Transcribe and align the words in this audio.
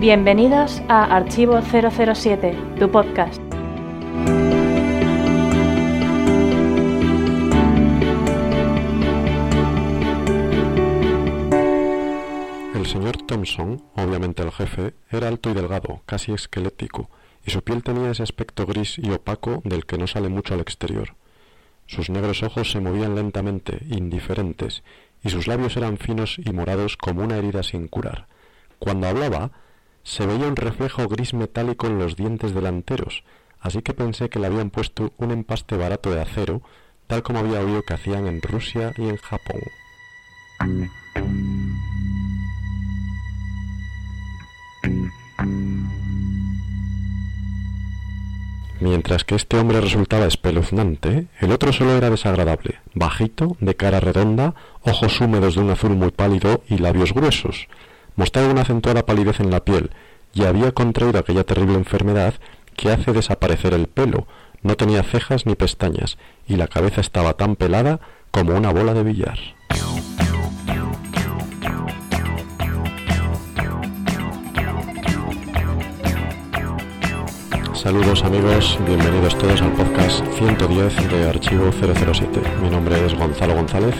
Bienvenidos 0.00 0.80
a 0.88 1.14
Archivo 1.14 1.60
007, 1.60 2.56
tu 2.78 2.90
podcast. 2.90 3.38
El 12.74 12.86
señor 12.86 13.18
Thompson, 13.26 13.82
obviamente 13.94 14.42
el 14.42 14.50
jefe, 14.52 14.94
era 15.10 15.28
alto 15.28 15.50
y 15.50 15.52
delgado, 15.52 16.00
casi 16.06 16.32
esquelético, 16.32 17.10
y 17.44 17.50
su 17.50 17.60
piel 17.60 17.82
tenía 17.82 18.10
ese 18.12 18.22
aspecto 18.22 18.64
gris 18.64 18.96
y 18.96 19.10
opaco 19.10 19.60
del 19.66 19.84
que 19.84 19.98
no 19.98 20.06
sale 20.06 20.30
mucho 20.30 20.54
al 20.54 20.60
exterior. 20.60 21.14
Sus 21.84 22.08
negros 22.08 22.42
ojos 22.42 22.70
se 22.70 22.80
movían 22.80 23.16
lentamente, 23.16 23.80
indiferentes, 23.90 24.82
y 25.22 25.28
sus 25.28 25.46
labios 25.46 25.76
eran 25.76 25.98
finos 25.98 26.38
y 26.38 26.50
morados 26.54 26.96
como 26.96 27.22
una 27.22 27.36
herida 27.36 27.62
sin 27.62 27.86
curar. 27.86 28.28
Cuando 28.78 29.06
hablaba, 29.06 29.50
se 30.02 30.26
veía 30.26 30.46
un 30.46 30.56
reflejo 30.56 31.06
gris 31.08 31.34
metálico 31.34 31.86
en 31.86 31.98
los 31.98 32.16
dientes 32.16 32.54
delanteros, 32.54 33.24
así 33.60 33.82
que 33.82 33.94
pensé 33.94 34.28
que 34.28 34.38
le 34.38 34.46
habían 34.46 34.70
puesto 34.70 35.12
un 35.18 35.30
empaste 35.30 35.76
barato 35.76 36.10
de 36.10 36.22
acero, 36.22 36.62
tal 37.06 37.22
como 37.22 37.40
había 37.40 37.60
oído 37.60 37.82
que 37.82 37.94
hacían 37.94 38.26
en 38.26 38.40
Rusia 38.40 38.92
y 38.96 39.08
en 39.08 39.16
Japón. 39.16 39.60
Mientras 48.80 49.24
que 49.24 49.34
este 49.34 49.58
hombre 49.58 49.80
resultaba 49.80 50.24
espeluznante, 50.24 51.26
el 51.38 51.52
otro 51.52 51.70
solo 51.70 51.92
era 51.92 52.08
desagradable, 52.08 52.80
bajito, 52.94 53.56
de 53.60 53.76
cara 53.76 54.00
redonda, 54.00 54.54
ojos 54.80 55.20
húmedos 55.20 55.54
de 55.54 55.60
un 55.60 55.70
azul 55.70 55.90
muy 55.90 56.10
pálido 56.10 56.62
y 56.66 56.78
labios 56.78 57.12
gruesos. 57.12 57.68
Mostraba 58.20 58.50
una 58.50 58.60
acentuada 58.60 59.06
palidez 59.06 59.40
en 59.40 59.50
la 59.50 59.64
piel, 59.64 59.92
y 60.34 60.44
había 60.44 60.72
contraído 60.72 61.18
aquella 61.18 61.44
terrible 61.44 61.76
enfermedad 61.76 62.34
que 62.76 62.90
hace 62.90 63.14
desaparecer 63.14 63.72
el 63.72 63.86
pelo. 63.86 64.26
No 64.60 64.76
tenía 64.76 65.02
cejas 65.02 65.46
ni 65.46 65.54
pestañas, 65.54 66.18
y 66.46 66.56
la 66.56 66.68
cabeza 66.68 67.00
estaba 67.00 67.32
tan 67.32 67.56
pelada 67.56 67.98
como 68.30 68.54
una 68.54 68.74
bola 68.74 68.92
de 68.92 69.04
billar. 69.04 69.38
Saludos 77.72 78.22
amigos, 78.22 78.78
bienvenidos 78.86 79.38
todos 79.38 79.62
al 79.62 79.72
podcast 79.72 80.22
110 80.34 81.10
de 81.10 81.26
Archivo 81.26 81.70
007. 81.72 82.42
Mi 82.62 82.68
nombre 82.68 83.02
es 83.02 83.14
Gonzalo 83.14 83.54
González, 83.54 83.94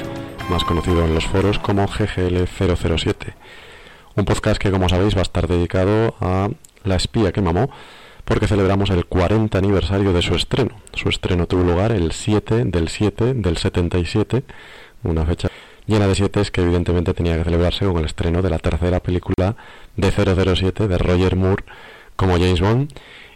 más 0.50 0.62
conocido 0.64 1.06
en 1.06 1.14
los 1.14 1.24
foros 1.24 1.58
como 1.58 1.86
GGL007. 1.88 3.32
Un 4.16 4.24
podcast 4.24 4.60
que 4.60 4.70
como 4.70 4.88
sabéis 4.88 5.14
va 5.14 5.20
a 5.20 5.22
estar 5.22 5.46
dedicado 5.46 6.14
a 6.20 6.48
La 6.84 6.96
espía 6.96 7.32
que 7.32 7.40
mamó, 7.40 7.70
porque 8.24 8.48
celebramos 8.48 8.90
el 8.90 9.06
40 9.06 9.56
aniversario 9.56 10.12
de 10.12 10.22
su 10.22 10.34
estreno. 10.34 10.80
Su 10.94 11.08
estreno 11.08 11.46
tuvo 11.46 11.62
lugar 11.62 11.92
el 11.92 12.12
7 12.12 12.64
del 12.64 12.88
7 12.88 13.34
del 13.34 13.56
77, 13.56 14.42
una 15.04 15.24
fecha 15.24 15.48
llena 15.86 16.06
de 16.06 16.14
siete 16.14 16.42
que 16.52 16.60
evidentemente 16.60 17.14
tenía 17.14 17.36
que 17.36 17.44
celebrarse 17.44 17.84
con 17.84 17.98
el 17.98 18.04
estreno 18.04 18.42
de 18.42 18.50
la 18.50 18.58
tercera 18.58 19.00
película 19.00 19.56
de 19.96 20.10
007 20.10 20.86
de 20.86 20.98
Roger 20.98 21.36
Moore 21.36 21.64
como 22.16 22.34
James 22.34 22.60
Bond 22.60 22.92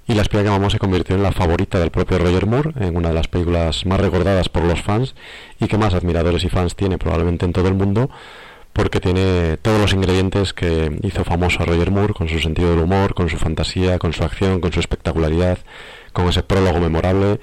y 0.07 0.15
La 0.15 0.23
espía 0.23 0.43
que 0.43 0.51
mamó 0.51 0.71
se 0.71 0.79
convirtió 0.79 1.17
en 1.17 1.23
la 1.23 1.33
favorita 1.33 1.79
del 1.79 1.91
propio 1.91 2.19
Roger 2.19 2.47
Moore, 2.47 2.73
en 2.79 2.97
una 2.97 3.09
de 3.09 3.15
las 3.15 3.29
películas 3.29 3.87
más 3.87 3.99
recordadas 3.99 4.49
por 4.51 4.63
los 4.65 4.83
fans 4.83 5.15
y 5.59 5.67
que 5.67 5.79
más 5.79 5.95
admiradores 5.95 6.45
y 6.45 6.51
fans 6.51 6.77
tiene 6.77 6.99
probablemente 6.99 7.47
en 7.47 7.53
todo 7.53 7.69
el 7.69 7.75
mundo, 7.75 8.11
porque 8.75 9.01
tiene 9.01 9.57
todos 9.57 9.81
los 9.81 9.93
ingredientes 9.95 10.53
que 10.53 10.99
hizo 11.03 11.25
famoso 11.25 11.63
a 11.63 11.67
Roger 11.67 11.93
Moore, 11.93 12.13
con 12.13 12.29
su 12.29 12.41
sentido 12.41 12.71
del 12.71 12.81
humor, 12.81 13.15
con 13.15 13.31
su 13.31 13.39
fantasía, 13.39 14.01
con 14.01 14.13
su 14.13 14.25
acción, 14.25 14.61
con 14.61 14.73
su 14.73 14.81
espectacularidad, 14.81 15.59
con 16.13 16.29
ese 16.29 16.43
prólogo 16.43 16.81
memorable. 16.81 17.39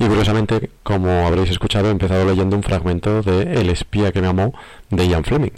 Y 0.00 0.06
curiosamente, 0.06 0.70
como 0.82 1.28
habréis 1.28 1.50
escuchado, 1.50 1.88
he 1.88 1.90
empezado 1.92 2.24
leyendo 2.26 2.56
un 2.56 2.64
fragmento 2.64 3.22
de 3.22 3.60
El 3.60 3.70
espía 3.70 4.10
que 4.10 4.20
me 4.20 4.26
amó 4.26 4.52
de 4.90 5.06
Ian 5.06 5.22
Fleming. 5.22 5.52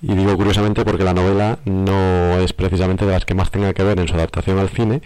Y 0.00 0.14
digo 0.14 0.34
curiosamente 0.36 0.86
porque 0.86 1.04
la 1.04 1.12
novela 1.12 1.58
no 1.66 2.38
es 2.40 2.54
precisamente 2.54 3.04
de 3.04 3.12
las 3.12 3.26
que 3.26 3.34
más 3.34 3.50
tenga 3.50 3.74
que 3.74 3.82
ver 3.82 3.98
en 4.00 4.08
su 4.08 4.14
adaptación 4.14 4.58
al 4.58 4.70
cine, 4.70 5.02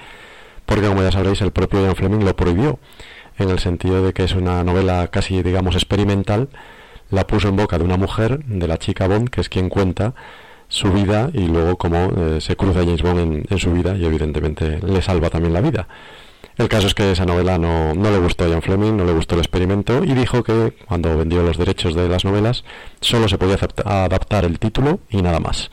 porque 0.65 0.87
como 0.87 1.03
ya 1.03 1.11
sabréis 1.11 1.41
el 1.41 1.51
propio 1.51 1.83
Ian 1.83 1.97
Fleming 1.97 2.25
lo 2.25 2.37
prohibió, 2.37 2.79
en 3.37 3.51
el 3.51 3.59
sentido 3.59 4.05
de 4.05 4.13
que 4.13 4.23
es 4.23 4.35
una 4.35 4.63
novela 4.63 5.09
casi 5.09 5.43
digamos 5.43 5.75
experimental, 5.75 6.51
la 7.11 7.27
puso 7.27 7.49
en 7.49 7.57
boca 7.57 7.79
de 7.79 7.85
una 7.85 7.97
mujer, 7.97 8.45
de 8.45 8.67
la 8.67 8.79
chica 8.79 9.07
Bond, 9.07 9.31
que 9.31 9.41
es 9.41 9.49
quien 9.49 9.69
cuenta 9.69 10.15
su 10.69 10.93
vida 10.93 11.31
y 11.33 11.49
luego 11.49 11.77
cómo 11.77 12.13
eh, 12.17 12.41
se 12.41 12.57
cruza 12.57 12.81
James 12.81 13.03
Bond 13.03 13.47
en, 13.51 13.59
su 13.59 13.73
vida 13.73 13.97
y 13.97 14.05
evidentemente 14.05 14.79
le 14.81 15.03
salva 15.03 15.29
también 15.29 15.53
la 15.53 15.61
vida. 15.61 15.89
El 16.57 16.69
caso 16.69 16.87
es 16.87 16.95
que 16.95 17.11
esa 17.11 17.25
novela 17.25 17.59
no, 17.59 17.95
no, 17.95 18.11
le 18.11 18.19
gustó 18.19 18.45
a 18.45 18.49
Ian 18.49 18.63
Fleming, 18.63 18.97
no 18.97 19.05
le 19.05 19.13
gustó 19.13 19.35
el 19.35 19.41
experimento 19.41 20.05
y 20.05 20.13
dijo 20.15 20.43
que 20.43 20.75
cuando 20.87 21.17
vendió 21.17 21.43
los 21.43 21.59
derechos 21.59 21.95
de 21.95 22.09
las 22.09 22.25
novelas 22.25 22.65
solo 23.01 23.29
se 23.29 23.39
podía 23.39 23.59
adaptar 23.85 24.45
el 24.45 24.59
título 24.59 25.01
y 25.11 25.23
nada 25.23 25.41
más. 25.41 25.71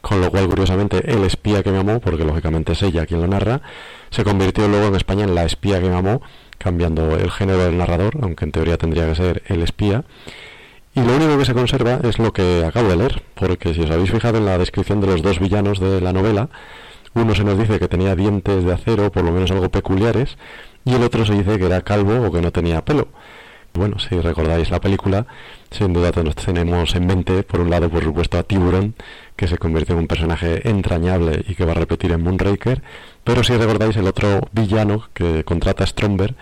Con 0.00 0.20
lo 0.20 0.30
cual, 0.30 0.48
curiosamente, 0.48 1.12
el 1.12 1.24
espía 1.24 1.62
que 1.62 1.70
me 1.70 1.78
amó, 1.78 2.00
porque 2.00 2.24
lógicamente 2.24 2.72
es 2.72 2.82
ella 2.82 3.04
quien 3.04 3.20
lo 3.20 3.26
narra, 3.26 3.60
se 4.10 4.24
convirtió 4.24 4.66
luego 4.66 4.86
en 4.86 4.94
España 4.94 5.24
en 5.24 5.34
la 5.34 5.44
espía 5.44 5.80
que 5.80 5.90
me 5.90 5.96
amó, 5.96 6.22
cambiando 6.56 7.16
el 7.16 7.30
género 7.30 7.64
del 7.64 7.76
narrador, 7.76 8.18
aunque 8.22 8.44
en 8.46 8.52
teoría 8.52 8.78
tendría 8.78 9.06
que 9.06 9.14
ser 9.14 9.42
el 9.46 9.62
espía. 9.62 10.04
Y 10.94 11.00
lo 11.00 11.14
único 11.14 11.38
que 11.38 11.44
se 11.44 11.54
conserva 11.54 12.00
es 12.02 12.18
lo 12.18 12.32
que 12.32 12.64
acabo 12.64 12.88
de 12.88 12.96
leer, 12.96 13.22
porque 13.34 13.74
si 13.74 13.82
os 13.82 13.90
habéis 13.90 14.10
fijado 14.10 14.38
en 14.38 14.46
la 14.46 14.58
descripción 14.58 15.00
de 15.00 15.06
los 15.06 15.22
dos 15.22 15.38
villanos 15.38 15.78
de 15.78 16.00
la 16.00 16.12
novela, 16.12 16.48
uno 17.14 17.34
se 17.34 17.44
nos 17.44 17.58
dice 17.58 17.78
que 17.78 17.88
tenía 17.88 18.16
dientes 18.16 18.64
de 18.64 18.72
acero, 18.72 19.12
por 19.12 19.24
lo 19.24 19.30
menos 19.30 19.50
algo 19.50 19.68
peculiares, 19.68 20.36
y 20.84 20.94
el 20.94 21.02
otro 21.02 21.24
se 21.24 21.34
dice 21.34 21.58
que 21.58 21.66
era 21.66 21.82
calvo 21.82 22.26
o 22.26 22.32
que 22.32 22.40
no 22.40 22.50
tenía 22.50 22.84
pelo. 22.84 23.08
Bueno, 23.72 24.00
si 24.00 24.18
recordáis 24.18 24.70
la 24.70 24.80
película, 24.80 25.26
sin 25.70 25.92
duda 25.92 26.10
nos 26.24 26.34
tenemos 26.34 26.92
en 26.96 27.06
mente, 27.06 27.44
por 27.44 27.60
un 27.60 27.70
lado, 27.70 27.88
por 27.88 28.02
supuesto, 28.02 28.36
a 28.36 28.42
Tiburon, 28.42 28.94
que 29.36 29.46
se 29.46 29.58
convirtió 29.58 29.94
en 29.94 30.00
un 30.00 30.06
personaje 30.08 30.68
entrañable 30.68 31.44
y 31.46 31.54
que 31.54 31.64
va 31.64 31.72
a 31.72 31.76
repetir 31.76 32.10
en 32.10 32.22
Moonraker, 32.22 32.82
pero 33.22 33.44
si 33.44 33.56
recordáis 33.56 33.96
el 33.96 34.08
otro 34.08 34.40
villano 34.52 35.08
que 35.14 35.44
contrata 35.44 35.84
a 35.84 35.86
Stromberg 35.86 36.34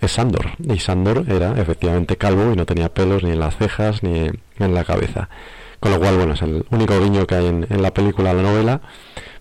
es 0.00 0.12
Sandor, 0.12 0.50
y 0.58 0.78
Sandor 0.78 1.24
era 1.28 1.60
efectivamente 1.60 2.16
calvo 2.16 2.52
y 2.52 2.56
no 2.56 2.66
tenía 2.66 2.88
pelos 2.88 3.22
ni 3.24 3.32
en 3.32 3.40
las 3.40 3.56
cejas 3.56 4.02
ni 4.02 4.30
en 4.58 4.74
la 4.74 4.84
cabeza. 4.84 5.28
Con 5.80 5.92
lo 5.92 5.98
cual, 6.00 6.16
bueno, 6.16 6.34
es 6.34 6.42
el 6.42 6.64
único 6.70 6.98
guiño 7.00 7.26
que 7.26 7.36
hay 7.36 7.46
en, 7.46 7.66
en 7.70 7.82
la 7.82 7.92
película, 7.92 8.34
la 8.34 8.42
novela, 8.42 8.80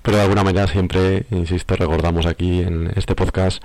pero 0.07 0.17
de 0.17 0.23
alguna 0.23 0.43
manera 0.43 0.67
siempre, 0.67 1.25
insisto, 1.31 1.75
recordamos 1.75 2.27
aquí 2.27 2.61
en 2.61 2.91
este 2.95 3.13
podcast 3.13 3.61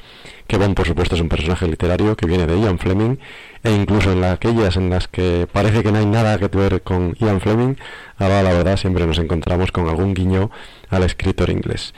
que 0.49 0.57
Bond, 0.57 0.75
por 0.75 0.87
supuesto, 0.87 1.15
es 1.15 1.21
un 1.21 1.29
personaje 1.29 1.69
literario 1.69 2.17
que 2.17 2.27
viene 2.27 2.47
de 2.47 2.61
Ian 2.61 2.81
Fleming, 2.81 3.19
e 3.63 3.71
incluso 3.71 4.11
en 4.11 4.25
aquellas 4.25 4.77
en 4.77 4.91
las 4.91 5.07
que 5.07 5.47
parece 5.53 5.85
que 5.85 5.93
no 5.93 5.99
hay 5.99 6.07
nada 6.07 6.37
que 6.39 6.49
ver 6.49 6.83
con 6.83 7.15
Ian 7.21 7.41
Fleming, 7.41 7.77
ahora 8.19 8.43
la 8.43 8.53
verdad 8.53 8.77
siempre 8.77 9.07
nos 9.07 9.19
encontramos 9.19 9.71
con 9.71 9.89
algún 9.89 10.15
guiño 10.15 10.51
al 10.91 11.05
escritor 11.05 11.49
inglés. 11.49 11.95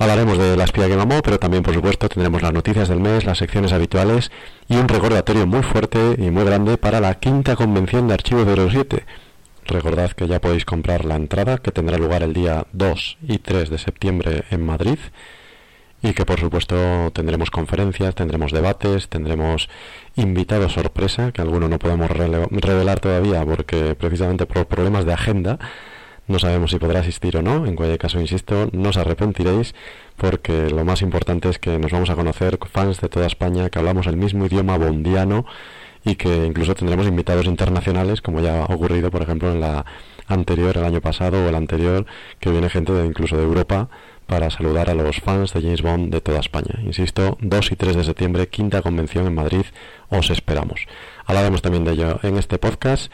Hablaremos 0.00 0.38
de 0.38 0.56
la 0.56 0.64
espía 0.64 0.88
que 0.88 0.96
mamó, 0.96 1.20
pero 1.22 1.38
también, 1.38 1.62
por 1.62 1.74
supuesto, 1.74 2.08
tendremos 2.08 2.40
las 2.40 2.54
noticias 2.54 2.88
del 2.88 3.00
mes, 3.00 3.26
las 3.26 3.36
secciones 3.36 3.70
habituales 3.70 4.32
y 4.66 4.76
un 4.76 4.88
recordatorio 4.88 5.46
muy 5.46 5.62
fuerte 5.62 6.16
y 6.16 6.30
muy 6.30 6.44
grande 6.44 6.78
para 6.78 7.00
la 7.00 7.16
quinta 7.16 7.54
convención 7.54 8.08
de 8.08 8.14
Archivo 8.14 8.46
07 8.46 9.04
Recordad 9.66 10.12
que 10.12 10.26
ya 10.26 10.40
podéis 10.40 10.64
comprar 10.64 11.04
la 11.04 11.16
entrada 11.16 11.58
que 11.58 11.70
tendrá 11.70 11.98
lugar 11.98 12.22
el 12.22 12.32
día 12.32 12.66
2 12.72 13.18
y 13.28 13.40
3 13.40 13.68
de 13.68 13.76
septiembre 13.76 14.44
en 14.50 14.64
Madrid 14.64 14.98
y 16.00 16.14
que 16.14 16.24
por 16.24 16.40
supuesto 16.40 17.10
tendremos 17.12 17.50
conferencias, 17.50 18.14
tendremos 18.14 18.52
debates, 18.52 19.10
tendremos 19.10 19.68
invitados 20.16 20.72
sorpresa 20.72 21.30
que 21.30 21.42
algunos 21.42 21.68
no 21.68 21.78
podemos 21.78 22.10
revelar 22.10 23.00
todavía 23.00 23.44
porque 23.44 23.94
precisamente 23.96 24.46
por 24.46 24.64
problemas 24.64 25.04
de 25.04 25.12
agenda 25.12 25.58
no 26.30 26.38
sabemos 26.38 26.70
si 26.70 26.78
podrá 26.78 27.00
asistir 27.00 27.36
o 27.36 27.42
no. 27.42 27.66
En 27.66 27.76
cualquier 27.76 27.98
caso, 27.98 28.20
insisto, 28.20 28.70
no 28.72 28.90
os 28.90 28.96
arrepentiréis 28.96 29.74
porque 30.16 30.70
lo 30.70 30.84
más 30.84 31.02
importante 31.02 31.48
es 31.48 31.58
que 31.58 31.78
nos 31.78 31.90
vamos 31.90 32.08
a 32.10 32.14
conocer 32.14 32.58
fans 32.70 33.00
de 33.00 33.08
toda 33.08 33.26
España 33.26 33.68
que 33.68 33.78
hablamos 33.78 34.06
el 34.06 34.16
mismo 34.16 34.46
idioma 34.46 34.78
bondiano 34.78 35.44
y 36.04 36.14
que 36.14 36.46
incluso 36.46 36.74
tendremos 36.74 37.06
invitados 37.06 37.46
internacionales, 37.46 38.22
como 38.22 38.40
ya 38.40 38.62
ha 38.62 38.74
ocurrido, 38.74 39.10
por 39.10 39.22
ejemplo, 39.22 39.50
en 39.50 39.60
la 39.60 39.84
anterior, 40.28 40.76
el 40.76 40.84
año 40.84 41.00
pasado 41.00 41.44
o 41.44 41.48
el 41.48 41.54
anterior, 41.54 42.06
que 42.38 42.50
viene 42.50 42.70
gente 42.70 42.92
de, 42.92 43.06
incluso 43.06 43.36
de 43.36 43.42
Europa 43.42 43.88
para 44.26 44.48
saludar 44.50 44.88
a 44.88 44.94
los 44.94 45.16
fans 45.16 45.52
de 45.52 45.60
James 45.60 45.82
Bond 45.82 46.12
de 46.12 46.20
toda 46.20 46.38
España. 46.38 46.78
Insisto, 46.84 47.36
2 47.40 47.72
y 47.72 47.76
3 47.76 47.96
de 47.96 48.04
septiembre, 48.04 48.48
quinta 48.48 48.80
convención 48.80 49.26
en 49.26 49.34
Madrid, 49.34 49.64
os 50.08 50.30
esperamos. 50.30 50.86
Hablaremos 51.26 51.60
también 51.60 51.84
de 51.84 51.92
ello 51.92 52.20
en 52.22 52.36
este 52.36 52.58
podcast. 52.58 53.10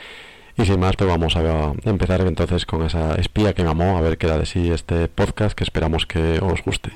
Y 0.58 0.64
sin 0.64 0.80
más, 0.80 0.96
pues 0.96 1.08
vamos 1.08 1.36
a 1.36 1.74
empezar 1.84 2.22
entonces 2.22 2.64
con 2.64 2.82
esa 2.82 3.14
espía 3.16 3.52
que 3.52 3.62
me 3.62 3.70
amó, 3.70 3.98
a 3.98 4.00
ver 4.00 4.16
qué 4.16 4.26
da 4.26 4.38
de 4.38 4.46
sí 4.46 4.70
este 4.70 5.06
podcast 5.06 5.56
que 5.56 5.64
esperamos 5.64 6.06
que 6.06 6.38
os 6.40 6.62
guste. 6.64 6.90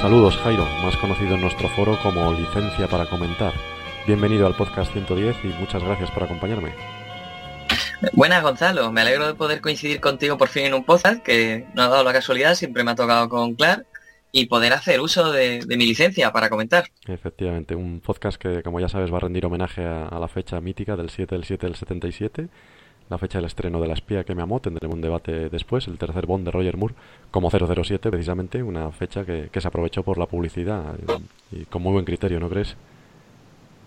Saludos 0.00 0.36
Jairo, 0.38 0.64
más 0.82 0.96
conocido 0.96 1.34
en 1.34 1.40
nuestro 1.40 1.68
foro 1.68 1.98
como 2.02 2.32
Licencia 2.32 2.88
para 2.88 3.06
Comentar. 3.06 3.52
Bienvenido 4.06 4.46
al 4.46 4.56
podcast 4.56 4.92
110 4.92 5.36
y 5.44 5.48
muchas 5.60 5.82
gracias 5.82 6.10
por 6.10 6.24
acompañarme. 6.24 6.74
Buenas 8.12 8.42
Gonzalo, 8.42 8.92
me 8.92 9.00
alegro 9.00 9.26
de 9.26 9.34
poder 9.34 9.60
coincidir 9.60 10.00
contigo 10.00 10.38
por 10.38 10.48
fin 10.48 10.66
en 10.66 10.74
un 10.74 10.84
podcast 10.84 11.22
que 11.22 11.66
no 11.74 11.82
ha 11.82 11.88
dado 11.88 12.04
la 12.04 12.12
casualidad, 12.12 12.54
siempre 12.54 12.84
me 12.84 12.92
ha 12.92 12.94
tocado 12.94 13.28
con 13.28 13.54
Clark 13.54 13.86
y 14.32 14.46
poder 14.46 14.72
hacer 14.72 15.00
uso 15.00 15.32
de, 15.32 15.64
mi 15.68 15.86
licencia 15.86 16.32
para 16.32 16.50
comentar. 16.50 16.90
Efectivamente, 17.06 17.74
un 17.74 18.00
podcast 18.00 18.40
que 18.40 18.62
como 18.62 18.80
ya 18.80 18.88
sabes 18.88 19.12
va 19.12 19.16
a 19.16 19.20
rendir 19.20 19.46
homenaje 19.46 19.84
a, 19.84 20.06
a 20.06 20.18
la 20.18 20.28
fecha 20.28 20.60
mítica 20.60 20.96
del 20.96 21.10
7 21.10 21.34
del 21.34 21.44
7 21.44 21.66
del 21.66 21.76
77 21.76 22.48
la 23.08 23.18
fecha 23.18 23.38
del 23.38 23.46
estreno 23.46 23.80
de 23.80 23.88
La 23.88 23.94
espía 23.94 24.24
que 24.24 24.34
me 24.34 24.42
amó. 24.42 24.60
Tendremos 24.60 24.94
un 24.96 25.00
debate 25.00 25.48
después, 25.48 25.86
el 25.86 25.98
tercer 25.98 26.26
Bond 26.26 26.44
de 26.44 26.50
Roger 26.50 26.76
Moore, 26.76 26.94
como 27.30 27.50
007, 27.50 28.10
precisamente, 28.10 28.62
una 28.62 28.90
fecha 28.92 29.24
que, 29.24 29.48
se 29.54 29.68
aprovechó 29.68 30.02
por 30.02 30.18
la 30.18 30.26
publicidad 30.26 30.94
y, 31.52 31.64
con 31.66 31.82
muy 31.82 31.92
buen 31.92 32.04
criterio, 32.04 32.40
¿no 32.40 32.48
crees? 32.48 32.76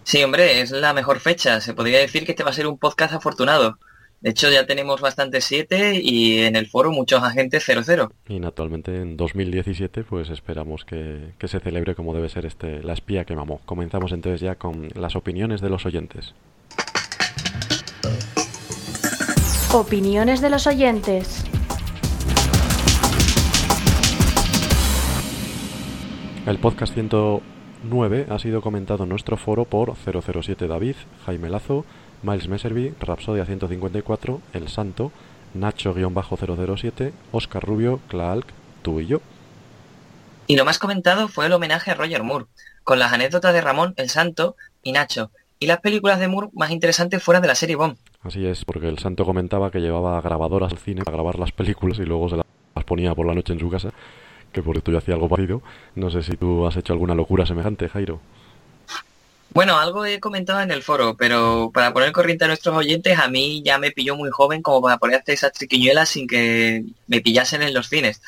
Sí, 0.03 0.23
hombre, 0.23 0.61
es 0.61 0.71
la 0.71 0.93
mejor 0.93 1.19
fecha. 1.19 1.61
Se 1.61 1.73
podría 1.73 1.99
decir 1.99 2.25
que 2.25 2.31
este 2.31 2.43
va 2.43 2.49
a 2.49 2.53
ser 2.53 2.67
un 2.67 2.77
podcast 2.77 3.13
afortunado. 3.13 3.77
De 4.21 4.31
hecho, 4.31 4.51
ya 4.51 4.65
tenemos 4.65 4.99
bastante 4.99 5.39
7 5.39 6.01
y 6.03 6.39
en 6.39 6.57
el 6.57 6.67
foro 6.67 6.91
muchos 6.91 7.23
agentes 7.23 7.63
00. 7.63 8.11
Y 8.27 8.39
naturalmente 8.39 8.97
en 8.97 9.15
2017 9.15 10.03
pues 10.03 10.29
esperamos 10.29 10.83
que, 10.83 11.33
que 11.37 11.47
se 11.47 11.61
celebre 11.61 11.95
como 11.95 12.13
debe 12.13 12.27
ser 12.27 12.45
este 12.45 12.83
La 12.83 12.93
espía 12.93 13.23
que 13.23 13.35
mamó. 13.35 13.61
Comenzamos 13.65 14.11
entonces 14.11 14.41
ya 14.41 14.55
con 14.55 14.89
las 14.95 15.15
opiniones 15.15 15.61
de 15.61 15.69
los 15.69 15.85
oyentes. 15.85 16.33
Opiniones 19.71 20.41
de 20.41 20.49
los 20.49 20.67
oyentes. 20.67 21.45
El 26.45 26.57
podcast 26.57 26.93
109 26.93 28.25
ha 28.29 28.39
sido 28.39 28.61
comentado 28.61 29.03
en 29.03 29.09
nuestro 29.09 29.37
foro 29.37 29.65
por 29.65 29.93
007 29.95 30.67
David, 30.67 30.95
Jaime 31.25 31.49
Lazo, 31.49 31.85
Miles 32.23 32.47
Messervy, 32.47 32.93
Rapsodia 32.99 33.45
154, 33.45 34.41
El 34.53 34.67
Santo, 34.67 35.11
Nacho-007, 35.55 37.11
Oscar 37.31 37.63
Rubio, 37.63 37.99
Klaalk, 38.07 38.45
tú 38.81 38.99
y 38.99 39.07
yo. 39.07 39.21
Y 40.47 40.55
lo 40.55 40.65
más 40.65 40.79
comentado 40.79 41.27
fue 41.27 41.45
el 41.45 41.53
homenaje 41.53 41.91
a 41.91 41.95
Roger 41.95 42.23
Moore, 42.23 42.45
con 42.83 42.99
las 42.99 43.13
anécdotas 43.13 43.53
de 43.53 43.61
Ramón, 43.61 43.93
El 43.97 44.09
Santo 44.09 44.55
y 44.83 44.91
Nacho, 44.91 45.31
y 45.59 45.67
las 45.67 45.79
películas 45.79 46.19
de 46.19 46.27
Moore 46.27 46.49
más 46.53 46.71
interesantes 46.71 47.21
fuera 47.21 47.39
de 47.39 47.47
la 47.47 47.55
serie 47.55 47.75
Bond. 47.75 47.97
Así 48.23 48.45
es, 48.45 48.65
porque 48.65 48.87
el 48.87 48.99
santo 48.99 49.25
comentaba 49.25 49.71
que 49.71 49.79
llevaba 49.79 50.19
grabadoras 50.21 50.71
al 50.71 50.79
cine 50.79 51.03
para 51.03 51.15
grabar 51.15 51.39
las 51.39 51.51
películas 51.51 51.99
y 51.99 52.03
luego 52.03 52.29
se 52.29 52.37
las 52.37 52.45
ponía 52.85 53.13
por 53.13 53.25
la 53.27 53.33
noche 53.33 53.53
en 53.53 53.59
su 53.59 53.69
casa, 53.69 53.91
que 54.51 54.63
por 54.63 54.75
esto 54.75 54.91
yo 54.91 54.97
hacía 54.97 55.13
algo 55.13 55.29
parecido. 55.29 55.61
No 55.95 56.09
sé 56.09 56.23
si 56.23 56.35
tú 56.35 56.65
has 56.65 56.75
hecho 56.75 56.93
alguna 56.93 57.15
locura 57.15 57.45
semejante, 57.45 57.87
Jairo. 57.87 58.19
Bueno, 59.51 59.79
algo 59.79 60.05
he 60.05 60.19
comentado 60.19 60.61
en 60.61 60.71
el 60.71 60.83
foro, 60.83 61.15
pero 61.17 61.71
para 61.73 61.91
poner 61.91 62.11
corriente 62.11 62.45
a 62.45 62.47
nuestros 62.47 62.75
oyentes, 62.75 63.17
a 63.17 63.29
mí 63.29 63.63
ya 63.63 63.79
me 63.79 63.91
pilló 63.91 64.15
muy 64.15 64.29
joven 64.29 64.61
como 64.61 64.81
para 64.81 64.97
poder 64.97 65.21
hacer 65.21 65.33
esas 65.33 65.53
triquiñuelas 65.53 66.09
sin 66.09 66.27
que 66.27 66.85
me 67.07 67.21
pillasen 67.21 67.63
en 67.63 67.73
los 67.73 67.89
cines. 67.89 68.21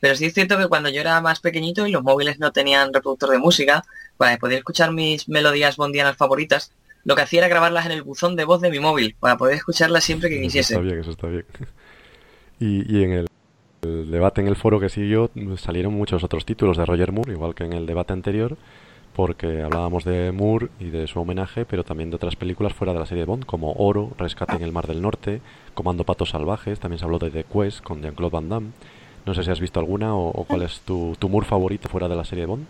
Pero 0.00 0.14
sí 0.14 0.26
es 0.26 0.34
cierto 0.34 0.58
que 0.58 0.68
cuando 0.68 0.90
yo 0.90 1.00
era 1.00 1.20
más 1.22 1.40
pequeñito 1.40 1.86
y 1.86 1.92
los 1.92 2.02
móviles 2.02 2.38
no 2.38 2.52
tenían 2.52 2.92
reproductor 2.92 3.30
de 3.30 3.38
música, 3.38 3.84
para 4.16 4.36
poder 4.38 4.58
escuchar 4.58 4.92
mis 4.92 5.28
melodías 5.28 5.76
bondianas 5.76 6.16
favoritas, 6.16 6.72
lo 7.04 7.14
que 7.14 7.22
hacía 7.22 7.40
era 7.40 7.48
grabarlas 7.48 7.86
en 7.86 7.92
el 7.92 8.02
buzón 8.02 8.36
de 8.36 8.44
voz 8.44 8.60
de 8.60 8.70
mi 8.70 8.80
móvil, 8.80 9.16
para 9.18 9.36
poder 9.36 9.56
escucharlas 9.56 10.04
siempre 10.04 10.28
que 10.28 10.40
quisiese. 10.40 10.74
Eso 10.74 10.82
está 10.82 10.88
bien, 10.88 11.00
eso 11.00 11.10
está 11.10 11.26
bien. 11.28 11.44
Y, 12.58 13.02
en 13.02 13.12
el, 13.12 14.10
debate 14.10 14.40
en 14.40 14.48
el 14.48 14.56
foro 14.56 14.80
que 14.80 14.88
siguió 14.88 15.30
salieron 15.56 15.94
muchos 15.94 16.24
otros 16.24 16.44
títulos 16.44 16.76
de 16.76 16.86
Roger 16.86 17.12
Moore, 17.12 17.32
igual 17.32 17.54
que 17.54 17.64
en 17.64 17.74
el 17.74 17.86
debate 17.86 18.12
anterior, 18.12 18.56
porque 19.16 19.62
hablábamos 19.62 20.04
de 20.04 20.30
Moore 20.30 20.68
y 20.78 20.90
de 20.90 21.06
su 21.06 21.18
homenaje, 21.18 21.64
pero 21.64 21.84
también 21.84 22.10
de 22.10 22.16
otras 22.16 22.36
películas 22.36 22.74
fuera 22.74 22.92
de 22.92 22.98
la 22.98 23.06
serie 23.06 23.22
de 23.22 23.26
Bond, 23.26 23.46
como 23.46 23.72
Oro, 23.72 24.12
Rescate 24.18 24.56
en 24.56 24.62
el 24.62 24.72
Mar 24.72 24.86
del 24.86 25.00
Norte, 25.00 25.40
Comando 25.72 26.04
Patos 26.04 26.30
Salvajes, 26.30 26.78
también 26.78 26.98
se 26.98 27.06
habló 27.06 27.18
de 27.18 27.30
The 27.30 27.44
Quest 27.44 27.82
con 27.82 28.02
Jean-Claude 28.02 28.30
Van 28.30 28.50
Damme. 28.50 28.72
No 29.24 29.32
sé 29.32 29.42
si 29.42 29.50
has 29.50 29.58
visto 29.58 29.80
alguna 29.80 30.14
o, 30.14 30.28
o 30.28 30.44
cuál 30.44 30.62
es 30.62 30.80
tu, 30.80 31.16
tu 31.18 31.30
Moore 31.30 31.46
favorito 31.46 31.88
fuera 31.88 32.08
de 32.08 32.14
la 32.14 32.26
serie 32.26 32.42
de 32.42 32.46
Bond. 32.46 32.66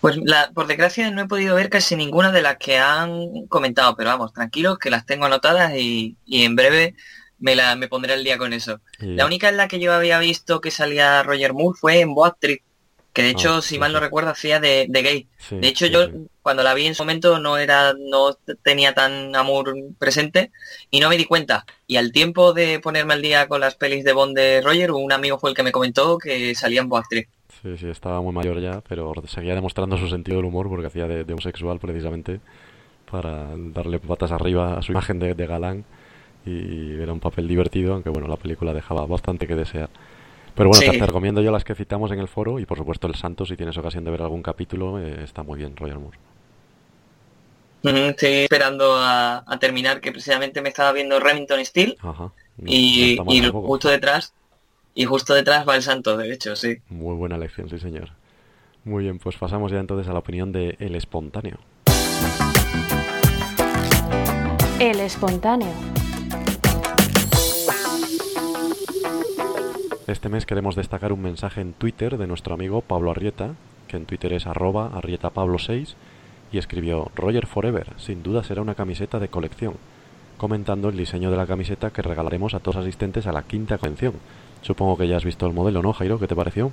Pues 0.00 0.18
por 0.52 0.66
desgracia 0.66 1.08
no 1.12 1.22
he 1.22 1.28
podido 1.28 1.54
ver 1.54 1.70
casi 1.70 1.94
ninguna 1.94 2.32
de 2.32 2.42
las 2.42 2.56
que 2.56 2.78
han 2.78 3.46
comentado, 3.46 3.94
pero 3.94 4.10
vamos, 4.10 4.32
tranquilos 4.32 4.78
que 4.80 4.90
las 4.90 5.06
tengo 5.06 5.26
anotadas 5.26 5.74
y, 5.76 6.16
en 6.26 6.56
breve 6.56 6.96
me, 7.38 7.54
la, 7.54 7.76
me 7.76 7.86
pondré 7.86 8.14
al 8.14 8.24
día 8.24 8.36
con 8.36 8.52
eso. 8.52 8.80
La 8.98 9.26
única 9.26 9.48
en 9.48 9.58
la 9.58 9.68
que 9.68 9.78
yo 9.78 9.92
había 9.94 10.18
visto 10.18 10.60
que 10.60 10.72
salía 10.72 11.22
Roger 11.22 11.52
Moore 11.54 11.78
fue 11.80 12.00
en 12.00 12.14
Boat 12.14 12.36
Trip, 12.40 12.62
que 13.14 13.22
de 13.22 13.30
hecho, 13.30 13.54
ah, 13.54 13.62
si 13.62 13.78
mal 13.78 13.92
no 13.92 14.00
recuerdo, 14.00 14.30
hacía 14.30 14.58
de, 14.58 14.88
gay. 14.90 15.28
de 15.50 15.68
hecho, 15.68 15.86
yo 15.86 16.08
cuando 16.42 16.64
la 16.64 16.74
vi 16.74 16.86
en 16.86 16.96
su 16.96 17.04
momento 17.04 17.38
no 17.38 17.58
era, 17.58 17.94
no 17.96 18.36
tenía 18.62 18.92
tan 18.92 19.36
amor 19.36 19.72
presente 19.98 20.50
y 20.90 20.98
no 20.98 21.08
me 21.08 21.16
di 21.16 21.24
cuenta. 21.24 21.64
Y 21.86 21.96
al 21.96 22.10
tiempo 22.10 22.52
de 22.52 22.80
ponerme 22.80 23.14
al 23.14 23.22
día 23.22 23.46
con 23.46 23.60
las 23.60 23.76
pelis 23.76 24.04
de 24.04 24.12
Bond 24.12 24.36
de 24.36 24.60
Roger, 24.62 24.90
un 24.90 25.12
amigo 25.12 25.38
fue 25.38 25.50
el 25.50 25.56
que 25.56 25.62
me 25.62 25.70
comentó 25.70 26.18
que 26.18 26.56
salía 26.56 26.80
en 26.80 26.88
Boat 26.88 27.04
Trip. 27.08 27.28
Sí, 27.62 27.78
sí, 27.78 27.88
estaba 27.88 28.20
muy 28.20 28.32
mayor 28.32 28.60
ya, 28.60 28.82
pero 28.88 29.14
seguía 29.28 29.54
demostrando 29.54 29.96
su 29.96 30.08
sentido 30.08 30.38
del 30.38 30.46
humor 30.46 30.68
porque 30.68 30.88
hacía 30.88 31.06
de, 31.06 31.32
homosexual 31.32 31.78
precisamente 31.78 32.40
para 33.08 33.46
darle 33.56 34.00
patas 34.00 34.32
arriba 34.32 34.76
a 34.76 34.82
su 34.82 34.90
imagen 34.90 35.20
de, 35.20 35.46
galán 35.46 35.84
y 36.44 37.00
era 37.00 37.12
un 37.12 37.20
papel 37.20 37.46
divertido, 37.46 37.94
aunque 37.94 38.10
bueno, 38.10 38.26
la 38.26 38.36
película 38.36 38.74
dejaba 38.74 39.06
bastante 39.06 39.46
que 39.46 39.54
desear. 39.54 39.88
Pero 40.54 40.68
bueno, 40.68 40.92
te 40.92 41.06
recomiendo 41.06 41.42
yo 41.42 41.50
las 41.50 41.64
que 41.64 41.74
citamos 41.74 42.12
en 42.12 42.20
el 42.20 42.28
foro 42.28 42.60
y 42.60 42.66
por 42.66 42.78
supuesto 42.78 43.06
El 43.06 43.16
Santo, 43.16 43.44
si 43.44 43.56
tienes 43.56 43.76
ocasión 43.76 44.04
de 44.04 44.10
ver 44.10 44.22
algún 44.22 44.42
capítulo, 44.42 45.00
eh, 45.00 45.24
está 45.24 45.42
muy 45.42 45.58
bien, 45.58 45.76
Roger 45.76 45.98
Moore. 45.98 46.18
Estoy 47.82 48.32
esperando 48.44 48.96
a, 48.96 49.44
terminar, 49.60 50.00
que 50.00 50.10
precisamente 50.10 50.62
me 50.62 50.70
estaba 50.70 50.92
viendo 50.92 51.20
Remington 51.20 51.62
Steel 51.64 51.98
y, 52.64 53.18
y 53.28 53.50
justo 53.50 53.88
detrás 53.88 54.32
y 54.94 55.04
justo 55.04 55.34
detrás 55.34 55.68
va 55.68 55.74
el 55.74 55.82
santo, 55.82 56.16
de 56.16 56.32
hecho, 56.32 56.54
sí. 56.54 56.76
Muy 56.88 57.16
buena 57.16 57.34
elección, 57.34 57.68
sí, 57.68 57.78
señor. 57.78 58.10
Muy 58.84 59.04
bien, 59.04 59.18
pues 59.18 59.36
pasamos 59.36 59.72
ya 59.72 59.80
entonces 59.80 60.08
a 60.08 60.12
la 60.12 60.20
opinión 60.20 60.52
de 60.52 60.76
El 60.78 60.94
Espontáneo. 60.94 61.58
El 64.78 65.00
Espontáneo. 65.00 65.72
Este 70.06 70.28
mes 70.28 70.44
queremos 70.44 70.76
destacar 70.76 71.12
un 71.12 71.22
mensaje 71.22 71.60
en 71.62 71.72
Twitter 71.72 72.18
de 72.18 72.26
nuestro 72.26 72.54
amigo 72.54 72.82
Pablo 72.82 73.10
Arrieta, 73.10 73.54
que 73.88 73.96
en 73.96 74.04
Twitter 74.04 74.32
es 74.34 74.46
arroba 74.46 74.90
arrietapablo6, 74.92 75.94
y 76.52 76.58
escribió 76.58 77.10
Roger 77.16 77.46
Forever, 77.46 77.86
sin 77.96 78.22
duda 78.22 78.44
será 78.44 78.60
una 78.60 78.74
camiseta 78.74 79.18
de 79.18 79.28
colección, 79.28 79.76
comentando 80.36 80.90
el 80.90 80.96
diseño 80.96 81.30
de 81.30 81.38
la 81.38 81.46
camiseta 81.46 81.90
que 81.90 82.02
regalaremos 82.02 82.52
a 82.52 82.60
todos 82.60 82.76
asistentes 82.76 83.26
a 83.26 83.32
la 83.32 83.42
quinta 83.42 83.78
convención, 83.78 84.14
Supongo 84.64 84.96
que 84.96 85.06
ya 85.06 85.18
has 85.18 85.24
visto 85.24 85.46
el 85.46 85.52
modelo, 85.52 85.82
¿no, 85.82 85.92
Jairo? 85.92 86.18
¿Qué 86.18 86.26
te 86.26 86.34
pareció? 86.34 86.72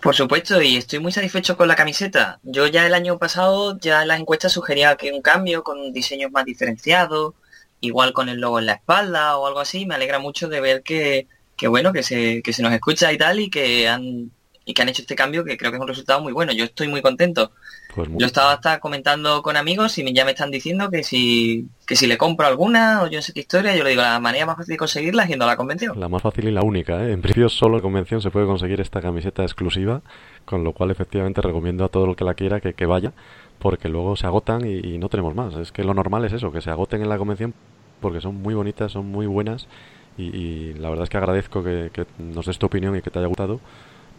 Por 0.00 0.14
supuesto, 0.14 0.62
y 0.62 0.76
estoy 0.76 0.98
muy 0.98 1.12
satisfecho 1.12 1.58
con 1.58 1.68
la 1.68 1.76
camiseta. 1.76 2.40
Yo 2.42 2.66
ya 2.66 2.86
el 2.86 2.94
año 2.94 3.18
pasado, 3.18 3.78
ya 3.78 4.00
en 4.00 4.08
las 4.08 4.18
encuestas 4.18 4.52
sugería 4.52 4.96
que 4.96 5.12
un 5.12 5.20
cambio 5.20 5.62
con 5.62 5.92
diseños 5.92 6.32
más 6.32 6.46
diferenciados, 6.46 7.34
igual 7.80 8.14
con 8.14 8.30
el 8.30 8.40
logo 8.40 8.58
en 8.58 8.66
la 8.66 8.74
espalda 8.74 9.36
o 9.36 9.46
algo 9.46 9.60
así. 9.60 9.84
Me 9.84 9.94
alegra 9.94 10.18
mucho 10.18 10.48
de 10.48 10.60
ver 10.60 10.82
que, 10.82 11.26
que 11.56 11.68
bueno, 11.68 11.92
que 11.92 12.02
se, 12.02 12.42
que 12.42 12.52
se 12.52 12.62
nos 12.62 12.72
escucha 12.72 13.12
y 13.12 13.18
tal, 13.18 13.40
y 13.40 13.50
que 13.50 13.88
han 13.88 14.30
y 14.66 14.72
que 14.72 14.82
han 14.82 14.88
hecho 14.88 15.02
este 15.02 15.14
cambio 15.14 15.44
que 15.44 15.56
creo 15.56 15.70
que 15.70 15.76
es 15.76 15.80
un 15.80 15.88
resultado 15.88 16.20
muy 16.20 16.32
bueno. 16.32 16.52
Yo 16.52 16.64
estoy 16.64 16.88
muy 16.88 17.02
contento. 17.02 17.52
Pues 17.94 18.08
yo 18.12 18.26
estaba 18.26 18.52
hasta 18.52 18.80
comentando 18.80 19.42
con 19.42 19.56
amigos 19.56 19.98
y 19.98 20.12
ya 20.12 20.24
me 20.24 20.32
están 20.32 20.50
diciendo 20.50 20.90
que 20.90 21.04
si, 21.04 21.68
que 21.86 21.96
si 21.96 22.06
le 22.06 22.18
compro 22.18 22.46
alguna 22.46 23.02
o 23.02 23.06
yo 23.06 23.18
no 23.18 23.22
sé 23.22 23.32
qué 23.32 23.40
historia, 23.40 23.76
yo 23.76 23.84
le 23.84 23.90
digo, 23.90 24.02
la 24.02 24.18
manera 24.18 24.46
más 24.46 24.56
fácil 24.56 24.72
de 24.72 24.78
conseguirla 24.78 25.24
es 25.24 25.28
yendo 25.28 25.44
a 25.44 25.48
la 25.48 25.56
convención. 25.56 25.98
La 26.00 26.08
más 26.08 26.22
fácil 26.22 26.48
y 26.48 26.50
la 26.50 26.62
única, 26.62 27.04
¿eh? 27.04 27.12
En 27.12 27.22
principio 27.22 27.48
solo 27.48 27.76
en 27.76 27.82
convención 27.82 28.20
se 28.20 28.30
puede 28.30 28.46
conseguir 28.46 28.80
esta 28.80 29.00
camiseta 29.00 29.42
exclusiva, 29.42 30.00
con 30.44 30.64
lo 30.64 30.72
cual 30.72 30.90
efectivamente 30.90 31.40
recomiendo 31.40 31.84
a 31.84 31.88
todo 31.88 32.06
el 32.06 32.16
que 32.16 32.24
la 32.24 32.34
quiera 32.34 32.60
que, 32.60 32.72
que 32.72 32.86
vaya, 32.86 33.12
porque 33.58 33.88
luego 33.88 34.16
se 34.16 34.26
agotan 34.26 34.66
y, 34.66 34.98
no 34.98 35.08
tenemos 35.08 35.34
más. 35.34 35.54
Es 35.54 35.70
que 35.70 35.84
lo 35.84 35.94
normal 35.94 36.24
es 36.24 36.32
eso, 36.32 36.50
que 36.50 36.62
se 36.62 36.70
agoten 36.70 37.02
en 37.02 37.08
la 37.08 37.18
convención 37.18 37.54
porque 38.00 38.20
son 38.20 38.34
muy 38.34 38.54
bonitas, 38.54 38.92
son 38.92 39.06
muy 39.06 39.26
buenas 39.26 39.68
y, 40.16 40.74
la 40.74 40.90
verdad 40.90 41.04
es 41.04 41.10
que 41.10 41.16
agradezco 41.16 41.62
que, 41.62 41.90
que 41.92 42.06
nos 42.18 42.46
des 42.46 42.58
tu 42.58 42.66
opinión 42.66 42.96
y 42.96 43.02
que 43.02 43.10
te 43.10 43.18
haya 43.18 43.28
gustado 43.28 43.60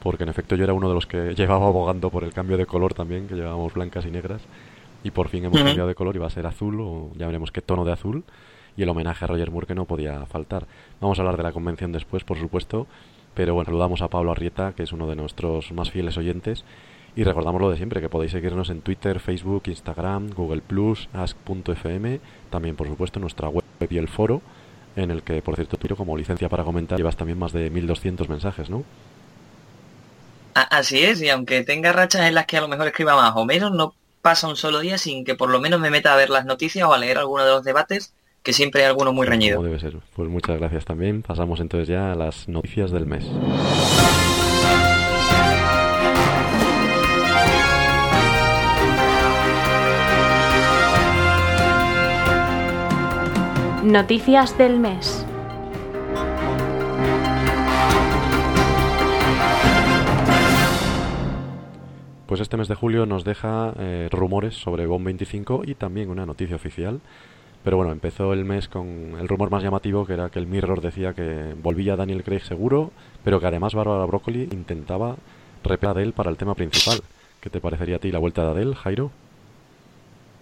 porque 0.06 0.22
en 0.22 0.30
efecto 0.30 0.56
yo 0.56 0.64
era 0.64 0.74
uno 0.74 0.88
de 0.88 0.94
los 0.94 1.08
que 1.08 1.34
llevaba 1.36 1.66
abogando 1.66 2.12
por 2.12 2.24
el 2.24 2.32
cambio 2.32 2.58
de 2.58 2.68
color 2.68 2.94
también, 2.94 3.28
que 3.28 3.34
llevábamos 3.34 3.74
blancas 3.74 4.06
y 4.06 4.12
negras, 4.12 4.40
y 5.04 5.10
por 5.10 5.30
fin 5.30 5.46
hemos 5.46 5.60
cambiado 5.60 5.88
de 5.88 5.96
color 5.96 6.16
y 6.16 6.20
va 6.20 6.28
a 6.28 6.30
ser 6.30 6.46
azul, 6.46 6.80
o 6.80 7.10
ya 7.18 7.26
veremos 7.26 7.52
qué 7.52 7.62
tono 7.62 7.84
de 7.84 7.92
azul, 7.92 8.24
y 8.78 8.84
el 8.84 8.90
homenaje 8.90 9.26
a 9.26 9.28
Roger 9.28 9.50
Moore 9.50 9.66
que 9.66 9.74
no 9.74 9.86
podía 9.86 10.24
faltar. 10.28 10.68
Vamos 11.02 11.18
a 11.18 11.24
hablar 11.24 11.38
de 11.38 11.44
la 11.44 11.52
convención 11.52 11.92
después, 11.92 12.24
por 12.24 12.38
supuesto, 12.38 12.86
pero 13.34 13.56
bueno, 13.56 13.66
saludamos 13.66 14.04
a 14.04 14.08
Pablo 14.08 14.32
Arrieta, 14.32 14.74
que 14.74 14.84
es 14.84 14.92
uno 14.92 15.08
de 15.08 15.16
nuestros 15.16 15.72
más 15.72 15.90
fieles 15.90 16.18
oyentes, 16.18 16.66
y 17.16 17.24
recordamos 17.24 17.60
lo 17.60 17.72
de 17.72 17.78
siempre, 17.78 18.00
que 18.00 18.10
podéis 18.10 18.32
seguirnos 18.32 18.70
en 18.70 18.82
Twitter, 18.82 19.20
Facebook, 19.20 19.64
Instagram, 19.66 20.30
Google 20.36 20.62
Plus, 20.62 21.10
Ask.fm, 21.14 22.20
también 22.52 22.76
por 22.76 22.88
supuesto 22.88 23.20
nuestra 23.20 23.50
web 23.50 23.64
y 23.90 23.98
el 23.98 24.08
foro, 24.08 24.44
en 24.96 25.12
el 25.12 25.24
que, 25.24 25.42
por 25.42 25.56
cierto, 25.56 25.78
tiro 25.78 25.96
como 25.96 26.18
licencia 26.18 26.50
para 26.50 26.64
comentar, 26.64 26.98
llevas 26.98 27.18
también 27.18 27.40
más 27.40 27.54
de 27.54 27.70
1200 27.70 28.30
mensajes, 28.30 28.70
¿no? 28.70 28.84
Así 30.54 31.04
es, 31.04 31.22
y 31.22 31.30
aunque 31.30 31.64
tenga 31.64 31.92
rachas 31.92 32.28
en 32.28 32.34
las 32.34 32.46
que 32.46 32.58
a 32.58 32.62
lo 32.62 32.70
mejor 32.70 32.88
escriba 32.88 33.16
más 33.16 33.34
o 33.36 33.44
menos, 33.44 33.74
no 33.74 33.94
pasa 34.22 34.48
un 34.48 34.56
solo 34.56 34.80
día 34.80 34.98
sin 34.98 35.26
que 35.26 35.36
por 35.36 35.50
lo 35.50 35.60
menos 35.60 35.80
me 35.80 35.90
meta 35.90 36.14
a 36.14 36.16
ver 36.16 36.30
las 36.30 36.46
noticias 36.46 36.88
o 36.88 36.94
a 36.94 36.98
leer 36.98 37.18
alguno 37.18 37.44
de 37.44 37.52
los 37.52 37.64
debates, 37.64 38.14
que 38.42 38.54
siempre 38.54 38.82
hay 38.82 38.88
alguno 38.88 39.12
muy 39.12 39.28
reñido. 39.28 39.62
debe 39.62 39.80
ser. 39.80 39.98
Pues 40.16 40.30
muchas 40.30 40.58
gracias 40.58 40.86
también. 40.86 41.24
Pasamos 41.24 41.60
entonces 41.60 41.90
ya 41.90 42.12
a 42.12 42.16
las 42.16 42.48
noticias 42.48 42.92
del 42.92 43.06
mes. 43.06 43.26
Noticias 53.86 54.58
del 54.58 54.80
mes. 54.80 55.24
Pues 62.26 62.42
este 62.42 62.58
mes 62.58 62.68
de 62.68 62.74
julio 62.74 63.06
nos 63.06 63.24
deja 63.24 63.74
eh, 63.78 64.10
rumores 64.12 64.56
sobre 64.56 64.88
Bond 64.88 65.06
25 65.06 65.62
y 65.68 65.76
también 65.76 66.10
una 66.10 66.26
noticia 66.26 66.56
oficial. 66.56 67.00
Pero 67.64 67.78
bueno, 67.78 67.92
empezó 67.92 68.34
el 68.34 68.44
mes 68.44 68.68
con 68.68 69.20
el 69.20 69.28
rumor 69.28 69.52
más 69.52 69.62
llamativo 69.62 70.08
que 70.08 70.14
era 70.14 70.32
que 70.32 70.40
el 70.40 70.48
Mirror 70.48 70.82
decía 70.82 71.14
que 71.14 71.54
volvía 71.62 71.96
Daniel 71.96 72.24
Craig 72.24 72.42
seguro, 72.42 72.92
pero 73.24 73.40
que 73.40 73.46
además 73.46 73.76
Barbara 73.76 74.06
Broccoli 74.06 74.50
intentaba 74.52 75.16
repetir 75.64 75.96
a 75.96 76.02
él 76.02 76.14
para 76.14 76.32
el 76.32 76.38
tema 76.38 76.56
principal. 76.56 77.02
¿Qué 77.40 77.52
te 77.52 77.62
parecería 77.62 77.98
a 77.98 78.00
ti 78.00 78.12
la 78.12 78.18
vuelta 78.18 78.44
de 78.46 78.50
Adele, 78.50 78.74
Jairo? 78.74 79.12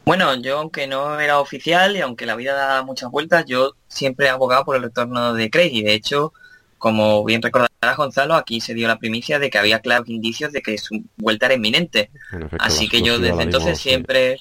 Bueno, 0.06 0.36
yo 0.36 0.60
aunque 0.60 0.86
no 0.86 1.20
era 1.20 1.40
oficial 1.40 1.96
y 1.96 2.02
aunque 2.02 2.26
la 2.26 2.36
vida 2.36 2.54
da 2.54 2.84
muchas 2.84 3.10
vueltas, 3.10 3.46
yo 3.46 3.76
siempre 3.88 4.26
he 4.26 4.30
abogado 4.30 4.66
por 4.66 4.76
el 4.76 4.84
retorno 4.84 5.34
de 5.34 5.50
Craig 5.50 5.72
y 5.72 5.82
de 5.82 5.94
hecho, 5.94 6.34
como 6.78 7.24
bien 7.24 7.42
recordará 7.42 7.96
Gonzalo, 7.96 8.36
aquí 8.36 8.60
se 8.60 8.74
dio 8.74 8.88
la 8.88 9.00
primicia 9.00 9.40
de 9.40 9.50
que 9.50 9.58
había 9.58 9.80
claros 9.80 10.10
indicios 10.10 10.52
de 10.52 10.62
que 10.62 10.78
su 10.78 11.04
vuelta 11.16 11.46
era 11.46 11.56
inminente. 11.56 12.12
Así 12.60 12.90
que 12.90 13.02
yo 13.02 13.20
desde 13.20 13.44
entonces 13.44 13.80
siempre... 13.80 14.40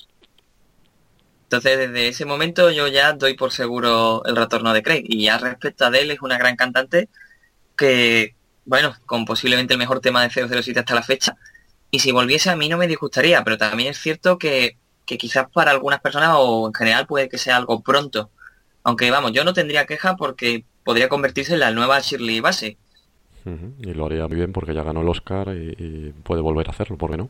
Entonces 1.44 1.78
desde 1.78 2.08
ese 2.08 2.24
momento 2.24 2.70
yo 2.70 2.88
ya 2.88 3.12
doy 3.12 3.34
por 3.34 3.52
seguro 3.52 4.24
el 4.24 4.34
retorno 4.34 4.72
de 4.72 4.82
Craig. 4.82 5.04
Y 5.06 5.24
ya 5.24 5.38
respecto 5.38 5.84
a 5.84 5.96
él 5.96 6.10
es 6.10 6.22
una 6.22 6.38
gran 6.38 6.56
cantante 6.56 7.08
que, 7.76 8.34
bueno, 8.64 8.96
con 9.06 9.24
posiblemente 9.24 9.74
el 9.74 9.78
mejor 9.78 10.00
tema 10.00 10.26
de 10.26 10.30
007 10.30 10.80
hasta 10.80 10.94
la 10.94 11.02
fecha. 11.02 11.36
Y 11.90 12.00
si 12.00 12.10
volviese 12.10 12.50
a 12.50 12.56
mí 12.56 12.68
no 12.68 12.78
me 12.78 12.88
disgustaría, 12.88 13.44
pero 13.44 13.58
también 13.58 13.90
es 13.90 13.98
cierto 13.98 14.38
que 14.38 14.78
que 15.06 15.18
quizás 15.18 15.48
para 15.50 15.70
algunas 15.70 16.00
personas 16.00 16.30
o 16.36 16.66
en 16.66 16.74
general 16.74 17.06
puede 17.06 17.28
que 17.28 17.38
sea 17.38 17.56
algo 17.56 17.80
pronto. 17.82 18.30
Aunque 18.84 19.10
vamos, 19.10 19.32
yo 19.32 19.44
no 19.44 19.52
tendría 19.52 19.86
queja 19.86 20.16
porque 20.16 20.64
podría 20.84 21.08
convertirse 21.08 21.54
en 21.54 21.60
la 21.60 21.70
nueva 21.70 22.00
Shirley 22.00 22.40
Base. 22.40 22.76
Y 23.44 23.94
lo 23.94 24.06
haría 24.06 24.28
muy 24.28 24.36
bien 24.36 24.52
porque 24.52 24.74
ya 24.74 24.84
ganó 24.84 25.00
el 25.00 25.08
Oscar 25.08 25.48
y, 25.48 26.12
puede 26.22 26.40
volver 26.40 26.68
a 26.68 26.70
hacerlo, 26.70 26.96
¿por 26.96 27.10
qué 27.10 27.16
no? 27.16 27.28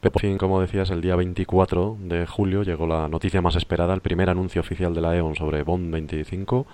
Pero 0.00 0.12
por 0.12 0.22
fin, 0.22 0.38
como 0.38 0.60
decías, 0.60 0.90
el 0.90 1.00
día 1.00 1.16
24 1.16 1.96
de 2.00 2.26
julio 2.26 2.62
llegó 2.62 2.86
la 2.86 3.08
noticia 3.08 3.40
más 3.40 3.56
esperada, 3.56 3.94
el 3.94 4.00
primer 4.00 4.30
anuncio 4.30 4.60
oficial 4.60 4.94
de 4.94 5.00
la 5.00 5.16
E.ON 5.16 5.34
sobre 5.34 5.62
Bond 5.62 5.90
25 5.90 6.66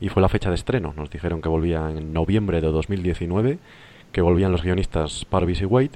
y 0.00 0.08
fue 0.08 0.20
la 0.20 0.28
fecha 0.28 0.50
de 0.50 0.56
estreno. 0.56 0.92
Nos 0.96 1.08
dijeron 1.08 1.40
que 1.40 1.48
volvía 1.48 1.88
en 1.90 2.12
noviembre 2.12 2.60
de 2.60 2.68
2019, 2.68 3.58
que 4.12 4.20
volvían 4.20 4.52
los 4.52 4.62
guionistas 4.62 5.24
Parvis 5.24 5.62
y 5.62 5.64
Wade 5.64 5.92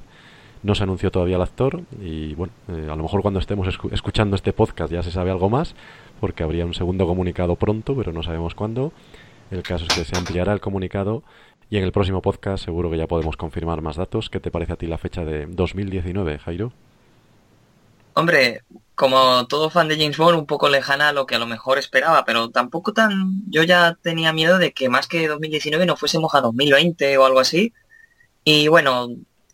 no 0.63 0.75
se 0.75 0.83
anunció 0.83 1.11
todavía 1.11 1.37
el 1.37 1.43
actor 1.43 1.83
y 2.01 2.35
bueno, 2.35 2.53
eh, 2.69 2.89
a 2.91 2.97
lo 2.97 3.03
mejor 3.03 3.23
cuando 3.23 3.41
estemos 3.41 3.69
escuchando 3.93 4.37
este 4.37 4.53
podcast 4.53 4.93
ya 4.93 5.03
se 5.03 5.11
sabe 5.11 5.31
algo 5.31 5.49
más, 5.49 5.75
porque 6.21 6.43
habría 6.43 6.67
un 6.67 6.75
segundo 6.75 7.07
comunicado 7.07 7.57
pronto, 7.57 7.97
pero 7.97 8.13
no 8.13 8.23
sabemos 8.23 8.55
cuándo. 8.55 8.93
El 9.51 9.63
caso 9.63 9.87
es 9.89 9.95
que 9.95 10.05
se 10.05 10.17
ampliará 10.17 10.53
el 10.53 10.61
comunicado 10.61 11.23
y 11.71 11.79
en 11.79 11.85
el 11.85 11.93
próximo 11.93 12.21
podcast 12.21 12.65
seguro 12.65 12.91
que 12.91 12.99
ya 12.99 13.07
podemos 13.07 13.37
confirmar 13.37 13.81
más 13.81 13.97
datos. 13.97 14.29
¿Qué 14.29 14.41
te 14.41 14.51
parece 14.51 14.75
a 14.75 14.77
ti 14.77 14.87
la 14.87 14.99
fecha 14.99 15.25
de 15.25 15.47
2019, 15.47 16.39
Jairo? 16.39 16.73
Hombre, 18.15 18.63
como 18.95 19.47
todo 19.47 19.71
fan 19.71 19.89
de 19.89 19.97
James 19.97 20.19
Bond, 20.19 20.39
un 20.39 20.47
poco 20.47 20.69
lejana 20.69 21.09
a 21.09 21.13
lo 21.13 21.27
que 21.27 21.37
a 21.37 21.39
lo 21.39 21.47
mejor 21.47 21.79
esperaba, 21.79 22.25
pero 22.25 22.51
tampoco 22.51 22.93
tan... 22.93 23.43
Yo 23.49 23.63
ya 23.63 23.97
tenía 24.03 24.33
miedo 24.33 24.59
de 24.59 24.73
que 24.73 24.89
más 24.89 25.07
que 25.07 25.27
2019 25.29 25.87
no 25.87 25.97
fuésemos 25.97 26.35
a 26.35 26.41
2020 26.41 27.17
o 27.19 27.25
algo 27.25 27.41
así. 27.41 27.73
Y 28.45 28.69
bueno, 28.69 29.09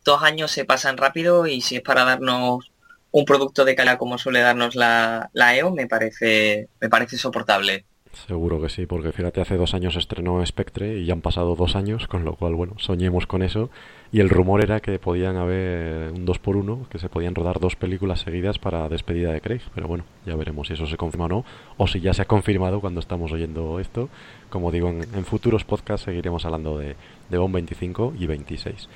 dos 0.07 0.23
años 0.23 0.51
se 0.51 0.65
pasan 0.65 0.97
rápido 0.97 1.47
y 1.47 1.61
si 1.61 1.77
es 1.77 1.83
para 1.83 2.05
darnos 2.05 2.71
un 3.11 3.25
producto 3.27 3.65
de 3.65 3.75
calidad 3.75 3.99
como 3.99 4.17
suele 4.17 4.41
darnos 4.41 4.75
la, 4.75 5.31
la 5.35 5.57
EO, 5.57 5.71
me 5.73 5.87
parece, 5.87 6.69
me 6.81 6.89
parece 6.89 7.19
soportable. 7.19 7.85
Seguro 8.27 8.61
que 8.63 8.71
sí, 8.71 8.87
porque 8.87 9.13
fíjate, 9.13 9.43
hace 9.43 9.57
dos 9.57 9.75
años 9.75 9.95
estrenó 9.95 10.45
Spectre 10.45 10.99
y 10.99 11.05
ya 11.05 11.13
han 11.13 11.21
pasado 11.21 11.55
dos 11.55 11.77
años, 11.77 12.09
con 12.09 12.25
lo 12.25 12.35
cual, 12.35 12.55
bueno, 12.55 12.75
soñemos 12.79 13.27
con 13.27 13.43
eso. 13.43 13.69
Y 14.11 14.21
el 14.21 14.31
rumor 14.31 14.63
era 14.63 14.81
que 14.81 14.99
podían 14.99 15.37
haber 15.37 16.13
un 16.13 16.25
2 16.25 16.39
por 16.39 16.57
1 16.57 16.87
que 16.91 16.99
se 16.99 17.11
podían 17.11 17.35
rodar 17.35 17.61
dos 17.61 17.77
películas 17.77 18.21
seguidas 18.21 18.59
para 18.59 18.89
despedida 18.89 19.33
de 19.33 19.43
Craig. 19.43 19.61
Pero 19.75 19.87
bueno, 19.87 20.05
ya 20.25 20.35
veremos 20.35 20.69
si 20.69 20.75
eso 20.75 20.87
se 20.87 20.97
confirma 20.97 21.27
o 21.27 21.29
no, 21.29 21.45
o 21.77 21.87
si 21.87 22.01
ya 22.01 22.15
se 22.15 22.23
ha 22.23 22.25
confirmado 22.25 22.81
cuando 22.81 23.01
estamos 23.01 23.33
oyendo 23.33 23.81
esto. 23.81 24.09
Como 24.49 24.71
digo, 24.71 24.89
en, 24.89 25.03
en 25.15 25.25
futuros 25.25 25.65
podcasts 25.65 26.07
seguiremos 26.07 26.45
hablando 26.47 26.79
de, 26.79 26.97
de 27.29 27.39
BOM 27.39 27.53
25 27.53 28.15
y 28.19 28.27
26. 28.27 28.89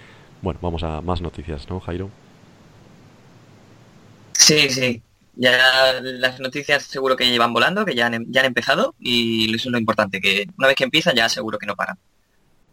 Bueno, 0.43 0.59
vamos 0.63 0.83
a 0.83 1.01
más 1.03 1.21
noticias, 1.21 1.69
¿no, 1.69 1.81
Jairo? 1.81 2.11
Sí, 4.33 4.71
sí. 4.71 5.03
Ya 5.37 6.01
las 6.03 6.41
noticias 6.41 6.83
seguro 6.85 7.17
que 7.17 7.31
llevan 7.31 7.53
volando, 7.53 7.85
que 7.85 7.95
ya 7.95 8.07
han, 8.07 8.27
ya 8.33 8.41
han 8.41 8.47
empezado 8.47 8.95
y 8.99 9.55
eso 9.55 9.69
es 9.69 9.73
lo 9.73 9.79
importante, 9.79 10.21
que 10.21 10.47
una 10.59 10.69
vez 10.69 10.77
que 10.77 10.85
empiezan 10.85 11.15
ya 11.15 11.29
seguro 11.29 11.59
que 11.59 11.67
no 11.67 11.77
paran. 11.77 11.99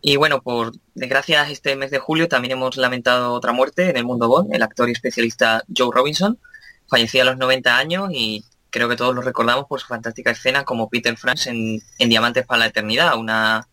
Y 0.02 0.16
bueno, 0.18 0.42
por 0.42 0.74
desgracia 0.96 1.50
este 1.50 1.76
mes 1.76 1.92
de 1.92 2.00
julio 2.00 2.28
también 2.28 2.54
hemos 2.54 2.78
lamentado 2.78 3.34
otra 3.34 3.52
muerte 3.52 3.90
en 3.90 3.98
el 3.98 4.06
mundo 4.06 4.28
Bond, 4.28 4.54
el 4.54 4.64
actor 4.64 4.90
y 4.90 4.94
especialista 4.94 5.64
Joe 5.76 5.90
Robinson. 5.94 6.40
Fallecía 6.88 7.24
a 7.24 7.26
los 7.26 7.38
90 7.38 7.78
años 7.78 8.10
y 8.12 8.46
creo 8.70 8.90
que 8.90 8.96
todos 8.96 9.16
lo 9.16 9.22
recordamos 9.22 9.66
por 9.68 9.80
su 9.80 9.88
fantástica 9.88 10.32
escena 10.32 10.64
como 10.64 10.90
Peter 10.90 11.16
France 11.18 11.50
en, 11.50 11.82
en 12.00 12.10
Diamantes 12.10 12.46
para 12.46 12.60
la 12.60 12.68
Eternidad, 12.68 13.18
una, 13.18 13.68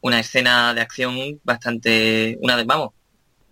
una 0.00 0.20
escena 0.20 0.74
de 0.74 0.80
acción 0.82 1.40
bastante, 1.44 2.38
una 2.42 2.56
de, 2.56 2.64
vamos, 2.64 2.90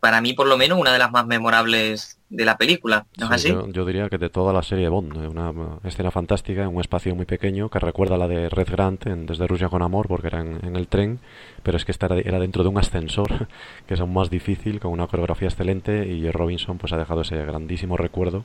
para 0.01 0.21
mí 0.21 0.33
por 0.33 0.47
lo 0.47 0.57
menos 0.57 0.79
una 0.79 0.93
de 0.93 0.99
las 0.99 1.13
más 1.13 1.27
memorables 1.27 2.19
de 2.31 2.45
la 2.45 2.57
película, 2.57 3.07
¿no 3.19 3.27
es 3.27 3.33
así? 3.33 3.49
Yo, 3.73 3.85
diría 3.85 4.09
que 4.09 4.17
de 4.17 4.31
toda 4.31 4.53
la 4.53 4.63
serie 4.63 4.89
Bond, 4.89 5.17
eh, 5.17 5.29
una 5.29 5.53
escena 5.85 6.11
fantástica 6.11 6.63
en 6.63 6.69
un 6.69 6.81
espacio 6.81 7.15
muy 7.15 7.27
pequeño 7.27 7.69
que 7.69 7.79
recuerda 7.81 8.15
a 8.15 8.19
la 8.19 8.29
de 8.29 8.49
Red 8.49 8.69
Grant 8.71 9.07
en 9.07 9.27
Desde 9.27 9.47
Rusia 9.47 9.69
con 9.69 9.83
Amor 9.83 10.07
porque 10.09 10.29
era 10.29 10.41
en, 10.41 10.77
el 10.77 10.87
tren, 10.87 11.19
pero 11.63 11.77
es 11.77 11.85
que 11.85 11.93
esta 11.93 12.07
era, 12.07 12.39
dentro 12.39 12.63
de 12.63 12.69
un 12.69 12.79
ascensor 12.79 13.49
que 13.87 13.95
es 13.95 14.01
aún 14.01 14.15
más 14.15 14.31
difícil, 14.31 14.81
con 14.81 14.93
una 14.93 15.07
coreografía 15.09 15.49
excelente 15.49 16.07
y 16.07 16.31
Robinson 16.31 16.79
pues 16.79 16.93
ha 16.93 16.97
dejado 16.97 17.23
ese 17.23 17.37
grandísimo 17.45 17.97
recuerdo 17.97 18.45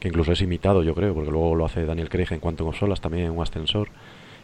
que 0.00 0.08
incluso 0.08 0.32
es 0.32 0.40
imitado 0.40 0.82
yo 0.82 0.94
creo, 0.94 1.14
porque 1.14 1.30
luego 1.30 1.54
lo 1.54 1.66
hace 1.66 1.84
Daniel 1.84 2.08
Craig 2.08 2.28
en 2.30 2.40
Quantum 2.40 2.68
of 2.68 2.78
Solas 2.78 3.00
también 3.00 3.26
en 3.26 3.32
un 3.32 3.42
ascensor 3.42 3.90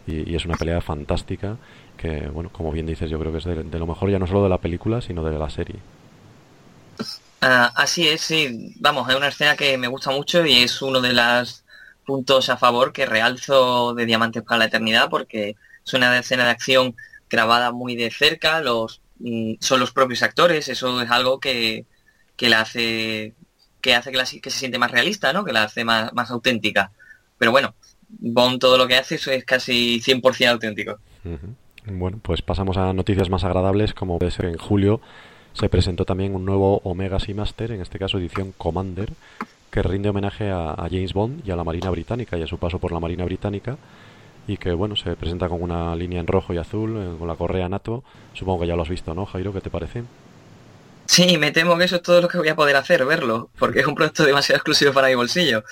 y, 0.07 0.35
es 0.35 0.45
una 0.45 0.55
pelea 0.55 0.81
fantástica 0.81 1.57
que, 1.97 2.29
bueno, 2.29 2.51
como 2.53 2.71
bien 2.71 2.87
dices, 2.87 3.11
yo 3.11 3.19
creo 3.19 3.33
que 3.33 3.39
es 3.39 3.45
de 3.45 3.79
lo 3.79 3.87
mejor 3.87 4.11
ya 4.11 4.19
no 4.21 4.27
solo 4.27 4.45
de 4.45 4.49
la 4.49 4.59
película, 4.59 5.01
sino 5.01 5.25
de 5.25 5.37
la 5.37 5.51
serie. 5.51 5.77
Ah, 7.41 7.73
así 7.77 8.09
es, 8.09 8.23
sí. 8.23 8.75
Vamos, 8.81 9.09
es 9.09 9.17
una 9.17 9.29
escena 9.29 9.57
que 9.57 9.77
me 9.79 9.89
gusta 9.89 10.11
mucho 10.11 10.45
y 10.45 10.63
es 10.63 10.81
uno 10.83 11.01
de 11.01 11.13
los 11.13 11.65
puntos 12.05 12.49
a 12.49 12.57
favor 12.57 12.93
que 12.93 13.05
realzo 13.07 13.95
de 13.95 14.07
Diamantes 14.07 14.43
para 14.43 14.59
la 14.59 14.65
Eternidad 14.67 15.11
porque 15.11 15.57
es 15.85 15.95
una 15.95 16.19
escena 16.19 16.45
de 16.45 16.51
acción 16.51 16.97
grabada 17.29 17.73
muy 17.73 17.97
de 17.97 18.11
cerca, 18.11 18.61
los 18.61 19.01
mm, 19.19 19.55
son 19.61 19.81
los 19.81 19.93
propios 19.93 20.23
actores, 20.23 20.69
eso 20.69 21.01
es 21.03 21.11
algo 21.11 21.41
que, 21.41 21.85
que 22.37 22.49
la 22.49 22.61
hace 22.61 23.35
que 23.81 23.95
hace 23.95 24.13
que, 24.13 24.41
que 24.41 24.51
se 24.51 24.59
siente 24.59 24.79
más 24.79 24.91
realista, 24.91 25.33
¿no? 25.33 25.45
Que 25.45 25.53
la 25.53 25.65
hace 25.65 25.85
más, 25.85 26.13
más 26.13 26.31
auténtica. 26.31 26.91
Pero 27.39 27.53
bueno, 27.53 27.75
Bond 28.09 28.59
todo 28.59 28.79
lo 28.79 28.89
que 28.89 28.97
hace 28.97 29.17
eso 29.17 29.31
es 29.31 29.45
casi 29.45 30.01
100% 30.01 30.49
auténtico. 30.49 30.99
Bueno, 31.85 32.19
pues 32.23 32.43
pasamos 32.43 32.77
a 32.77 32.93
noticias 32.93 33.31
más 33.31 33.45
agradables, 33.45 33.95
como 33.95 34.19
puede 34.19 34.33
ser 34.33 34.47
en 34.47 34.59
julio 34.59 35.01
se 35.59 35.69
presentó 35.69 36.05
también 36.05 36.35
un 36.35 36.45
nuevo 36.45 36.81
Omega 36.85 37.19
Seamaster, 37.19 37.73
en 37.73 37.81
este 37.81 37.99
caso 37.99 38.19
edición 38.19 38.53
Commander, 38.57 39.11
que 39.71 39.83
rinde 39.83 40.11
homenaje 40.11 40.51
a, 40.51 40.77
James 40.91 41.15
Bond 41.15 41.47
y 41.47 41.51
a 41.51 41.57
la 41.57 41.65
Marina 41.65 41.91
Británica 41.91 42.37
y 42.37 42.43
a 42.43 42.47
su 42.47 42.59
paso 42.59 42.79
por 42.79 42.93
la 42.93 43.01
Marina 43.01 43.25
Británica 43.25 43.79
y 44.47 44.59
que 44.59 44.73
bueno 44.73 44.95
se 44.97 45.17
presenta 45.17 45.49
con 45.49 45.63
una 45.63 45.97
línea 45.97 46.21
en 46.21 46.27
rojo 46.27 46.55
y 46.55 46.59
azul 46.59 46.97
eh, 46.97 47.19
con 47.19 47.27
la 47.27 47.35
correa 47.35 47.69
NATO. 47.69 48.05
Supongo 48.33 48.61
que 48.61 48.67
ya 48.69 48.77
lo 48.77 48.83
has 48.83 48.89
visto, 48.89 49.15
¿no, 49.15 49.27
Jairo? 49.27 49.53
¿Qué 49.53 49.61
te 49.61 49.71
parece? 49.71 50.05
Sí, 51.07 51.39
me 51.39 51.51
temo 51.53 51.77
que 51.79 51.85
eso 51.85 51.97
es 51.97 52.03
todo 52.03 52.21
lo 52.21 52.29
que 52.29 52.39
voy 52.39 52.49
a 52.49 52.57
poder 52.57 52.77
hacer, 52.77 53.05
verlo, 53.05 53.51
porque 53.59 53.81
es 53.81 53.87
un 53.87 53.95
producto 53.95 54.25
demasiado 54.25 54.57
exclusivo 54.59 54.93
para 54.93 55.09
mi 55.09 55.15
bolsillo. 55.15 55.65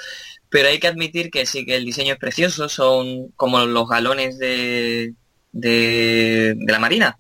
Pero 0.48 0.68
hay 0.68 0.78
que 0.78 0.88
admitir 0.88 1.30
que 1.30 1.46
sí 1.46 1.66
que 1.66 1.76
el 1.76 1.84
diseño 1.84 2.14
es 2.14 2.18
precioso, 2.18 2.68
son 2.68 3.28
como 3.36 3.64
los 3.66 3.88
galones 3.88 4.38
de, 4.38 5.14
de, 5.52 6.54
de 6.56 6.72
la 6.72 6.78
Marina 6.78 7.18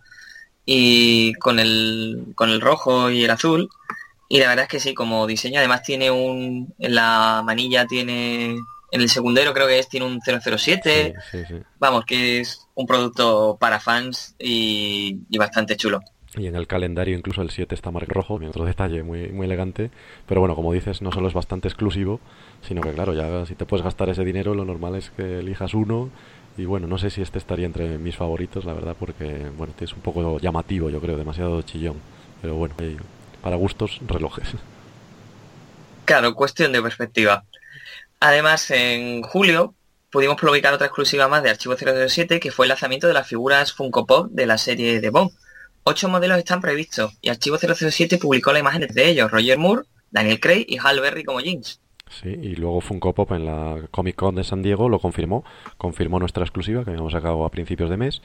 y 0.66 1.34
con 1.34 1.58
el, 1.58 2.32
con 2.34 2.50
el 2.50 2.60
rojo 2.60 3.10
y 3.10 3.24
el 3.24 3.30
azul. 3.30 3.68
Y 4.28 4.38
la 4.38 4.48
verdad 4.48 4.64
es 4.64 4.68
que 4.70 4.80
sí, 4.80 4.94
como 4.94 5.26
diseño, 5.26 5.58
además 5.58 5.82
tiene 5.82 6.10
un, 6.10 6.74
en 6.78 6.94
la 6.94 7.42
manilla 7.44 7.86
tiene, 7.86 8.56
en 8.90 9.00
el 9.00 9.08
segundero 9.08 9.52
creo 9.52 9.66
que 9.66 9.78
es, 9.78 9.88
tiene 9.88 10.06
un 10.06 10.20
007. 10.20 11.14
Vamos, 11.78 12.04
que 12.04 12.40
es 12.40 12.66
un 12.74 12.86
producto 12.86 13.56
para 13.60 13.80
fans 13.80 14.34
y, 14.38 15.20
bastante 15.36 15.76
chulo. 15.76 16.00
y 16.36 16.46
en 16.46 16.56
el 16.56 16.66
calendario 16.66 17.16
incluso 17.16 17.42
el 17.42 17.50
7 17.50 17.74
está 17.74 17.90
marcado 17.90 18.20
rojo, 18.20 18.40
otro 18.48 18.64
detalle 18.64 19.02
muy, 19.02 19.28
muy 19.28 19.46
elegante, 19.46 19.90
pero 20.26 20.40
bueno, 20.40 20.56
como 20.56 20.72
dices, 20.72 21.02
no 21.02 21.12
solo 21.12 21.28
es 21.28 21.34
bastante 21.34 21.68
exclusivo, 21.68 22.18
sino 22.62 22.80
que 22.80 22.92
claro, 22.92 23.12
ya 23.12 23.44
si 23.46 23.54
te 23.54 23.66
puedes 23.66 23.84
gastar 23.84 24.08
ese 24.08 24.24
dinero, 24.24 24.54
lo 24.54 24.64
normal 24.64 24.96
es 24.96 25.10
que 25.10 25.40
elijas 25.40 25.74
uno 25.74 26.10
y 26.56 26.64
bueno, 26.64 26.86
no 26.86 26.98
sé 26.98 27.10
si 27.10 27.22
este 27.22 27.38
estaría 27.38 27.66
entre 27.66 27.98
mis 27.98 28.16
favoritos, 28.16 28.64
la 28.64 28.72
verdad, 28.72 28.96
porque 28.98 29.50
bueno, 29.56 29.72
es 29.80 29.92
un 29.92 30.00
poco 30.00 30.38
llamativo, 30.38 30.90
yo 30.90 31.00
creo, 31.00 31.16
demasiado 31.16 31.62
chillón, 31.62 31.96
pero 32.40 32.54
bueno, 32.54 32.74
para 33.42 33.56
gustos, 33.56 34.00
relojes. 34.06 34.48
Claro, 36.04 36.34
cuestión 36.34 36.72
de 36.72 36.82
perspectiva. 36.82 37.44
Además, 38.20 38.70
en 38.70 39.22
julio 39.22 39.74
pudimos 40.10 40.36
publicar 40.40 40.72
otra 40.74 40.86
exclusiva 40.86 41.28
más 41.28 41.42
de 41.42 41.50
Archivo 41.50 41.76
007, 41.76 42.40
que 42.40 42.50
fue 42.50 42.66
el 42.66 42.68
lanzamiento 42.68 43.06
de 43.06 43.14
las 43.14 43.26
figuras 43.26 43.72
Funko 43.72 44.06
Pop 44.06 44.28
de 44.30 44.46
la 44.46 44.58
serie 44.58 45.00
de 45.00 45.10
Bond 45.10 45.32
Ocho 45.86 46.08
modelos 46.08 46.38
están 46.38 46.62
previstos 46.62 47.12
y 47.20 47.28
Archivo 47.28 47.58
007 47.58 48.16
publicó 48.16 48.54
la 48.54 48.58
imagen 48.58 48.86
de 48.88 49.06
ellos, 49.06 49.30
Roger 49.30 49.58
Moore, 49.58 49.82
Daniel 50.10 50.40
Craig 50.40 50.64
y 50.66 50.78
Hal 50.82 50.98
Berry 51.00 51.24
como 51.24 51.40
Jinx. 51.40 51.78
Sí, 52.08 52.28
y 52.28 52.54
luego 52.56 52.80
Funko 52.80 53.14
Pop 53.14 53.32
en 53.32 53.46
la 53.46 53.88
Comic 53.90 54.16
Con 54.16 54.34
de 54.34 54.44
San 54.44 54.62
Diego 54.62 54.88
lo 54.88 54.98
confirmó, 54.98 55.44
confirmó 55.78 56.20
nuestra 56.20 56.44
exclusiva 56.44 56.84
que 56.84 56.90
habíamos 56.90 57.12
sacado 57.12 57.44
a 57.44 57.50
principios 57.50 57.90
de 57.90 57.96
mes 57.96 58.22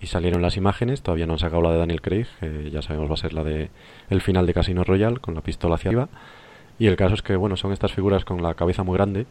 y 0.00 0.06
salieron 0.06 0.42
las 0.42 0.56
imágenes, 0.56 1.02
todavía 1.02 1.26
no 1.26 1.34
han 1.34 1.38
sacado 1.38 1.62
la 1.62 1.72
de 1.72 1.78
Daniel 1.78 2.00
Craig, 2.00 2.26
que 2.40 2.70
ya 2.70 2.82
sabemos 2.82 3.08
va 3.08 3.14
a 3.14 3.18
ser 3.18 3.32
la 3.32 3.44
de 3.44 3.70
el 4.08 4.20
final 4.20 4.46
de 4.46 4.54
Casino 4.54 4.82
Royale 4.82 5.18
con 5.18 5.34
la 5.34 5.42
pistola 5.42 5.76
hacia 5.76 5.90
arriba. 5.90 6.08
Y 6.78 6.86
el 6.86 6.96
caso 6.96 7.14
es 7.14 7.22
que 7.22 7.36
bueno, 7.36 7.56
son 7.56 7.72
estas 7.72 7.92
figuras 7.92 8.24
con 8.24 8.42
la 8.42 8.54
cabeza 8.54 8.82
muy 8.82 8.96
grande, 8.96 9.26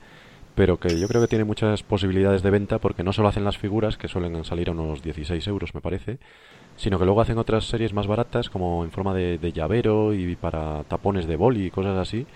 pero 0.56 0.79
que 0.79 1.00
yo 1.00 1.08
creo 1.08 1.22
que 1.22 1.27
tiene 1.27 1.44
muchas 1.44 1.84
posibilidades 1.84 2.44
de 2.44 2.51
venta 2.51 2.79
porque 2.79 3.03
no 3.03 3.13
solo 3.13 3.27
hacen 3.27 3.44
las 3.44 3.58
figuras, 3.58 3.98
que 3.98 4.08
suelen 4.08 4.44
salir 4.44 4.70
a 4.70 4.74
unos 4.74 5.01
16 5.01 5.46
euros 5.48 5.74
me 5.74 5.82
parece, 5.82 6.20
sino 6.75 7.00
que 7.00 7.06
luego 7.06 7.22
hacen 7.22 7.38
otras 7.38 7.65
series 7.65 7.94
más 7.94 8.08
baratas 8.08 8.50
como 8.50 8.84
en 8.84 8.91
forma 8.91 9.13
de, 9.13 9.51
llavero 9.51 10.13
y 10.13 10.36
para 10.36 10.84
tapones 10.84 11.27
de 11.27 11.36
boli 11.36 11.65
y 11.65 11.72
cosas 11.72 11.98
así 11.98 12.27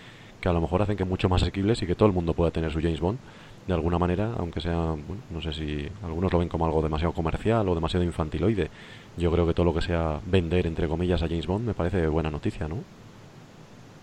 que 0.43 0.49
a 0.49 0.51
lo 0.53 0.59
mejor 0.59 0.81
hacen 0.81 0.97
que 0.97 1.05
mucho 1.05 1.29
más 1.29 1.41
asequibles 1.41 1.81
y 1.81 1.87
que 1.87 1.95
todo 1.95 2.05
el 2.05 2.13
mundo 2.13 2.33
pueda 2.33 2.51
tener 2.51 2.69
su 2.69 2.81
James 2.81 2.99
Bond 2.99 3.17
de 3.65 3.73
alguna 3.73 3.97
manera, 3.97 4.33
aunque 4.37 4.59
sea, 4.59 4.73
no 4.73 5.41
sé 5.41 5.53
si 5.53 5.87
algunos 6.03 6.33
lo 6.33 6.39
ven 6.39 6.49
como 6.49 6.65
algo 6.65 6.81
demasiado 6.81 7.13
comercial 7.13 7.69
o 7.69 7.73
demasiado 7.73 8.03
infantiloide. 8.03 8.69
Yo 9.15 9.31
creo 9.31 9.47
que 9.47 9.53
todo 9.53 9.67
lo 9.67 9.73
que 9.73 9.81
sea 9.81 10.19
vender, 10.25 10.67
entre 10.67 10.89
comillas, 10.89 11.23
a 11.23 11.29
James 11.29 11.47
Bond 11.47 11.65
me 11.65 11.73
parece 11.73 12.07
buena 12.07 12.29
noticia, 12.29 12.67
¿no? 12.67 12.83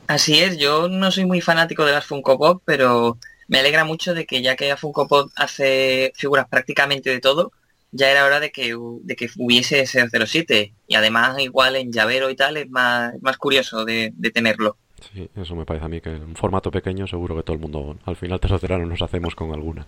Así 0.07 0.41
es, 0.41 0.57
yo 0.57 0.89
no 0.89 1.11
soy 1.11 1.27
muy 1.27 1.43
fanático 1.43 1.85
de 1.85 1.93
las 1.93 2.07
Funko 2.07 2.39
Pop, 2.39 2.63
pero 2.65 3.19
me 3.47 3.59
alegra 3.59 3.85
mucho 3.85 4.15
de 4.15 4.25
que 4.25 4.41
ya 4.41 4.57
que 4.57 4.75
Funko 4.79 5.07
Pop 5.07 5.31
hace 5.37 6.11
figuras 6.17 6.49
prácticamente 6.49 7.11
de 7.11 7.21
todo, 7.21 7.53
ya 7.93 8.11
era 8.11 8.25
hora 8.25 8.41
de 8.41 8.51
que, 8.51 8.75
de 9.03 9.17
que 9.17 9.29
hubiese 9.37 9.81
ese 9.81 10.09
07 10.09 10.73
y 10.87 10.95
además 10.95 11.39
igual 11.39 11.77
en 11.77 11.93
llavero 11.93 12.31
y 12.31 12.37
tal 12.37 12.57
es 12.57 12.71
más, 12.71 13.13
más 13.21 13.37
curioso 13.37 13.85
de, 13.85 14.15
tenerlo. 14.33 14.79
Sí, 15.01 15.29
eso 15.35 15.57
me 15.57 15.65
parece 15.65 15.87
a 15.87 15.89
mí 15.89 16.01
que 16.01 16.15
en 16.15 16.23
un 16.23 16.35
formato 16.37 16.71
pequeño 16.71 17.07
seguro 17.07 17.35
que 17.37 17.43
todo 17.43 17.55
el 17.55 17.63
mundo 17.63 17.97
al 18.05 18.17
final 18.17 18.39
terceranos 18.39 18.89
nos 18.89 19.03
hacemos 19.03 19.35
con 19.35 19.53
alguna. 19.53 19.87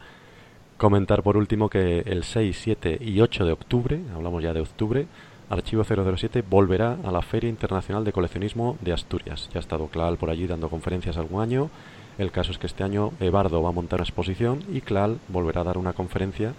Comentar 0.76 1.22
por 1.22 1.36
último 1.36 1.68
que 1.68 2.00
el 2.00 2.24
6, 2.24 2.58
7 2.60 2.98
y 3.00 3.20
8 3.20 3.44
de 3.44 3.52
octubre, 3.52 4.00
hablamos 4.14 4.42
ya 4.42 4.52
de 4.52 4.60
octubre, 4.60 5.06
Archivo 5.48 5.84
007 5.84 6.42
volverá 6.48 6.96
a 7.04 7.12
la 7.12 7.20
Feria 7.20 7.50
Internacional 7.50 8.04
de 8.04 8.12
Coleccionismo 8.12 8.78
de 8.80 8.94
Asturias. 8.94 9.50
Ya 9.52 9.58
ha 9.58 9.60
estado 9.60 9.88
Clal 9.88 10.16
por 10.16 10.30
allí 10.30 10.46
dando 10.46 10.70
conferencias 10.70 11.18
algún 11.18 11.42
año. 11.42 11.68
El 12.16 12.30
caso 12.30 12.52
es 12.52 12.58
que 12.58 12.66
este 12.66 12.84
año 12.84 13.12
Ebardo 13.20 13.62
va 13.62 13.68
a 13.68 13.72
montar 13.72 14.00
una 14.00 14.04
exposición 14.04 14.64
y 14.72 14.80
Clal 14.80 15.18
volverá 15.28 15.60
a 15.60 15.64
dar 15.64 15.78
una 15.78 15.92
conferencia 15.92 16.54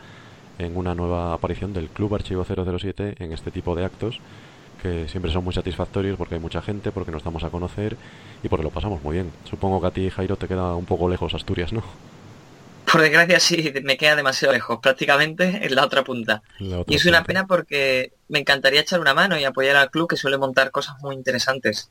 en 0.60 0.78
una 0.78 0.94
nueva 0.94 1.34
aparición 1.34 1.74
del 1.74 1.90
Club 1.90 2.14
Archivo 2.14 2.46
007 2.46 3.16
en 3.18 3.34
este 3.34 3.50
tipo 3.50 3.76
de 3.76 3.86
actos 3.86 4.20
que 4.84 5.08
siempre 5.08 5.32
son 5.32 5.46
muy 5.46 5.54
satisfactorios 5.54 6.18
porque 6.18 6.36
hay 6.36 6.42
mucha 6.42 6.62
gente, 6.62 6.92
porque 6.92 7.10
nos 7.10 7.24
damos 7.24 7.44
a 7.44 7.50
conocer 7.50 7.96
y 8.44 8.50
porque 8.50 8.64
lo 8.64 8.70
pasamos 8.70 9.02
muy 9.02 9.14
bien. 9.14 9.32
Supongo 9.50 9.80
que 9.80 9.88
a 9.88 9.92
ti, 9.92 10.10
Jairo, 10.10 10.36
te 10.36 10.48
queda 10.48 10.76
un 10.76 10.86
poco 10.86 11.10
lejos 11.10 11.34
Asturias, 11.34 11.72
¿no? 11.72 11.82
Por 12.92 13.02
desgracia 13.02 13.40
sí, 13.40 13.74
me 13.82 13.96
queda 13.96 14.18
demasiado 14.18 14.54
lejos, 14.54 14.80
prácticamente 14.82 15.66
en 15.66 15.74
la 15.74 15.86
otra 15.86 16.04
punta. 16.04 16.44
y 16.60 16.94
es 16.94 17.06
una 17.06 17.24
pena 17.24 17.48
porque 17.48 18.12
me 18.28 18.40
encantaría 18.40 18.82
echar 18.82 19.00
una 19.00 19.14
mano 19.14 19.40
y 19.40 19.46
apoyar 19.46 19.78
al 19.78 19.90
club 19.90 20.10
que 20.10 20.18
suele 20.18 20.38
montar 20.38 20.70
cosas 20.70 21.02
muy 21.02 21.16
interesantes. 21.16 21.90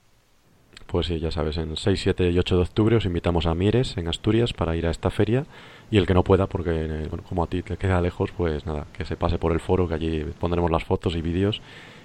Pues 0.86 1.06
sí, 1.06 1.18
ya 1.18 1.30
sabes, 1.30 1.56
en 1.56 1.74
6, 1.74 1.98
7 1.98 2.30
y 2.30 2.38
8 2.38 2.56
de 2.56 2.62
octubre 2.62 2.96
os 2.96 3.06
invitamos 3.06 3.46
a 3.46 3.54
Mieres, 3.54 3.96
en 3.96 4.08
Asturias, 4.08 4.52
para 4.52 4.76
ir 4.76 4.86
a 4.86 4.90
esta 4.90 5.10
feria 5.10 5.46
y 5.90 5.96
el 5.96 6.06
que 6.06 6.12
no 6.12 6.22
pueda, 6.22 6.46
porque 6.46 6.70
eh, 6.74 7.08
como 7.26 7.44
a 7.44 7.46
ti 7.46 7.62
te 7.62 7.78
queda 7.78 8.02
lejos, 8.02 8.30
pues 8.36 8.66
nada, 8.66 8.86
que 8.92 9.06
se 9.06 9.16
pase 9.16 9.38
por 9.38 9.52
el 9.52 9.60
foro, 9.60 9.88
que 9.88 9.94
allí 9.94 10.24
pondremos 10.38 10.70
las 10.70 10.84
fotos 10.84 11.16
y 11.16 11.22
vídeos 11.22 11.62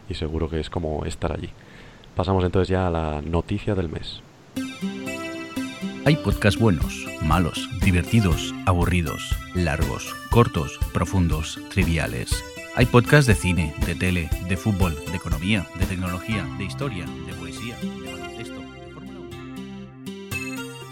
y 0.10 0.16
seguro 0.16 0.50
que 0.50 0.60
es 0.60 0.70
como 0.70 1.06
estar 1.06 1.32
allí. 1.32 1.50
Pasamos 2.16 2.44
entonces 2.44 2.70
ya 2.70 2.88
a 2.88 2.92
la 2.92 3.22
noticia 3.22 3.76
del 3.76 3.90
mes. 3.90 4.22
Hay 6.06 6.16
podcasts 6.16 6.60
buenos, 6.60 7.06
malos, 7.22 7.70
divertidos, 7.82 8.56
aburridos, 8.66 9.36
largos, 9.54 10.16
cortos, 10.30 10.80
profundos, 10.94 11.60
triviales. 11.70 12.44
Hay 12.76 12.86
podcasts 12.86 13.28
de 13.28 13.36
cine, 13.36 13.74
de 13.86 13.94
tele, 13.94 14.30
de 14.48 14.56
fútbol, 14.56 14.96
de 15.12 15.18
economía, 15.18 15.68
de 15.78 15.86
tecnología, 15.86 16.48
de 16.58 16.64
historia, 16.64 17.06
de 17.26 17.34
poesía, 17.34 17.76
de 17.82 18.12
baloncesto, 18.12 18.60
de 18.60 18.94
Fórmula 18.94 19.20
1. 19.20 19.30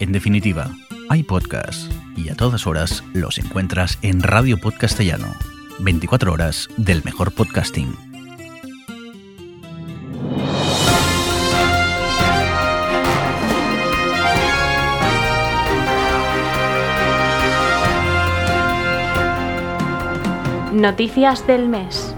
En 0.00 0.12
definitiva, 0.12 0.70
hay 1.08 1.22
podcasts 1.22 1.88
y 2.16 2.28
a 2.28 2.34
todas 2.34 2.66
horas 2.66 3.02
los 3.14 3.38
encuentras 3.38 3.98
en 4.02 4.22
Radio 4.22 4.58
Podcastellano. 4.58 5.32
24 5.78 6.32
horas 6.32 6.68
del 6.76 7.04
mejor 7.04 7.32
podcasting. 7.32 8.15
Noticias 20.76 21.46
del 21.46 21.70
mes. 21.70 22.14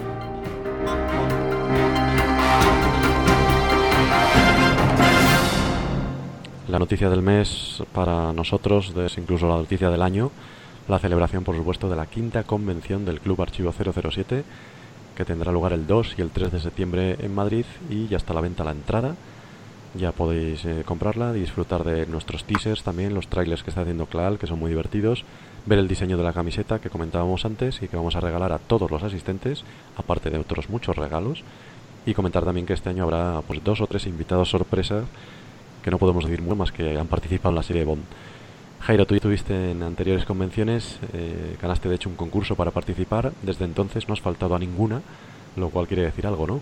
La 6.67 6.81
noticia 6.81 7.09
del 7.09 7.23
mes 7.23 7.85
para 7.93 8.33
nosotros 8.33 8.93
es 8.97 9.17
incluso 9.17 9.47
la 9.47 9.55
noticia 9.55 9.91
del 9.91 10.03
año, 10.03 10.33
la 10.89 10.99
celebración 10.99 11.45
por 11.45 11.55
supuesto 11.55 11.89
de 11.89 11.95
la 11.95 12.07
quinta 12.07 12.43
convención 12.43 13.05
del 13.05 13.21
Club 13.21 13.43
Archivo 13.43 13.73
007 13.73 14.43
que 15.15 15.25
tendrá 15.25 15.53
lugar 15.53 15.73
el 15.73 15.87
2 15.87 16.17
y 16.19 16.23
el 16.23 16.31
3 16.31 16.51
de 16.51 16.59
septiembre 16.59 17.17
en 17.21 17.33
Madrid 17.33 17.65
y 17.89 18.09
ya 18.09 18.17
está 18.17 18.33
a 18.33 18.35
la 18.35 18.41
venta 18.41 18.65
la 18.65 18.73
entrada. 18.73 19.15
Ya 19.95 20.11
podéis 20.11 20.65
eh, 20.65 20.83
comprarla 20.85 21.33
disfrutar 21.33 21.85
de 21.85 22.07
nuestros 22.07 22.43
teasers 22.43 22.83
también, 22.83 23.15
los 23.15 23.29
trailers 23.29 23.63
que 23.63 23.71
está 23.71 23.83
haciendo 23.83 24.07
Clal, 24.07 24.37
que 24.37 24.49
son 24.49 24.59
muy 24.59 24.71
divertidos, 24.71 25.25
ver 25.69 25.79
el 25.79 25.87
diseño 25.87 26.17
de 26.17 26.25
la 26.25 26.33
camiseta 26.33 26.81
que 26.81 26.89
comentábamos 26.89 27.45
antes 27.45 27.83
y 27.83 27.89
que 27.89 27.97
vamos 27.97 28.17
a 28.17 28.21
regalar 28.21 28.53
a 28.53 28.59
todos 28.59 28.91
los 28.91 29.03
asistentes, 29.03 29.65
aparte 29.97 30.31
de 30.31 30.39
otros 30.39 30.71
muchos 30.71 30.97
regalos, 30.97 31.45
y 32.07 32.15
comentar 32.15 32.45
también 32.45 32.67
que 32.67 32.73
este 32.73 32.89
año 32.89 33.05
habrá 33.05 33.43
pues 33.47 33.63
dos 33.63 33.83
o 33.83 33.87
tres 33.87 34.07
invitados 34.07 34.49
sorpresas 34.49 35.05
que 35.83 35.91
no 35.91 35.99
podemos 35.99 36.25
decir 36.25 36.41
más 36.43 36.73
que 36.73 36.99
han 36.99 37.07
participado 37.07 37.51
en 37.51 37.57
la 37.57 37.63
serie 37.63 37.85
Bond. 37.85 38.05
Jairo, 38.81 39.07
tú 39.07 39.15
estuviste 39.15 39.73
en 39.73 39.83
anteriores 39.83 40.25
convenciones, 40.25 40.99
eh, 41.13 41.57
ganaste 41.61 41.89
de 41.89 41.97
hecho 41.97 42.09
un 42.09 42.17
concurso 42.17 42.55
para 42.55 42.71
participar, 42.71 43.33
desde 43.43 43.65
entonces 43.65 44.09
no 44.09 44.15
has 44.15 44.21
faltado 44.21 44.55
a 44.55 44.59
ninguna, 44.59 45.03
lo 45.57 45.69
cual 45.69 45.87
quiere 45.87 46.05
decir 46.05 46.27
algo, 46.27 46.47
¿no? 46.47 46.61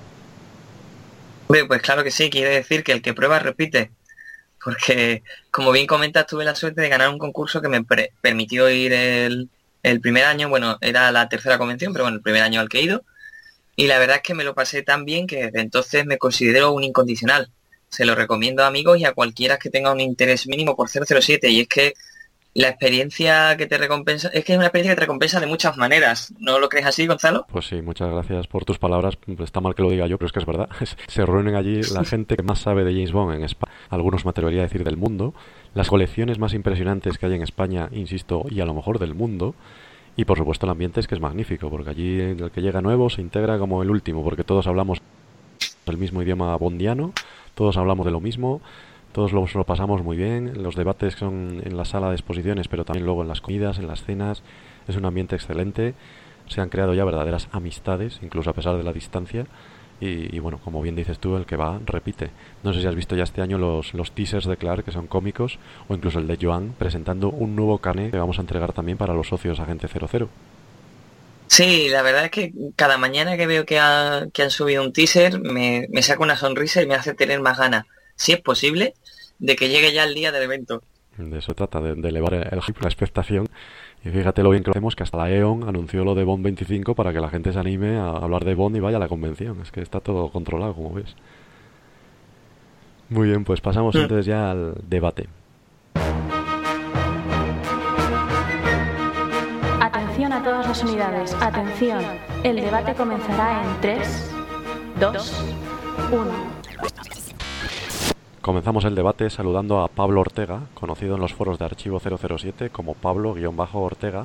Pues 1.46 1.82
claro 1.82 2.02
que 2.02 2.10
sí, 2.10 2.28
quiere 2.28 2.50
decir 2.50 2.82
que 2.82 2.92
el 2.92 3.02
que 3.02 3.14
prueba 3.14 3.38
repite, 3.38 3.92
porque 4.66 5.22
como 5.52 5.70
bien 5.70 5.86
comentas 5.86 6.26
tuve 6.26 6.44
la 6.44 6.56
suerte 6.56 6.80
de 6.80 6.88
ganar 6.88 7.08
un 7.08 7.18
concurso 7.18 7.62
que 7.62 7.68
me 7.68 7.84
permitió 8.20 8.68
ir 8.68 8.92
el, 8.92 9.48
el 9.84 10.00
primer 10.00 10.24
año, 10.24 10.48
bueno, 10.48 10.76
era 10.80 11.12
la 11.12 11.28
tercera 11.28 11.56
convención, 11.56 11.92
pero 11.92 12.02
bueno, 12.02 12.16
el 12.16 12.22
primer 12.24 12.42
año 12.42 12.60
al 12.60 12.68
que 12.68 12.80
he 12.80 12.82
ido, 12.82 13.04
y 13.76 13.86
la 13.86 14.00
verdad 14.00 14.16
es 14.16 14.22
que 14.22 14.34
me 14.34 14.42
lo 14.42 14.56
pasé 14.56 14.82
tan 14.82 15.04
bien 15.04 15.28
que 15.28 15.44
desde 15.44 15.60
entonces 15.60 16.04
me 16.04 16.18
considero 16.18 16.72
un 16.72 16.82
incondicional. 16.82 17.48
Se 17.90 18.04
lo 18.04 18.16
recomiendo 18.16 18.64
a 18.64 18.66
amigos 18.66 18.98
y 18.98 19.04
a 19.04 19.12
cualquiera 19.12 19.56
que 19.56 19.70
tenga 19.70 19.92
un 19.92 20.00
interés 20.00 20.48
mínimo 20.48 20.74
por 20.74 20.88
007 20.88 21.48
y 21.48 21.60
es 21.60 21.68
que 21.68 21.94
la 22.56 22.68
experiencia 22.68 23.54
que 23.58 23.66
te 23.66 23.76
recompensa, 23.76 24.28
es 24.32 24.42
que 24.44 24.52
es 24.52 24.56
una 24.56 24.66
experiencia 24.66 24.92
que 24.92 24.96
te 24.96 25.00
recompensa 25.02 25.40
de 25.40 25.46
muchas 25.46 25.76
maneras. 25.76 26.32
¿No 26.38 26.58
lo 26.58 26.70
crees 26.70 26.86
así, 26.86 27.06
Gonzalo? 27.06 27.46
Pues 27.50 27.66
sí, 27.66 27.82
muchas 27.82 28.10
gracias 28.10 28.46
por 28.46 28.64
tus 28.64 28.78
palabras. 28.78 29.18
Está 29.40 29.60
mal 29.60 29.74
que 29.74 29.82
lo 29.82 29.90
diga 29.90 30.06
yo, 30.06 30.16
pero 30.16 30.26
es 30.26 30.32
que 30.32 30.38
es 30.38 30.46
verdad. 30.46 30.68
Se 31.06 31.26
reúnen 31.26 31.54
allí 31.54 31.82
la 31.94 32.04
gente 32.04 32.34
que 32.34 32.42
más 32.42 32.60
sabe 32.60 32.84
de 32.84 32.92
James 32.92 33.12
Bond 33.12 33.34
en 33.34 33.44
España. 33.44 33.74
Algunos 33.90 34.24
me 34.24 34.30
atrevería 34.30 34.60
a 34.60 34.62
decir 34.64 34.84
del 34.84 34.96
mundo. 34.96 35.34
Las 35.74 35.88
colecciones 35.88 36.38
más 36.38 36.54
impresionantes 36.54 37.18
que 37.18 37.26
hay 37.26 37.34
en 37.34 37.42
España, 37.42 37.90
insisto, 37.92 38.46
y 38.48 38.60
a 38.60 38.64
lo 38.64 38.72
mejor 38.72 38.98
del 38.98 39.14
mundo. 39.14 39.54
Y 40.16 40.24
por 40.24 40.38
supuesto 40.38 40.64
el 40.64 40.72
ambiente 40.72 41.00
es 41.00 41.06
que 41.06 41.14
es 41.14 41.20
magnífico, 41.20 41.68
porque 41.68 41.90
allí 41.90 42.20
el 42.20 42.50
que 42.50 42.62
llega 42.62 42.80
nuevo 42.80 43.10
se 43.10 43.20
integra 43.20 43.58
como 43.58 43.82
el 43.82 43.90
último, 43.90 44.24
porque 44.24 44.44
todos 44.44 44.66
hablamos 44.66 45.02
el 45.84 45.98
mismo 45.98 46.22
idioma 46.22 46.56
bondiano 46.56 47.12
todos 47.56 47.78
hablamos 47.78 48.04
de 48.04 48.12
lo 48.12 48.20
mismo, 48.20 48.60
todos 49.16 49.32
lo, 49.32 49.64
pasamos 49.64 50.02
muy 50.02 50.14
bien, 50.14 50.62
los 50.62 50.76
debates 50.76 51.14
son 51.14 51.62
en 51.64 51.74
la 51.74 51.86
sala 51.86 52.10
de 52.10 52.16
exposiciones, 52.16 52.68
pero 52.68 52.84
también 52.84 53.06
luego 53.06 53.22
en 53.22 53.28
las 53.28 53.40
comidas, 53.40 53.78
en 53.78 53.86
las 53.86 54.04
cenas, 54.04 54.42
es 54.88 54.94
un 54.94 55.06
ambiente 55.06 55.34
excelente, 55.34 55.94
se 56.48 56.60
han 56.60 56.68
creado 56.68 56.92
ya 56.92 57.02
verdaderas 57.02 57.48
amistades, 57.50 58.20
incluso 58.20 58.50
a 58.50 58.52
pesar 58.52 58.76
de 58.76 58.82
la 58.82 58.92
distancia, 58.92 59.46
Y, 59.98 60.38
bueno, 60.40 60.60
como 60.62 60.82
bien 60.82 60.94
dices 60.94 61.18
tú, 61.18 61.34
el 61.38 61.46
que 61.46 61.56
va 61.56 61.80
repite. 61.86 62.28
No 62.62 62.74
sé 62.74 62.82
si 62.82 62.86
has 62.86 62.94
visto 62.94 63.16
ya 63.16 63.24
este 63.24 63.40
año 63.40 63.56
los, 63.56 63.94
los 63.94 64.12
teasers 64.12 64.44
de 64.44 64.58
Clark, 64.58 64.84
que 64.84 64.92
son 64.92 65.06
cómicos, 65.06 65.58
o 65.88 65.94
incluso 65.94 66.18
el 66.18 66.26
de 66.26 66.36
Joan, 66.38 66.74
presentando 66.78 67.30
un 67.30 67.56
nuevo 67.56 67.78
carnet 67.78 68.10
que 68.10 68.18
vamos 68.18 68.36
a 68.36 68.42
entregar 68.42 68.74
también 68.74 68.98
para 68.98 69.14
los 69.14 69.28
socios 69.28 69.58
Agente 69.60 69.88
00. 69.88 70.28
Sí, 71.46 71.88
la 71.88 72.02
verdad 72.02 72.26
es 72.26 72.30
que 72.30 72.52
cada 72.76 72.98
mañana 72.98 73.38
que 73.38 73.46
veo 73.46 73.64
que, 73.64 73.78
han 73.78 74.50
subido 74.50 74.82
un 74.82 74.92
teaser 74.92 75.40
me, 75.40 75.88
saca 76.02 76.22
una 76.22 76.36
sonrisa 76.36 76.82
y 76.82 76.86
me 76.86 76.94
hace 76.94 77.14
tener 77.14 77.40
más 77.40 77.56
ganas, 77.56 77.86
si 78.14 78.32
es 78.32 78.42
posible, 78.42 78.92
de 79.38 79.56
que 79.56 79.68
llegue 79.68 79.92
ya 79.92 80.04
el 80.04 80.14
día 80.14 80.32
del 80.32 80.42
evento. 80.42 80.82
De 81.16 81.38
eso 81.38 81.54
trata, 81.54 81.80
de, 81.80 82.08
elevar 82.08 82.34
el 82.34 82.50
la 82.50 82.88
expectación. 82.88 83.48
Y 84.04 84.10
fíjate 84.10 84.42
lo 84.42 84.50
bien 84.50 84.62
que 84.62 84.68
lo 84.68 84.72
hacemos, 84.72 84.94
que 84.94 85.02
hasta 85.02 85.16
la 85.16 85.30
E.ON 85.30 85.68
anunció 85.68 86.04
lo 86.04 86.14
de 86.14 86.24
Bond 86.24 86.44
25 86.44 86.94
para 86.94 87.12
que 87.12 87.20
la 87.20 87.28
gente 87.28 87.52
se 87.52 87.58
anime 87.58 87.96
a 87.96 88.10
hablar 88.10 88.44
de 88.44 88.54
Bond 88.54 88.76
y 88.76 88.80
vaya 88.80 88.98
a 88.98 89.00
la 89.00 89.08
convención. 89.08 89.60
Es 89.62 89.72
que 89.72 89.80
está 89.80 90.00
todo 90.00 90.30
controlado, 90.30 90.74
como 90.74 90.92
ves. 90.92 91.16
Muy 93.08 93.28
bien, 93.28 93.44
pues 93.44 93.60
pasamos 93.60 93.94
mm. 93.94 93.98
entonces 93.98 94.26
ya 94.26 94.50
al 94.50 94.74
debate. 94.88 95.28
Atención 99.80 100.32
a 100.32 100.42
todas 100.42 100.66
las 100.66 100.82
unidades, 100.82 101.34
atención. 101.40 102.04
El 102.42 102.56
debate 102.56 102.94
comenzará 102.94 103.62
en 103.62 103.80
3, 103.80 104.30
2, 105.00 105.44
1. 106.12 107.25
Comenzamos 108.46 108.84
el 108.84 108.94
debate 108.94 109.28
saludando 109.28 109.80
a 109.80 109.88
Pablo 109.88 110.20
Ortega, 110.20 110.60
conocido 110.74 111.16
en 111.16 111.20
los 111.20 111.34
foros 111.34 111.58
de 111.58 111.64
Archivo 111.64 111.98
007 111.98 112.70
como 112.70 112.94
Pablo-Ortega. 112.94 114.24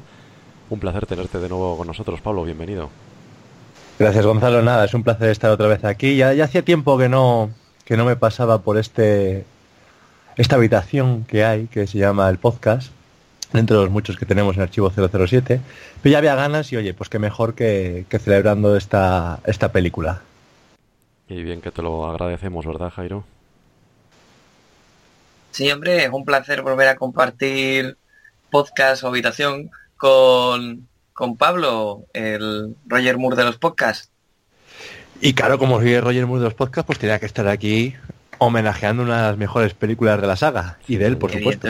Un 0.69 0.79
placer 0.79 1.07
tenerte 1.07 1.39
de 1.39 1.49
nuevo 1.49 1.75
con 1.75 1.87
nosotros, 1.87 2.21
Pablo, 2.21 2.43
bienvenido. 2.43 2.91
Gracias, 3.97 4.23
Gonzalo. 4.23 4.61
Nada, 4.61 4.85
es 4.85 4.93
un 4.93 5.01
placer 5.01 5.29
estar 5.29 5.49
otra 5.49 5.67
vez 5.67 5.83
aquí. 5.83 6.17
Ya, 6.17 6.33
ya 6.33 6.43
hacía 6.43 6.61
tiempo 6.61 6.99
que 6.99 7.09
no, 7.09 7.49
que 7.83 7.97
no 7.97 8.05
me 8.05 8.15
pasaba 8.15 8.61
por 8.61 8.77
este 8.77 9.43
esta 10.37 10.55
habitación 10.55 11.23
que 11.23 11.43
hay, 11.43 11.65
que 11.65 11.87
se 11.87 11.97
llama 11.97 12.29
el 12.29 12.37
podcast, 12.37 12.91
dentro 13.53 13.79
de 13.79 13.85
los 13.85 13.91
muchos 13.91 14.17
que 14.17 14.27
tenemos 14.27 14.55
en 14.55 14.61
Archivo 14.61 14.91
007. 14.91 15.61
Pero 16.03 16.11
ya 16.11 16.19
había 16.19 16.35
ganas 16.35 16.71
y 16.71 16.77
oye, 16.77 16.93
pues 16.93 17.09
qué 17.09 17.17
mejor 17.17 17.55
que, 17.55 18.05
que 18.07 18.19
celebrando 18.19 18.77
esta, 18.77 19.39
esta 19.45 19.71
película. 19.71 20.21
Y 21.27 21.41
bien 21.41 21.59
que 21.59 21.71
te 21.71 21.81
lo 21.81 22.07
agradecemos, 22.07 22.67
¿verdad, 22.67 22.91
Jairo? 22.91 23.23
Sí, 25.51 25.69
hombre, 25.71 26.05
es 26.05 26.09
un 26.11 26.25
placer 26.25 26.61
volver 26.61 26.87
a 26.87 26.95
compartir 26.95 27.97
podcast 28.49 29.03
o 29.03 29.07
habitación 29.07 29.69
con, 29.97 30.87
Pablo, 31.37 32.05
el 32.13 32.75
Roger 32.87 33.17
Moore 33.17 33.37
de 33.37 33.43
los 33.43 33.57
podcasts. 33.57 34.09
Y 35.19 35.33
claro, 35.33 35.59
como 35.59 35.79
soy 35.79 35.99
Roger 35.99 36.25
Moore 36.25 36.39
de 36.39 36.45
los 36.45 36.53
podcasts, 36.55 36.87
pues 36.87 36.97
tenía 36.97 37.19
que 37.19 37.27
estar 37.27 37.47
aquí 37.47 37.93
homenajeando 38.39 39.03
una 39.03 39.17
de 39.17 39.27
las 39.27 39.37
mejores 39.37 39.73
películas 39.73 40.19
de 40.19 40.27
la 40.27 40.35
saga. 40.35 40.79
Y 40.87 40.95
de 40.95 41.05
él, 41.05 41.17
por 41.17 41.31
supuesto. 41.31 41.67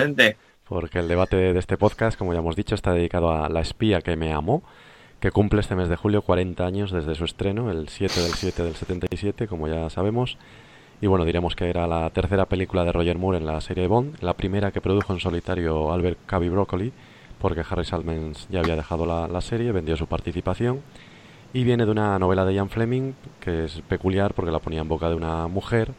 Porque 0.63 0.99
el 0.99 1.09
debate 1.09 1.35
de 1.35 1.59
este 1.59 1.75
podcast, 1.75 2.17
como 2.17 2.31
ya 2.33 2.39
hemos 2.39 2.55
dicho, 2.55 2.75
está 2.75 2.93
dedicado 2.93 3.31
a 3.31 3.49
La 3.49 3.59
espía 3.59 3.99
que 3.99 4.15
me 4.15 4.31
amó, 4.31 4.63
que 5.19 5.31
cumple 5.31 5.59
este 5.59 5.75
mes 5.75 5.89
de 5.89 5.97
julio 5.97 6.21
40 6.21 6.65
años 6.65 6.91
desde 6.91 7.15
su 7.15 7.25
estreno, 7.25 7.69
el 7.71 7.89
7 7.89 8.21
del 8.21 8.33
7 8.33 8.63
del 8.63 8.75
77, 8.75 9.47
como 9.47 9.67
ya 9.67 9.89
sabemos. 9.89 10.37
Y 11.01 11.07
bueno, 11.07 11.25
diremos 11.25 11.55
que 11.55 11.67
era 11.67 11.87
la 11.87 12.07
tercera 12.11 12.45
película 12.45 12.85
de 12.85 12.91
Roger 12.91 13.17
Moore 13.17 13.39
en 13.39 13.47
la 13.47 13.59
serie 13.59 13.87
Bond, 13.87 14.21
la 14.21 14.35
primera 14.35 14.71
que 14.71 14.81
produjo 14.81 15.13
en 15.13 15.19
solitario 15.19 15.91
Albert 15.91 16.19
Cavi 16.27 16.47
Broccoli, 16.47 16.93
porque 17.39 17.63
Harry 17.67 17.85
Salmons 17.85 18.47
ya 18.51 18.59
había 18.59 18.75
dejado 18.75 19.07
la, 19.07 19.41
serie, 19.41 19.71
vendió 19.71 19.97
su 19.97 20.05
participación. 20.05 20.81
Y 21.53 21.63
viene 21.63 21.85
de 21.85 21.91
una 21.91 22.19
novela 22.19 22.45
de 22.45 22.53
Ian 22.53 22.69
Fleming, 22.69 23.13
que 23.39 23.65
es 23.65 23.81
peculiar 23.89 24.35
porque 24.35 24.51
la 24.51 24.59
ponía 24.59 24.81
en 24.81 24.87
boca 24.87 25.09
de 25.09 25.15
una 25.15 25.47
mujer. 25.47 25.91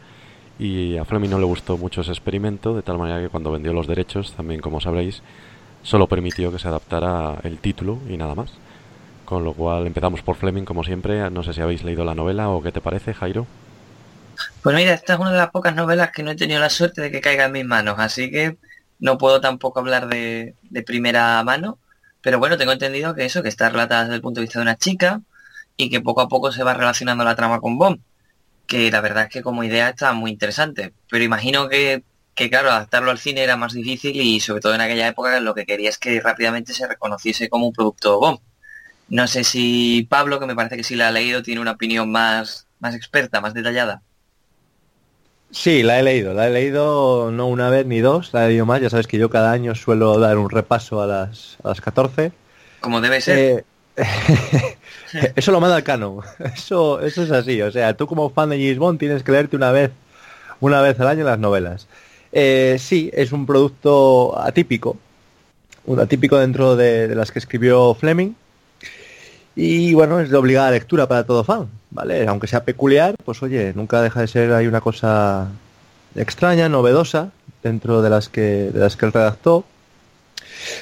Y 0.61 0.97
a 0.97 1.05
Fleming 1.05 1.31
no 1.31 1.39
le 1.41 1.47
gustó 1.47 1.77
mucho 1.77 2.03
ese 2.03 2.13
experimento, 2.13 2.73
de 2.73 2.83
tal 2.83 2.97
manera 2.97 3.21
que 3.21 3.29
cuando 3.29 3.51
vendió 3.51 3.73
los 3.73 3.89
derechos, 3.89 4.33
también 4.35 4.61
como 4.61 4.81
sabréis, 4.81 5.21
solo 5.83 6.07
permitió 6.07 6.53
que 6.53 6.61
se 6.61 6.69
adaptara 6.69 7.41
el 7.43 7.59
título 7.59 7.99
y 8.09 8.17
nada 8.17 8.37
más. 8.37 8.53
Con 9.25 9.43
lo 9.43 9.53
cual 9.53 9.85
empezamos 9.85 10.23
por 10.23 10.37
Fleming 10.37 10.65
como 10.65 10.85
siempre. 10.85 11.29
No 11.29 11.43
sé 11.43 11.53
si 11.55 11.61
habéis 11.61 11.83
leído 11.83 12.05
la 12.05 12.15
novela 12.15 12.51
o 12.51 12.63
qué 12.63 12.71
te 12.71 12.81
parece, 12.81 13.15
Jairo. 13.15 13.47
Pues 14.63 14.77
mira, 14.77 14.95
esta 14.95 15.15
es 15.15 15.19
una 15.21 15.33
de 15.33 15.39
las 15.39 15.51
pocas 15.51 15.75
novelas 15.75 16.11
que 16.13 16.23
no 16.23 16.31
he 16.31 16.37
tenido 16.37 16.61
la 16.61 16.71
suerte 16.71 17.01
de 17.01 17.11
que 17.11 17.21
caiga 17.21 17.47
en 17.47 17.53
mis 17.53 17.65
manos, 17.65 17.97
así 17.99 18.31
que 18.31 18.57
no 19.01 19.19
puedo 19.19 19.41
tampoco 19.41 19.81
hablar 19.81 20.09
de, 20.09 20.55
primera 20.87 21.43
mano, 21.45 21.79
pero 22.23 22.39
bueno, 22.39 22.57
tengo 22.57 22.73
entendido 22.73 23.15
que 23.15 23.25
eso, 23.25 23.43
que 23.43 23.49
está 23.49 23.69
relatada 23.69 24.05
desde 24.05 24.17
el 24.17 24.23
punto 24.23 24.41
de 24.41 24.47
vista 24.47 24.61
de 24.61 24.63
una 24.63 24.77
chica 24.77 25.21
y 25.77 25.91
que 25.91 26.01
poco 26.01 26.21
a 26.21 26.29
poco 26.29 26.53
se 26.53 26.63
va 26.63 26.75
relacionando 26.75 27.25
la 27.25 27.37
trama 27.37 27.61
con 27.61 27.79
Bond, 27.79 28.01
que 28.67 28.91
la 28.91 29.01
verdad 29.01 29.25
es 29.25 29.31
que 29.31 29.43
como 29.43 29.65
idea 29.65 29.89
está 29.91 30.13
muy 30.13 30.31
interesante, 30.31 30.93
pero 31.11 31.25
imagino 31.25 31.69
que, 31.69 32.05
que 32.35 32.49
claro, 32.51 32.71
adaptarlo 32.71 33.11
al 33.11 33.19
cine 33.19 33.43
era 33.43 33.57
más 33.57 33.73
difícil 33.73 34.17
y 34.21 34.41
sobre 34.41 34.61
todo 34.61 34.75
en 34.75 34.81
aquella 34.83 35.09
época 35.09 35.41
lo 35.41 35.55
que 35.55 35.67
quería 35.67 35.91
es 35.91 35.99
que 35.99 36.21
rápidamente 36.21 36.73
se 36.73 36.87
reconociese 36.87 37.49
como 37.49 37.67
un 37.67 37.73
producto 37.73 38.21
Bond. 38.21 38.39
No 39.09 39.27
sé 39.27 39.45
si 39.45 40.07
Pablo, 40.09 40.41
que 40.41 40.47
me 40.47 40.55
parece 40.55 40.77
que 40.77 40.85
sí 40.85 40.97
la 40.97 41.09
ha 41.09 41.11
leído, 41.11 41.43
tiene 41.43 41.61
una 41.61 41.73
opinión 41.73 42.11
más, 42.11 42.67
más 42.79 42.95
experta, 42.95 43.41
más 43.41 43.53
detallada. 43.55 44.03
Sí, 45.53 45.83
la 45.83 46.01
he 46.01 46.03
leído, 46.03 46.33
la 46.33 46.49
he 46.49 46.51
leído 46.51 47.31
no 47.31 47.47
una 47.47 47.69
vez 47.69 47.85
ni 47.85 48.01
dos, 48.01 48.33
la 48.33 48.47
he 48.47 48.49
leído 48.49 48.65
más, 48.65 48.81
ya 48.81 48.89
sabes 48.89 49.07
que 49.07 49.19
yo 49.19 49.29
cada 49.29 49.53
año 49.53 49.75
suelo 49.75 50.19
dar 50.19 50.39
un 50.39 50.49
repaso 50.49 51.03
a 51.03 51.07
las, 51.07 51.59
a 51.63 51.69
las 51.69 51.81
14. 51.83 52.33
Como 52.81 53.03
debe 53.03 53.21
ser. 53.21 53.39
Eh, 53.39 53.65
eso 55.37 55.53
lo 55.53 55.61
manda 55.61 55.77
el 55.77 55.85
canon, 55.85 56.21
eso, 56.55 57.01
eso 57.03 57.23
es 57.23 57.31
así, 57.31 57.61
o 57.61 57.71
sea, 57.71 57.95
tú 57.95 58.07
como 58.07 58.31
fan 58.31 58.49
de 58.49 58.57
James 58.57 58.79
Bond 58.79 58.99
tienes 58.99 59.23
que 59.23 59.31
leerte 59.31 59.55
una 59.55 59.71
vez, 59.73 59.91
una 60.61 60.81
vez 60.81 60.99
al 60.99 61.09
año 61.09 61.25
las 61.25 61.39
novelas. 61.39 61.87
Eh, 62.33 62.79
sí, 62.81 63.11
es 63.13 63.31
un 63.31 63.45
producto 63.45 64.41
atípico, 64.41 64.97
un 65.85 66.01
atípico 66.01 66.39
dentro 66.39 66.77
de 66.77 67.15
las 67.15 67.31
que 67.31 67.39
escribió 67.39 67.95
Fleming, 67.95 68.33
y 69.55 69.93
bueno, 69.93 70.19
es 70.19 70.31
de 70.31 70.37
obligada 70.39 70.71
lectura 70.71 71.07
para 71.07 71.25
todo 71.25 71.45
fan, 71.45 71.69
¿vale? 71.93 72.27
Aunque 72.27 72.47
sea 72.47 72.65
peculiar, 72.65 73.15
pues 73.25 73.43
oye, 73.43 73.73
nunca 73.75 74.03
deja 74.03 74.21
de 74.21 74.27
ser 74.27 74.53
hay 74.53 74.67
una 74.67 74.81
cosa 74.81 75.49
extraña, 76.15 76.69
novedosa, 76.69 77.31
dentro 77.63 78.03
de 78.03 78.11
las 78.11 78.29
que, 78.29 78.71
de 78.73 78.81
las 78.81 78.97
que 78.97 79.07
él 79.07 79.13
redactó. 79.13 79.65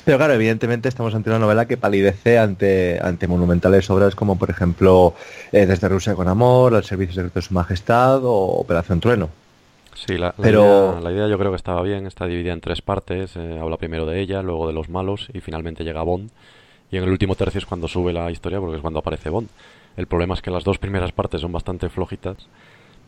Pero 0.04 0.18
claro, 0.18 0.34
evidentemente 0.34 0.88
estamos 0.88 1.14
ante 1.14 1.30
una 1.30 1.38
novela 1.38 1.66
que 1.66 1.76
palidece 1.76 2.38
ante, 2.38 2.98
ante 3.02 3.26
monumentales 3.26 3.88
obras 3.88 4.14
como 4.14 4.36
por 4.36 4.50
ejemplo 4.50 5.14
eh, 5.52 5.64
Desde 5.64 5.88
Rusia 5.88 6.14
con 6.14 6.28
Amor, 6.28 6.74
El 6.74 6.84
Servicio 6.84 7.14
Secreto 7.14 7.38
de 7.38 7.46
Su 7.46 7.54
Majestad 7.54 8.24
o 8.24 8.34
Operación 8.58 9.00
Trueno. 9.00 9.30
Sí, 9.94 10.18
la, 10.18 10.32
Pero... 10.32 10.92
idea, 10.92 11.00
la 11.00 11.12
idea 11.12 11.28
yo 11.28 11.38
creo 11.38 11.50
que 11.50 11.56
estaba 11.56 11.82
bien, 11.82 12.06
está 12.06 12.26
dividida 12.26 12.52
en 12.52 12.60
tres 12.60 12.82
partes, 12.82 13.36
eh, 13.36 13.58
habla 13.60 13.76
primero 13.76 14.06
de 14.06 14.20
ella, 14.20 14.42
luego 14.42 14.66
de 14.66 14.72
los 14.72 14.88
malos 14.88 15.28
y 15.32 15.40
finalmente 15.40 15.82
llega 15.82 16.02
Bond 16.02 16.30
y 16.90 16.96
en 16.96 17.04
el 17.04 17.10
último 17.10 17.34
tercio 17.34 17.58
es 17.58 17.66
cuando 17.66 17.88
sube 17.88 18.12
la 18.12 18.30
historia 18.30 18.60
porque 18.60 18.76
es 18.76 18.82
cuando 18.82 18.98
aparece 18.98 19.30
Bond. 19.30 19.48
El 19.96 20.06
problema 20.06 20.34
es 20.34 20.42
que 20.42 20.50
las 20.50 20.64
dos 20.64 20.78
primeras 20.78 21.12
partes 21.12 21.40
son 21.40 21.52
bastante 21.52 21.88
flojitas 21.88 22.36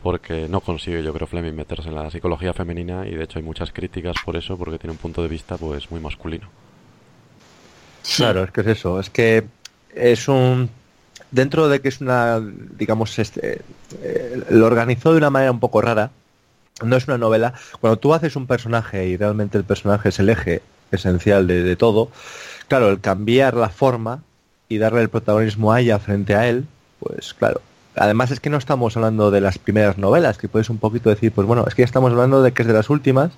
porque 0.03 0.47
no 0.49 0.59
consigue 0.59 1.01
yo 1.01 1.13
creo 1.13 1.25
Fleming 1.25 1.53
meterse 1.55 1.87
en 1.87 1.95
la 1.95 2.11
psicología 2.11 2.53
femenina 2.53 3.07
y 3.07 3.15
de 3.15 3.23
hecho 3.23 3.39
hay 3.39 3.45
muchas 3.45 3.71
críticas 3.71 4.17
por 4.23 4.35
eso 4.35 4.57
porque 4.57 4.77
tiene 4.77 4.91
un 4.91 4.97
punto 4.97 5.23
de 5.23 5.29
vista 5.29 5.57
pues 5.57 5.89
muy 5.89 6.01
masculino. 6.01 6.49
Claro, 8.17 8.43
es 8.43 8.51
que 8.51 8.61
es 8.61 8.67
eso, 8.67 8.99
es 8.99 9.09
que 9.09 9.45
es 9.95 10.27
un 10.27 10.69
dentro 11.31 11.69
de 11.69 11.79
que 11.79 11.87
es 11.87 12.01
una 12.01 12.41
digamos 12.41 13.17
este 13.17 13.61
eh, 14.01 14.43
lo 14.49 14.65
organizó 14.65 15.13
de 15.13 15.17
una 15.17 15.29
manera 15.29 15.51
un 15.51 15.61
poco 15.61 15.81
rara. 15.81 16.11
No 16.83 16.97
es 16.97 17.07
una 17.07 17.19
novela. 17.19 17.53
Cuando 17.79 17.97
tú 17.97 18.13
haces 18.13 18.35
un 18.35 18.47
personaje 18.47 19.07
y 19.07 19.15
realmente 19.15 19.57
el 19.57 19.63
personaje 19.63 20.09
es 20.09 20.19
el 20.19 20.29
eje 20.29 20.61
esencial 20.91 21.47
de 21.47 21.75
todo, 21.75 22.09
claro, 22.67 22.89
el 22.89 22.99
cambiar 22.99 23.53
la 23.53 23.69
forma 23.69 24.23
y 24.67 24.79
darle 24.79 25.01
el 25.01 25.09
protagonismo 25.09 25.71
a 25.71 25.81
ella 25.81 25.99
frente 25.99 26.35
a 26.35 26.47
él, 26.49 26.65
pues 27.03 27.33
claro. 27.33 27.61
Además 27.95 28.31
es 28.31 28.39
que 28.39 28.49
no 28.49 28.57
estamos 28.57 28.97
hablando 28.97 29.29
de 29.29 29.41
las 29.41 29.59
primeras 29.59 29.97
novelas, 29.97 30.37
que 30.37 30.47
puedes 30.47 30.69
un 30.69 30.79
poquito 30.79 31.09
decir, 31.09 31.31
pues 31.31 31.45
bueno, 31.45 31.65
es 31.67 31.75
que 31.75 31.83
estamos 31.83 32.11
hablando 32.11 32.41
de 32.41 32.51
que 32.51 32.63
es 32.63 32.67
de 32.67 32.73
las 32.73 32.89
últimas, 32.89 33.31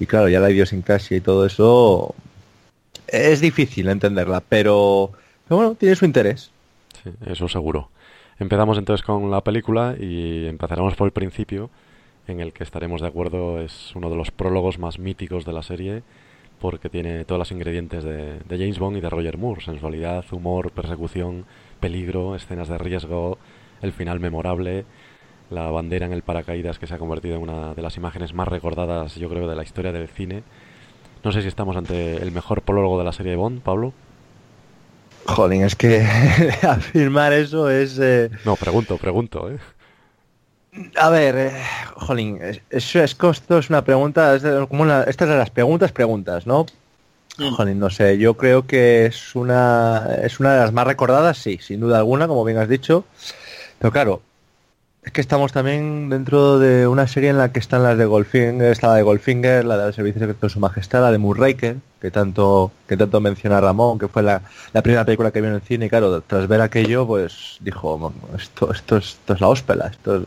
y 0.00 0.06
claro, 0.06 0.28
ya 0.28 0.40
la 0.40 0.50
idiosincrasia 0.50 1.16
y 1.16 1.20
todo 1.20 1.44
eso 1.44 2.14
es 3.06 3.40
difícil 3.40 3.88
entenderla, 3.88 4.42
pero, 4.48 5.10
pero 5.46 5.56
bueno, 5.56 5.74
tiene 5.74 5.94
su 5.94 6.06
interés. 6.06 6.50
Sí, 7.02 7.10
eso 7.26 7.48
seguro. 7.48 7.90
Empezamos 8.38 8.78
entonces 8.78 9.04
con 9.04 9.30
la 9.30 9.42
película 9.42 9.94
y 9.98 10.46
empezaremos 10.46 10.94
por 10.94 11.06
el 11.06 11.12
principio, 11.12 11.70
en 12.26 12.40
el 12.40 12.52
que 12.52 12.64
estaremos 12.64 13.00
de 13.00 13.06
acuerdo, 13.06 13.60
es 13.60 13.94
uno 13.94 14.10
de 14.10 14.16
los 14.16 14.30
prólogos 14.30 14.78
más 14.78 14.98
míticos 14.98 15.44
de 15.44 15.52
la 15.52 15.62
serie 15.62 16.02
porque 16.60 16.88
tiene 16.88 17.24
todos 17.24 17.38
los 17.38 17.52
ingredientes 17.52 18.04
de, 18.04 18.40
James 18.48 18.78
Bond 18.78 18.96
y 18.96 19.00
de 19.00 19.10
Roger 19.10 19.38
Moore, 19.38 19.62
sensualidad, 19.62 20.24
humor, 20.30 20.70
persecución, 20.70 21.44
peligro, 21.80 22.34
escenas 22.34 22.68
de 22.68 22.78
riesgo, 22.78 23.38
el 23.82 23.92
final 23.92 24.20
memorable, 24.20 24.84
la 25.50 25.70
bandera 25.70 26.06
en 26.06 26.12
el 26.12 26.22
paracaídas 26.22 26.78
que 26.78 26.86
se 26.86 26.94
ha 26.94 26.98
convertido 26.98 27.36
en 27.36 27.42
una 27.42 27.74
de 27.74 27.82
las 27.82 27.96
imágenes 27.96 28.34
más 28.34 28.48
recordadas, 28.48 29.14
yo 29.16 29.28
creo, 29.28 29.46
de 29.46 29.56
la 29.56 29.62
historia 29.62 29.92
del 29.92 30.08
cine. 30.08 30.42
No 31.22 31.32
sé 31.32 31.42
si 31.42 31.48
estamos 31.48 31.76
ante 31.76 32.16
el 32.16 32.32
mejor 32.32 32.62
prólogo 32.62 32.98
de 32.98 33.04
la 33.04 33.12
serie 33.12 33.32
de 33.32 33.36
Bond, 33.36 33.60
Pablo. 33.62 33.92
Joder, 35.26 35.64
es 35.64 35.74
que 35.74 36.00
afirmar 36.62 37.32
eso 37.32 37.68
es... 37.68 37.98
Eh, 37.98 38.30
no, 38.44 38.56
pregunto, 38.56 38.96
pregunto, 38.96 39.50
¿eh? 39.50 39.58
A 40.96 41.10
ver, 41.10 41.36
eh, 41.36 41.52
jolín, 41.94 42.38
eso 42.70 43.02
es 43.02 43.14
costo, 43.14 43.58
es 43.58 43.70
una 43.70 43.82
pregunta, 43.84 44.34
es 44.34 44.42
como 44.68 44.82
una, 44.82 45.04
estas 45.04 45.28
de 45.28 45.36
las 45.36 45.50
preguntas, 45.50 45.92
preguntas, 45.92 46.46
¿no? 46.46 46.66
Mm. 47.38 47.54
Jolín, 47.54 47.78
no 47.78 47.90
sé, 47.90 48.18
yo 48.18 48.34
creo 48.34 48.66
que 48.66 49.06
es 49.06 49.34
una, 49.34 50.16
es 50.22 50.40
una 50.40 50.54
de 50.54 50.60
las 50.60 50.72
más 50.72 50.86
recordadas, 50.86 51.38
sí, 51.38 51.58
sin 51.60 51.80
duda 51.80 51.98
alguna, 51.98 52.28
como 52.28 52.44
bien 52.44 52.58
has 52.58 52.68
dicho. 52.68 53.04
Pero 53.78 53.92
claro, 53.92 54.22
es 55.06 55.12
que 55.12 55.20
estamos 55.20 55.52
también 55.52 56.10
dentro 56.10 56.58
de 56.58 56.88
una 56.88 57.06
serie 57.06 57.30
en 57.30 57.38
la 57.38 57.52
que 57.52 57.60
están 57.60 57.84
las 57.84 57.96
de 57.96 58.06
Goldfinger, 58.06 58.72
está 58.72 58.88
la 58.88 58.94
de 58.96 59.02
Goldfinger, 59.02 59.64
la 59.64 59.78
del 59.78 59.94
Servicio 59.94 60.18
Secreto 60.18 60.48
de 60.48 60.52
Su 60.52 60.58
Majestad, 60.58 61.00
la 61.00 61.12
de 61.12 61.18
Moonraker, 61.18 61.76
que 62.00 62.10
tanto, 62.10 62.72
que 62.88 62.96
tanto 62.96 63.20
menciona 63.20 63.60
Ramón, 63.60 64.00
que 64.00 64.08
fue 64.08 64.24
la, 64.24 64.42
primera 64.82 65.04
película 65.04 65.30
que 65.30 65.40
vio 65.40 65.50
en 65.50 65.56
el 65.56 65.62
cine, 65.62 65.86
y 65.86 65.88
claro, 65.88 66.22
tras 66.22 66.48
ver 66.48 66.60
aquello, 66.60 67.06
pues 67.06 67.56
dijo, 67.60 68.12
esto, 68.36 68.72
esto, 68.72 68.96
esto 68.96 69.32
es 69.32 69.40
la 69.40 69.46
hóspeda, 69.46 69.86
esto 69.92 70.16
es 70.16 70.22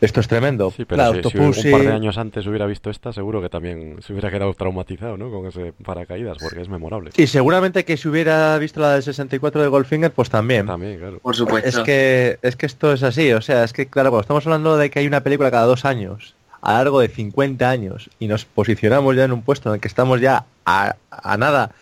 esto 0.00 0.20
es 0.20 0.28
tremendo. 0.28 0.70
Sí, 0.74 0.84
pero 0.84 1.12
si, 1.12 1.38
un 1.38 1.72
par 1.72 1.82
de 1.82 1.92
años 1.92 2.16
antes 2.16 2.46
hubiera 2.46 2.66
visto 2.66 2.90
esta, 2.90 3.12
seguro 3.12 3.42
que 3.42 3.48
también 3.48 3.98
se 4.02 4.12
hubiera 4.12 4.30
quedado 4.30 4.54
traumatizado, 4.54 5.16
¿no? 5.16 5.30
Con 5.30 5.46
ese 5.46 5.72
paracaídas, 5.72 6.38
porque 6.40 6.60
es 6.60 6.68
memorable. 6.68 7.10
Y 7.16 7.26
seguramente 7.26 7.84
que 7.84 7.96
si 7.96 8.08
hubiera 8.08 8.56
visto 8.58 8.80
la 8.80 8.94
del 8.94 9.02
64 9.02 9.62
de 9.62 9.68
Goldfinger, 9.68 10.10
pues 10.10 10.30
también. 10.30 10.66
También, 10.66 10.98
claro. 10.98 11.18
Por 11.18 11.36
supuesto. 11.36 11.68
Es 11.68 11.78
que, 11.78 12.38
es 12.42 12.56
que 12.56 12.66
esto 12.66 12.92
es 12.92 13.02
así, 13.02 13.32
o 13.32 13.42
sea, 13.42 13.64
es 13.64 13.72
que, 13.72 13.86
claro, 13.86 14.10
cuando 14.10 14.22
estamos 14.22 14.46
hablando 14.46 14.76
de 14.76 14.90
que 14.90 15.00
hay 15.00 15.06
una 15.06 15.22
película 15.22 15.50
cada 15.50 15.66
dos 15.66 15.84
años, 15.84 16.34
a 16.62 16.72
lo 16.72 16.78
largo 16.78 17.00
de 17.00 17.08
50 17.08 17.68
años, 17.68 18.10
y 18.18 18.26
nos 18.26 18.44
posicionamos 18.44 19.16
ya 19.16 19.24
en 19.24 19.32
un 19.32 19.42
puesto 19.42 19.68
en 19.68 19.76
el 19.76 19.80
que 19.80 19.88
estamos 19.88 20.20
ya 20.20 20.46
a, 20.64 20.94
nada 21.38 21.72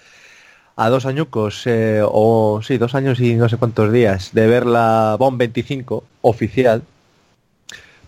a 0.76 0.88
dos 0.90 1.07
añucos, 1.07 1.62
eh, 1.66 2.02
o 2.04 2.61
sí, 2.62 2.78
dos 2.78 2.94
años 2.94 3.18
y 3.20 3.35
no 3.35 3.48
sé 3.48 3.57
cuántos 3.57 3.92
días, 3.92 4.31
de 4.33 4.46
ver 4.46 4.64
la 4.64 5.16
BOM 5.18 5.37
25 5.37 6.04
oficial, 6.22 6.83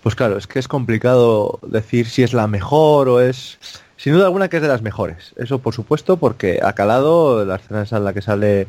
pues 0.03 0.15
claro, 0.15 0.39
es 0.39 0.47
que 0.47 0.59
es 0.59 0.69
complicado 0.69 1.59
decir 1.63 2.07
si 2.07 2.23
es 2.23 2.33
la 2.33 2.47
mejor 2.47 3.09
o 3.09 3.21
es... 3.21 3.59
Sin 3.97 4.15
duda 4.15 4.25
alguna 4.25 4.49
que 4.49 4.57
es 4.57 4.63
de 4.63 4.69
las 4.69 4.81
mejores. 4.81 5.35
Eso 5.37 5.59
por 5.59 5.75
supuesto 5.75 6.17
porque 6.17 6.61
ha 6.63 6.73
calado 6.73 7.45
la 7.45 7.57
escena 7.57 7.85
en 7.91 8.05
la 8.05 8.15
que 8.15 8.23
sale, 8.23 8.67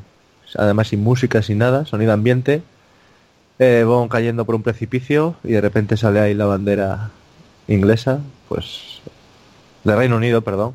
además 0.58 0.90
sin 0.90 1.02
música, 1.02 1.42
sin 1.42 1.60
nada, 1.60 1.86
sonido 1.86 2.12
ambiente, 2.12 2.62
eh, 3.60 3.86
cayendo 4.10 4.44
por 4.44 4.56
un 4.56 4.64
precipicio 4.64 5.36
y 5.44 5.54
de 5.54 5.62
repente 5.62 5.96
sale 5.96 6.20
ahí 6.20 6.34
la 6.34 6.48
bandera 6.48 7.12
inglesa, 7.70 8.20
pues 8.50 9.00
de 9.86 9.96
Reino 9.96 10.18
Unido, 10.18 10.42
perdón, 10.42 10.74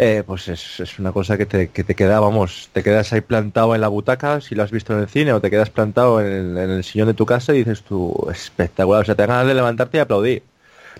eh, 0.00 0.22
pues 0.24 0.46
es, 0.46 0.98
una 1.00 1.10
cosa 1.10 1.36
que 1.36 1.44
te, 1.44 1.68
que 1.68 1.82
te 1.82 1.96
queda, 1.96 2.20
vamos, 2.20 2.70
te 2.72 2.84
quedas 2.84 3.12
ahí 3.12 3.20
plantado 3.20 3.74
en 3.74 3.80
la 3.80 3.88
butaca, 3.88 4.40
si 4.40 4.54
lo 4.54 4.62
has 4.62 4.70
visto 4.70 4.94
en 4.94 5.00
el 5.00 5.08
cine, 5.08 5.32
o 5.32 5.40
te 5.40 5.50
quedas 5.50 5.70
plantado 5.70 6.20
en 6.20 6.56
el, 6.56 6.84
sillón 6.84 7.08
de 7.08 7.14
tu 7.14 7.26
casa 7.26 7.52
y 7.52 7.58
dices 7.58 7.82
tú, 7.82 8.14
espectacular, 8.30 9.02
o 9.02 9.04
sea, 9.04 9.16
te 9.16 9.26
ganas 9.26 9.48
de 9.48 9.54
levantarte 9.54 9.98
y 9.98 10.00
aplaudir. 10.00 10.44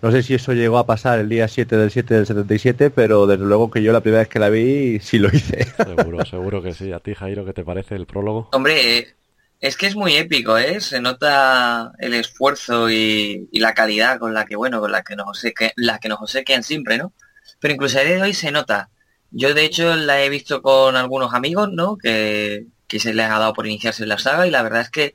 No 0.02 0.10
sé 0.10 0.24
si 0.24 0.34
eso 0.34 0.52
llegó 0.52 0.78
a 0.78 0.86
pasar 0.86 1.20
el 1.20 1.28
día 1.28 1.46
7 1.46 1.76
del 1.76 1.92
7 1.92 2.14
del 2.14 2.26
77, 2.26 2.90
pero 2.90 3.28
desde 3.28 3.44
luego 3.44 3.70
que 3.70 3.82
yo 3.82 3.92
la 3.92 4.00
primera 4.00 4.20
vez 4.20 4.28
que 4.28 4.38
la 4.40 4.48
vi 4.48 4.98
sí 5.00 5.18
lo 5.18 5.28
hice. 5.28 5.64
Seguro, 5.76 6.24
seguro 6.24 6.62
que 6.62 6.72
sí. 6.72 6.92
¿A 6.92 7.00
ti, 7.00 7.14
Jairo, 7.14 7.44
qué 7.44 7.52
te 7.52 7.64
parece 7.64 7.96
el 7.96 8.06
prólogo? 8.06 8.48
Hombre, 8.52 9.16
es 9.60 9.76
que 9.76 9.86
es 9.86 9.96
muy 9.96 10.14
épico, 10.14 10.56
¿eh? 10.56 10.80
Se 10.80 11.00
nota 11.00 11.92
el 11.98 12.14
esfuerzo 12.14 12.90
y, 12.90 13.48
la 13.52 13.74
calidad 13.74 14.20
con 14.20 14.34
la 14.34 14.44
que, 14.44 14.54
bueno, 14.54 14.80
con 14.80 14.92
la 14.92 15.02
que 15.02 15.16
nos 15.16 15.42
que 15.56 15.72
la 15.74 15.98
que 15.98 16.08
nos 16.08 16.20
obsequian 16.20 16.62
siempre, 16.62 16.98
¿no? 16.98 17.12
Pero 17.60 17.74
incluso 17.74 17.98
a 17.98 18.02
día 18.02 18.16
de 18.16 18.22
hoy 18.22 18.34
se 18.34 18.50
nota. 18.50 18.90
Yo 19.30 19.54
de 19.54 19.64
hecho 19.64 19.94
la 19.96 20.22
he 20.22 20.28
visto 20.28 20.62
con 20.62 20.96
algunos 20.96 21.34
amigos, 21.34 21.70
¿no? 21.72 21.96
Que, 21.96 22.66
se 22.88 23.14
les 23.14 23.26
ha 23.26 23.38
dado 23.38 23.52
por 23.52 23.66
iniciarse 23.66 24.02
en 24.02 24.08
la 24.08 24.18
saga 24.18 24.46
y 24.46 24.50
la 24.50 24.62
verdad 24.62 24.80
es 24.82 24.90
que 24.90 25.14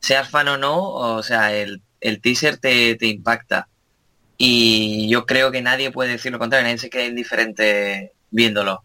seas 0.00 0.30
fan 0.30 0.48
o 0.48 0.58
no, 0.58 0.82
o 0.82 1.22
sea, 1.22 1.54
el, 1.54 1.82
teaser 2.22 2.58
te, 2.58 2.96
impacta. 3.02 3.68
Y 4.38 5.08
yo 5.08 5.26
creo 5.26 5.50
que 5.52 5.62
nadie 5.62 5.90
puede 5.90 6.12
decir 6.12 6.32
lo 6.32 6.38
contrario, 6.38 6.64
nadie 6.64 6.78
se 6.78 6.90
queda 6.90 7.04
indiferente 7.06 8.12
viéndolo. 8.30 8.84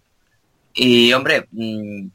Y 0.74 1.14
hombre, 1.14 1.48
mm, 1.52 2.10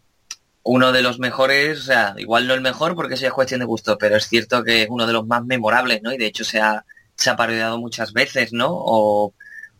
uno 0.64 0.92
de 0.92 1.02
los 1.02 1.18
mejores, 1.18 1.80
o 1.80 1.82
sea, 1.82 2.14
igual 2.18 2.46
no 2.46 2.54
el 2.54 2.60
mejor 2.60 2.94
porque 2.94 3.16
sea 3.16 3.30
cuestión 3.32 3.60
de 3.60 3.66
gusto, 3.66 3.98
pero 3.98 4.16
es 4.16 4.28
cierto 4.28 4.62
que 4.62 4.82
es 4.82 4.88
uno 4.90 5.06
de 5.06 5.12
los 5.12 5.26
más 5.26 5.44
memorables, 5.44 6.02
¿no? 6.02 6.12
Y 6.12 6.18
de 6.18 6.26
hecho 6.26 6.44
se 6.44 6.60
ha, 6.60 6.84
se 7.16 7.30
ha 7.30 7.36
parodiado 7.36 7.78
muchas 7.78 8.12
veces, 8.12 8.52
¿no? 8.52 8.70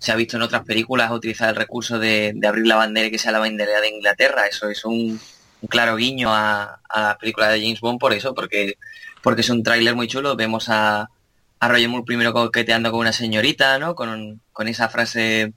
Se 0.02 0.10
ha 0.10 0.16
visto 0.16 0.36
en 0.36 0.42
otras 0.42 0.64
películas 0.64 1.12
utilizar 1.12 1.50
el 1.50 1.54
recurso 1.54 1.96
de, 1.96 2.36
abrir 2.44 2.66
la 2.66 2.74
bandera 2.74 3.06
y 3.06 3.12
que 3.12 3.18
sea 3.18 3.30
la 3.30 3.38
bandera 3.38 3.80
de 3.80 3.88
Inglaterra. 3.88 4.48
Eso 4.48 4.68
es 4.68 4.84
un, 4.84 5.20
claro 5.68 5.94
guiño 5.94 6.34
a, 6.34 6.80
la 6.92 7.16
película 7.20 7.48
de 7.50 7.60
James 7.60 7.80
Bond 7.80 8.00
por 8.00 8.12
eso, 8.12 8.34
porque, 8.34 8.78
porque 9.22 9.42
es 9.42 9.48
un 9.48 9.62
tráiler 9.62 9.94
muy 9.94 10.08
chulo. 10.08 10.34
Vemos 10.34 10.68
a, 10.68 11.08
a 11.60 11.68
Roger 11.68 11.88
Moore 11.88 12.04
primero 12.04 12.32
coqueteando 12.32 12.90
con 12.90 12.98
una 12.98 13.12
señorita, 13.12 13.78
¿no? 13.78 13.94
Con, 13.94 14.40
esa 14.66 14.88
frase 14.88 15.52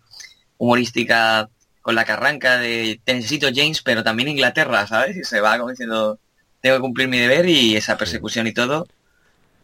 humorística 0.60 1.49
con 1.81 1.95
la 1.95 2.05
que 2.05 2.12
arranca 2.12 2.60
de 2.60 3.01
te 3.03 3.15
necesito 3.15 3.47
James, 3.51 3.81
pero 3.81 4.03
también 4.03 4.29
Inglaterra, 4.29 4.86
¿sabes? 4.86 5.17
Y 5.17 5.23
se 5.23 5.41
va 5.41 5.58
como 5.58 5.71
diciendo 5.71 6.19
tengo 6.62 6.77
que 6.77 6.81
cumplir 6.81 7.08
mi 7.08 7.17
deber 7.17 7.49
y 7.49 7.75
esa 7.75 7.97
persecución 7.97 8.45
y 8.45 8.53
todo. 8.53 8.86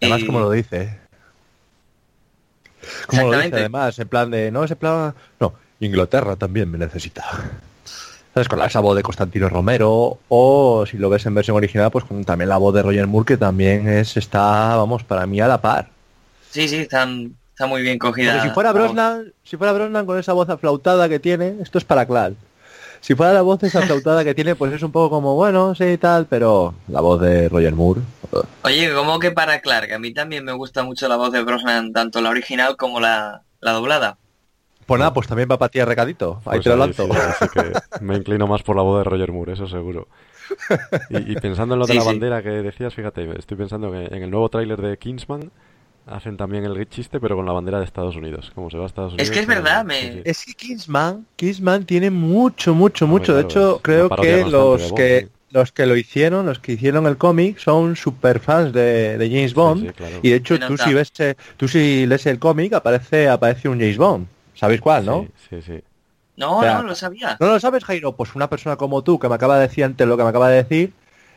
Además, 0.02 0.24
como 0.24 0.40
lo 0.40 0.50
dice, 0.50 0.98
como 3.08 3.32
lo 3.32 3.40
dice 3.40 3.56
además, 3.56 3.98
en 4.00 4.08
plan 4.08 4.32
de, 4.32 4.52
no, 4.52 4.64
ese 4.64 4.76
plan, 4.76 5.14
no, 5.40 5.54
Inglaterra 5.80 6.36
también 6.36 6.70
me 6.70 6.78
necesita. 6.78 7.24
¿Sabes? 8.34 8.48
Con 8.48 8.62
esa 8.62 8.80
voz 8.80 8.96
de 8.96 9.04
Constantino 9.04 9.50
Romero, 9.50 10.20
o 10.30 10.86
si 10.86 10.98
lo 10.98 11.10
ves 11.10 11.26
en 11.26 11.36
versión 11.36 11.58
original, 11.58 11.92
pues 11.92 12.06
con 12.06 12.24
también 12.24 12.48
la 12.48 12.58
voz 12.58 12.74
de 12.74 12.82
Roger 12.82 13.08
Moore, 13.08 13.26
que 13.26 13.38
también 13.38 13.90
es, 13.90 14.16
está, 14.16 14.76
vamos, 14.78 15.04
para 15.04 15.26
mí 15.26 15.42
a 15.42 15.48
la 15.48 15.60
par. 15.60 15.90
Sí, 16.50 16.70
sí, 16.70 16.78
está, 16.78 17.08
está 17.50 17.68
muy 17.68 17.82
bien 17.82 18.00
cogida. 18.00 18.42
si 18.42 18.50
fuera 18.50 18.72
Brosnan, 18.72 19.34
si 19.44 19.58
fuera 19.58 19.74
Brosnan 19.74 20.06
con 20.06 20.18
esa 20.18 20.32
voz 20.34 20.50
aflautada 20.50 21.10
que 21.10 21.20
tiene, 21.20 21.56
esto 21.62 21.78
es 21.78 21.84
para 21.84 22.06
Clark. 22.06 22.36
Si 23.02 23.16
fuera 23.16 23.34
la 23.34 23.42
voz 23.42 23.62
esa 23.64 23.82
flautada 23.82 24.24
que 24.24 24.36
tiene, 24.36 24.56
pues 24.56 24.72
es 24.74 24.84
un 24.84 24.92
poco 24.92 25.10
como, 25.10 25.36
bueno, 25.36 25.74
sí, 25.74 25.98
tal, 25.98 26.28
pero 26.28 26.76
la 26.88 27.02
voz 27.02 27.20
de 27.20 27.50
Roger 27.50 27.74
Moore. 27.74 28.02
Oye, 28.64 28.94
como 28.94 29.20
que 29.20 29.32
para 29.32 29.60
Clark, 29.60 29.92
a 29.92 30.00
mí 30.00 30.14
también 30.14 30.46
me 30.46 30.52
gusta 30.54 30.84
mucho 30.84 31.08
la 31.08 31.16
voz 31.16 31.32
de 31.32 31.44
Brosnan, 31.44 31.94
tanto 31.94 32.22
la 32.22 32.30
original 32.30 32.78
como 32.78 33.00
la, 33.00 33.42
doblada. 33.60 34.18
Pues 34.86 35.00
nada, 35.00 35.14
pues 35.14 35.28
también 35.28 35.50
va 35.52 35.58
para 35.58 35.70
ti 35.70 35.80
a 35.80 35.86
recadito. 35.86 36.42
Ahí 36.46 36.60
pues 36.60 36.64
te 36.64 36.70
lo 36.70 36.78
lanzo. 36.78 37.10
me 38.02 38.18
inclino 38.18 38.46
más 38.46 38.62
por 38.62 38.76
la 38.76 38.84
voz 38.84 39.00
de 39.00 39.10
Roger 39.10 39.32
Moore, 39.32 39.54
eso 39.54 39.68
seguro. 39.68 40.08
Y, 41.10 41.36
pensando 41.36 41.74
en 41.74 41.80
lo 41.80 41.86
de 41.88 41.96
la 41.96 42.04
bandera 42.04 42.44
que 42.44 42.50
decías, 42.50 42.94
fíjate, 42.94 43.28
estoy 43.40 43.58
pensando 43.58 43.92
que 43.92 44.06
en 44.06 44.22
el 44.22 44.30
nuevo 44.30 44.48
tráiler 44.50 44.80
de 44.80 44.98
Kingsman 44.98 45.52
hacen 46.08 46.38
también 46.38 46.64
el 46.66 46.90
chiste, 46.90 47.20
pero 47.20 47.36
con 47.36 47.46
la 47.46 47.52
bandera 47.52 47.80
de 47.80 47.86
Estados 47.86 48.16
Unidos. 48.16 48.52
Como 48.54 48.70
se 48.70 48.78
va 48.78 48.84
a 48.84 48.88
Estados 48.88 49.14
Unidos. 49.14 49.30
Es 49.30 49.34
que 49.34 49.40
es 49.42 49.48
verdad, 49.48 49.86
me... 49.86 50.22
es 50.26 50.46
que 50.46 50.54
Kingsman, 50.54 51.26
Kingsman 51.36 51.86
tiene 51.86 52.10
mucho, 52.10 52.74
mucho, 52.74 53.08
mucho. 53.08 53.36
de 53.36 53.42
hecho, 53.42 53.80
creo 53.82 54.10
que 54.10 54.46
los 54.46 54.94
que 54.94 55.30
los 55.52 55.72
que 55.72 55.86
lo 55.86 55.98
hicieron, 55.98 56.46
los 56.46 56.60
que 56.60 56.74
hicieron 56.74 57.06
el 57.08 57.18
cómic, 57.18 57.58
son 57.58 57.96
super 57.96 58.40
fans 58.40 58.72
de, 58.74 59.18
James 59.20 59.54
Bond. 59.54 59.94
Y 60.22 60.30
de 60.30 60.36
hecho, 60.38 60.58
tú 60.60 60.78
si 60.78 60.94
ves, 60.94 61.12
eh, 61.20 61.36
tú 61.58 61.68
si 61.68 62.06
lees 62.06 62.26
el 62.26 62.40
cómic, 62.40 62.74
aparece, 62.74 63.28
aparece 63.28 63.68
un 63.68 63.80
James 63.80 63.98
Bond. 63.98 64.28
¿Sabéis 64.56 64.80
cuál, 64.80 65.06
no? 65.06 65.28
Sí, 65.50 65.62
sí. 65.62 65.82
No, 66.38 66.62
no 66.62 66.84
lo 66.84 66.96
sabía. 66.96 67.38
¿No 67.40 67.48
lo 67.48 67.60
sabes, 67.60 67.84
Jairo? 67.84 68.14
Pues 68.14 68.34
una 68.36 68.50
persona 68.50 68.78
como 68.78 69.04
tú, 69.04 69.20
que 69.20 69.28
me 69.28 69.36
acaba 69.36 69.58
de 69.58 69.68
decir 69.68 69.84
antes 69.84 70.08
lo 70.08 70.18
que 70.18 70.24
me 70.24 70.30
acaba 70.30 70.50
de 70.50 70.64
decir, 70.64 70.94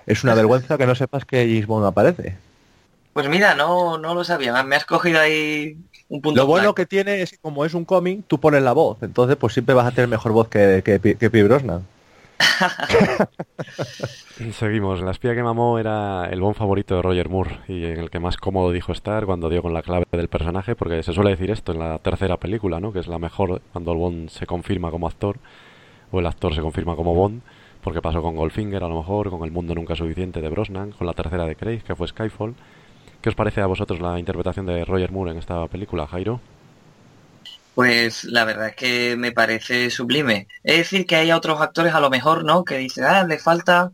es 0.06 0.22
una 0.22 0.34
vergüenza 0.34 0.78
que 0.78 0.86
no 0.86 0.94
sepas 0.94 1.24
que 1.24 1.44
James 1.44 1.66
Bond 1.66 1.86
aparece. 1.86 2.36
Pues 3.14 3.28
mira, 3.28 3.54
no, 3.54 3.96
no 3.96 4.12
lo 4.12 4.24
sabía, 4.24 4.60
me 4.64 4.74
has 4.74 4.84
cogido 4.84 5.20
ahí 5.20 5.78
un 6.08 6.20
punto. 6.20 6.40
Lo 6.40 6.48
bueno 6.48 6.74
que 6.74 6.84
tiene 6.84 7.22
es 7.22 7.30
que 7.30 7.38
como 7.38 7.64
es 7.64 7.72
un 7.72 7.84
cómic, 7.84 8.24
tú 8.26 8.40
pones 8.40 8.60
la 8.62 8.72
voz, 8.72 9.00
entonces 9.02 9.36
pues 9.36 9.52
siempre 9.52 9.72
vas 9.72 9.86
a 9.86 9.92
tener 9.92 10.08
mejor 10.08 10.32
voz 10.32 10.48
que, 10.48 10.82
que, 10.84 10.98
que 11.00 11.30
Seguimos. 14.52 15.00
La 15.00 15.12
espía 15.12 15.36
que 15.36 15.44
mamó 15.44 15.78
era 15.78 16.28
el 16.28 16.40
buen 16.40 16.56
favorito 16.56 16.96
de 16.96 17.02
Roger 17.02 17.28
Moore 17.28 17.60
y 17.68 17.84
en 17.84 18.00
el 18.00 18.10
que 18.10 18.18
más 18.18 18.36
cómodo 18.36 18.72
dijo 18.72 18.90
estar 18.90 19.26
cuando 19.26 19.48
dio 19.48 19.62
con 19.62 19.72
la 19.72 19.82
clave 19.82 20.06
del 20.10 20.26
personaje, 20.28 20.74
porque 20.74 21.04
se 21.04 21.12
suele 21.12 21.30
decir 21.30 21.52
esto 21.52 21.70
en 21.70 21.78
la 21.78 22.00
tercera 22.00 22.36
película, 22.38 22.80
¿no? 22.80 22.92
Que 22.92 22.98
es 22.98 23.06
la 23.06 23.20
mejor 23.20 23.62
cuando 23.72 23.92
el 23.92 23.98
Bond 23.98 24.30
se 24.30 24.46
confirma 24.46 24.90
como 24.90 25.06
actor 25.06 25.38
o 26.10 26.18
el 26.18 26.26
actor 26.26 26.52
se 26.52 26.60
confirma 26.60 26.96
como 26.96 27.14
Bond, 27.14 27.42
porque 27.80 28.02
pasó 28.02 28.22
con 28.22 28.34
Goldfinger 28.34 28.82
a 28.82 28.88
lo 28.88 28.96
mejor, 28.96 29.30
con 29.30 29.44
El 29.44 29.52
mundo 29.52 29.72
nunca 29.74 29.94
suficiente 29.94 30.40
de 30.40 30.48
Brosnan, 30.48 30.90
con 30.92 31.06
la 31.06 31.12
tercera 31.12 31.44
de 31.44 31.54
Craig, 31.54 31.82
que 31.82 31.94
fue 31.94 32.08
Skyfall 32.08 32.54
¿Qué 33.24 33.30
os 33.30 33.36
parece 33.36 33.62
a 33.62 33.66
vosotros 33.66 34.00
la 34.00 34.18
interpretación 34.18 34.66
de 34.66 34.84
Roger 34.84 35.10
Moore 35.10 35.30
en 35.30 35.38
esta 35.38 35.66
película, 35.68 36.06
Jairo? 36.06 36.42
Pues 37.74 38.24
la 38.24 38.44
verdad 38.44 38.68
es 38.68 38.76
que 38.76 39.16
me 39.16 39.32
parece 39.32 39.88
sublime. 39.88 40.46
Es 40.62 40.76
decir, 40.76 41.06
que 41.06 41.16
hay 41.16 41.32
otros 41.32 41.58
actores 41.62 41.94
a 41.94 42.00
lo 42.00 42.10
mejor, 42.10 42.44
¿no? 42.44 42.66
Que 42.66 42.76
dicen, 42.76 43.04
ah, 43.04 43.24
le 43.24 43.38
falta 43.38 43.90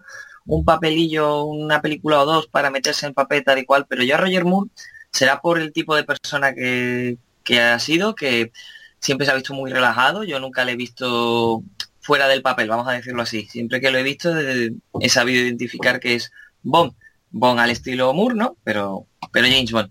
un 0.47 0.65
papelillo, 0.65 1.45
una 1.45 1.81
película 1.81 2.21
o 2.21 2.27
dos 2.27 2.49
para 2.49 2.71
meterse 2.71 3.07
en 3.07 3.15
papel 3.15 3.45
tal 3.45 3.61
y 3.61 3.65
cual, 3.65 3.87
pero 3.89 4.03
ya 4.03 4.17
Roger 4.17 4.45
Moore 4.45 4.71
será 5.13 5.41
por 5.41 5.61
el 5.61 5.73
tipo 5.73 5.95
de 5.95 6.03
persona 6.03 6.53
que, 6.53 7.17
que 7.45 7.61
ha 7.61 7.79
sido, 7.79 8.17
que 8.17 8.51
siempre 8.99 9.27
se 9.27 9.31
ha 9.31 9.37
visto 9.37 9.55
muy 9.55 9.71
relajado, 9.71 10.25
yo 10.25 10.41
nunca 10.41 10.65
le 10.65 10.73
he 10.73 10.77
visto 10.77 11.63
fuera 12.01 12.27
del 12.27 12.43
papel, 12.43 12.69
vamos 12.69 12.89
a 12.89 12.95
decirlo 12.95 13.23
así. 13.23 13.47
Siempre 13.47 13.81
que 13.81 13.93
lo 13.93 13.99
he 13.99 14.03
visto 14.03 14.37
he 14.37 15.09
sabido 15.09 15.45
identificar 15.45 16.01
que 16.01 16.17
es 16.17 16.33
Bond. 16.65 16.95
Bond 17.31 17.61
al 17.61 17.71
estilo 17.71 18.13
Moore, 18.13 18.35
¿no? 18.35 18.57
Pero, 18.65 19.07
pero 19.33 19.49
James 19.49 19.73
Bond. 19.73 19.91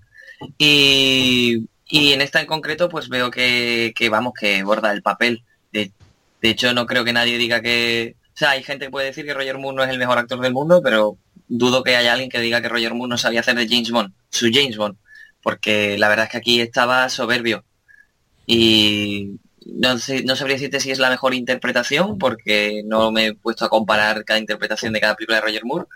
Y, 0.58 1.66
en 1.92 2.22
esta 2.22 2.40
en 2.40 2.48
concreto, 2.48 2.90
pues 2.90 3.10
veo 3.10 3.32
que, 3.32 3.94
vamos, 4.10 4.34
que 4.40 4.64
borda 4.64 4.92
el 4.92 5.02
papel. 5.02 5.44
De, 5.72 5.92
hecho, 6.42 6.74
no 6.74 6.86
creo 6.86 7.04
que 7.04 7.14
nadie 7.14 7.38
diga 7.38 7.62
que... 7.62 8.16
O 8.28 8.40
sea, 8.40 8.52
hay 8.52 8.64
gente 8.64 8.86
que 8.86 8.92
puede 8.92 9.08
decir 9.08 9.26
que 9.26 9.34
Roger 9.34 9.58
Moore 9.58 9.76
no 9.76 9.84
es 9.84 9.90
el 9.90 9.98
mejor 9.98 10.18
actor 10.18 10.40
del 10.40 10.54
mundo, 10.54 10.82
pero 10.82 11.18
dudo 11.50 11.84
que 11.84 11.98
haya 11.98 12.14
alguien 12.14 12.30
que 12.30 12.40
diga 12.40 12.62
que 12.62 12.70
Roger 12.70 12.94
Moore 12.94 13.10
no 13.10 13.18
sabía 13.18 13.42
hacer 13.42 13.56
de 13.56 13.68
James 13.68 13.92
Bond, 13.92 14.14
su 14.30 14.50
James 14.54 14.78
Bond, 14.78 14.98
porque 15.42 15.98
la 15.98 16.08
verdad 16.08 16.26
es 16.26 16.32
que 16.32 16.38
aquí 16.38 16.62
estaba 16.62 17.10
soberbio. 17.10 17.66
Y 18.46 19.40
no, 19.66 19.98
sé, 19.98 20.24
no 20.24 20.36
sabría 20.36 20.56
decirte 20.56 20.80
si 20.80 20.92
es 20.92 21.00
la 21.00 21.10
mejor 21.10 21.34
interpretación, 21.34 22.18
porque 22.18 22.82
no 22.86 23.12
me 23.12 23.28
he 23.28 23.36
puesto 23.36 23.66
a 23.66 23.70
comparar 23.70 24.24
cada 24.24 24.40
interpretación 24.40 24.94
de 24.94 25.02
cada 25.02 25.16
película 25.16 25.38
de 25.38 25.46
Roger 25.46 25.66
Moore, 25.66 25.88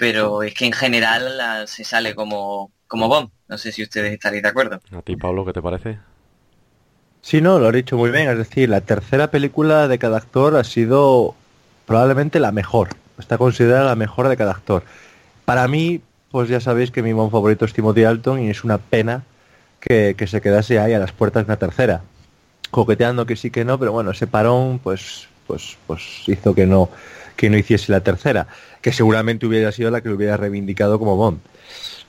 pero 0.00 0.42
es 0.42 0.54
que 0.54 0.64
en 0.64 0.72
general 0.72 1.68
se 1.68 1.84
sale 1.84 2.14
como, 2.14 2.72
como 2.88 3.06
Bond. 3.06 3.28
No 3.48 3.58
sé 3.58 3.70
si 3.70 3.82
ustedes 3.82 4.14
estaréis 4.14 4.42
de 4.42 4.48
acuerdo. 4.48 4.80
¿A 4.96 5.02
ti, 5.02 5.14
Pablo, 5.14 5.44
qué 5.44 5.52
te 5.52 5.60
parece? 5.60 5.98
Sí, 7.20 7.42
no, 7.42 7.58
lo 7.58 7.68
he 7.68 7.72
dicho 7.72 7.98
muy 7.98 8.10
bien. 8.10 8.26
Es 8.30 8.38
decir, 8.38 8.70
la 8.70 8.80
tercera 8.80 9.30
película 9.30 9.88
de 9.88 9.98
cada 9.98 10.16
actor 10.16 10.56
ha 10.56 10.64
sido 10.64 11.34
probablemente 11.84 12.40
la 12.40 12.50
mejor. 12.50 12.88
Está 13.18 13.36
considerada 13.36 13.84
la 13.84 13.94
mejor 13.94 14.28
de 14.28 14.38
cada 14.38 14.52
actor. 14.52 14.84
Para 15.44 15.68
mí, 15.68 16.00
pues 16.30 16.48
ya 16.48 16.60
sabéis 16.60 16.90
que 16.90 17.02
mi 17.02 17.12
Bond 17.12 17.30
favorito 17.30 17.66
es 17.66 17.74
Timothy 17.74 18.04
Alton 18.04 18.40
y 18.40 18.48
es 18.48 18.64
una 18.64 18.78
pena 18.78 19.24
que, 19.80 20.14
que 20.16 20.26
se 20.26 20.40
quedase 20.40 20.78
ahí 20.78 20.94
a 20.94 20.98
las 20.98 21.12
puertas 21.12 21.44
de 21.44 21.52
una 21.52 21.58
tercera 21.58 22.00
coqueteando 22.70 23.26
que 23.26 23.36
sí 23.36 23.50
que 23.50 23.64
no, 23.64 23.78
pero 23.78 23.92
bueno, 23.92 24.12
ese 24.12 24.26
parón 24.26 24.78
pues, 24.78 25.28
pues, 25.46 25.76
pues 25.86 26.22
hizo 26.26 26.54
que 26.54 26.66
no, 26.66 26.88
que 27.40 27.48
no 27.48 27.56
hiciese 27.56 27.90
la 27.90 28.02
tercera, 28.02 28.48
que 28.82 28.92
seguramente 28.92 29.46
hubiera 29.46 29.72
sido 29.72 29.90
la 29.90 30.02
que 30.02 30.10
lo 30.10 30.16
hubiera 30.16 30.36
reivindicado 30.36 30.98
como 30.98 31.16
Bond. 31.16 31.38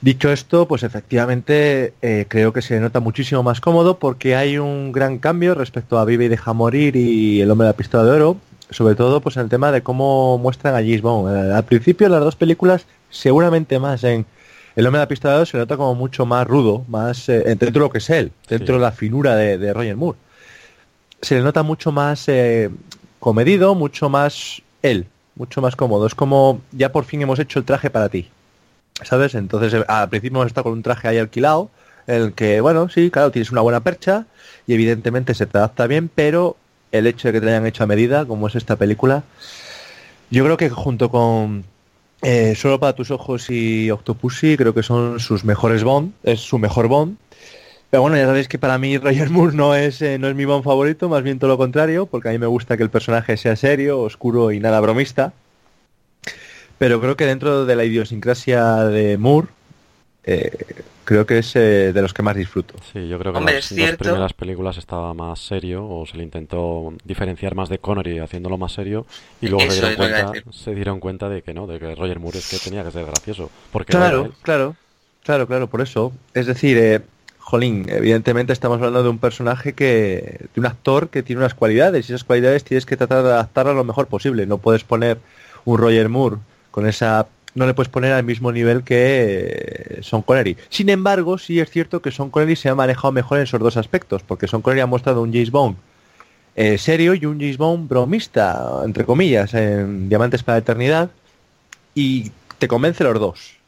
Dicho 0.02 0.30
esto, 0.30 0.68
pues 0.68 0.82
efectivamente 0.82 1.94
eh, 2.02 2.26
creo 2.28 2.52
que 2.52 2.60
se 2.60 2.78
nota 2.80 3.00
muchísimo 3.00 3.42
más 3.42 3.62
cómodo 3.62 3.98
porque 3.98 4.36
hay 4.36 4.58
un 4.58 4.92
gran 4.92 5.16
cambio 5.16 5.54
respecto 5.54 5.98
a 5.98 6.04
Vive 6.04 6.26
y 6.26 6.28
deja 6.28 6.52
morir 6.52 6.96
y 6.96 7.40
El 7.40 7.50
hombre 7.50 7.64
de 7.64 7.72
la 7.72 7.76
pistola 7.78 8.04
de 8.04 8.10
oro, 8.10 8.36
sobre 8.68 8.94
todo 8.94 9.22
pues 9.22 9.36
en 9.36 9.44
el 9.44 9.48
tema 9.48 9.72
de 9.72 9.82
cómo 9.82 10.36
muestran 10.36 10.74
a 10.74 10.80
James 10.80 11.00
Bond. 11.00 11.34
Eh, 11.34 11.54
al 11.54 11.64
principio 11.64 12.10
las 12.10 12.20
dos 12.20 12.36
películas, 12.36 12.84
seguramente 13.08 13.78
más 13.78 14.04
en 14.04 14.26
El 14.76 14.86
hombre 14.86 14.98
de 14.98 15.04
la 15.04 15.08
pistola 15.08 15.32
de 15.32 15.38
oro 15.38 15.46
se 15.46 15.56
nota 15.56 15.78
como 15.78 15.94
mucho 15.94 16.26
más 16.26 16.46
rudo, 16.46 16.84
más 16.88 17.26
eh, 17.30 17.40
dentro 17.40 17.70
de 17.70 17.78
lo 17.78 17.90
que 17.90 17.98
es 17.98 18.10
él, 18.10 18.32
dentro 18.50 18.74
de 18.74 18.82
la 18.82 18.92
finura 18.92 19.34
de 19.34 19.72
Roger 19.72 19.96
Moore 19.96 20.18
se 21.22 21.36
le 21.36 21.42
nota 21.42 21.62
mucho 21.62 21.92
más 21.92 22.28
eh, 22.28 22.68
comedido, 23.20 23.74
mucho 23.74 24.10
más 24.10 24.60
él, 24.82 25.06
mucho 25.34 25.60
más 25.60 25.76
cómodo. 25.76 26.06
Es 26.06 26.14
como 26.14 26.60
ya 26.72 26.92
por 26.92 27.04
fin 27.04 27.22
hemos 27.22 27.38
hecho 27.38 27.58
el 27.58 27.64
traje 27.64 27.90
para 27.90 28.08
ti. 28.08 28.28
¿Sabes? 29.02 29.34
Entonces 29.34 29.74
eh, 29.74 29.84
al 29.88 30.08
principio 30.08 30.38
hemos 30.38 30.46
estado 30.46 30.64
con 30.64 30.72
un 30.74 30.82
traje 30.82 31.08
ahí 31.08 31.18
alquilado, 31.18 31.70
el 32.06 32.32
que, 32.32 32.60
bueno, 32.60 32.88
sí, 32.88 33.10
claro, 33.10 33.30
tienes 33.30 33.52
una 33.52 33.60
buena 33.60 33.80
percha 33.80 34.26
y 34.66 34.74
evidentemente 34.74 35.34
se 35.34 35.46
te 35.46 35.58
adapta 35.58 35.86
bien, 35.86 36.10
pero 36.12 36.56
el 36.90 37.06
hecho 37.06 37.28
de 37.28 37.32
que 37.32 37.40
te 37.40 37.48
hayan 37.48 37.66
hecho 37.66 37.84
a 37.84 37.86
medida, 37.86 38.26
como 38.26 38.48
es 38.48 38.54
esta 38.54 38.76
película, 38.76 39.22
yo 40.30 40.44
creo 40.44 40.56
que 40.56 40.68
junto 40.68 41.10
con 41.10 41.64
eh, 42.22 42.54
Solo 42.54 42.78
para 42.78 42.92
tus 42.92 43.10
ojos 43.10 43.50
y 43.50 43.90
Octopussy, 43.90 44.56
creo 44.56 44.72
que 44.72 44.84
son 44.84 45.18
sus 45.18 45.44
mejores 45.44 45.82
Bond, 45.82 46.12
es 46.22 46.38
su 46.38 46.58
mejor 46.58 46.86
Bond. 46.86 47.16
Pero 47.92 48.00
bueno, 48.00 48.16
ya 48.16 48.24
sabéis 48.24 48.48
que 48.48 48.58
para 48.58 48.78
mí 48.78 48.96
Roger 48.96 49.28
Moore 49.28 49.54
no 49.54 49.74
es, 49.74 50.00
eh, 50.00 50.18
no 50.18 50.26
es 50.26 50.34
mi 50.34 50.46
Bond 50.46 50.64
favorito, 50.64 51.10
más 51.10 51.22
bien 51.22 51.38
todo 51.38 51.50
lo 51.50 51.58
contrario, 51.58 52.06
porque 52.06 52.30
a 52.30 52.32
mí 52.32 52.38
me 52.38 52.46
gusta 52.46 52.78
que 52.78 52.82
el 52.82 52.88
personaje 52.88 53.36
sea 53.36 53.54
serio, 53.54 54.00
oscuro 54.00 54.50
y 54.50 54.60
nada 54.60 54.80
bromista. 54.80 55.34
Pero 56.78 57.02
creo 57.02 57.18
que 57.18 57.26
dentro 57.26 57.66
de 57.66 57.76
la 57.76 57.84
idiosincrasia 57.84 58.76
de 58.84 59.18
Moore, 59.18 59.48
eh, 60.24 60.50
creo 61.04 61.26
que 61.26 61.36
es 61.36 61.54
eh, 61.54 61.92
de 61.92 62.00
los 62.00 62.14
que 62.14 62.22
más 62.22 62.34
disfruto. 62.34 62.76
Sí, 62.94 63.08
yo 63.08 63.18
creo 63.18 63.34
que 63.34 63.40
en 63.40 63.44
las 63.44 63.76
dos 63.76 63.96
primeras 63.98 64.32
películas 64.32 64.78
estaba 64.78 65.12
más 65.12 65.40
serio, 65.40 65.86
o 65.86 66.06
se 66.06 66.16
le 66.16 66.22
intentó 66.22 66.94
diferenciar 67.04 67.54
más 67.54 67.68
de 67.68 67.76
Connery 67.76 68.20
haciéndolo 68.20 68.56
más 68.56 68.72
serio, 68.72 69.04
y 69.42 69.48
luego 69.48 69.70
se 69.70 69.74
dieron, 69.74 69.96
cuenta, 69.96 70.32
se 70.50 70.74
dieron 70.74 70.98
cuenta 70.98 71.28
de 71.28 71.42
que 71.42 71.52
no, 71.52 71.66
de 71.66 71.78
que 71.78 71.94
Roger 71.94 72.20
Moore 72.20 72.38
es 72.38 72.48
que 72.48 72.56
tenía 72.56 72.84
que 72.84 72.90
ser 72.90 73.04
gracioso. 73.04 73.50
Porque 73.70 73.92
claro, 73.92 74.32
claro, 74.40 74.76
claro, 75.22 75.46
claro, 75.46 75.66
por 75.66 75.82
eso. 75.82 76.10
Es 76.32 76.46
decir, 76.46 77.02
jolín, 77.42 77.84
evidentemente 77.88 78.52
estamos 78.52 78.76
hablando 78.76 79.02
de 79.02 79.08
un 79.08 79.18
personaje 79.18 79.74
que, 79.74 80.46
de 80.54 80.60
un 80.60 80.66
actor 80.66 81.10
que 81.10 81.22
tiene 81.22 81.40
unas 81.40 81.54
cualidades 81.54 82.08
y 82.08 82.12
esas 82.12 82.24
cualidades 82.24 82.64
tienes 82.64 82.86
que 82.86 82.96
tratar 82.96 83.22
de 83.22 83.30
adaptarlas 83.30 83.74
lo 83.74 83.84
mejor 83.84 84.06
posible. 84.06 84.46
No 84.46 84.58
puedes 84.58 84.84
poner 84.84 85.18
un 85.64 85.76
Roger 85.76 86.08
Moore 86.08 86.36
con 86.70 86.86
esa, 86.86 87.26
no 87.54 87.66
le 87.66 87.74
puedes 87.74 87.90
poner 87.90 88.12
al 88.12 88.24
mismo 88.24 88.52
nivel 88.52 88.82
que 88.84 89.98
Son 90.02 90.22
Connery. 90.22 90.56
Sin 90.70 90.88
embargo, 90.88 91.36
sí 91.36 91.60
es 91.60 91.68
cierto 91.68 92.00
que 92.00 92.10
Son 92.10 92.30
Connery 92.30 92.56
se 92.56 92.68
ha 92.68 92.74
manejado 92.74 93.12
mejor 93.12 93.38
en 93.38 93.44
esos 93.44 93.60
dos 93.60 93.76
aspectos, 93.76 94.22
porque 94.22 94.46
Son 94.46 94.62
Connery 94.62 94.80
ha 94.80 94.86
mostrado 94.86 95.20
un 95.20 95.32
James 95.32 95.50
Bond 95.50 95.76
eh, 96.54 96.76
serio 96.78 97.14
y 97.14 97.24
un 97.26 97.38
James 97.40 97.56
Bond 97.56 97.88
bromista, 97.88 98.82
entre 98.84 99.04
comillas, 99.04 99.54
en 99.54 100.08
Diamantes 100.08 100.42
para 100.42 100.56
la 100.56 100.60
Eternidad, 100.60 101.10
y 101.94 102.30
te 102.58 102.68
convence 102.68 103.04
los 103.04 103.18
dos. 103.18 103.61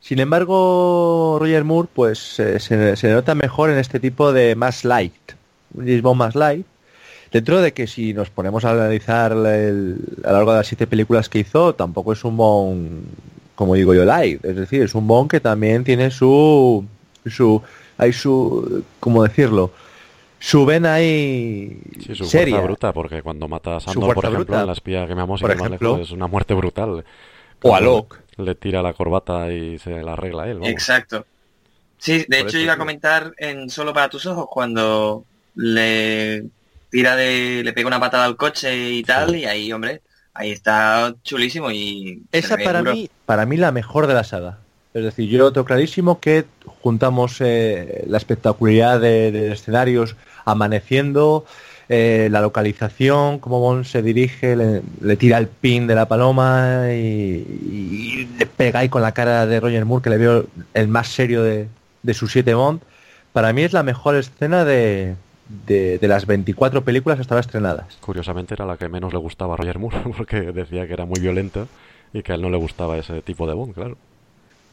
Sin 0.00 0.20
embargo, 0.20 1.38
Roger 1.40 1.64
Moore 1.64 1.88
pues 1.92 2.38
eh, 2.38 2.60
se, 2.60 3.12
nota 3.12 3.34
mejor 3.34 3.70
en 3.70 3.78
este 3.78 3.98
tipo 3.98 4.32
de 4.32 4.54
más 4.54 4.84
light, 4.84 5.32
un 5.74 5.84
James 5.86 6.16
más 6.16 6.34
light, 6.34 6.66
dentro 7.32 7.60
de 7.60 7.72
que 7.72 7.86
si 7.86 8.12
nos 8.14 8.30
ponemos 8.30 8.64
a 8.64 8.70
analizar 8.70 9.32
a 9.32 9.34
lo 9.34 9.96
largo 10.22 10.52
de 10.52 10.58
las 10.58 10.66
siete 10.66 10.86
películas 10.86 11.28
que 11.28 11.40
hizo, 11.40 11.74
tampoco 11.74 12.12
es 12.12 12.24
un 12.24 12.36
Bond, 12.36 13.04
como 13.56 13.74
digo 13.74 13.94
yo, 13.94 14.04
light, 14.04 14.44
es 14.44 14.56
decir, 14.56 14.82
es 14.82 14.94
un 14.94 15.06
Bond 15.06 15.28
que 15.30 15.40
también 15.40 15.82
tiene 15.82 16.10
su, 16.10 16.84
su, 17.26 17.60
hay 17.98 18.12
su, 18.12 18.84
¿cómo 19.00 19.24
decirlo? 19.24 19.72
su 20.38 20.66
vena 20.66 20.94
ahí 20.94 21.80
sí, 22.04 22.14
su 22.14 22.24
seria. 22.26 22.60
bruta, 22.60 22.92
porque 22.92 23.22
cuando 23.22 23.48
mata 23.48 23.76
a 23.76 23.80
Sandor, 23.80 24.14
por 24.14 24.26
ejemplo, 24.26 24.60
en 24.60 24.66
la 24.66 24.72
espía 24.74 25.06
que 25.06 25.14
me 25.14 25.22
amo, 25.22 25.36
es 25.36 26.10
una 26.12 26.26
muerte 26.26 26.54
brutal. 26.54 27.04
O 27.62 27.74
a 27.74 27.80
Locke 27.80 28.25
le 28.36 28.54
tira 28.54 28.82
la 28.82 28.92
corbata 28.92 29.50
y 29.52 29.78
se 29.78 30.02
la 30.02 30.12
arregla 30.12 30.48
él. 30.48 30.60
Exacto. 30.64 31.26
Sí, 31.98 32.24
de 32.28 32.40
hecho 32.40 32.58
iba 32.58 32.74
a 32.74 32.78
comentar 32.78 33.32
en 33.38 33.70
Solo 33.70 33.92
para 33.92 34.10
tus 34.10 34.26
ojos 34.26 34.46
cuando 34.50 35.24
le 35.54 36.44
tira 36.90 37.16
de, 37.16 37.62
le 37.64 37.72
pega 37.72 37.88
una 37.88 38.00
patada 38.00 38.24
al 38.24 38.36
coche 38.36 38.90
y 38.92 39.02
tal, 39.02 39.34
y 39.34 39.46
ahí, 39.46 39.72
hombre, 39.72 40.02
ahí 40.34 40.52
está 40.52 41.14
chulísimo 41.22 41.70
y... 41.70 42.22
Esa 42.32 42.56
para 42.58 42.82
mí, 42.82 43.10
para 43.24 43.46
mí 43.46 43.56
la 43.56 43.72
mejor 43.72 44.06
de 44.06 44.14
la 44.14 44.24
saga. 44.24 44.58
Es 44.92 45.04
decir, 45.04 45.28
yo 45.28 45.38
lo 45.38 45.52
tengo 45.52 45.66
clarísimo 45.66 46.20
que 46.20 46.44
juntamos 46.82 47.40
eh, 47.40 48.04
la 48.06 48.18
espectacularidad 48.18 49.00
de 49.00 49.52
escenarios 49.52 50.16
amaneciendo, 50.46 51.44
eh, 51.88 52.28
la 52.30 52.40
localización, 52.40 53.38
cómo 53.38 53.60
Bond 53.60 53.84
se 53.84 54.02
dirige, 54.02 54.56
le, 54.56 55.16
tira 55.16 55.38
el 55.38 55.46
pin 55.46 55.86
de 55.86 55.94
la 55.94 56.06
paloma 56.06 56.88
y, 56.92 58.28
le 58.38 58.46
pega 58.46 58.80
ahí 58.80 58.88
con 58.88 59.02
la 59.02 59.12
cara 59.12 59.46
de 59.46 59.60
Roger 59.60 59.84
Moore, 59.84 60.02
que 60.02 60.10
le 60.10 60.18
veo 60.18 60.46
el 60.74 60.88
más 60.88 61.08
serio 61.08 61.42
de, 61.42 61.68
de 62.02 62.14
sus 62.14 62.32
siete 62.32 62.54
Bond. 62.54 62.80
Para 63.32 63.52
mí 63.52 63.62
es 63.62 63.72
la 63.72 63.82
mejor 63.82 64.16
escena 64.16 64.64
de, 64.64 65.14
de, 65.48 66.08
las 66.08 66.26
24 66.26 66.82
películas 66.82 67.20
hasta 67.20 67.34
las 67.34 67.46
estrenadas. 67.46 67.96
Curiosamente 68.00 68.54
era 68.54 68.66
la 68.66 68.76
que 68.76 68.88
menos 68.88 69.12
le 69.12 69.18
gustaba 69.18 69.54
a 69.54 69.56
Roger 69.56 69.78
Moore, 69.78 69.98
porque 70.16 70.40
decía 70.52 70.86
que 70.86 70.92
era 70.92 71.04
muy 71.04 71.20
violenta 71.20 71.66
y 72.12 72.22
que 72.22 72.32
a 72.32 72.34
él 72.34 72.42
no 72.42 72.50
le 72.50 72.56
gustaba 72.56 72.96
ese 72.96 73.22
tipo 73.22 73.46
de 73.46 73.54
Bond, 73.54 73.74
claro. 73.74 73.96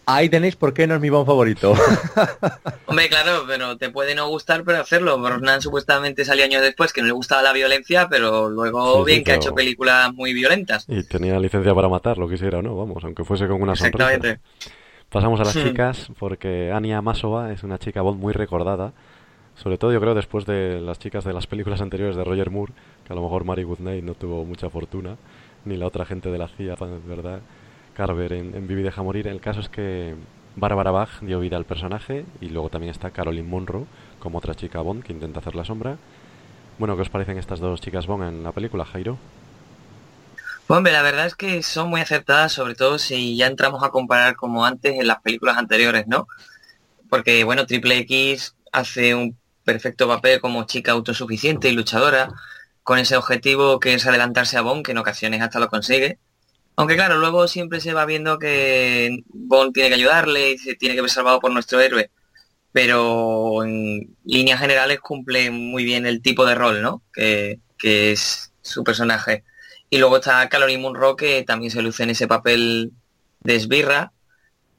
Ahí 0.05 0.27
tenéis 0.27 0.57
por 0.57 0.73
qué 0.73 0.85
no 0.85 0.95
es 0.95 1.01
mi 1.01 1.09
Bond 1.09 1.25
favorito. 1.25 1.73
Hombre, 2.87 3.07
claro, 3.07 3.43
pero 3.47 3.77
te 3.77 3.89
puede 3.89 4.15
no 4.15 4.27
gustar, 4.27 4.63
pero 4.65 4.81
hacerlo. 4.81 5.17
Brosnan 5.19 5.61
supuestamente 5.61 6.25
salió 6.25 6.43
años 6.43 6.61
después 6.61 6.91
que 6.91 7.01
no 7.01 7.07
le 7.07 7.13
gustaba 7.13 7.41
la 7.41 7.53
violencia, 7.53 8.09
pero 8.09 8.49
luego 8.49 9.03
bien 9.05 9.23
que 9.23 9.31
ha 9.31 9.35
hecho 9.35 9.55
películas 9.55 10.13
muy 10.13 10.33
violentas. 10.33 10.85
Y 10.89 11.03
tenía 11.03 11.39
licencia 11.39 11.73
para 11.73 11.87
matar, 11.87 12.17
lo 12.17 12.27
quisiera 12.27 12.59
o 12.59 12.61
no, 12.61 12.75
vamos, 12.75 13.03
aunque 13.03 13.23
fuese 13.23 13.47
con 13.47 13.61
una 13.61 13.75
sonrisa. 13.75 14.39
Pasamos 15.09 15.39
a 15.39 15.43
las 15.45 15.55
hmm. 15.55 15.63
chicas, 15.63 16.07
porque 16.17 16.71
Anya 16.73 17.01
Masova 17.01 17.53
es 17.53 17.63
una 17.63 17.77
chica 17.77 18.01
Bond 18.01 18.19
muy 18.19 18.33
recordada. 18.33 18.91
Sobre 19.55 19.77
todo 19.77 19.93
yo 19.93 20.01
creo 20.01 20.15
después 20.15 20.45
de 20.45 20.81
las 20.81 20.97
chicas 20.99 21.23
de 21.23 21.31
las 21.31 21.47
películas 21.47 21.79
anteriores 21.79 22.15
de 22.15 22.23
Roger 22.23 22.49
Moore, 22.49 22.73
que 23.05 23.13
a 23.13 23.15
lo 23.15 23.21
mejor 23.21 23.45
Mary 23.45 23.63
Goodnight 23.63 24.03
no 24.03 24.15
tuvo 24.15 24.43
mucha 24.43 24.69
fortuna, 24.69 25.15
ni 25.65 25.77
la 25.77 25.85
otra 25.85 26.05
gente 26.05 26.29
de 26.29 26.37
la 26.39 26.47
CIA, 26.47 26.75
¿verdad? 27.05 27.39
Carver 27.93 28.33
en, 28.33 28.55
en 28.55 28.67
Vivi 28.67 28.83
deja 28.83 29.03
morir. 29.03 29.27
El 29.27 29.41
caso 29.41 29.59
es 29.59 29.69
que 29.69 30.15
Barbara 30.55 30.91
Bach 30.91 31.21
dio 31.21 31.39
vida 31.39 31.57
al 31.57 31.65
personaje 31.65 32.25
y 32.41 32.49
luego 32.49 32.69
también 32.69 32.91
está 32.91 33.11
Caroline 33.11 33.47
Monroe 33.47 33.85
como 34.19 34.37
otra 34.37 34.55
chica 34.55 34.81
Bond 34.81 35.03
que 35.03 35.13
intenta 35.13 35.39
hacer 35.39 35.55
la 35.55 35.65
sombra. 35.65 35.97
Bueno, 36.77 36.95
¿qué 36.95 37.03
os 37.03 37.09
parecen 37.09 37.37
estas 37.37 37.59
dos 37.59 37.81
chicas 37.81 38.07
Bond 38.07 38.23
en 38.23 38.43
la 38.43 38.51
película, 38.51 38.85
Jairo? 38.85 39.17
Hombre, 40.67 40.93
la 40.93 41.01
verdad 41.01 41.25
es 41.25 41.35
que 41.35 41.61
son 41.61 41.89
muy 41.89 42.01
acertadas, 42.01 42.53
sobre 42.53 42.73
todo 42.73 42.97
si 42.97 43.35
ya 43.35 43.47
entramos 43.47 43.83
a 43.83 43.89
comparar 43.89 44.35
como 44.35 44.65
antes 44.65 44.97
en 44.97 45.07
las 45.07 45.21
películas 45.21 45.57
anteriores, 45.57 46.07
¿no? 46.07 46.27
Porque, 47.09 47.43
bueno, 47.43 47.65
Triple 47.65 47.97
X 47.99 48.55
hace 48.71 49.13
un 49.13 49.37
perfecto 49.63 50.07
papel 50.07 50.39
como 50.39 50.63
chica 50.65 50.93
autosuficiente 50.93 51.69
y 51.69 51.73
luchadora, 51.73 52.29
con 52.81 52.97
ese 52.97 53.17
objetivo 53.17 53.79
que 53.79 53.93
es 53.93 54.07
adelantarse 54.07 54.57
a 54.57 54.61
Bond, 54.61 54.85
que 54.85 54.93
en 54.93 54.97
ocasiones 54.97 55.41
hasta 55.41 55.59
lo 55.59 55.69
consigue. 55.69 56.17
Aunque 56.75 56.95
claro, 56.95 57.17
luego 57.17 57.47
siempre 57.47 57.79
se 57.79 57.93
va 57.93 58.05
viendo 58.05 58.39
que 58.39 59.23
Bond 59.29 59.73
tiene 59.73 59.89
que 59.89 59.95
ayudarle 59.95 60.51
y 60.51 60.57
se 60.57 60.75
tiene 60.75 60.95
que 60.95 61.01
ver 61.01 61.09
salvado 61.09 61.39
por 61.39 61.51
nuestro 61.51 61.79
héroe. 61.79 62.09
pero 62.71 63.63
en 63.63 64.15
líneas 64.25 64.59
generales 64.59 64.99
cumple 64.99 65.51
muy 65.51 65.83
bien 65.83 66.05
el 66.07 66.21
tipo 66.21 66.45
de 66.45 66.55
rol, 66.55 66.81
¿no? 66.81 67.03
Que, 67.13 67.59
es 67.81 68.53
su 68.61 68.83
personaje. 68.83 69.43
Y 69.89 69.97
luego 69.97 70.17
está 70.17 70.47
Caroline 70.49 70.81
Munro, 70.81 71.15
que 71.15 71.43
también 71.43 71.71
se 71.71 71.81
luce 71.81 72.03
en 72.03 72.11
ese 72.11 72.27
papel 72.27 72.93
de 73.41 73.55
esbirra. 73.55 74.13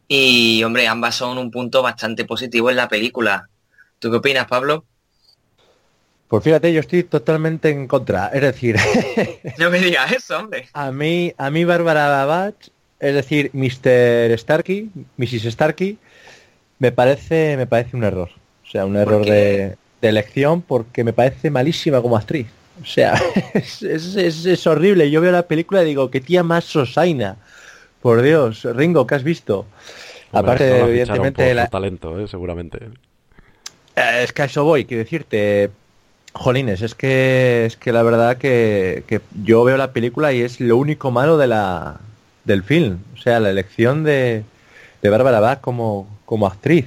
Y, 0.08 0.64
hombre, 0.64 0.88
ambas 0.88 1.16
son 1.16 1.38
un 1.38 1.50
punto 1.50 1.82
bastante 1.82 2.24
positivo 2.24 2.70
en 2.70 2.76
la 2.76 2.88
película. 2.88 3.48
¿Tú 3.98 4.10
qué 4.10 4.18
opinas, 4.18 4.46
Pablo? 4.48 4.86
Pues 6.28 6.42
fíjate, 6.42 6.72
yo 6.72 6.80
estoy 6.80 7.04
totalmente 7.04 7.70
en 7.70 7.86
contra. 7.86 8.28
Es 8.28 8.40
decir, 8.40 8.76
no 9.58 9.70
me 9.70 9.78
digas 9.78 10.12
eso, 10.12 10.38
hombre. 10.38 10.68
A 10.72 10.90
mí, 10.90 11.32
a 11.36 11.50
mí 11.50 11.64
Bárbara 11.64 12.08
Babach, 12.08 12.54
es 12.98 13.14
decir, 13.14 13.50
Mr. 13.52 14.36
Starkey, 14.38 14.90
Mrs. 15.16 15.52
Starkey, 15.52 15.98
me 16.78 16.92
parece, 16.92 17.56
me 17.56 17.66
parece 17.66 17.96
un 17.96 18.04
error. 18.04 18.30
O 18.66 18.70
sea, 18.70 18.86
un 18.86 18.96
error 18.96 19.24
de, 19.24 19.76
elección 20.02 20.60
porque 20.60 21.02
me 21.02 21.12
parece 21.12 21.50
malísima 21.50 22.02
como 22.02 22.16
actriz. 22.16 22.46
O 22.82 22.84
sea, 22.84 23.14
es, 23.54 24.66
horrible. 24.66 25.10
Yo 25.10 25.20
veo 25.20 25.32
la 25.32 25.46
película 25.46 25.82
y 25.82 25.86
digo, 25.86 26.10
qué 26.10 26.20
tía 26.20 26.42
más 26.42 26.64
sosaina. 26.64 27.36
Por 28.02 28.20
Dios, 28.20 28.64
Ringo, 28.64 29.06
¿qué 29.06 29.14
has 29.14 29.22
visto? 29.22 29.66
Aparte, 30.32 30.80
evidentemente... 30.80 31.54
la... 31.54 31.68
talento, 31.68 32.20
¿eh? 32.20 32.28
seguramente. 32.28 32.78
Eh, 33.96 34.20
es 34.24 34.32
que 34.32 34.42
a 34.42 34.44
eso 34.44 34.64
voy, 34.64 34.84
quiero 34.84 35.04
decirte, 35.04 35.70
Jolines, 36.34 36.82
es 36.82 36.94
que 36.94 37.64
es 37.64 37.76
que 37.76 37.92
la 37.92 38.02
verdad 38.02 38.36
que, 38.36 39.20
yo 39.44 39.62
veo 39.64 39.76
la 39.76 39.92
película 39.92 40.32
y 40.32 40.42
es 40.42 40.60
lo 40.60 40.76
único 40.76 41.10
malo 41.10 41.38
de 41.38 41.46
la 41.46 42.00
del 42.44 42.62
film. 42.62 42.98
O 43.14 43.16
sea, 43.16 43.40
la 43.40 43.50
elección 43.50 44.02
de, 44.02 44.44
de 45.00 45.10
Bárbara 45.10 45.40
Bach 45.40 45.60
como, 45.60 46.08
como 46.24 46.46
actriz. 46.46 46.86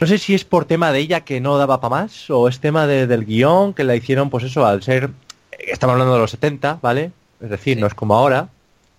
No 0.00 0.06
sé 0.06 0.18
si 0.18 0.34
es 0.34 0.44
por 0.44 0.64
tema 0.64 0.90
de 0.90 1.00
ella 1.00 1.20
que 1.20 1.40
no 1.40 1.58
daba 1.58 1.80
para 1.80 1.90
más 1.90 2.30
o 2.30 2.48
es 2.48 2.60
tema 2.60 2.86
del 2.86 3.24
guion 3.26 3.74
que 3.74 3.84
la 3.84 3.94
hicieron, 3.94 4.30
pues 4.30 4.44
eso, 4.44 4.66
al 4.66 4.82
ser... 4.82 5.10
Estamos 5.58 5.92
hablando 5.92 6.14
de 6.14 6.20
los 6.20 6.30
70, 6.30 6.78
¿vale? 6.80 7.12
Es 7.40 7.50
decir, 7.50 7.78
no 7.78 7.86
es 7.86 7.94
como 7.94 8.14
ahora. 8.14 8.48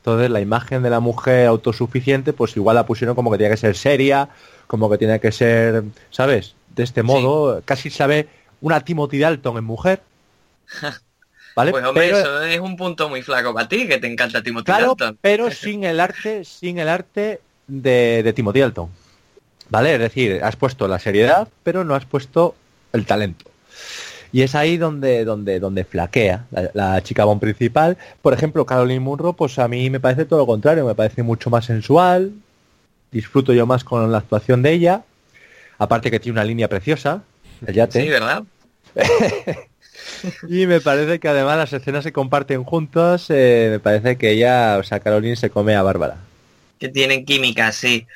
Entonces 0.01 0.29
la 0.29 0.39
imagen 0.39 0.83
de 0.83 0.89
la 0.89 0.99
mujer 0.99 1.47
autosuficiente, 1.47 2.31
pues 2.31 2.55
igual 2.55 2.75
la 2.75 2.85
pusieron 2.85 3.15
como 3.15 3.31
que 3.31 3.37
tiene 3.37 3.51
que 3.51 3.57
ser 3.57 3.75
seria, 3.75 4.29
como 4.67 4.89
que 4.89 4.97
tiene 4.97 5.19
que 5.19 5.31
ser, 5.31 5.83
¿sabes? 6.11 6.55
De 6.75 6.83
este 6.83 7.03
modo, 7.03 7.61
casi 7.65 7.89
sabe 7.89 8.27
una 8.61 8.81
Timothy 8.81 9.19
Dalton 9.19 9.57
en 9.57 9.63
mujer. 9.63 10.01
¿Vale? 11.55 11.71
Pues 11.71 11.83
hombre, 11.83 12.09
eso 12.09 12.41
es 12.43 12.59
un 12.59 12.77
punto 12.77 13.09
muy 13.09 13.21
flaco 13.21 13.53
para 13.53 13.67
ti, 13.67 13.87
que 13.87 13.97
te 13.97 14.07
encanta 14.07 14.41
Timothy 14.41 14.71
Dalton. 14.71 15.17
Pero 15.21 15.51
sin 15.51 15.83
el 15.83 15.99
arte, 15.99 16.45
sin 16.45 16.79
el 16.79 16.87
arte 16.87 17.41
de, 17.67 18.21
de 18.23 18.33
Timothy 18.33 18.59
Dalton. 18.59 18.89
¿Vale? 19.69 19.95
Es 19.95 19.99
decir, 19.99 20.41
has 20.43 20.55
puesto 20.55 20.87
la 20.87 20.99
seriedad, 20.99 21.47
pero 21.63 21.83
no 21.83 21.95
has 21.95 22.05
puesto 22.05 22.55
el 22.93 23.05
talento. 23.05 23.45
Y 24.31 24.43
es 24.43 24.53
ahí 24.55 24.77
donde, 24.77 25.25
donde, 25.25 25.59
donde 25.59 25.83
flaquea 25.83 26.45
la, 26.73 27.01
chica 27.01 27.25
bon 27.25 27.39
principal. 27.39 27.97
Por 28.21 28.33
ejemplo, 28.33 28.65
Caroline 28.65 28.99
Munro, 28.99 29.33
pues 29.33 29.57
a 29.57 29.67
mí 29.67 29.89
me 29.89 29.99
parece 29.99 30.25
todo 30.25 30.39
lo 30.39 30.45
contrario, 30.45 30.85
me 30.85 30.95
parece 30.95 31.23
mucho 31.23 31.49
más 31.49 31.65
sensual, 31.65 32.31
disfruto 33.11 33.53
yo 33.53 33.65
más 33.65 33.83
con 33.83 34.11
la 34.11 34.19
actuación 34.19 34.61
de 34.61 34.73
ella, 34.73 35.03
aparte 35.79 36.11
que 36.11 36.19
tiene 36.19 36.33
una 36.33 36.43
línea 36.43 36.67
preciosa, 36.67 37.23
el 37.65 37.73
yate. 37.73 38.01
Sí, 38.01 38.09
¿verdad? 38.09 38.43
y 40.49 40.65
me 40.65 40.81
parece 40.81 41.19
que 41.19 41.27
además 41.27 41.57
las 41.57 41.73
escenas 41.73 42.03
se 42.03 42.11
comparten 42.11 42.63
juntos, 42.63 43.27
eh, 43.29 43.69
me 43.71 43.79
parece 43.79 44.17
que 44.17 44.31
ella, 44.31 44.77
o 44.79 44.83
sea, 44.83 44.99
Caroline 44.99 45.35
se 45.35 45.49
come 45.49 45.75
a 45.75 45.83
Bárbara. 45.83 46.17
Que 46.79 46.89
tienen 46.89 47.25
química, 47.25 47.71
sí. 47.71 48.07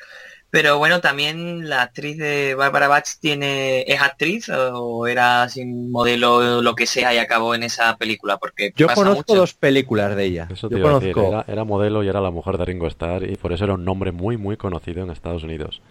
Pero 0.54 0.78
bueno, 0.78 1.00
también 1.00 1.68
la 1.68 1.82
actriz 1.82 2.16
de 2.16 2.54
Bárbara 2.54 2.86
Bach 2.86 3.08
tiene, 3.18 3.80
¿es 3.88 4.00
actriz 4.00 4.48
o 4.48 5.08
era 5.08 5.48
sin 5.48 5.90
modelo 5.90 6.62
lo 6.62 6.76
que 6.76 6.86
sea 6.86 7.12
y 7.12 7.18
acabó 7.18 7.56
en 7.56 7.64
esa 7.64 7.96
película? 7.96 8.36
Porque 8.36 8.72
yo 8.76 8.86
conozco 8.86 9.34
dos 9.34 9.52
películas 9.54 10.14
de 10.14 10.24
ella. 10.24 10.46
Eso 10.48 10.70
yo 10.70 10.80
conozco. 10.80 11.44
Era, 11.48 11.64
modelo 11.64 12.04
y 12.04 12.08
era 12.08 12.20
la 12.20 12.30
mujer 12.30 12.56
de 12.56 12.66
Ringo 12.66 12.86
Starr 12.86 13.28
y 13.28 13.34
por 13.34 13.52
eso 13.52 13.64
era 13.64 13.74
un 13.74 13.84
nombre 13.84 14.12
muy 14.12 14.36
muy 14.36 14.56
conocido 14.56 15.02
en 15.02 15.10
Estados 15.10 15.42
Unidos. 15.42 15.82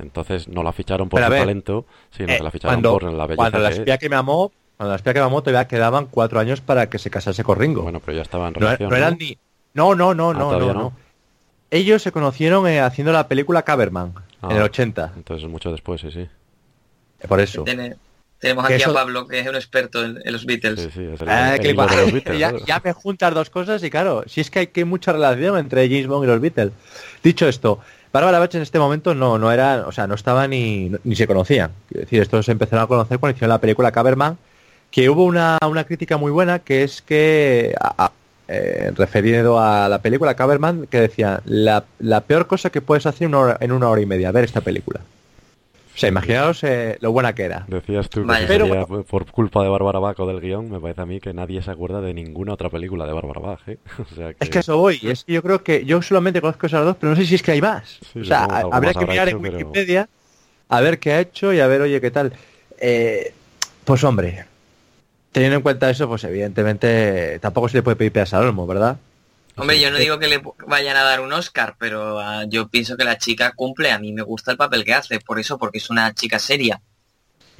Entonces 0.00 0.48
no 0.48 0.62
la 0.62 0.72
ficharon 0.72 1.08
por 1.08 1.22
su 1.22 1.28
talento, 1.28 1.86
sino 2.10 2.28
que 2.28 2.42
la 2.42 2.48
eh, 2.48 2.52
ficharon 2.52 2.82
por 2.82 3.02
la 3.04 3.26
belleza. 3.26 3.36
Cuando 3.36 3.58
la 3.58 3.70
espía 3.70 3.98
que 3.98 4.08
me 4.08 4.16
amó, 4.16 4.52
cuando 4.76 4.90
la 4.90 4.96
espía 4.96 5.12
que 5.12 5.20
me 5.20 5.26
amó 5.26 5.42
todavía 5.42 5.68
quedaban 5.68 6.06
cuatro 6.06 6.40
años 6.40 6.60
para 6.60 6.88
que 6.88 6.98
se 6.98 7.10
casase 7.10 7.44
con 7.44 7.58
Ringo. 7.58 7.82
Bueno, 7.82 8.00
pero 8.00 8.16
ya 8.16 8.22
estaba 8.22 8.48
en 8.48 8.54
relación. 8.54 8.90
No, 8.90 8.96
eran 8.96 9.16
ni. 9.18 9.38
No, 9.74 9.94
no, 9.94 10.14
no, 10.14 10.30
ah, 10.30 10.34
no, 10.34 10.74
no, 10.74 10.92
Ellos 11.70 12.02
se 12.02 12.10
conocieron 12.10 12.66
eh, 12.66 12.80
haciendo 12.80 13.12
la 13.12 13.28
película 13.28 13.62
Caberman 13.62 14.14
en 14.42 14.56
el 14.56 14.62
80. 14.62 15.04
Ah, 15.04 15.12
entonces 15.16 15.48
mucho 15.48 15.70
después, 15.70 16.00
sí, 16.00 16.10
sí. 16.10 16.28
Por 17.28 17.40
eso. 17.40 17.64
tenemos 18.38 18.64
aquí 18.64 18.82
a 18.82 18.92
Pablo, 18.92 19.28
que 19.28 19.40
es 19.40 19.46
un 19.46 19.54
experto 19.54 20.02
en, 20.04 20.20
los 20.24 20.46
Beatles. 20.46 20.80
Sí, 20.80 20.90
sí, 20.92 21.26
ah, 21.26 21.56
ya, 22.66 22.80
me 22.82 22.92
juntas 22.92 23.34
dos 23.34 23.50
cosas 23.50 23.82
y 23.84 23.90
claro, 23.90 24.24
si 24.26 24.40
es 24.40 24.50
que 24.50 24.60
hay 24.60 24.66
que 24.68 24.84
mucha 24.84 25.12
relación 25.12 25.58
entre 25.58 25.88
James 25.88 26.06
Bond 26.06 26.24
y 26.24 26.26
los 26.26 26.40
Beatles. 26.40 26.72
Dicho 27.22 27.46
esto, 27.46 27.80
Bárbara 28.12 28.38
Bach 28.40 28.54
en 28.54 28.62
este 28.62 28.78
momento 28.78 29.14
no, 29.14 29.38
no 29.38 29.52
era, 29.52 29.86
o 29.86 29.92
sea, 29.92 30.06
no 30.06 30.14
estaba 30.14 30.48
ni, 30.48 30.90
ni 31.04 31.14
se 31.14 31.26
conocían. 31.26 31.70
Es 31.90 32.00
decir, 32.00 32.20
esto 32.20 32.42
se 32.42 32.52
empezaron 32.52 32.84
a 32.84 32.88
conocer 32.88 33.18
cuando 33.18 33.36
hicieron 33.36 33.50
la 33.50 33.60
película 33.60 33.92
Caberman, 33.92 34.36
que 34.90 35.08
hubo 35.08 35.24
una, 35.24 35.58
una 35.68 35.84
crítica 35.84 36.16
muy 36.16 36.32
buena, 36.32 36.58
que 36.58 36.82
es 36.82 37.02
que, 37.02 37.74
eh, 38.48 38.92
referido 38.96 39.60
a 39.60 39.88
la 39.88 40.00
película 40.00 40.34
Caberman, 40.34 40.88
que 40.88 41.00
decía, 41.00 41.40
la, 41.44 41.84
la 42.00 42.22
peor 42.22 42.48
cosa 42.48 42.70
que 42.70 42.80
puedes 42.80 43.06
hacer 43.06 43.30
en 43.60 43.72
una 43.72 43.88
hora 43.88 44.00
y 44.00 44.06
media, 44.06 44.32
ver 44.32 44.44
esta 44.44 44.60
película. 44.60 45.00
O 46.00 46.04
sea, 46.08 46.08
imaginaos 46.08 46.64
eh, 46.64 46.96
lo 47.02 47.12
buena 47.12 47.34
que 47.34 47.42
era. 47.42 47.66
Decías 47.68 48.08
tú 48.08 48.26
que 48.26 48.46
sería 48.46 48.86
por 48.86 49.30
culpa 49.30 49.62
de 49.62 49.68
Bárbara 49.68 49.98
Bach 49.98 50.18
o 50.18 50.26
del 50.26 50.40
guion, 50.40 50.70
me 50.70 50.80
parece 50.80 51.02
a 51.02 51.04
mí 51.04 51.20
que 51.20 51.34
nadie 51.34 51.60
se 51.60 51.70
acuerda 51.70 52.00
de 52.00 52.14
ninguna 52.14 52.54
otra 52.54 52.70
película 52.70 53.04
de 53.04 53.12
Bárbara 53.12 53.40
Bach. 53.40 53.60
¿eh? 53.66 53.76
Es 54.40 54.48
que 54.48 54.60
eso 54.60 54.78
voy, 54.78 54.98
es 55.02 55.24
que 55.24 55.34
yo 55.34 55.42
creo 55.42 55.62
que 55.62 55.84
yo 55.84 56.00
solamente 56.00 56.40
conozco 56.40 56.68
esas 56.68 56.86
dos, 56.86 56.96
pero 56.98 57.10
no 57.10 57.16
sé 57.16 57.26
si 57.26 57.34
es 57.34 57.42
que 57.42 57.50
hay 57.50 57.60
más. 57.60 57.98
o 58.18 58.24
sea, 58.24 58.44
habría 58.72 58.94
que 58.94 59.04
mirar 59.04 59.28
en 59.28 59.42
Wikipedia 59.42 60.08
a 60.70 60.80
ver 60.80 60.98
qué 60.98 61.12
ha 61.12 61.20
hecho 61.20 61.52
y 61.52 61.60
a 61.60 61.66
ver, 61.66 61.82
oye, 61.82 62.00
qué 62.00 62.10
tal. 62.10 62.32
Eh, 62.78 63.34
pues 63.84 64.02
hombre, 64.02 64.46
teniendo 65.32 65.56
en 65.56 65.62
cuenta 65.62 65.90
eso, 65.90 66.08
pues 66.08 66.24
evidentemente 66.24 67.38
tampoco 67.40 67.68
se 67.68 67.76
le 67.76 67.82
puede 67.82 67.96
pedir 67.96 68.26
a 68.32 68.38
Olmo, 68.38 68.66
¿verdad? 68.66 68.96
Hombre, 69.60 69.78
yo 69.78 69.90
no 69.90 69.98
digo 69.98 70.18
que 70.18 70.26
le 70.26 70.42
vayan 70.66 70.96
a 70.96 71.02
dar 71.02 71.20
un 71.20 71.32
Oscar, 71.32 71.76
pero 71.78 72.18
ah, 72.18 72.44
yo 72.48 72.68
pienso 72.68 72.96
que 72.96 73.04
la 73.04 73.18
chica 73.18 73.52
cumple. 73.52 73.92
A 73.92 73.98
mí 73.98 74.12
me 74.12 74.22
gusta 74.22 74.50
el 74.50 74.56
papel 74.56 74.84
que 74.84 74.94
hace, 74.94 75.20
por 75.20 75.38
eso, 75.38 75.58
porque 75.58 75.78
es 75.78 75.90
una 75.90 76.14
chica 76.14 76.38
seria. 76.38 76.80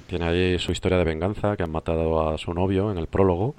Tiene 0.07 0.26
ahí 0.26 0.59
su 0.59 0.72
historia 0.72 0.96
de 0.96 1.05
venganza, 1.05 1.57
que 1.57 1.62
han 1.62 1.70
matado 1.70 2.30
a 2.30 2.38
su 2.38 2.55
novio 2.55 2.90
en 2.90 2.98
el 2.98 3.07
prólogo. 3.07 3.55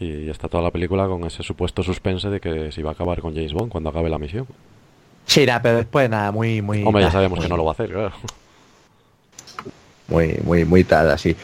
Y 0.00 0.28
está 0.28 0.48
toda 0.48 0.64
la 0.64 0.70
película 0.70 1.06
con 1.06 1.24
ese 1.24 1.42
supuesto 1.42 1.82
suspense 1.82 2.28
de 2.28 2.40
que 2.40 2.72
se 2.72 2.80
iba 2.80 2.90
a 2.90 2.94
acabar 2.94 3.20
con 3.20 3.34
James 3.34 3.52
Bond 3.52 3.70
cuando 3.70 3.90
acabe 3.90 4.10
la 4.10 4.18
misión. 4.18 4.46
Sí, 5.26 5.46
pero 5.62 5.76
después 5.76 6.10
nada, 6.10 6.32
muy, 6.32 6.60
muy... 6.62 6.82
Hombre, 6.84 7.02
ya 7.02 7.10
sabemos 7.12 7.38
que 7.38 7.48
no 7.48 7.56
lo 7.56 7.64
va 7.64 7.70
a 7.70 7.74
hacer, 7.74 7.90
claro. 7.92 8.12
Muy, 10.08 10.38
muy, 10.42 10.64
muy 10.64 10.82
tal, 10.82 11.10
así. 11.10 11.36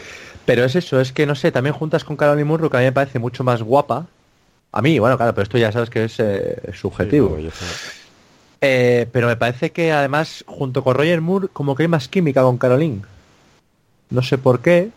Pero 0.45 0.65
es 0.65 0.75
eso, 0.75 1.01
es 1.01 1.13
que 1.13 1.25
no 1.25 1.37
sé, 1.37 1.53
también 1.53 1.75
juntas 1.75 2.03
con 2.03 2.17
Caroline 2.17 2.45
Murro, 2.45 2.69
que 2.69 2.79
a 2.79 2.81
mí 2.81 2.87
me 2.87 2.93
parece 2.93 3.19
mucho 3.19 3.45
más 3.45 3.63
guapa, 3.63 4.07
a 4.77 4.83
mí, 4.83 4.99
bueno, 4.99 5.17
claro, 5.17 5.33
pero 5.33 5.45
esto 5.45 5.57
ya 5.57 5.73
sabes 5.73 5.89
que 5.89 6.05
es 6.05 6.21
eh, 6.21 6.71
subjetivo. 6.75 7.39
Eh, 8.61 9.09
pero 9.11 9.27
me 9.27 9.37
parece 9.37 9.73
que 9.73 9.91
además, 9.91 10.45
junto 10.47 10.85
con 10.85 10.95
Roger 10.95 11.23
Moore, 11.23 11.49
como 11.51 11.75
que 11.75 11.85
hay 11.85 11.89
más 11.89 12.09
química 12.09 12.43
con 12.43 12.59
Caroline. 12.59 13.01
No 14.11 14.21
sé 14.21 14.37
por 14.37 14.61
qué. 14.61 14.91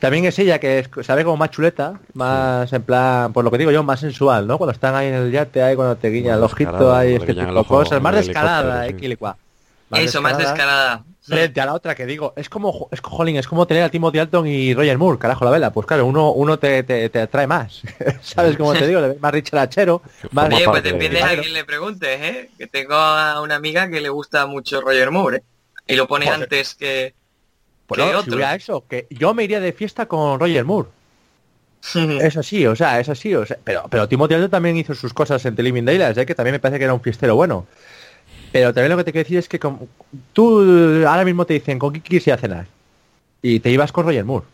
También 0.00 0.26
es 0.26 0.38
ella 0.38 0.58
que 0.58 0.86
sabe 1.02 1.24
como 1.24 1.38
más 1.38 1.50
chuleta, 1.50 1.98
más 2.12 2.70
en 2.74 2.82
plan, 2.82 3.32
por 3.32 3.42
lo 3.42 3.50
que 3.50 3.56
digo 3.56 3.70
yo, 3.70 3.82
más 3.82 4.00
sensual, 4.00 4.46
¿no? 4.46 4.58
Cuando 4.58 4.72
están 4.72 4.94
ahí 4.94 5.08
en 5.08 5.14
el 5.14 5.32
yate, 5.32 5.62
ahí 5.62 5.76
cuando 5.76 5.96
te 5.96 6.10
guiña 6.10 6.34
el 6.34 6.42
ojito, 6.42 6.94
ahí 6.94 7.14
este 7.14 7.34
tipo 7.34 7.54
de 7.54 7.64
cosas, 7.64 8.02
más 8.02 8.16
descarada, 8.16 8.86
eh, 8.86 9.16
Eso, 9.92 10.20
más 10.20 10.36
descarada 10.36 11.04
frente 11.26 11.60
a 11.60 11.66
la 11.66 11.74
otra 11.74 11.94
que 11.94 12.06
digo, 12.06 12.32
es 12.36 12.48
como 12.48 12.88
es, 12.92 13.00
es 13.00 13.46
como 13.46 13.66
tener 13.66 13.82
a 13.82 13.90
Timothy 13.90 14.18
Alton 14.18 14.46
y 14.46 14.74
Roger 14.74 14.98
Moore, 14.98 15.18
carajo 15.18 15.44
la 15.44 15.50
vela. 15.50 15.72
Pues 15.72 15.86
claro, 15.86 16.06
uno, 16.06 16.32
uno 16.32 16.58
te, 16.58 16.82
te, 16.82 17.20
atrae 17.20 17.46
más. 17.46 17.82
¿Sabes 18.22 18.56
cómo 18.56 18.72
te 18.74 18.86
digo? 18.86 19.00
Más 19.20 19.32
Richard 19.32 19.60
Achero. 19.60 20.02
Más 20.30 20.52
Oye, 20.52 20.64
pues 20.64 20.82
depende 20.82 21.22
a 21.22 21.40
quien 21.40 21.52
le 21.52 21.64
preguntes, 21.64 22.20
¿eh? 22.20 22.50
Que 22.56 22.66
tengo 22.66 22.94
a 22.94 23.40
una 23.40 23.56
amiga 23.56 23.88
que 23.90 24.00
le 24.00 24.08
gusta 24.08 24.46
mucho 24.46 24.80
Roger 24.80 25.10
Moore, 25.10 25.38
¿eh? 25.38 25.42
Y 25.88 25.96
lo 25.96 26.08
pone 26.08 26.28
antes 26.28 26.74
que, 26.74 27.14
pues 27.86 28.00
que 28.00 28.14
otro. 28.14 28.40
eso, 28.40 28.84
que 28.88 29.06
yo 29.10 29.34
me 29.34 29.44
iría 29.44 29.60
de 29.60 29.72
fiesta 29.72 30.06
con 30.06 30.40
Roger 30.40 30.64
Moore. 30.64 30.88
eso 32.20 32.42
sí, 32.42 32.66
o 32.66 32.74
sea, 32.74 32.98
eso 32.98 33.14
sí, 33.14 33.34
o 33.34 33.46
sea, 33.46 33.58
pero, 33.62 33.84
pero 33.88 34.08
Timothy 34.08 34.34
Alton 34.34 34.50
también 34.50 34.76
hizo 34.76 34.94
sus 34.94 35.12
cosas 35.12 35.44
en 35.44 35.54
The 35.54 35.62
Living 35.62 35.84
Daylights, 35.84 36.18
¿eh? 36.18 36.26
que 36.26 36.34
también 36.34 36.52
me 36.52 36.58
parece 36.58 36.78
que 36.78 36.84
era 36.84 36.94
un 36.94 37.00
fiestero 37.00 37.36
bueno. 37.36 37.66
Pero 38.56 38.72
también 38.72 38.90
lo 38.90 38.96
que 38.96 39.04
te 39.04 39.12
quiero 39.12 39.24
decir 39.24 39.36
es 39.36 39.48
que 39.50 39.60
tú 40.32 40.60
ahora 41.06 41.26
mismo 41.26 41.44
te 41.44 41.52
dicen 41.52 41.78
con 41.78 41.90
quién 41.90 42.02
quieres 42.02 42.26
ir 42.26 42.32
a 42.32 42.38
cenar. 42.38 42.66
Y 43.42 43.60
te 43.60 43.70
ibas 43.70 43.92
con 43.92 44.06
Roger 44.06 44.24
Moore. 44.24 44.46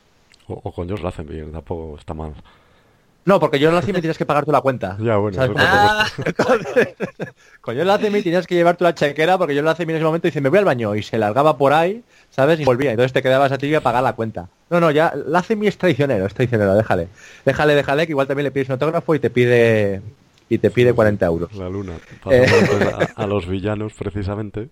O, 0.48 0.72
con 0.72 0.88
George 0.88 1.05
Lazenby, 1.05 1.53
tampoco 1.53 1.96
está 2.00 2.12
mal. 2.12 2.34
No, 3.24 3.38
porque 3.38 3.61
yo 3.61 3.68
en 3.68 3.76
la 3.76 3.82
CIMI 3.82 4.00
tienes 4.00 4.18
que 4.18 4.26
pagar 4.26 4.44
tú 4.44 4.50
la 4.50 4.61
cuenta. 4.61 4.96
Ya, 5.00 5.18
bueno. 5.18 5.36
¿Sabes? 5.36 5.57
Ah, 5.57 6.09
Con 7.61 7.76
yo 7.76 7.82
en 7.82 7.86
la 7.86 7.98
CIMI 7.98 8.22
tenías 8.22 8.48
que 8.48 8.57
llevar 8.57 8.76
tú 8.76 8.82
la 8.82 8.92
chequera 8.92 9.38
porque 9.38 9.55
yo 9.55 9.61
en 9.61 9.66
la 9.66 9.76
CIMI 9.76 9.92
en 9.92 9.96
ese 9.98 10.05
momento 10.05 10.26
dice, 10.26 10.40
me 10.40 10.48
voy 10.48 10.59
al 10.59 10.64
baño 10.64 10.96
y 10.96 11.05
se 11.05 11.16
largaba 11.16 11.57
por 11.57 11.72
ahí, 11.72 12.03
¿sabes? 12.30 12.59
Y 12.59 12.64
volvía. 12.64 12.90
Entonces 12.90 13.12
te 13.12 13.22
quedabas 13.22 13.53
a 13.53 13.59
ti 13.59 13.72
a 13.72 13.80
pagar 13.80 14.03
la 14.03 14.14
cuenta. 14.14 14.48
No, 14.68 14.80
no, 14.80 14.90
ya 14.90 15.14
la 15.14 15.44
CIMI 15.44 15.68
es 15.68 15.78
traicionero, 15.78 16.26
es 16.26 16.34
traicionero, 16.34 16.74
déjale. 16.74 17.07
Déjale, 17.44 17.76
déjale, 17.76 18.07
que 18.07 18.12
igual 18.12 18.26
también 18.26 18.44
le 18.46 18.50
pides 18.50 18.68
un 18.68 18.72
autógrafo 18.72 19.14
y 19.14 19.20
te 19.20 19.30
pide 19.30 20.03
y 20.55 20.59
te 20.59 20.70
pide 20.70 20.92
40 20.92 21.24
euros. 21.26 21.55
La 21.55 21.68
luna. 21.68 21.94
Eh. 22.30 22.46
A, 23.16 23.22
a 23.22 23.26
los 23.26 23.46
villanos, 23.48 23.92
precisamente. 23.94 24.68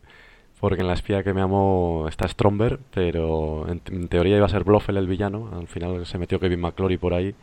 Porque 0.61 0.83
en 0.83 0.89
la 0.89 0.93
espía 0.95 1.23
que 1.23 1.33
me 1.33 1.41
amó 1.41 2.07
está 2.09 2.29
Stromberg, 2.29 2.79
pero 2.93 3.67
en, 3.69 3.81
en 3.91 4.09
teoría 4.09 4.37
iba 4.37 4.45
a 4.45 4.51
ser 4.51 4.63
Blofeld 4.65 4.99
el 4.99 5.07
villano. 5.07 5.49
Al 5.59 5.67
final 5.69 6.05
se 6.07 6.19
metió 6.19 6.39
Kevin 6.39 6.61
McClory 6.61 6.99
por 6.99 7.15
ahí, 7.15 7.35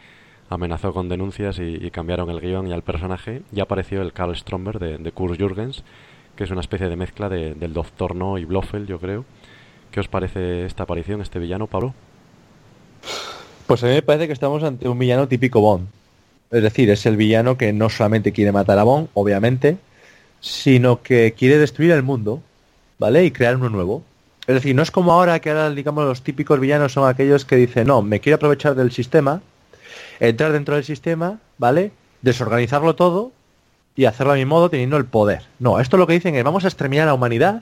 amenazó 0.52 0.94
con 0.94 1.10
denuncias 1.10 1.58
y, 1.58 1.64
y 1.84 1.90
cambiaron 1.90 2.30
el 2.30 2.40
guion 2.40 2.68
y 2.68 2.74
al 2.74 2.84
personaje. 2.84 3.42
Y 3.52 3.60
apareció 3.60 4.04
el 4.04 4.14
Karl 4.14 4.36
Stromberg 4.36 4.78
de, 4.78 4.98
de 5.00 5.12
Kurt 5.12 5.36
Jürgens, 5.40 5.84
que 6.36 6.44
es 6.44 6.52
una 6.52 6.62
especie 6.62 6.90
de 6.90 6.96
mezcla 6.96 7.28
de- 7.28 7.56
del 7.56 7.74
Doctor 7.74 8.16
No 8.16 8.38
y 8.38 8.46
Blofeld, 8.46 8.88
yo 8.88 9.00
creo. 9.00 9.26
¿Qué 9.90 10.00
os 10.00 10.08
parece 10.08 10.66
esta 10.66 10.84
aparición, 10.84 11.22
este 11.22 11.40
villano, 11.40 11.66
Pablo? 11.66 11.96
Pues 13.66 13.84
a 13.84 13.88
mí 13.88 13.94
me 13.94 14.02
parece 14.04 14.28
que 14.28 14.34
estamos 14.34 14.62
ante 14.64 14.88
un 14.88 15.00
villano 15.00 15.28
típico 15.28 15.60
Bond. 15.60 15.88
Es 16.52 16.64
decir, 16.64 16.90
es 16.90 17.06
el 17.06 17.18
villano 17.18 17.58
que 17.58 17.74
no 17.74 17.90
solamente 17.90 18.32
quiere 18.32 18.52
matar 18.52 18.80
a 18.80 18.84
Bond, 18.84 19.10
obviamente, 19.14 19.78
sino 20.40 21.02
que 21.02 21.34
quiere 21.38 21.58
destruir 21.58 21.92
el 21.92 22.04
mundo, 22.04 22.42
¿vale? 23.00 23.26
Y 23.26 23.32
crear 23.32 23.56
uno 23.56 23.70
nuevo. 23.70 24.04
Es 24.48 24.56
decir, 24.56 24.74
no 24.74 24.82
es 24.82 24.92
como 24.92 25.12
ahora 25.12 25.40
que 25.40 25.50
ahora, 25.50 25.70
digamos, 25.72 26.06
los 26.06 26.22
típicos 26.22 26.60
villanos 26.60 26.94
son 26.94 27.10
aquellos 27.10 27.44
que 27.44 27.58
dicen, 27.58 27.88
no, 27.88 28.02
me 28.02 28.22
quiero 28.22 28.38
aprovechar 28.38 28.76
del 28.76 28.92
sistema, 28.92 29.42
entrar 30.20 30.54
dentro 30.54 30.76
del 30.76 30.86
sistema, 30.86 31.40
¿vale? 31.58 31.92
Desorganizarlo 32.22 32.96
todo 32.96 33.34
y 33.96 34.06
hacerlo 34.06 34.34
a 34.34 34.38
mi 34.38 34.46
modo 34.46 34.70
teniendo 34.70 34.96
el 34.96 35.06
poder. 35.06 35.44
No, 35.60 35.82
esto 35.82 35.98
lo 35.98 36.08
que 36.08 36.14
dicen 36.14 36.36
es, 36.36 36.44
vamos 36.46 36.64
a 36.64 36.70
exterminar 36.70 37.04
a 37.04 37.08
la 37.08 37.14
humanidad 37.16 37.62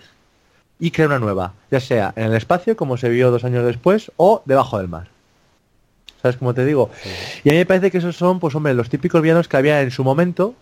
y 0.79 0.91
crear 0.91 1.09
una 1.09 1.19
nueva, 1.19 1.53
ya 1.71 1.79
sea 1.79 2.13
en 2.15 2.25
el 2.25 2.35
espacio, 2.35 2.75
como 2.75 2.97
se 2.97 3.09
vio 3.09 3.31
dos 3.31 3.45
años 3.45 3.65
después, 3.65 4.11
o 4.17 4.43
debajo 4.45 4.77
del 4.77 4.89
mar. 4.89 5.14
¿Sabes 6.25 6.37
cómo 6.37 6.55
te 6.55 6.65
digo? 6.65 6.89
Y 7.43 7.49
a 7.49 7.51
mí 7.51 7.59
me 7.59 7.67
parece 7.67 7.91
que 7.91 7.99
esos 7.99 8.15
son, 8.15 8.39
pues 8.39 8.55
hombre, 8.55 8.73
los 8.73 8.89
típicos 8.89 9.21
villanos 9.21 9.47
que 9.47 9.57
había 9.57 9.81
en 9.81 9.91
su 9.91 10.03
momento, 10.03 10.55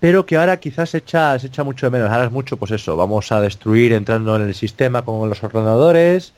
pero 0.00 0.26
que 0.26 0.36
ahora 0.36 0.60
quizás 0.60 0.90
se 0.90 0.98
echa, 0.98 1.38
se 1.38 1.46
echa 1.46 1.64
mucho 1.64 1.86
de 1.86 1.90
menos. 1.92 2.10
Ahora 2.10 2.26
es 2.26 2.30
mucho, 2.30 2.58
pues 2.58 2.72
eso, 2.72 2.94
vamos 2.94 3.32
a 3.32 3.40
destruir 3.40 3.94
entrando 3.94 4.36
en 4.36 4.42
el 4.42 4.54
sistema 4.54 5.02
con 5.02 5.30
los 5.30 5.42
ordenadores, 5.42 6.34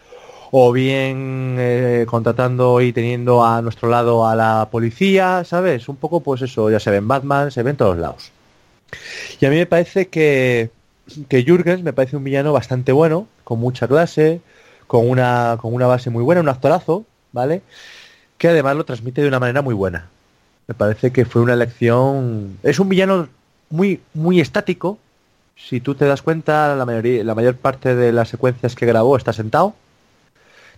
o 0.53 0.71
bien 0.71 1.57
eh, 1.59 2.07
contratando 2.09 2.81
y 2.81 2.93
teniendo 2.93 3.45
a 3.45 3.61
nuestro 3.61 3.89
lado 3.89 4.25
a 4.25 4.37
la 4.37 4.69
policía, 4.71 5.43
¿sabes? 5.43 5.89
Un 5.89 5.97
poco, 5.97 6.21
pues 6.21 6.41
eso, 6.43 6.71
ya 6.71 6.79
se 6.79 6.93
ve 6.93 6.99
en 6.99 7.09
Batman, 7.09 7.51
se 7.51 7.65
ve 7.65 7.71
en 7.71 7.77
todos 7.77 7.99
lados. 7.99 8.31
Y 9.41 9.47
a 9.47 9.51
mí 9.51 9.57
me 9.57 9.67
parece 9.67 10.07
que, 10.07 10.71
que 11.29 11.43
Jürgens 11.43 11.83
me 11.83 11.93
parece 11.93 12.17
un 12.17 12.23
villano 12.23 12.53
bastante 12.53 12.93
bueno, 12.93 13.27
con 13.43 13.59
mucha 13.59 13.89
clase, 13.89 14.41
con 14.87 15.11
una, 15.11 15.59
con 15.61 15.75
una 15.75 15.89
base 15.89 16.09
muy 16.09 16.23
buena, 16.23 16.41
un 16.41 16.49
actorazo, 16.49 17.05
¿vale? 17.33 17.63
Que 18.45 18.51
además 18.51 18.77
lo 18.77 18.85
transmite 18.85 19.23
de 19.23 19.29
una 19.29 19.41
manera 19.41 19.63
muy 19.63 19.73
buena. 19.73 20.11
Me 20.67 20.75
parece 20.75 21.11
que 21.13 21.25
fue 21.25 21.41
una 21.41 21.55
elección. 21.55 22.59
Es 22.63 22.79
un 22.79 22.91
villano 22.91 23.27
muy, 23.71 24.03
muy 24.13 24.39
estático. 24.39 24.99
Si 25.57 25.81
tú 25.81 25.95
te 25.95 26.05
das 26.05 26.21
cuenta, 26.21 26.77
la 26.77 26.85
mayoría, 26.85 27.25
la 27.25 27.35
mayor 27.35 27.57
parte 27.57 27.95
de 27.95 28.13
las 28.13 28.29
secuencias 28.29 28.75
que 28.75 28.85
grabó 28.85 29.17
está 29.17 29.33
sentado. 29.33 29.73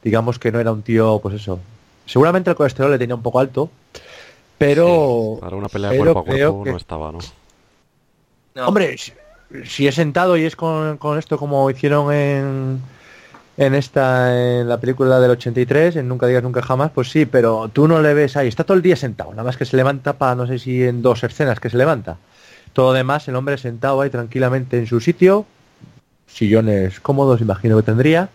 Digamos 0.04 0.38
que 0.38 0.52
no 0.52 0.60
era 0.60 0.70
un 0.70 0.82
tío, 0.82 1.18
pues 1.20 1.34
eso. 1.34 1.58
Seguramente 2.04 2.50
el 2.50 2.54
colesterol 2.56 2.92
le 2.92 2.98
tenía 2.98 3.16
un 3.16 3.22
poco 3.22 3.40
alto. 3.40 3.68
Pero. 4.58 5.38
Para 5.40 5.56
una 5.56 5.68
pelea 5.68 5.90
cuerpo 5.96 6.20
a 6.20 6.24
cuerpo 6.24 6.62
que- 6.62 6.70
no 6.70 6.76
estaba, 6.76 7.10
¿no? 7.10 7.18
no. 8.54 8.68
Hombre, 8.68 8.96
si, 8.96 9.12
si 9.64 9.88
es 9.88 9.96
sentado 9.96 10.36
y 10.36 10.44
es 10.44 10.54
con, 10.54 10.98
con 10.98 11.18
esto 11.18 11.36
como 11.36 11.68
hicieron 11.68 12.14
en, 12.14 12.80
en 13.56 13.74
esta, 13.74 14.60
en 14.60 14.68
la 14.68 14.78
película 14.78 15.18
del 15.18 15.30
83, 15.32 15.96
en 15.96 16.08
Nunca 16.08 16.26
digas 16.26 16.42
nunca 16.42 16.62
jamás, 16.62 16.90
pues 16.90 17.10
sí, 17.10 17.26
pero 17.26 17.70
tú 17.72 17.88
no 17.88 18.02
le 18.02 18.12
ves 18.14 18.36
ahí, 18.36 18.48
está 18.48 18.64
todo 18.64 18.76
el 18.76 18.82
día 18.82 18.96
sentado, 18.96 19.30
nada 19.30 19.44
más 19.44 19.56
que 19.56 19.64
se 19.64 19.76
levanta 19.76 20.14
para, 20.14 20.34
no 20.34 20.46
sé 20.46 20.58
si 20.58 20.82
en 20.84 21.02
dos 21.02 21.24
escenas 21.24 21.60
que 21.60 21.70
se 21.70 21.78
levanta. 21.78 22.18
Todo 22.72 22.92
demás, 22.92 23.26
el 23.28 23.36
hombre 23.36 23.56
sentado 23.56 24.00
ahí 24.00 24.10
tranquilamente 24.10 24.78
en 24.78 24.86
su 24.86 25.00
sitio, 25.00 25.46
sillones 26.26 27.00
cómodos, 27.00 27.40
imagino 27.40 27.76
que 27.76 27.82
tendría. 27.82 28.28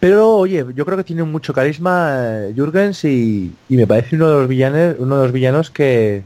Pero 0.00 0.36
oye, 0.36 0.64
yo 0.74 0.84
creo 0.84 0.96
que 0.96 1.04
tiene 1.04 1.24
mucho 1.24 1.52
carisma 1.52 2.18
eh, 2.20 2.52
Jürgens 2.54 3.04
y, 3.04 3.52
y 3.68 3.76
me 3.76 3.86
parece 3.86 4.16
uno 4.16 4.28
de 4.28 4.34
los 4.34 4.48
villanos, 4.48 4.96
uno 4.98 5.16
de 5.16 5.22
los 5.24 5.32
villanos 5.32 5.70
que, 5.70 6.22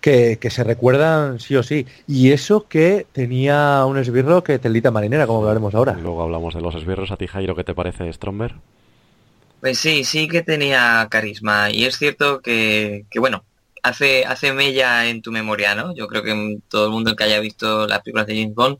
que, 0.00 0.38
que 0.40 0.50
se 0.50 0.64
recuerdan 0.64 1.40
sí 1.40 1.56
o 1.56 1.62
sí. 1.62 1.86
Y 2.06 2.32
eso 2.32 2.66
que 2.68 3.06
tenía 3.12 3.84
un 3.84 3.98
esbirro 3.98 4.44
que 4.44 4.58
telita 4.58 4.90
marinera, 4.90 5.26
como 5.26 5.40
hablaremos 5.40 5.74
ahora. 5.74 5.96
Y 5.98 6.02
luego 6.02 6.22
hablamos 6.22 6.54
de 6.54 6.60
los 6.60 6.74
esbirros. 6.74 7.10
¿A 7.10 7.16
ti, 7.16 7.26
Jairo, 7.26 7.56
qué 7.56 7.64
te 7.64 7.74
parece 7.74 8.12
Stromberg? 8.12 8.54
Pues 9.60 9.78
sí, 9.78 10.04
sí 10.04 10.28
que 10.28 10.42
tenía 10.42 11.06
carisma. 11.10 11.70
Y 11.70 11.84
es 11.84 11.98
cierto 11.98 12.40
que, 12.40 13.06
que, 13.10 13.18
bueno, 13.18 13.44
hace, 13.82 14.24
hace 14.24 14.52
mella 14.52 15.06
en 15.06 15.22
tu 15.22 15.32
memoria, 15.32 15.74
¿no? 15.74 15.94
Yo 15.94 16.06
creo 16.06 16.22
que 16.22 16.58
todo 16.68 16.86
el 16.86 16.92
mundo 16.92 17.16
que 17.16 17.24
haya 17.24 17.40
visto 17.40 17.86
las 17.86 18.00
películas 18.02 18.26
de 18.26 18.40
James 18.40 18.54
Bond, 18.54 18.78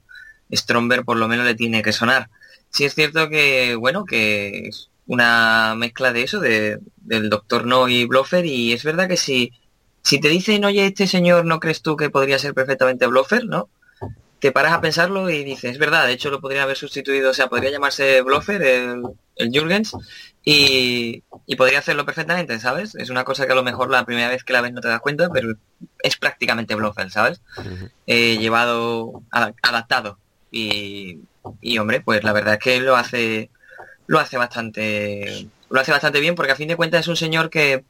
Stromberg 0.52 1.04
por 1.04 1.16
lo 1.16 1.28
menos 1.28 1.46
le 1.46 1.54
tiene 1.54 1.82
que 1.82 1.92
sonar. 1.92 2.30
Sí 2.70 2.84
es 2.84 2.94
cierto 2.94 3.28
que, 3.28 3.74
bueno, 3.74 4.04
que 4.04 4.68
es 4.68 4.90
una 5.06 5.74
mezcla 5.76 6.12
de 6.12 6.22
eso, 6.22 6.38
de, 6.38 6.78
del 6.96 7.30
Doctor 7.30 7.66
No 7.66 7.88
y 7.88 8.04
Blofeld, 8.04 8.46
y 8.46 8.72
es 8.72 8.84
verdad 8.84 9.08
que 9.08 9.16
si, 9.16 9.52
si 10.08 10.20
te 10.20 10.28
dicen, 10.28 10.64
oye, 10.64 10.86
este 10.86 11.06
señor 11.06 11.44
no 11.44 11.60
crees 11.60 11.82
tú 11.82 11.96
que 11.96 12.10
podría 12.10 12.38
ser 12.38 12.54
perfectamente 12.54 13.06
Blofeld, 13.06 13.48
¿no? 13.48 13.68
Te 14.40 14.52
paras 14.52 14.72
a 14.72 14.80
pensarlo 14.80 15.28
y 15.30 15.42
dices, 15.42 15.72
es 15.72 15.78
verdad, 15.78 16.06
de 16.06 16.12
hecho 16.12 16.30
lo 16.30 16.40
podría 16.40 16.62
haber 16.62 16.76
sustituido, 16.76 17.30
o 17.30 17.34
sea, 17.34 17.48
podría 17.48 17.70
llamarse 17.70 18.22
Blofeld, 18.22 18.62
el, 18.62 19.02
el 19.36 19.50
Jürgens, 19.50 19.92
y, 20.44 21.24
y 21.46 21.56
podría 21.56 21.80
hacerlo 21.80 22.06
perfectamente, 22.06 22.58
¿sabes? 22.60 22.94
Es 22.94 23.10
una 23.10 23.24
cosa 23.24 23.46
que 23.46 23.52
a 23.52 23.56
lo 23.56 23.64
mejor 23.64 23.90
la 23.90 24.04
primera 24.06 24.28
vez 24.28 24.44
que 24.44 24.52
la 24.52 24.60
ves 24.60 24.72
no 24.72 24.80
te 24.80 24.88
das 24.88 25.00
cuenta, 25.00 25.28
pero 25.30 25.54
es 26.02 26.16
prácticamente 26.16 26.74
Blofeld, 26.76 27.10
¿sabes? 27.10 27.40
Eh, 28.06 28.38
llevado, 28.38 29.22
a- 29.32 29.52
adaptado. 29.62 30.18
Y, 30.52 31.18
y, 31.60 31.78
hombre, 31.78 32.00
pues 32.00 32.22
la 32.22 32.32
verdad 32.32 32.54
es 32.54 32.60
que 32.60 32.80
lo 32.80 32.96
hace, 32.96 33.50
lo 34.06 34.20
hace 34.20 34.38
bastante, 34.38 35.48
lo 35.68 35.80
hace 35.80 35.90
bastante 35.92 36.20
bien 36.20 36.34
porque 36.36 36.52
a 36.52 36.56
fin 36.56 36.68
de 36.68 36.76
cuentas 36.76 37.00
es 37.00 37.08
un 37.08 37.16
señor 37.16 37.50
que, 37.50 37.84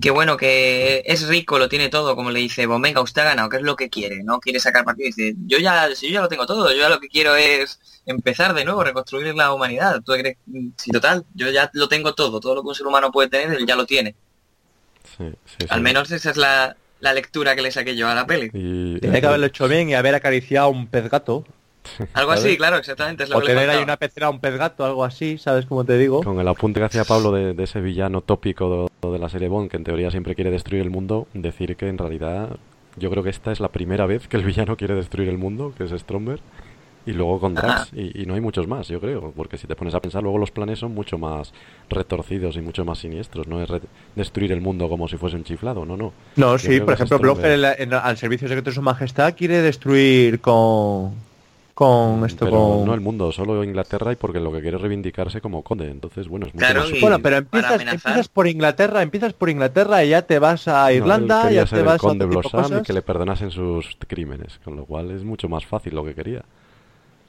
que 0.00 0.10
bueno, 0.10 0.36
que 0.36 1.02
es 1.06 1.26
rico, 1.26 1.58
lo 1.58 1.68
tiene 1.68 1.88
todo, 1.88 2.14
como 2.14 2.30
le 2.30 2.40
dice, 2.40 2.66
pues 2.66 2.80
venga, 2.80 3.00
usted 3.00 3.22
ha 3.22 3.26
ganado, 3.26 3.48
¿qué 3.48 3.56
es 3.56 3.62
lo 3.62 3.76
que 3.76 3.90
quiere? 3.90 4.22
¿No? 4.22 4.40
Quiere 4.40 4.60
sacar 4.60 4.84
partido 4.84 5.08
y 5.08 5.12
dice, 5.12 5.34
yo 5.46 5.58
ya, 5.58 5.94
si 5.94 6.08
yo 6.08 6.14
ya 6.14 6.20
lo 6.22 6.28
tengo 6.28 6.46
todo, 6.46 6.70
yo 6.70 6.78
ya 6.78 6.88
lo 6.88 7.00
que 7.00 7.08
quiero 7.08 7.36
es 7.36 7.80
empezar 8.06 8.54
de 8.54 8.64
nuevo, 8.64 8.84
reconstruir 8.84 9.34
la 9.34 9.52
humanidad. 9.52 10.00
¿Tú 10.04 10.12
crees? 10.12 10.36
Sí, 10.76 10.90
total, 10.90 11.24
yo 11.34 11.50
ya 11.50 11.70
lo 11.74 11.88
tengo 11.88 12.14
todo, 12.14 12.40
todo 12.40 12.54
lo 12.54 12.62
que 12.62 12.68
un 12.68 12.74
ser 12.74 12.86
humano 12.86 13.10
puede 13.10 13.28
tener, 13.28 13.56
él 13.56 13.66
ya 13.66 13.76
lo 13.76 13.86
tiene. 13.86 14.14
Sí, 15.16 15.32
sí, 15.44 15.66
Al 15.68 15.80
menos 15.80 16.10
esa 16.10 16.30
es 16.30 16.36
la, 16.36 16.76
la 17.00 17.12
lectura 17.12 17.54
que 17.56 17.62
le 17.62 17.70
saqué 17.70 17.96
yo 17.96 18.08
a 18.08 18.14
la 18.14 18.26
peli. 18.26 18.50
Y, 18.54 19.00
Tenía 19.00 19.20
que 19.20 19.26
haberlo 19.26 19.46
hecho 19.46 19.68
bien 19.68 19.90
y 19.90 19.94
haber 19.94 20.14
acariciado 20.14 20.68
un 20.68 20.86
pez 20.86 21.10
gato. 21.10 21.44
Algo 22.14 22.30
¿sabes? 22.30 22.44
así, 22.44 22.56
claro, 22.56 22.76
exactamente. 22.76 23.24
Es 23.24 23.30
lo 23.30 23.38
O 23.38 23.40
que 23.40 23.46
tener 23.48 23.68
ahí 23.70 23.82
una 23.82 23.96
pecera, 23.96 24.30
un 24.30 24.40
pez 24.40 24.56
gato, 24.56 24.84
algo 24.84 25.04
así, 25.04 25.38
¿sabes 25.38 25.66
cómo 25.66 25.84
te 25.84 25.98
digo? 25.98 26.20
Con 26.22 26.38
el 26.40 26.48
apunte 26.48 26.80
que 26.80 26.86
hacía 26.86 27.04
Pablo 27.04 27.32
de, 27.32 27.54
de 27.54 27.64
ese 27.64 27.80
villano 27.80 28.20
tópico 28.20 28.88
de, 29.02 29.10
de 29.10 29.18
la 29.18 29.28
serie 29.28 29.48
Bond, 29.48 29.70
que 29.70 29.76
en 29.76 29.84
teoría 29.84 30.10
siempre 30.10 30.34
quiere 30.34 30.50
destruir 30.50 30.82
el 30.82 30.90
mundo, 30.90 31.26
decir 31.34 31.76
que 31.76 31.88
en 31.88 31.98
realidad 31.98 32.50
yo 32.98 33.10
creo 33.10 33.22
que 33.22 33.30
esta 33.30 33.52
es 33.52 33.60
la 33.60 33.68
primera 33.68 34.06
vez 34.06 34.28
que 34.28 34.36
el 34.36 34.44
villano 34.44 34.76
quiere 34.76 34.94
destruir 34.94 35.28
el 35.28 35.38
mundo, 35.38 35.72
que 35.76 35.84
es 35.84 35.90
Stromberg, 35.90 36.40
y 37.04 37.12
luego 37.12 37.40
con 37.40 37.54
Drax, 37.54 37.90
y, 37.94 38.22
y 38.22 38.26
no 38.26 38.34
hay 38.34 38.40
muchos 38.40 38.68
más, 38.68 38.86
yo 38.86 39.00
creo, 39.00 39.32
porque 39.36 39.58
si 39.58 39.66
te 39.66 39.74
pones 39.74 39.92
a 39.94 40.00
pensar, 40.00 40.22
luego 40.22 40.38
los 40.38 40.52
planes 40.52 40.78
son 40.78 40.94
mucho 40.94 41.18
más 41.18 41.52
retorcidos 41.90 42.54
y 42.56 42.60
mucho 42.60 42.84
más 42.84 42.98
siniestros, 42.98 43.48
no 43.48 43.60
es 43.60 43.68
re- 43.68 43.80
destruir 44.14 44.52
el 44.52 44.60
mundo 44.60 44.88
como 44.88 45.08
si 45.08 45.16
fuese 45.16 45.34
un 45.34 45.42
chiflado, 45.42 45.84
no, 45.84 45.96
no. 45.96 46.12
No, 46.36 46.52
Yo 46.52 46.58
sí, 46.58 46.80
por 46.80 46.94
ejemplo, 46.94 47.18
en- 47.42 47.94
al 47.94 48.16
servicio 48.18 48.46
secreto 48.46 48.70
de 48.70 48.74
su 48.74 48.82
majestad 48.82 49.34
quiere 49.36 49.62
destruir 49.62 50.40
con 50.40 51.14
con 51.74 52.24
esto 52.26 52.44
Pero 52.44 52.58
con 52.78 52.84
no 52.86 52.94
el 52.94 53.00
mundo, 53.00 53.32
solo 53.32 53.64
Inglaterra 53.64 54.12
y 54.12 54.16
porque 54.16 54.40
lo 54.40 54.52
que 54.52 54.60
quiere 54.60 54.76
es 54.76 54.82
reivindicarse 54.82 55.40
como 55.40 55.62
conde, 55.62 55.90
entonces 55.90 56.28
bueno, 56.28 56.46
es 56.46 56.54
mucho 56.54 56.66
Claro, 56.66 56.80
más 56.82 56.92
y- 56.92 57.00
Bueno, 57.00 57.18
pero 57.20 57.36
para 57.48 57.74
empiezas, 57.74 57.80
empiezas 57.92 58.28
por 58.28 58.46
Inglaterra, 58.48 59.02
empiezas 59.02 59.32
por 59.32 59.48
Inglaterra 59.50 60.04
y 60.04 60.10
ya 60.10 60.22
te 60.22 60.38
vas 60.38 60.68
a 60.68 60.92
Irlanda, 60.92 61.50
ya 61.50 61.66
ser 61.66 61.78
te 61.78 61.80
el 61.80 61.86
vas 61.86 61.96
a 61.96 61.98
conde 61.98 62.24
Blossom 62.26 62.78
y 62.78 62.82
que 62.82 62.92
le 62.92 63.02
perdonasen 63.02 63.50
sus 63.50 63.96
crímenes, 64.08 64.58
con 64.64 64.76
lo 64.76 64.84
cual 64.84 65.10
es 65.10 65.24
mucho 65.24 65.48
más 65.48 65.64
fácil 65.66 65.94
lo 65.94 66.04
que 66.04 66.14
quería. 66.14 66.44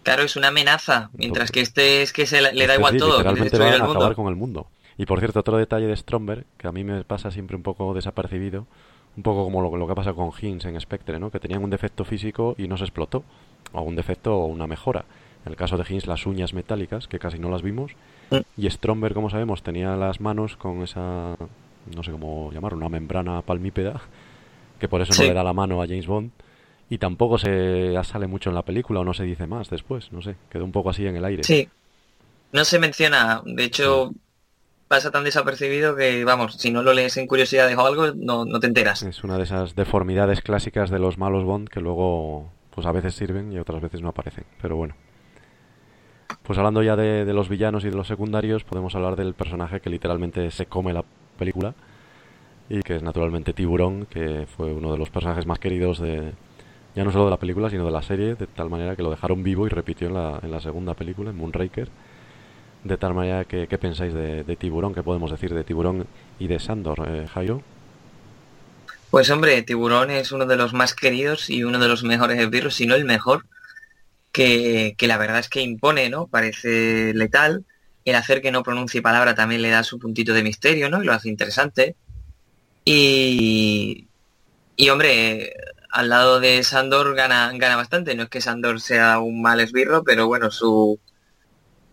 Claro, 0.03 0.23
es 0.23 0.35
una 0.35 0.49
amenaza, 0.49 1.09
mientras 1.13 1.49
que 1.51 1.61
este 1.61 2.01
es 2.01 2.11
que 2.11 2.25
se 2.25 2.41
le, 2.41 2.51
le 2.53 2.67
da 2.67 2.73
Este 2.73 2.75
igual 2.75 2.93
sí, 2.93 2.97
todo, 2.99 3.17
literalmente 3.17 3.57
va 3.57 3.65
a 3.65 3.75
acabar 3.75 4.09
mundo. 4.09 4.15
con 4.15 4.27
el 4.27 4.35
mundo. 4.35 4.67
Y 4.97 5.05
por 5.05 5.19
cierto, 5.19 5.39
otro 5.39 5.57
detalle 5.57 5.87
de 5.87 5.95
Stromberg, 5.95 6.45
que 6.57 6.67
a 6.67 6.71
mí 6.71 6.83
me 6.83 7.03
pasa 7.05 7.31
siempre 7.31 7.55
un 7.55 7.63
poco 7.63 7.93
desapercibido, 7.93 8.67
un 9.15 9.23
poco 9.23 9.43
como 9.45 9.61
lo, 9.61 9.75
lo 9.77 9.87
que 9.87 9.95
pasa 9.95 10.13
con 10.13 10.31
Hinz 10.39 10.65
en 10.65 10.79
Spectre, 10.79 11.19
¿no? 11.19 11.31
que 11.31 11.39
tenían 11.39 11.63
un 11.63 11.69
defecto 11.69 12.03
físico 12.03 12.55
y 12.57 12.67
no 12.67 12.77
se 12.77 12.83
explotó, 12.83 13.23
un 13.81 13.95
defecto 13.95 14.35
o 14.37 14.45
una 14.45 14.67
mejora. 14.67 15.05
En 15.45 15.51
el 15.51 15.57
caso 15.57 15.77
de 15.77 15.85
Hinz, 15.87 16.07
las 16.07 16.25
uñas 16.25 16.53
metálicas, 16.53 17.07
que 17.07 17.19
casi 17.19 17.39
no 17.39 17.49
las 17.49 17.61
vimos, 17.61 17.91
Mm. 18.31 18.37
y 18.57 18.69
Stromberg, 18.69 19.13
como 19.13 19.29
sabemos, 19.29 19.61
tenía 19.63 19.95
las 19.97 20.21
manos 20.21 20.55
con 20.55 20.81
esa 20.81 21.35
no 21.93 22.01
sé 22.03 22.11
cómo 22.11 22.49
llamarlo, 22.53 22.77
una 22.77 22.87
membrana 22.89 23.41
palmípeda, 23.41 24.01
que 24.79 24.87
por 24.87 25.01
eso 25.01 25.13
no 25.21 25.27
le 25.27 25.33
da 25.33 25.43
la 25.43 25.53
mano 25.53 25.81
a 25.81 25.85
James 25.87 26.07
Bond. 26.07 26.31
Y 26.89 26.97
tampoco 26.97 27.37
se 27.37 27.93
sale 28.03 28.27
mucho 28.27 28.49
en 28.49 28.55
la 28.55 28.61
película 28.61 29.01
o 29.01 29.03
no 29.03 29.13
se 29.13 29.23
dice 29.23 29.47
más 29.47 29.69
después, 29.69 30.11
no 30.13 30.21
sé, 30.21 30.35
quedó 30.49 30.63
un 30.63 30.71
poco 30.71 30.89
así 30.91 31.05
en 31.05 31.15
el 31.15 31.25
aire. 31.25 31.43
Sí, 31.43 31.67
no 32.51 32.63
se 32.65 32.79
menciona, 32.79 33.41
de 33.45 33.63
hecho 33.65 34.13
pasa 34.87 35.09
tan 35.11 35.23
desapercibido 35.23 35.95
que, 35.95 36.23
vamos, 36.23 36.55
si 36.55 36.71
no 36.71 36.83
lo 36.83 36.93
lees 36.93 37.17
en 37.17 37.25
curiosidades 37.27 37.75
o 37.77 37.85
algo, 37.85 38.13
no, 38.15 38.45
no 38.45 38.59
te 38.59 38.67
enteras. 38.67 39.01
Es 39.03 39.23
una 39.23 39.37
de 39.37 39.43
esas 39.43 39.75
deformidades 39.75 40.41
clásicas 40.41 40.89
de 40.89 40.99
los 40.99 41.17
malos 41.17 41.43
Bond 41.43 41.67
que 41.67 41.79
luego, 41.79 42.49
pues 42.73 42.87
a 42.87 42.91
veces 42.91 43.13
sirven 43.15 43.51
y 43.51 43.59
otras 43.59 43.81
veces 43.81 44.01
no 44.01 44.09
aparecen, 44.09 44.45
pero 44.61 44.75
bueno. 44.75 44.95
Pues 46.41 46.57
hablando 46.57 46.81
ya 46.83 46.95
de, 46.95 47.31
los 47.33 47.47
villanos 47.49 47.85
y 47.85 47.89
de 47.89 47.95
los 47.95 48.07
secundarios, 48.07 48.63
podemos 48.63 48.95
hablar 48.95 49.15
del 49.15 49.33
personaje 49.33 49.79
que 49.79 49.89
literalmente 49.89 50.49
se 50.51 50.65
come 50.65 50.93
la 50.93 51.03
película 51.37 51.75
y 52.69 52.81
que 52.81 52.95
es 52.95 53.03
naturalmente 53.03 53.53
Tiburón, 53.53 54.05
que 54.07 54.47
fue 54.47 54.73
uno 54.73 54.91
de 54.91 54.97
los 54.97 55.09
personajes 55.09 55.45
más 55.45 55.59
queridos 55.59 55.99
de 55.99 56.33
ya 56.95 57.03
no 57.03 57.11
solo 57.11 57.25
de 57.25 57.31
la 57.31 57.37
película, 57.37 57.69
sino 57.69 57.85
de 57.85 57.91
la 57.91 58.01
serie, 58.01 58.35
de 58.35 58.47
tal 58.47 58.69
manera 58.69 58.95
que 58.95 59.03
lo 59.03 59.09
dejaron 59.09 59.41
vivo 59.41 59.65
y 59.65 59.69
repitió 59.69 60.07
en 60.07 60.13
la, 60.13 60.39
en 60.43 60.51
la 60.51 60.59
segunda 60.59 60.93
película, 60.93 61.31
en 61.31 61.37
Moonraker. 61.37 61.89
De 62.83 62.97
tal 62.97 63.13
manera 63.13 63.45
que, 63.45 63.67
¿qué 63.67 63.77
pensáis 63.77 64.13
de, 64.13 64.55
Tiburón? 64.57 64.93
¿Qué 64.93 65.01
podemos 65.01 65.31
decir 65.31 65.53
de 65.53 65.63
Tiburón 65.63 66.05
y 66.37 66.47
de 66.47 66.59
Sandor, 66.59 67.07
eh, 67.07 67.27
Jairo? 67.27 67.61
Pues 69.13 69.29
hombre, 69.29 69.61
Tiburón 69.61 70.09
es 70.09 70.31
uno 70.31 70.47
de 70.47 70.55
los 70.55 70.73
más 70.73 70.95
queridos 70.95 71.47
y 71.51 71.63
uno 71.63 71.77
de 71.77 71.87
los 71.87 72.01
mejores 72.03 72.39
esbirros, 72.39 72.73
si 72.73 72.87
no 72.87 72.95
el 72.95 73.05
mejor 73.05 73.45
que, 74.31 74.95
la 75.01 75.19
verdad 75.19 75.37
es 75.37 75.49
que 75.49 75.61
impone, 75.61 76.09
¿no? 76.09 76.25
Parece 76.25 77.13
letal. 77.13 77.63
El 78.05 78.15
hacer 78.15 78.41
que 78.41 78.51
no 78.51 78.63
pronuncie 78.63 79.03
palabra 79.03 79.35
también 79.35 79.61
le 79.61 79.69
da 79.69 79.83
su 79.83 79.99
puntito 79.99 80.33
de 80.33 80.41
misterio, 80.41 80.89
¿no? 80.89 81.03
Y 81.03 81.05
lo 81.05 81.13
hace 81.13 81.29
interesante. 81.29 81.95
Y, 82.85 84.07
y 84.77 84.89
hombre, 84.89 85.53
al 85.91 86.09
lado 86.09 86.39
de 86.39 86.63
Sandor 86.63 87.13
gana, 87.13 87.51
gana 87.53 87.75
bastante. 87.75 88.15
No 88.15 88.23
es 88.23 88.29
que 88.29 88.41
Sandor 88.41 88.81
sea 88.81 89.19
un 89.19 89.43
mal 89.43 89.59
esbirro, 89.59 90.03
pero 90.03 90.25
bueno, 90.25 90.49
su, 90.49 90.99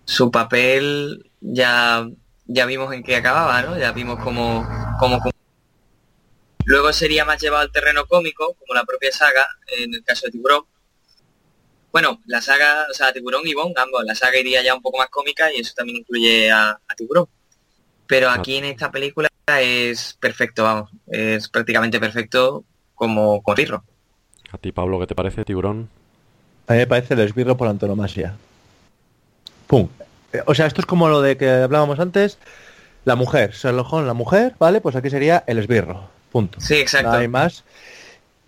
su 0.06 0.30
papel 0.30 1.30
ya, 1.42 2.08
ya 2.46 2.64
vimos 2.64 2.94
en 2.94 3.02
qué 3.02 3.16
acababa, 3.16 3.60
¿no? 3.60 3.78
Ya 3.78 3.92
vimos 3.92 4.18
cómo, 4.20 4.66
cómo, 4.98 5.20
Luego 6.70 6.92
sería 6.92 7.24
más 7.24 7.42
llevado 7.42 7.62
al 7.62 7.72
terreno 7.72 8.06
cómico, 8.06 8.54
como 8.54 8.74
la 8.74 8.84
propia 8.84 9.10
saga, 9.10 9.44
en 9.76 9.92
el 9.92 10.04
caso 10.04 10.26
de 10.26 10.30
Tiburón, 10.30 10.62
bueno, 11.90 12.20
la 12.26 12.40
saga, 12.40 12.86
o 12.88 12.94
sea, 12.94 13.12
Tiburón 13.12 13.42
y 13.44 13.54
Bond, 13.54 13.76
ambos, 13.76 14.04
la 14.04 14.14
saga 14.14 14.38
iría 14.38 14.62
ya 14.62 14.76
un 14.76 14.80
poco 14.80 14.98
más 14.98 15.08
cómica 15.08 15.52
y 15.52 15.58
eso 15.58 15.74
también 15.74 15.98
incluye 15.98 16.48
a, 16.48 16.78
Tiburón. 16.96 17.26
Pero 18.06 18.28
ah. 18.28 18.34
aquí 18.34 18.54
en 18.54 18.66
esta 18.66 18.88
película 18.92 19.28
es 19.60 20.16
perfecto, 20.20 20.62
vamos, 20.62 20.92
es 21.08 21.48
prácticamente 21.48 21.98
perfecto 21.98 22.62
como 22.94 23.42
con 23.42 23.56
Rirro. 23.56 23.82
¿A 24.52 24.58
ti, 24.58 24.70
Pablo, 24.70 25.00
qué 25.00 25.08
te 25.08 25.16
parece 25.16 25.44
Tiburón? 25.44 25.88
A 26.68 26.74
mí 26.74 26.78
me 26.78 26.86
parece 26.86 27.14
el 27.14 27.20
esbirro 27.20 27.56
por 27.56 27.66
antonomasia. 27.66 28.36
¡Pum! 29.66 29.88
O 30.46 30.54
sea, 30.54 30.66
esto 30.66 30.82
es 30.82 30.86
como 30.86 31.08
lo 31.08 31.20
de 31.20 31.36
que 31.36 31.50
hablábamos 31.50 31.98
antes, 31.98 32.38
la 33.04 33.16
mujer, 33.16 33.54
Sherlock 33.54 33.92
la 34.04 34.14
mujer, 34.14 34.54
¿vale? 34.60 34.80
Pues 34.80 34.94
aquí 34.94 35.10
sería 35.10 35.42
el 35.48 35.58
esbirro, 35.58 36.08
punto. 36.30 36.60
Sí, 36.60 36.74
exacto. 36.74 37.12
No 37.12 37.18
hay 37.18 37.28
más 37.28 37.64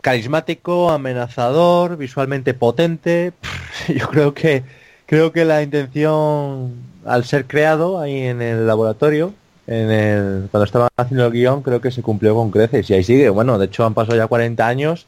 carismático, 0.01 0.91
amenazador, 0.91 1.97
visualmente 1.97 2.55
potente. 2.55 3.33
Yo 3.89 4.09
creo 4.09 4.35
que 4.35 4.63
creo 5.07 5.33
que 5.33 5.45
la 5.45 5.63
intención 5.63 6.75
al 7.05 7.25
ser 7.25 7.47
creado 7.47 8.01
ahí 8.01 8.19
en 8.19 8.43
el 8.43 8.67
laboratorio, 8.67 9.35
en 9.67 9.91
el, 9.91 10.49
cuando 10.51 10.65
estaban 10.65 10.89
haciendo 10.97 11.27
el 11.27 11.33
guion, 11.33 11.63
creo 11.63 11.81
que 11.81 11.91
se 11.91 12.03
cumplió 12.03 12.35
con 12.35 12.51
creces 12.51 12.89
y 12.91 12.95
ahí 12.95 13.05
sigue. 13.05 13.29
Bueno, 13.31 13.59
de 13.59 13.67
hecho 13.67 13.85
han 13.85 13.95
pasado 13.95 14.17
ya 14.17 14.27
40 14.27 14.67
años 14.67 15.07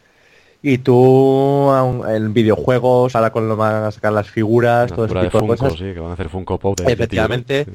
y 0.63 0.79
tú 0.79 1.71
en 2.09 2.33
videojuegos, 2.33 3.15
ahora 3.15 3.31
con 3.31 3.49
lo 3.49 3.57
van 3.57 3.85
a 3.85 3.91
sacar 3.91 4.13
las 4.13 4.31
figuras, 4.31 4.93
todo 4.93 5.07
ese 5.07 5.15
tipo 5.21 5.41
de, 5.41 5.47
cosas. 5.47 5.73
Sí, 5.75 5.93
que 5.93 6.01
van 6.01 6.11
a 6.11 6.15
hacer 6.15 6.29
Funko 6.29 6.59
Pop 6.59 6.81
Efectivamente. 6.87 7.67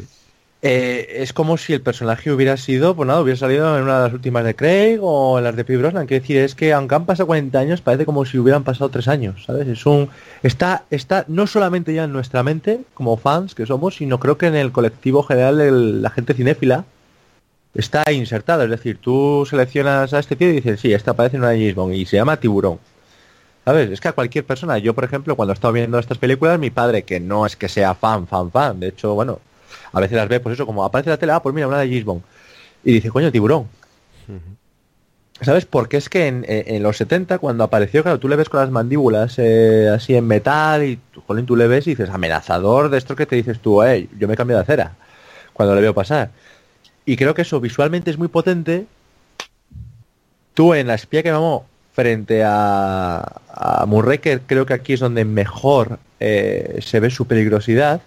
Eh, 0.62 1.22
es 1.22 1.32
como 1.32 1.58
si 1.58 1.72
el 1.74 1.82
personaje 1.82 2.34
hubiera 2.34 2.58
sido, 2.58 2.94
pues 2.94 3.08
nada, 3.08 3.22
hubiera 3.22 3.40
salido 3.40 3.78
en 3.78 3.84
una 3.84 4.00
de 4.00 4.04
las 4.06 4.14
últimas 4.14 4.44
de 4.44 4.56
Craig 4.56 5.00
o 5.02 5.38
en 5.38 5.46
las 5.46 5.56
de 5.56 5.64
Pete 5.64 5.78
Brosnan. 5.78 6.06
Quiero 6.06 6.22
decir, 6.22 6.38
es 6.38 6.54
que 6.54 6.74
aunque 6.74 6.96
han 6.96 7.06
pasado 7.06 7.28
40 7.28 7.58
años, 7.58 7.82
parece 7.82 8.06
como 8.06 8.26
si 8.26 8.38
hubieran 8.38 8.66
pasado 8.66 8.90
3 8.90 9.08
años, 9.08 9.46
¿sabes? 9.46 9.68
Es 9.68 9.86
un... 9.86 10.10
Está, 10.44 10.84
está 10.90 11.24
no 11.30 11.48
solamente 11.48 11.94
ya 11.94 12.04
en 12.04 12.12
nuestra 12.12 12.44
mente, 12.44 12.82
como 12.94 13.16
fans 13.16 13.56
que 13.56 13.66
somos, 13.66 13.96
sino 13.96 14.20
creo 14.20 14.38
que 14.38 14.48
en 14.48 14.56
el 14.56 14.74
colectivo 14.74 15.24
general 15.24 15.58
de 15.58 15.72
la 15.72 16.10
gente 16.10 16.34
cinéfila 16.34 16.84
está 17.74 18.12
insertado. 18.12 18.64
Es 18.64 18.70
decir, 18.70 18.98
tú 19.00 19.46
seleccionas 19.50 20.14
a 20.14 20.20
este 20.20 20.36
tío 20.36 20.50
y 20.50 20.54
dices, 20.54 20.82
sí, 20.82 20.94
esta 20.94 21.12
aparece 21.12 21.38
en 21.38 21.44
una 21.44 21.54
James 21.54 21.76
Bond 21.76 21.94
y 21.94 22.06
se 22.06 22.18
llama 22.18 22.38
Tiburón. 22.38 22.80
¿Sabes? 23.64 23.92
Es 23.92 24.02
que 24.02 24.08
a 24.10 24.14
cualquier 24.14 24.46
persona, 24.46 24.78
yo 24.78 24.94
por 24.94 25.04
ejemplo, 25.04 25.36
cuando 25.36 25.54
he 25.54 25.56
estado 25.56 25.74
viendo 25.74 26.00
estas 26.00 26.18
películas, 26.18 26.60
mi 26.60 26.70
padre, 26.70 27.04
que 27.04 27.20
no 27.20 27.46
es 27.46 27.56
que 27.56 27.70
sea 27.70 27.94
fan, 27.94 28.28
fan, 28.28 28.52
fan, 28.52 28.80
de 28.80 28.90
hecho, 28.90 29.14
bueno, 29.14 29.40
a 29.92 30.00
veces 30.00 30.18
las 30.18 30.28
ve, 30.28 30.40
pues 30.40 30.54
eso, 30.54 30.66
como 30.66 30.84
aparece 30.84 31.10
la 31.10 31.18
tele, 31.18 31.32
ah, 31.32 31.42
pues 31.42 31.54
mira, 31.56 31.68
una 31.68 31.80
de 31.80 31.88
Gisbon. 31.88 32.24
Y 32.84 32.94
dice, 32.94 33.10
coño, 33.10 33.32
tiburón. 33.32 33.68
¿Sabes? 35.42 35.66
Porque 35.66 35.98
es 35.98 36.10
que 36.10 36.28
en, 36.28 36.84
los 36.84 36.98
70, 36.98 37.40
cuando 37.40 37.64
apareció, 37.64 38.04
claro, 38.04 38.20
tú 38.20 38.28
le 38.28 38.36
ves 38.36 38.50
con 38.50 38.60
las 38.60 38.72
mandíbulas 38.72 39.36
eh, 39.38 39.90
así 39.94 40.16
en 40.16 40.28
metal 40.28 40.84
y 40.84 41.00
jolín, 41.26 41.46
tú 41.46 41.56
le 41.56 41.68
ves 41.68 41.88
y 41.88 41.92
dices, 41.92 42.10
amenazador 42.10 42.90
de 42.90 42.98
esto 42.98 43.16
que 43.16 43.26
te 43.26 43.38
dices 43.38 43.60
tú, 43.60 43.82
eh, 43.82 44.10
yo 44.18 44.28
me 44.28 44.36
cambio 44.36 44.58
de 44.58 44.64
acera 44.64 44.96
cuando 45.54 45.76
le 45.76 45.82
veo 45.82 45.94
pasar. 45.94 46.32
Y 47.06 47.16
creo 47.16 47.34
que 47.34 47.44
eso 47.44 47.60
visualmente 47.60 48.12
es 48.12 48.18
muy 48.18 48.28
potente. 48.28 48.86
Tú 50.54 50.74
en 50.74 50.88
la 50.88 50.96
espía 50.96 51.24
que 51.24 51.32
vamos 51.32 51.64
frente 51.94 52.44
a, 52.44 53.20
a 53.50 53.86
creo 54.46 54.66
que 54.66 54.74
aquí 54.74 54.94
es 54.94 55.00
donde 55.00 55.26
mejor 55.26 56.00
eh, 56.20 56.80
se 56.82 57.00
ve 57.00 57.10
su 57.10 57.28
peligrosidad 57.28 58.02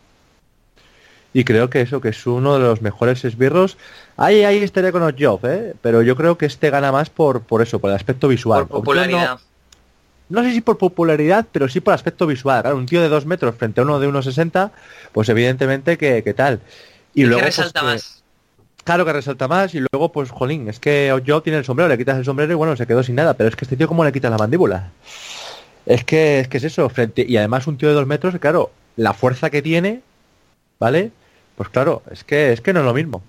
y 1.35 1.45
creo 1.45 1.71
que 1.71 1.81
eso, 1.81 2.01
que 2.01 2.11
es 2.11 2.27
uno 2.27 2.55
de 2.55 2.61
los 2.61 2.83
mejores 2.83 3.25
esbirros. 3.25 3.79
Ahí, 4.17 4.45
ahí 4.45 4.59
estaría 4.59 4.93
con 4.93 5.03
Job, 5.19 5.41
¿eh? 5.45 5.75
pero 5.81 6.03
yo 6.03 6.15
creo 6.17 6.37
que 6.37 6.47
este 6.47 6.71
gana 6.71 6.93
más 6.93 7.11
por, 7.11 7.43
por 7.43 7.63
eso, 7.63 7.79
por 7.79 7.91
el 7.91 7.97
aspecto 7.97 8.29
visual. 8.29 8.67
Por 8.67 8.81
popularidad. 8.81 9.39
No, 10.29 10.43
sé 10.43 10.53
si 10.53 10.61
por 10.61 10.79
popularidad, 10.79 11.47
pero 11.51 11.69
sí 11.69 11.81
por 11.81 11.95
aspecto 11.95 12.27
visual. 12.27 12.63
Claro, 12.63 12.77
un 12.77 12.87
tío 12.87 13.03
de 13.03 13.09
dos 13.09 13.27
metros 13.27 13.55
frente 13.55 13.81
a 13.81 13.85
uno 13.85 14.01
de 14.01 14.07
unos 14.07 14.27
1,60, 14.27 14.71
pues 15.13 15.29
evidentemente 15.29 15.99
que, 15.99 16.35
tal. 16.35 16.61
Y, 17.15 17.25
luego, 17.25 17.41
que 17.41 17.45
pues, 17.47 17.57
resalta 17.57 17.83
más. 17.83 18.23
Claro 18.85 19.05
que 19.05 19.13
resalta 19.13 19.47
más 19.47 19.75
y 19.75 19.81
luego 19.81 20.11
pues 20.11 20.31
jolín, 20.31 20.69
es 20.69 20.81
que 20.81 21.17
Job 21.25 21.43
tiene 21.43 21.59
el 21.59 21.65
sombrero, 21.65 21.89
le 21.89 21.97
quitas 21.97 22.19
el 22.19 22.25
sombrero 22.25 22.53
y 22.53 22.57
bueno, 22.57 22.77
se 22.77 22.87
quedó 22.87 23.03
sin 23.03 23.15
nada, 23.15 23.35
pero 23.35 23.49
es 23.49 23.55
que 23.55 23.65
este 23.65 23.77
tío 23.77 23.87
cómo 23.87 24.05
le 24.05 24.13
quita 24.13 24.29
la 24.29 24.39
mandíbula. 24.39 24.91
Es 25.87 26.05
que 26.05 26.41
es 26.41 26.49
que 26.49 26.57
es 26.57 26.65
eso, 26.65 26.89
frente 26.89 27.25
y 27.27 27.37
además 27.37 27.67
un 27.67 27.77
tío 27.77 27.89
de 27.89 27.95
dos 27.95 28.07
metros, 28.07 28.35
claro, 28.41 28.73
la 28.97 29.15
fuerza 29.15 29.51
que 29.51 29.63
tiene, 29.63 30.03
¿vale? 30.81 31.13
Pues 31.57 31.69
claro, 31.69 32.03
es 32.11 32.25
que 32.25 32.53
es 32.53 32.61
que 32.61 32.73
no 32.73 32.81
es 32.81 32.87
lo 32.87 32.95
mismo. 32.95 33.23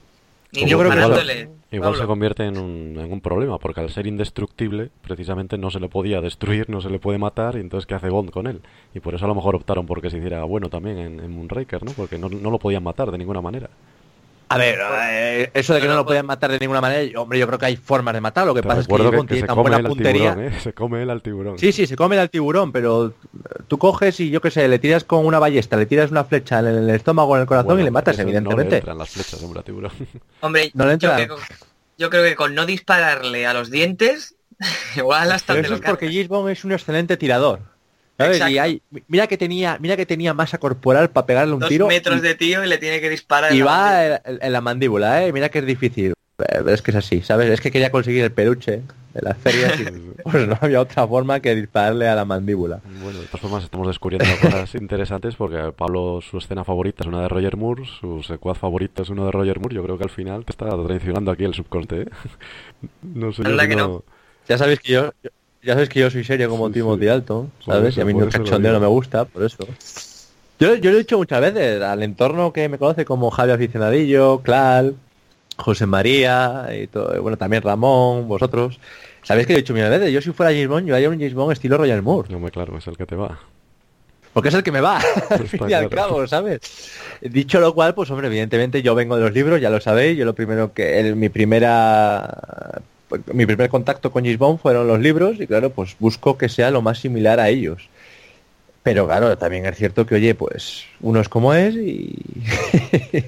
yo 0.52 0.80
creo 0.80 0.92
que 0.92 1.50
igual, 1.72 1.96
se 1.96 2.06
convierte 2.06 2.46
en 2.46 2.58
un, 2.58 3.00
en 3.00 3.12
un, 3.12 3.22
problema, 3.22 3.58
porque 3.58 3.82
al 3.82 3.90
ser 3.90 4.06
indestructible, 4.06 4.90
precisamente 5.02 5.58
no 5.58 5.72
se 5.72 5.80
le 5.80 5.90
podía 5.90 6.22
destruir, 6.22 6.70
no 6.70 6.82
se 6.82 6.90
le 6.90 7.00
puede 7.00 7.18
matar, 7.18 7.56
y 7.56 7.60
entonces 7.60 7.88
¿qué 7.88 7.96
hace 7.96 8.10
Bond 8.10 8.30
con 8.30 8.48
él? 8.48 8.62
Y 8.94 9.00
por 9.00 9.16
eso 9.16 9.26
a 9.26 9.28
lo 9.28 9.36
mejor 9.36 9.56
optaron 9.56 9.86
porque 9.86 10.10
se 10.10 10.18
hiciera 10.18 10.44
bueno 10.44 10.70
también 10.70 10.98
en, 11.00 11.20
en 11.20 11.32
Moonraker, 11.32 11.84
¿no? 11.84 11.92
Porque 11.94 12.18
no, 12.18 12.30
no 12.30 12.52
lo 12.52 12.60
podían 12.60 12.84
matar 12.84 13.12
de 13.12 13.18
ninguna 13.18 13.42
manera. 13.42 13.70
A 14.54 14.58
ver, 14.58 14.80
eh, 15.10 15.52
eso 15.54 15.74
de 15.74 15.82
que 15.82 15.88
no 15.88 15.96
lo 15.96 16.06
pueden 16.06 16.26
matar 16.26 16.52
de 16.52 16.60
ninguna 16.60 16.80
manera, 16.80 17.20
hombre, 17.20 17.40
yo 17.40 17.48
creo 17.48 17.58
que 17.58 17.66
hay 17.66 17.76
formas 17.76 18.14
de 18.14 18.22
matar. 18.22 18.46
Lo 18.46 18.54
que 18.54 18.62
pasa 18.62 18.82
es 18.82 18.88
que, 18.88 19.24
tiene 19.28 19.48
tan 19.48 19.56
buena 19.56 19.80
puntería. 19.82 20.36
¿eh? 20.38 20.60
Se 20.62 20.74
come 20.74 21.02
el 21.02 21.10
al 21.10 21.24
tiburón. 21.24 21.58
Sí, 21.58 21.72
sí, 21.72 21.88
se 21.88 21.96
come 21.96 22.16
el 22.16 22.22
al 22.22 22.30
tiburón, 22.30 22.72
pero 22.72 23.14
tú 23.68 23.80
coges 23.80 24.20
y 24.20 24.30
yo 24.30 24.42
qué 24.42 24.52
sé, 24.52 24.68
le 24.68 24.78
tiras 24.78 25.04
con 25.04 25.26
una 25.26 25.40
ballesta, 25.40 25.76
le 25.76 25.88
tiras 25.88 26.12
una 26.12 26.24
flecha 26.24 26.60
en 26.60 26.68
el 26.68 26.90
estómago 26.92 27.32
o 27.32 27.36
en 27.36 27.42
el 27.42 27.48
corazón 27.48 27.80
y 27.80 27.84
le 27.84 27.92
matas, 27.92 28.20
evidentemente. 28.20 28.64
No 28.64 28.70
le 28.70 28.78
entran 28.78 28.98
las 28.98 29.10
flechas, 29.10 29.42
hombre, 29.42 29.62
a 29.62 29.64
tiburón. 29.64 29.92
Hombre, 30.42 30.72
no 30.76 30.86
le 30.86 30.98
yo, 31.00 31.16
creo, 31.16 31.38
yo, 31.98 32.10
creo, 32.10 32.24
que 32.24 32.36
con 32.36 32.54
no 32.54 32.66
dispararle 32.66 33.48
a 33.48 33.54
los 33.54 33.72
dientes, 33.72 34.36
igual 34.96 35.32
hasta 35.32 35.54
Pero 35.54 35.66
eso 35.66 35.76
es 35.76 35.82
porque 35.82 36.10
Gisbon 36.10 36.52
es 36.52 36.64
un 36.64 36.74
excelente 36.74 37.18
tirador 37.18 37.73
mira 39.08 39.28
que 39.28 39.38
tenía, 39.38 39.78
mira 39.80 39.96
que 39.98 40.06
tenía 40.06 40.34
masa 40.34 40.58
corporal 40.58 41.10
para 41.10 41.26
pegarle 41.26 41.54
un 41.54 41.60
Dos 41.60 41.70
tiro. 41.70 41.88
metros 41.88 42.22
de 42.22 42.36
tío 42.36 42.64
y 42.64 42.68
le 42.68 42.78
tiene 42.78 43.02
que 43.02 43.10
disparar. 43.10 43.54
Y 43.54 43.62
va 43.62 44.16
en, 44.16 44.52
la 44.52 44.62
mandíbula, 44.62 45.26
eh. 45.26 45.32
Mira 45.32 45.50
que 45.50 45.60
es 45.60 45.66
difícil. 45.66 46.14
Es 46.68 46.82
que 46.82 46.92
es 46.92 46.98
así, 46.98 47.22
¿sabes? 47.22 47.50
Es 47.50 47.62
que 47.62 47.72
quería 47.72 47.92
conseguir 47.92 48.24
el 48.24 48.32
peluche 48.32 48.82
de 49.14 49.22
las 49.22 49.38
ferias 49.38 49.80
y 49.80 49.86
pues 50.24 50.48
no 50.48 50.58
había 50.60 50.82
otra 50.82 51.08
forma 51.08 51.40
que 51.40 51.54
dispararle 51.56 52.08
a 52.08 52.16
la 52.16 52.26
mandíbula. 52.26 52.82
Bueno, 53.04 53.20
de 53.20 53.26
todas 53.28 53.42
formas 53.42 53.64
estamos 53.64 53.88
descubriendo 53.88 54.26
cosas 54.42 54.74
interesantes 54.76 55.36
porque 55.36 55.72
Pablo 55.78 56.22
su 56.22 56.40
escena 56.40 56.64
favorita 56.64 57.04
es 57.04 57.08
una 57.08 57.22
de 57.22 57.28
Roger 57.28 57.56
Moore, 57.56 57.84
su 57.86 58.24
secuaz 58.24 58.58
favorito 58.58 59.04
es 59.04 59.10
uno 59.10 59.26
de 59.26 59.32
Roger 59.32 59.60
Moore. 59.60 59.76
Yo 59.76 59.84
creo 59.84 59.98
que 59.98 60.06
al 60.06 60.10
final 60.10 60.44
te 60.44 60.52
está 60.52 60.70
traicionando 60.84 61.32
aquí 61.32 61.44
el 61.44 61.54
subconte, 61.54 62.02
¿eh? 62.02 62.08
No 63.04 63.32
sé 63.32 63.44
yo 63.44 64.04
Ya 64.48 64.58
sabéis 64.58 64.80
que 64.80 64.94
yo, 64.94 65.12
ya 65.64 65.74
sabes 65.74 65.90
que 65.90 66.00
yo 66.00 66.10
soy 66.10 66.24
serio 66.24 66.50
como 66.50 66.70
Timothy 66.70 67.08
Alton, 67.08 67.52
¿sabes? 67.66 67.96
y 67.98 68.02
a 68.02 68.06
mí 68.06 68.14
el 68.20 68.30
cachondeo 68.30 68.74
no 68.74 68.80
me 68.80 68.88
gusta, 68.88 69.26
por 69.26 69.44
eso. 69.44 69.66
Yo, 70.60 70.76
yo 70.76 70.92
lo 70.92 70.98
he 70.98 71.00
dicho 71.00 71.18
muchas 71.18 71.42
veces, 71.42 71.82
al 71.82 72.04
entorno 72.04 72.54
que 72.54 72.70
me 72.70 72.78
conoce 72.78 73.06
como 73.06 73.32
Javi 73.32 73.52
Aficionadillo, 73.52 74.42
Clal, 74.42 74.96
José 75.58 75.86
María, 75.86 76.68
y 76.80 76.88
todo, 76.88 77.22
bueno, 77.22 77.38
también 77.38 77.64
Ramón, 77.64 78.28
vosotros. 78.28 78.80
¿Sabéis 79.24 79.48
que 79.48 79.54
he 79.54 79.58
dicho 79.58 79.74
mil 79.74 79.84
veces? 79.84 80.12
Yo 80.12 80.22
si 80.22 80.32
fuera 80.32 80.52
James 80.52 80.68
Bond, 80.68 80.88
yo 80.88 80.96
haría 80.96 81.10
un 81.10 81.16
James 81.16 81.34
Bond 81.34 81.54
estilo 81.54 81.78
Royal 81.78 82.02
Moore. 82.02 82.28
No, 82.30 82.40
muy 82.40 82.52
claro, 82.52 82.78
es 82.78 82.86
el 82.88 82.98
que 82.98 83.06
te 83.06 83.16
va. 83.16 83.40
Porque 84.34 84.50
es 84.50 84.56
el 84.56 84.64
que 84.64 84.72
me 84.72 84.82
va, 84.82 85.00
al 85.30 85.48
fin 85.48 85.62
y 85.70 85.74
al 85.74 85.90
cabo, 85.90 86.28
¿sabes? 86.28 86.60
Dicho 87.22 87.60
lo 87.60 87.74
cual, 87.74 87.94
pues 87.94 88.10
hombre, 88.12 88.28
evidentemente 88.28 88.82
yo 88.82 88.96
vengo 88.96 89.16
de 89.16 89.22
los 89.22 89.34
libros, 89.34 89.62
ya 89.62 89.70
lo 89.70 89.80
sabéis, 89.80 90.18
yo 90.18 90.26
lo 90.26 90.34
primero 90.34 90.74
que, 90.74 91.00
el, 91.00 91.16
mi 91.16 91.30
primera 91.30 92.82
mi 93.34 93.46
primer 93.46 93.70
contacto 93.70 94.12
con 94.12 94.24
James 94.24 94.38
Bond 94.38 94.60
fueron 94.60 94.88
los 94.88 95.00
libros 95.00 95.40
y 95.40 95.48
claro, 95.48 95.70
pues 95.72 95.96
busco 96.00 96.38
que 96.38 96.50
sea 96.50 96.72
lo 96.72 96.82
más 96.82 97.00
similar 97.00 97.40
a 97.40 97.50
ellos. 97.50 97.90
Pero 98.84 99.08
claro, 99.08 99.38
también 99.38 99.66
es 99.66 99.78
cierto 99.78 100.06
que, 100.06 100.16
oye, 100.16 100.36
pues 100.36 100.84
uno 101.00 101.22
es 101.22 101.30
como 101.30 101.54
es 101.54 101.74
y, 101.76 102.20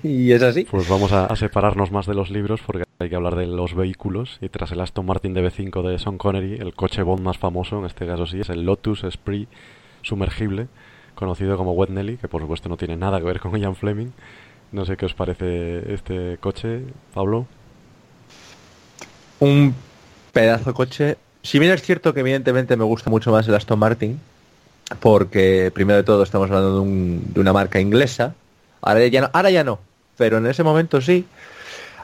es 0.31 0.43
así. 0.43 0.65
Pues 0.69 0.89
vamos 0.89 1.13
a, 1.13 1.33
separarnos 1.37 1.91
más 1.91 2.05
de 2.05 2.13
los 2.13 2.29
libros 2.29 2.61
porque 2.65 2.83
hay 2.99 3.09
que 3.09 3.15
hablar 3.15 3.35
de 3.35 3.47
los 3.47 3.73
vehículos 3.73 4.37
y 4.41 4.49
tras 4.49 4.73
el 4.73 4.81
Aston 4.81 5.05
Martin 5.05 5.33
DB5 5.33 5.89
de 5.89 5.97
Sean 5.97 6.17
Connery, 6.17 6.55
el 6.55 6.73
coche 6.73 7.03
Bond 7.03 7.21
más 7.21 7.37
famoso, 7.37 7.79
en 7.79 7.85
este 7.85 8.05
caso 8.05 8.25
sí, 8.25 8.41
es 8.41 8.49
el 8.49 8.63
Lotus 8.63 9.05
Esprit 9.05 9.47
sumergible, 10.01 10.67
conocido 11.15 11.55
como 11.55 11.71
Wet 11.71 11.89
Nelly, 11.89 12.17
que 12.17 12.27
por 12.27 12.41
supuesto 12.41 12.67
no 12.67 12.75
tiene 12.75 12.97
nada 12.97 13.19
que 13.19 13.25
ver 13.25 13.39
con 13.39 13.57
Ian 13.57 13.75
Fleming. 13.75 14.11
No 14.73 14.83
sé 14.83 14.97
qué 14.97 15.05
os 15.05 15.13
parece 15.13 15.93
este 15.93 16.37
coche, 16.41 16.81
Pablo. 17.13 17.47
Un 19.39 19.75
pedazo 20.31 20.73
coche. 20.73 21.17
Si 21.43 21.59
bien 21.59 21.71
es 21.71 21.81
cierto 21.81 22.13
que 22.13 22.21
evidentemente 22.21 22.75
me 22.75 22.83
gusta 22.83 23.09
mucho 23.09 23.31
más 23.31 23.47
el 23.47 23.55
Aston 23.55 23.79
Martin, 23.79 24.19
porque 24.99 25.71
primero 25.73 25.97
de 25.97 26.03
todo 26.03 26.23
estamos 26.23 26.49
hablando 26.49 26.75
de, 26.75 26.81
un, 26.81 27.33
de 27.33 27.39
una 27.39 27.53
marca 27.53 27.79
inglesa. 27.79 28.33
Ahora 28.81 29.05
ya, 29.07 29.21
no, 29.21 29.29
ahora 29.33 29.49
ya 29.49 29.63
no, 29.63 29.79
pero 30.17 30.37
en 30.37 30.47
ese 30.47 30.63
momento 30.63 31.01
sí. 31.01 31.25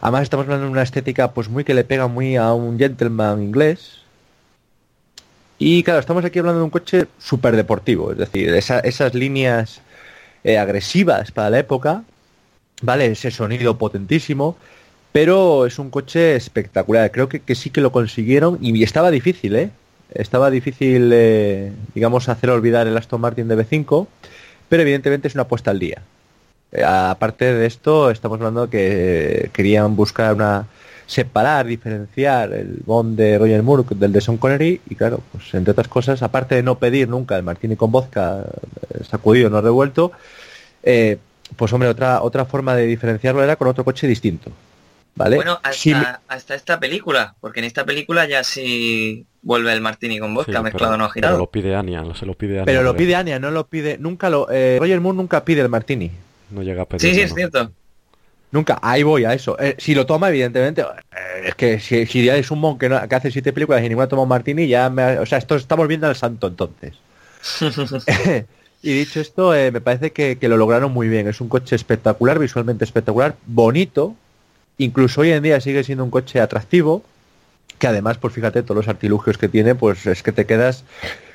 Además 0.02 0.24
estamos 0.24 0.46
hablando 0.46 0.66
de 0.66 0.72
una 0.72 0.82
estética 0.82 1.32
pues 1.32 1.48
muy 1.48 1.64
que 1.64 1.76
le 1.76 1.84
pega 1.84 2.08
muy 2.08 2.36
a 2.36 2.54
un 2.54 2.80
gentleman 2.80 3.42
inglés. 3.42 4.00
Y 5.60 5.84
claro, 5.84 6.00
estamos 6.00 6.26
aquí 6.26 6.40
hablando 6.40 6.60
de 6.60 6.66
un 6.66 6.72
coche 6.72 7.06
súper 7.20 7.56
deportivo, 7.56 8.12
es 8.12 8.18
decir, 8.18 8.50
esa, 8.50 8.80
esas 8.80 9.14
líneas 9.14 9.82
eh, 10.44 10.58
agresivas 10.58 11.32
para 11.32 11.52
la 11.52 11.60
época, 11.60 12.04
¿vale? 12.82 13.06
Ese 13.06 13.30
sonido 13.30 13.78
potentísimo, 13.78 14.58
pero 15.12 15.66
es 15.66 15.80
un 15.80 15.90
coche 15.90 16.36
espectacular. 16.36 17.12
Creo 17.12 17.30
que, 17.30 17.40
que 17.40 17.56
sí 17.56 17.70
que 17.70 17.82
lo 17.82 17.92
consiguieron 17.92 18.58
y 18.62 18.84
estaba 18.84 19.12
difícil, 19.12 19.56
¿eh? 19.56 19.72
estaba 20.14 20.50
difícil, 20.50 21.12
eh, 21.14 21.72
digamos, 21.94 22.30
hacer 22.30 22.50
olvidar 22.50 22.88
el 22.88 22.98
Aston 22.98 23.22
Martin 23.22 23.48
DB5, 23.48 24.08
pero 24.70 24.82
evidentemente 24.82 25.28
es 25.28 25.36
una 25.36 25.44
apuesta 25.44 25.72
al 25.72 25.80
día. 25.80 26.02
Eh, 26.72 26.84
aparte 26.84 27.54
de 27.54 27.66
esto, 27.66 28.12
estamos 28.12 28.38
hablando 28.40 28.70
que 28.70 29.50
querían 29.54 29.96
buscar 29.96 30.34
una 30.34 30.68
separar, 31.08 31.66
diferenciar 31.66 32.54
el 32.54 32.82
Bond 32.86 33.18
de 33.18 33.38
Roger 33.38 33.62
Moore 33.64 33.84
del 33.96 34.14
de 34.14 34.22
Sean 34.22 34.38
Connery 34.38 34.80
y 34.90 34.96
claro, 34.96 35.20
pues 35.34 35.54
entre 35.54 35.72
otras 35.72 35.90
cosas, 35.90 36.24
aparte 36.24 36.56
de 36.56 36.64
no 36.64 36.80
pedir 36.80 37.10
nunca 37.10 37.36
el 37.36 37.44
Martini 37.44 37.76
con 37.76 37.92
vodka 37.92 38.46
eh, 38.94 39.04
sacudido, 39.04 39.50
no 39.50 39.60
revuelto, 39.60 40.14
eh, 40.84 41.18
pues 41.58 41.74
hombre, 41.74 41.90
otra 41.90 42.22
otra 42.22 42.46
forma 42.46 42.76
de 42.76 42.86
diferenciarlo 42.86 43.44
era 43.44 43.58
con 43.58 43.68
otro 43.68 43.84
coche 43.84 44.08
distinto. 44.08 44.52
¿Vale? 45.16 45.36
Bueno, 45.36 45.60
hasta, 45.62 46.22
hasta 46.28 46.56
esta 46.56 46.80
película, 46.80 47.36
porque 47.42 47.60
en 47.60 47.66
esta 47.66 47.86
película 47.86 48.26
ya 48.28 48.44
sí 48.44 49.26
vuelve 49.42 49.74
el 49.74 49.82
martini 49.82 50.20
con 50.20 50.34
vodka 50.34 50.58
Sí, 50.60 50.64
mezclado 50.64 50.94
pero- 50.94 50.98
no 50.98 51.04
pero 51.06 51.14
girado. 51.14 51.38
lo 51.38 51.48
pide 51.52 51.76
Anya, 51.76 52.04
se 52.16 52.26
lo 52.26 52.34
pide 52.34 52.54
Anya. 52.56 52.66
pero 52.66 52.82
lo 52.84 52.96
pide 52.96 53.16
Anya, 53.16 53.38
no 53.40 53.52
lo 53.52 53.68
pide, 53.68 53.98
nunca 53.98 54.30
lo, 54.30 54.50
eh, 54.50 54.78
Roger 54.80 55.02
Moore 55.02 55.18
nunca 55.18 55.44
pide 55.44 55.62
el 55.62 55.70
Martini. 55.70 56.12
No 56.52 56.64
llega 56.64 56.84
a 56.84 56.86
pedir. 56.86 57.02
Sí, 57.02 57.14
sí, 57.16 57.22
es 57.22 57.34
cierto. 57.34 57.72
Nunca, 58.52 58.80
ahí 58.82 59.04
voy 59.04 59.24
a 59.26 59.34
eso. 59.34 59.58
Eh, 59.60 59.76
si 59.78 59.96
lo 59.96 60.06
toma, 60.06 60.28
evidentemente, 60.30 60.82
eh, 60.82 60.86
es 61.46 61.56
que 61.56 61.80
si, 61.80 62.06
si 62.06 62.26
ya 62.26 62.36
es 62.36 62.52
un 62.52 62.60
mon 62.60 62.78
que, 62.78 62.90
no- 62.90 63.08
que 63.08 63.16
hace 63.16 63.32
siete 63.32 63.54
películas 63.54 63.82
y 63.84 63.90
ninguna 63.90 64.08
toma 64.08 64.24
un 64.24 64.30
martini, 64.30 64.68
ya 64.68 64.90
me, 64.90 65.20
o 65.20 65.26
sea, 65.26 65.38
esto 65.38 65.56
estamos 65.56 65.88
viendo 65.88 66.08
al 66.08 66.16
santo 66.16 66.48
entonces. 66.48 66.94
y 68.84 68.94
dicho 68.94 69.20
esto, 69.22 69.54
eh, 69.56 69.72
me 69.72 69.82
parece 69.82 70.12
que, 70.12 70.38
que 70.38 70.50
lo 70.50 70.58
lograron 70.58 70.92
muy 70.92 71.08
bien. 71.08 71.28
Es 71.28 71.42
un 71.42 71.50
coche 71.50 71.76
espectacular, 71.76 72.40
visualmente 72.40 72.84
espectacular, 72.84 73.36
bonito, 73.46 74.16
incluso 74.84 75.22
hoy 75.22 75.32
en 75.32 75.44
día 75.44 75.60
sigue 75.62 75.84
siendo 75.84 76.04
un 76.04 76.12
coche 76.12 76.40
atractivo, 76.40 77.04
que 77.80 77.88
además, 77.88 78.18
pues 78.18 78.34
fíjate, 78.34 78.62
todos 78.64 78.78
los 78.78 78.88
artilugios 78.88 79.38
que 79.38 79.48
tiene, 79.50 79.76
pues 79.76 80.06
es 80.06 80.22
que 80.24 80.32
te 80.32 80.46
quedas... 80.46 80.84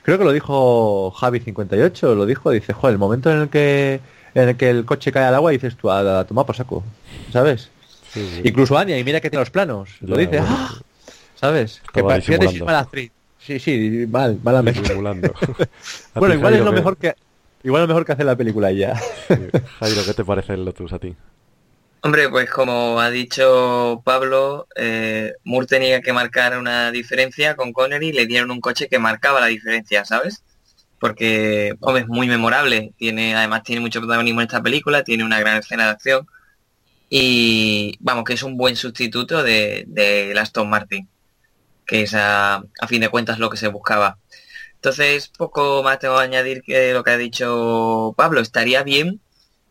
Creo 0.03 0.18
que 0.18 0.24
lo 0.24 0.32
dijo 0.32 1.11
Javi58, 1.12 2.14
lo 2.14 2.26
dijo, 2.26 2.51
dice, 2.51 2.72
joder, 2.72 2.92
el 2.94 2.99
momento 2.99 3.30
en 3.32 3.38
el 3.42 3.49
que 3.49 4.01
en 4.34 4.51
el 4.51 4.57
que 4.57 4.68
el 4.70 4.84
coche 4.84 5.11
cae 5.12 5.24
al 5.24 5.34
agua 5.34 5.51
dices 5.51 5.76
tú, 5.76 5.90
a, 5.90 6.20
a 6.20 6.24
tomar 6.24 6.44
por 6.47 6.55
saco, 6.55 6.84
¿sabes? 7.32 7.70
Sí, 8.12 8.20
sí. 8.20 8.49
Incluso 8.49 8.76
Anya, 8.78 8.99
y 8.99 9.03
mira 9.03 9.20
que 9.20 9.30
tiene 9.30 9.40
los 9.40 9.51
planos, 9.51 9.88
lo 10.03 10.14
Ya, 10.16 10.20
dice, 10.22 10.38
bueno. 10.40 10.57
¡ah! 10.57 10.78
¿sabes? 11.34 11.80
Que 11.92 12.01
Estaba 12.01 12.09
pa- 12.09 12.20
fíjate 12.20 12.49
si 12.49 12.55
es 12.57 12.62
disimulando. 12.62 12.64
mala 12.66 12.78
actriz. 12.80 13.11
Sí, 13.40 13.59
sí, 13.59 14.07
mal, 14.11 14.38
mala 14.42 14.62
mezcla. 14.62 14.82
Disimulando. 14.82 15.32
A 16.14 16.20
Bueno, 16.20 16.34
igual 16.34 16.55
es 16.55 16.61
lo 16.61 16.70
¿qué- 16.70 16.76
mejor 16.76 16.97
que 16.99 17.14
igual 17.64 17.82
es 17.82 17.88
lo 17.88 17.94
mejor 17.94 18.05
que 18.07 18.12
hace 18.12 18.24
la 18.24 18.36
película 18.36 18.70
ya. 18.72 18.94
sí. 19.28 19.34
Jairo, 19.80 20.05
¿qué 20.07 20.14
te 20.14 20.24
parece 20.24 20.53
el 20.55 20.64
Lotus 20.64 20.92
a 20.92 20.99
ti? 20.99 21.14
Hombre, 22.07 22.28
pues 22.28 22.48
como 22.48 23.00
ha 23.00 23.11
dicho 23.11 24.00
Pablo, 24.04 24.68
eh, 24.76 25.32
Moore 25.42 25.66
tenía 25.66 26.00
que 26.00 26.12
marcar 26.12 26.57
una 26.57 26.92
diferencia 26.92 27.57
con 27.57 27.72
Connery 27.72 28.12
le 28.12 28.26
dieron 28.26 28.52
un 28.52 28.61
coche 28.61 28.86
que 28.88 29.00
marcaba 29.00 29.40
la 29.40 29.48
diferencia, 29.48 30.04
¿sabes? 30.04 30.44
Porque, 31.00 31.74
hombre, 31.80 32.02
es 32.02 32.09
muy 32.09 32.28
memorable. 32.28 32.92
Tiene, 32.96 33.34
además 33.34 33.64
tiene 33.64 33.80
mucho 33.80 33.98
protagonismo 33.98 34.40
en 34.40 34.46
esta 34.46 34.62
película, 34.62 35.02
tiene 35.02 35.24
una 35.24 35.40
gran 35.40 35.57
escena 35.57 35.86
de 35.86 35.90
acción. 35.90 36.28
Y 37.11 37.96
vamos, 37.98 38.22
que 38.22 38.34
es 38.34 38.44
un 38.44 38.57
buen 38.57 38.76
sustituto 38.76 39.42
de, 39.42 39.82
de 39.88 40.32
Aston 40.38 40.70
Martin, 40.70 41.09
que 41.86 42.02
es 42.02 42.14
a, 42.14 42.62
a 42.80 42.86
fin 42.86 43.00
de 43.00 43.09
cuentas 43.09 43.40
lo 43.40 43.50
que 43.50 43.57
se 43.57 43.66
buscaba. 43.66 44.18
Entonces, 44.76 45.26
poco 45.36 45.82
más 45.82 45.98
tengo 45.98 46.18
que 46.18 46.22
añadir 46.22 46.62
que 46.62 46.92
lo 46.92 47.02
que 47.02 47.11
ha 47.11 47.16
dicho 47.18 48.14
Pablo. 48.16 48.40
Estaría 48.40 48.84
bien 48.84 49.20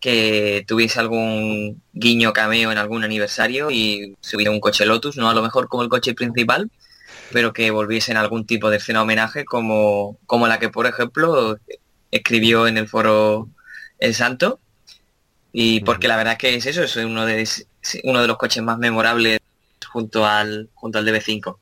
que 0.05 0.63
tuviese 0.67 0.99
algún 0.99 1.81
guiño 1.91 2.31
cameo 2.31 2.71
en 2.71 2.77
algún 2.77 3.03
aniversario 3.03 3.71
y 3.71 4.15
se 4.21 4.35
hubiera 4.35 4.51
un 4.51 4.59
coche 4.59 4.85
Lotus, 4.85 5.17
no 5.17 5.31
a 5.31 5.33
lo 5.33 5.41
mejor 5.41 5.67
como 5.67 5.81
el 5.81 5.89
coche 5.89 6.13
principal, 6.13 6.69
pero 7.31 7.53
que 7.53 7.71
volviese 7.71 8.11
en 8.11 8.17
algún 8.17 8.45
tipo 8.45 8.69
de 8.69 8.77
escena 8.77 9.01
homenaje 9.01 9.45
como, 9.45 10.19
como 10.27 10.47
la 10.47 10.59
que, 10.59 10.69
por 10.69 10.85
ejemplo, 10.85 11.57
escribió 12.11 12.67
en 12.67 12.77
el 12.77 12.87
foro 12.87 13.49
El 13.97 14.13
Santo. 14.13 14.59
Y 15.51 15.79
porque 15.79 16.07
la 16.07 16.17
verdad 16.17 16.33
es 16.33 16.37
que 16.37 16.53
es 16.53 16.67
eso, 16.67 16.83
es 16.83 16.95
uno 16.97 17.25
de, 17.25 17.49
uno 18.03 18.21
de 18.21 18.27
los 18.27 18.37
coches 18.37 18.61
más 18.61 18.77
memorables 18.77 19.39
junto 19.91 20.23
al, 20.23 20.69
junto 20.75 20.99
al 20.99 21.07
DB5. 21.07 21.57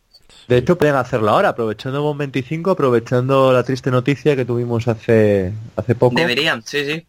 De 0.50 0.58
hecho, 0.58 0.78
pueden 0.78 0.96
hacerlo 0.96 1.30
ahora, 1.30 1.48
aprovechando 1.48 2.02
Bond 2.02 2.20
25, 2.20 2.72
aprovechando 2.72 3.54
la 3.54 3.64
triste 3.64 3.89
noticia 3.89 4.36
que 4.36 4.44
tuvimos 4.44 4.89
hace 4.89 5.54
hace 5.78 5.96
poco. 5.96 6.18
Deberían, 6.18 6.62
sí, 6.62 6.84
sí. 6.84 7.08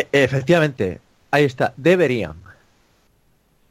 Eh, 0.00 0.06
efectivamente, 0.12 1.00
ahí 1.30 1.44
está, 1.44 1.72
deberían. 1.76 2.34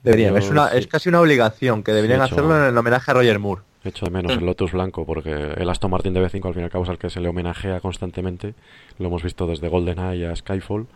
Deberían, 0.04 0.32
Yo 0.34 0.38
es 0.38 0.50
una 0.50 0.70
sí. 0.70 0.78
es 0.78 0.88
casi 0.88 1.10
una 1.10 1.22
obligación 1.22 1.84
que 1.84 1.92
deberían 1.92 2.20
de 2.20 2.26
hecho- 2.26 2.36
hacerlo 2.36 2.58
en 2.58 2.70
el 2.70 2.78
homenaje 2.78 3.12
a 3.12 3.14
Roger 3.14 3.40
Moore. 3.40 3.62
Echo 3.84 4.06
de 4.06 4.12
menos 4.12 4.34
el 4.34 4.46
Lotus 4.46 4.72
blanco 4.74 5.06
porque 5.06 5.32
el 5.32 5.70
Aston 5.70 5.92
Martin 5.92 6.14
DB5 6.14 6.46
al 6.48 6.54
fin 6.54 6.62
y 6.62 6.66
al 6.66 6.70
cabo 6.72 6.84
es 6.84 6.90
al 6.90 6.98
que 6.98 7.10
se 7.10 7.20
le 7.22 7.30
homenajea 7.30 7.80
constantemente. 7.80 8.54
Lo 9.00 9.08
hemos 9.08 9.24
visto 9.24 9.48
desde 9.48 9.70
GoldenEye 9.70 10.28
a 10.28 10.36
Skyfall. 10.36 10.88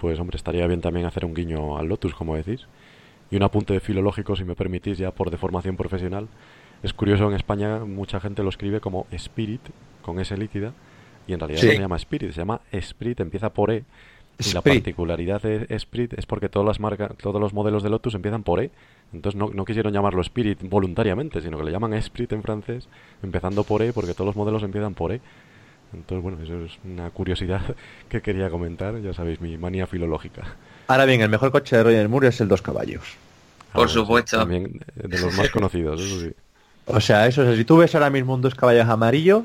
Pues 0.00 0.18
hombre, 0.20 0.36
estaría 0.36 0.66
bien 0.66 0.80
también 0.80 1.06
hacer 1.06 1.24
un 1.24 1.34
guiño 1.34 1.76
al 1.76 1.86
Lotus, 1.88 2.14
como 2.14 2.36
decís. 2.36 2.66
Y 3.30 3.36
un 3.36 3.42
apunte 3.42 3.78
filológico, 3.80 4.36
si 4.36 4.44
me 4.44 4.54
permitís, 4.54 4.98
ya 4.98 5.10
por 5.10 5.30
deformación 5.30 5.76
profesional. 5.76 6.28
Es 6.82 6.92
curioso, 6.92 7.28
en 7.28 7.34
España 7.34 7.80
mucha 7.80 8.20
gente 8.20 8.42
lo 8.42 8.48
escribe 8.48 8.80
como 8.80 9.06
Spirit, 9.10 9.60
con 10.02 10.18
S 10.20 10.36
líquida, 10.36 10.72
y 11.26 11.32
en 11.34 11.40
realidad 11.40 11.60
Sí. 11.60 11.66
no 11.66 11.72
se 11.74 11.78
llama 11.80 11.96
Spirit, 11.96 12.30
se 12.32 12.38
llama 12.38 12.60
Esprit, 12.72 13.20
empieza 13.20 13.50
por 13.50 13.70
E. 13.70 13.84
Y 14.44 14.52
la 14.52 14.62
particularidad 14.62 15.42
de 15.42 15.66
Esprit 15.68 16.12
es 16.14 16.26
porque 16.26 16.48
todas 16.48 16.66
las 16.66 16.80
marcas, 16.80 17.12
todos 17.20 17.40
los 17.40 17.52
modelos 17.52 17.82
de 17.82 17.90
Lotus 17.90 18.14
empiezan 18.14 18.42
por 18.42 18.60
E. 18.60 18.70
Entonces 19.12 19.38
no, 19.38 19.50
no 19.52 19.64
quisieron 19.64 19.92
llamarlo 19.92 20.20
Spirit 20.22 20.58
voluntariamente, 20.62 21.40
sino 21.40 21.58
que 21.58 21.64
le 21.64 21.72
llaman 21.72 21.94
Esprit 21.94 22.32
en 22.32 22.42
francés, 22.42 22.88
empezando 23.22 23.64
por 23.64 23.82
E, 23.82 23.92
porque 23.92 24.14
todos 24.14 24.26
los 24.26 24.36
modelos 24.36 24.62
empiezan 24.62 24.94
por 24.94 25.12
E. 25.12 25.20
Entonces, 25.92 26.22
bueno, 26.22 26.38
eso 26.42 26.64
es 26.64 26.78
una 26.84 27.10
curiosidad 27.10 27.60
que 28.08 28.22
quería 28.22 28.48
comentar, 28.50 29.00
ya 29.00 29.12
sabéis, 29.12 29.40
mi 29.40 29.58
manía 29.58 29.86
filológica. 29.86 30.56
Ahora 30.86 31.04
bien, 31.04 31.20
el 31.20 31.28
mejor 31.28 31.50
coche 31.50 31.76
de 31.76 31.82
Roger 31.82 32.08
Moore 32.08 32.28
es 32.28 32.40
el 32.40 32.48
dos 32.48 32.62
caballos. 32.62 33.02
Por 33.72 33.86
Ah, 33.86 33.88
sí, 33.88 33.94
supuesto. 33.94 34.38
También 34.38 34.80
eh, 34.96 35.08
de 35.08 35.18
los 35.20 35.34
más 35.36 35.50
conocidos, 35.52 36.00
eso 36.00 36.20
sí. 36.20 36.32
O 36.86 37.00
sea, 37.00 37.26
eso 37.26 37.42
es, 37.48 37.56
si 37.58 37.64
tú 37.64 37.76
ves 37.78 37.94
ahora 37.94 38.10
mismo 38.10 38.34
un 38.34 38.40
dos 38.42 38.54
caballos 38.54 38.88
amarillo 38.88 39.44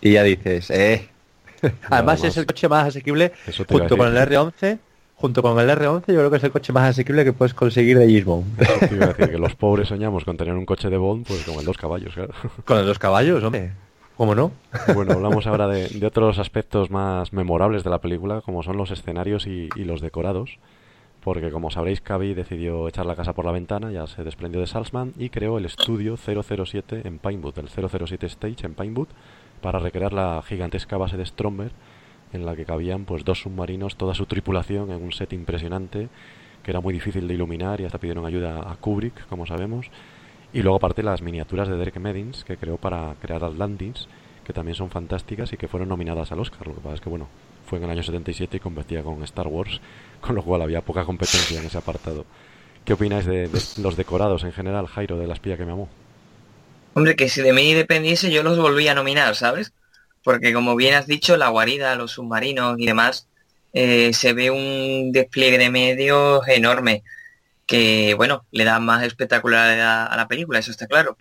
y 0.00 0.12
ya 0.12 0.22
dices, 0.22 0.70
eh. 0.70 1.08
Además 1.90 2.20
más. 2.20 2.24
es 2.24 2.36
el 2.36 2.46
coche 2.46 2.68
más 2.68 2.88
asequible 2.88 3.32
junto 3.68 3.96
con 3.96 4.08
el 4.08 4.14
decir. 4.14 4.38
R11. 4.38 4.78
Junto 5.16 5.42
con 5.42 5.58
el 5.58 5.68
R11 5.70 6.04
yo 6.08 6.14
creo 6.14 6.30
que 6.30 6.36
es 6.36 6.44
el 6.44 6.50
coche 6.52 6.72
más 6.72 6.90
asequible 6.90 7.24
que 7.24 7.32
puedes 7.32 7.54
conseguir 7.54 7.98
de 7.98 8.06
Gisbon. 8.06 8.44
Eso 8.58 8.72
te 8.86 8.94
iba 8.94 9.04
a 9.06 9.08
decir, 9.08 9.30
que 9.30 9.38
los 9.38 9.54
pobres 9.56 9.88
soñamos 9.88 10.24
con 10.24 10.36
tener 10.36 10.54
un 10.54 10.66
coche 10.66 10.90
de 10.90 10.98
Bond, 10.98 11.26
pues 11.26 11.44
con 11.44 11.54
el 11.54 11.64
dos 11.64 11.78
caballos, 11.78 12.12
claro. 12.14 12.34
con 12.64 12.78
el 12.78 12.86
dos 12.86 12.98
caballos, 12.98 13.42
hombre. 13.42 13.72
¿Cómo 14.16 14.34
no? 14.34 14.52
Bueno, 14.94 15.12
hablamos 15.12 15.46
ahora 15.46 15.68
de, 15.68 15.88
de 15.88 16.06
otros 16.06 16.38
aspectos 16.38 16.90
más 16.90 17.32
memorables 17.34 17.84
de 17.84 17.90
la 17.90 17.98
película, 18.00 18.40
como 18.40 18.62
son 18.62 18.76
los 18.78 18.90
escenarios 18.90 19.46
y, 19.46 19.68
y 19.76 19.84
los 19.84 20.00
decorados. 20.00 20.58
porque 21.22 21.50
como 21.50 21.70
sabréis, 21.70 22.00
Cavi 22.00 22.34
decidió 22.34 22.86
echar 22.86 23.04
la 23.04 23.16
casa 23.16 23.32
por 23.32 23.44
la 23.44 23.52
ventana, 23.52 23.90
ya 23.90 24.06
se 24.06 24.22
desprendió 24.22 24.60
de 24.60 24.68
Salzman 24.68 25.12
y 25.18 25.28
creó 25.30 25.58
el 25.58 25.64
estudio 25.64 26.16
007 26.16 27.02
en 27.04 27.18
Pinewood, 27.18 27.58
el 27.58 27.68
007 27.68 28.26
Stage 28.26 28.64
en 28.64 28.74
Pinewood, 28.74 29.08
para 29.60 29.78
recrear 29.78 30.12
la 30.12 30.42
gigantesca 30.46 30.96
base 30.96 31.16
de 31.16 31.26
Stromberg 31.26 31.72
en 32.32 32.44
la 32.44 32.56
que 32.56 32.64
cabían 32.64 33.04
pues 33.04 33.24
dos 33.24 33.40
submarinos, 33.40 33.96
toda 33.96 34.14
su 34.14 34.26
tripulación 34.26 34.90
en 34.90 35.02
un 35.02 35.12
set 35.12 35.32
impresionante 35.32 36.08
que 36.66 36.72
era 36.72 36.80
muy 36.80 36.92
difícil 36.92 37.28
de 37.28 37.34
iluminar 37.34 37.80
y 37.80 37.84
hasta 37.84 37.98
pidieron 37.98 38.26
ayuda 38.26 38.68
a 38.68 38.74
Kubrick, 38.74 39.28
como 39.28 39.46
sabemos. 39.46 39.86
Y 40.52 40.62
luego 40.62 40.78
aparte 40.78 41.04
las 41.04 41.22
miniaturas 41.22 41.68
de 41.68 41.76
Derek 41.76 41.98
Medins 41.98 42.42
que 42.42 42.56
creó 42.56 42.76
para 42.76 43.14
crear 43.20 43.44
Atlantis, 43.44 44.08
que 44.44 44.52
también 44.52 44.74
son 44.74 44.90
fantásticas 44.90 45.52
y 45.52 45.56
que 45.56 45.68
fueron 45.68 45.88
nominadas 45.88 46.32
al 46.32 46.40
Oscar. 46.40 46.66
Lo 46.66 46.74
que 46.74 46.80
pasa 46.80 46.96
es 46.96 47.00
que 47.00 47.08
bueno, 47.08 47.28
fue 47.66 47.78
en 47.78 47.84
el 47.84 47.90
año 47.90 48.02
77 48.02 48.56
y 48.56 48.60
competía 48.60 49.04
con 49.04 49.22
Star 49.22 49.46
Wars, 49.46 49.80
con 50.20 50.34
lo 50.34 50.42
cual 50.42 50.62
había 50.62 50.80
poca 50.80 51.04
competencia 51.04 51.60
en 51.60 51.66
ese 51.66 51.78
apartado. 51.78 52.24
¿Qué 52.84 52.94
opináis 52.94 53.26
de, 53.26 53.48
los 53.80 53.96
decorados 53.96 54.42
en 54.42 54.52
general, 54.52 54.88
Jairo, 54.88 55.16
de 55.18 55.28
la 55.28 55.34
espía 55.34 55.56
que 55.56 55.64
me 55.64 55.72
amó? 55.72 55.88
Hombre, 56.96 57.14
que 57.14 57.28
si 57.28 57.42
de 57.42 57.52
mí 57.52 57.74
dependiese 57.74 58.30
yo 58.30 58.42
los 58.42 58.58
volvía 58.58 58.92
a 58.92 58.94
nominar, 58.94 59.36
¿sabes? 59.36 59.74
Porque 60.24 60.54
como 60.54 60.76
bien 60.76 60.94
has 60.94 61.06
dicho, 61.06 61.36
la 61.36 61.50
guarida, 61.50 61.94
los 61.94 62.12
submarinos 62.12 62.78
y 62.78 62.86
demás, 62.86 63.28
eh, 63.74 64.14
se 64.14 64.32
ve 64.32 64.50
un 64.50 65.12
despliegue 65.12 65.58
de 65.58 65.70
medios 65.70 66.48
enorme 66.48 67.04
que, 67.66 68.14
bueno, 68.14 68.46
le 68.50 68.64
da 68.64 68.80
más 68.80 69.04
espectacularidad 69.04 70.06
a 70.10 70.16
la 70.16 70.28
película, 70.28 70.58
eso 70.58 70.70
está 70.70 70.86
claro 70.86 71.18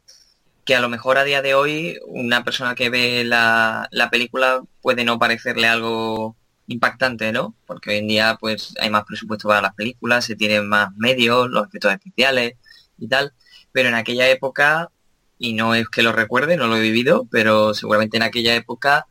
que 0.65 0.75
a 0.75 0.81
lo 0.81 0.89
mejor 0.89 1.17
a 1.17 1.25
día 1.25 1.41
de 1.41 1.55
hoy 1.55 1.99
una 2.07 2.43
persona 2.43 2.75
que 2.75 2.89
ve 2.89 3.25
la, 3.25 3.89
película 4.11 4.63
puede 4.81 5.03
no 5.03 5.19
parecerle 5.19 5.67
algo 5.67 6.35
impactante, 6.67 7.31
¿no? 7.33 7.55
Porque 7.67 7.91
hoy 7.91 7.97
en 7.97 8.07
día 8.07 8.37
pues 8.39 8.75
hay 8.79 8.89
más 8.89 9.03
presupuesto 9.05 9.49
para 9.49 9.61
las 9.61 9.75
películas, 9.75 10.25
se 10.25 10.37
tienen 10.37 10.69
más 10.69 10.89
medios, 10.95 11.49
los 11.49 11.67
efectos 11.67 11.91
especiales 11.93 12.53
y 12.97 13.07
tal, 13.07 13.33
pero 13.71 13.89
en 13.89 13.95
aquella 13.95 14.29
época, 14.29 14.89
y 15.37 15.53
no 15.53 15.75
es 15.75 15.89
que 15.89 16.03
lo 16.03 16.11
recuerde, 16.11 16.57
no 16.57 16.67
lo 16.67 16.77
he 16.77 16.81
vivido, 16.81 17.27
pero 17.29 17.73
seguramente 17.73 18.17
en 18.17 18.23
aquella 18.23 18.55
época 18.55 19.07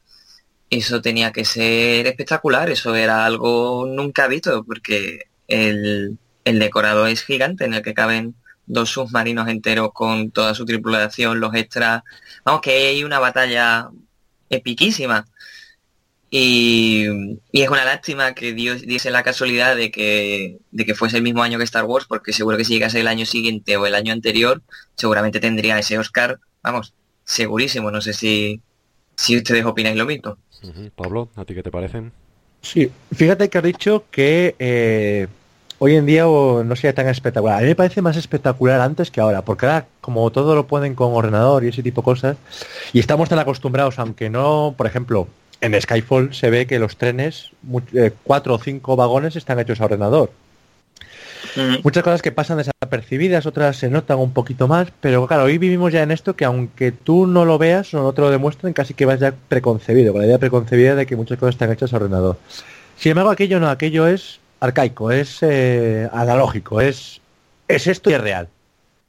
eso 0.71 1.01
tenía 1.03 1.33
que 1.33 1.45
ser 1.45 2.07
espectacular, 2.07 2.71
eso 2.71 2.95
era 2.95 3.25
algo 3.25 3.87
nunca 3.87 4.27
visto, 4.27 4.65
porque 4.65 5.21
el, 5.49 6.19
el 6.45 6.59
decorado 6.59 7.07
es 7.07 7.25
gigante 7.25 7.65
en 7.65 7.75
el 7.75 7.83
que 7.83 7.95
caben 7.95 8.35
dos 8.67 8.91
submarinos 8.91 9.49
enteros 9.49 9.91
con 9.93 10.31
toda 10.31 10.55
su 10.55 10.65
tripulación, 10.65 11.41
los 11.41 11.55
extras. 11.55 12.03
Vamos, 12.45 12.63
que 12.63 12.89
hay 12.89 13.05
una 13.05 13.19
batalla 13.19 13.91
epiquísima. 14.49 15.27
Y, 16.37 17.07
es 17.53 17.69
una 17.69 17.85
lástima 17.85 18.35
que 18.35 18.53
Dios 18.55 18.83
diese 18.83 19.13
la 19.13 19.23
casualidad 19.23 19.77
de 19.77 19.93
que, 19.93 20.59
de 20.73 20.85
que 20.85 20.97
fuese 20.97 21.19
el 21.19 21.23
mismo 21.23 21.45
año 21.45 21.59
que 21.59 21.65
Star 21.65 21.85
Wars, 21.85 22.07
porque 22.09 22.33
seguro 22.33 22.57
que 22.57 22.65
si 22.65 22.73
llegase 22.73 22.99
el 22.99 23.07
año 23.07 23.25
siguiente 23.25 23.77
o 23.77 23.87
el 23.87 23.95
año 23.95 24.13
anterior, 24.13 24.61
seguramente 24.97 25.39
tendría 25.39 25.79
ese 25.79 25.97
Oscar, 25.97 26.41
vamos, 26.61 26.93
segurísimo. 27.25 27.93
No 27.93 28.01
sé 28.01 28.15
si, 28.15 28.61
si 29.15 29.37
ustedes 29.37 29.65
opináis 29.65 29.97
lo 29.97 30.07
mismo. 30.07 30.37
Pablo, 30.97 31.29
¿a 31.37 31.45
ti 31.45 31.55
qué 31.55 31.63
te 31.63 31.71
parecen? 31.71 32.11
Sí, 32.63 32.91
fíjate 33.15 33.49
que 33.49 33.59
has 33.59 33.65
dicho 33.65 34.03
que 34.11 34.57
eh, 34.59 35.29
hoy 35.79 35.95
en 35.95 36.05
día 36.05 36.25
no 36.25 36.75
sea 36.75 36.93
tan 36.93 37.07
espectacular. 37.07 37.59
A 37.59 37.61
mí 37.61 37.69
me 37.69 37.77
parece 37.77 38.03
más 38.03 38.17
espectacular 38.17 38.81
antes 38.81 39.13
que 39.13 39.21
ahora, 39.21 39.43
porque 39.43 39.67
ahora 39.67 39.87
como 40.01 40.29
todo 40.33 40.57
lo 40.57 40.67
pueden 40.67 40.97
con 40.97 41.15
ordenador 41.15 41.63
y 41.63 41.69
ese 41.69 41.85
tipo 41.85 42.01
de 42.01 42.07
cosas, 42.07 42.37
y 42.93 42.99
estamos 42.99 43.29
tan 43.29 43.39
acostumbrados, 43.39 44.01
aunque 44.01 44.31
no, 44.31 44.75
por 44.77 44.89
ejemplo, 44.89 45.29
en 45.61 45.81
Skyfall 45.81 46.35
se 46.35 46.51
ve 46.51 46.67
que 46.67 46.79
los 46.79 46.97
trenes, 46.97 47.51
eh, 47.95 48.13
cuatro 48.23 48.55
o 48.55 48.59
cinco 48.59 48.97
vagones 48.97 49.37
están 49.37 49.59
hechos 49.61 49.81
a 49.81 49.87
ordenador. 49.87 50.31
Muchas 51.83 52.03
cosas 52.03 52.23
que 52.23 52.33
pasan 52.33 52.59
desapercibidas, 52.59 53.47
otras 53.47 53.77
se 53.77 53.89
notan 53.91 54.19
un 54.19 54.33
poquito 54.33 54.67
más, 54.67 54.89
pero 55.01 55.27
claro, 55.27 55.45
hoy 55.45 55.59
vivimos 55.59 55.93
ya 55.93 56.03
en 56.03 56.11
esto 56.11 56.35
que 56.35 56.45
aunque 56.45 56.91
tú 56.91 57.27
no 57.27 57.45
lo 57.45 57.59
veas 57.59 57.93
o 57.95 58.03
no 58.03 58.13
te 58.13 58.23
lo 58.23 58.31
demuestren, 58.31 58.73
casi 58.73 58.95
que 58.95 59.05
vas 59.05 59.21
ya 59.21 59.35
preconcebido, 59.49 60.13
con 60.13 60.23
la 60.23 60.27
idea 60.27 60.39
preconcebida 60.39 60.95
de 60.95 61.07
que 61.07 61.17
muchas 61.17 61.39
cosas 61.39 61.55
están 61.55 61.71
hechas 61.71 61.93
a 61.93 61.97
ordenador. 61.97 62.39
Sin 62.97 63.11
embargo, 63.11 63.31
aquello 63.31 63.61
no, 63.61 63.69
aquello 63.69 64.07
es 64.07 64.41
arcaico, 64.61 65.11
es 65.11 65.39
eh, 65.43 66.09
analógico, 66.13 66.81
es, 66.81 67.21
es 67.69 67.87
esto 67.87 68.11
y 68.11 68.15
es 68.15 68.21
real. 68.21 68.49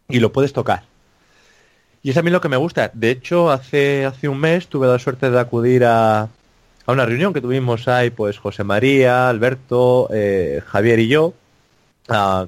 Y 0.09 0.19
lo 0.19 0.31
puedes 0.31 0.53
tocar. 0.53 0.83
Y 2.05 2.11
es 2.11 2.17
a 2.17 2.21
mí 2.21 2.29
lo 2.29 2.39
que 2.39 2.49
me 2.49 2.57
gusta. 2.57 2.91
De 2.93 3.09
hecho, 3.09 3.49
hace, 3.49 4.05
hace 4.05 4.29
un 4.29 4.39
mes 4.39 4.67
tuve 4.67 4.85
la 4.85 4.99
suerte 4.99 5.31
de 5.31 5.39
acudir 5.39 5.85
a, 5.85 6.21
a 6.21 6.91
una 6.91 7.03
reunión 7.03 7.33
que 7.33 7.41
tuvimos 7.41 7.87
ahí, 7.87 8.11
pues 8.11 8.37
José 8.37 8.63
María, 8.63 9.27
Alberto, 9.27 10.07
eh, 10.13 10.61
Javier 10.67 10.99
y 10.99 11.07
yo, 11.07 11.33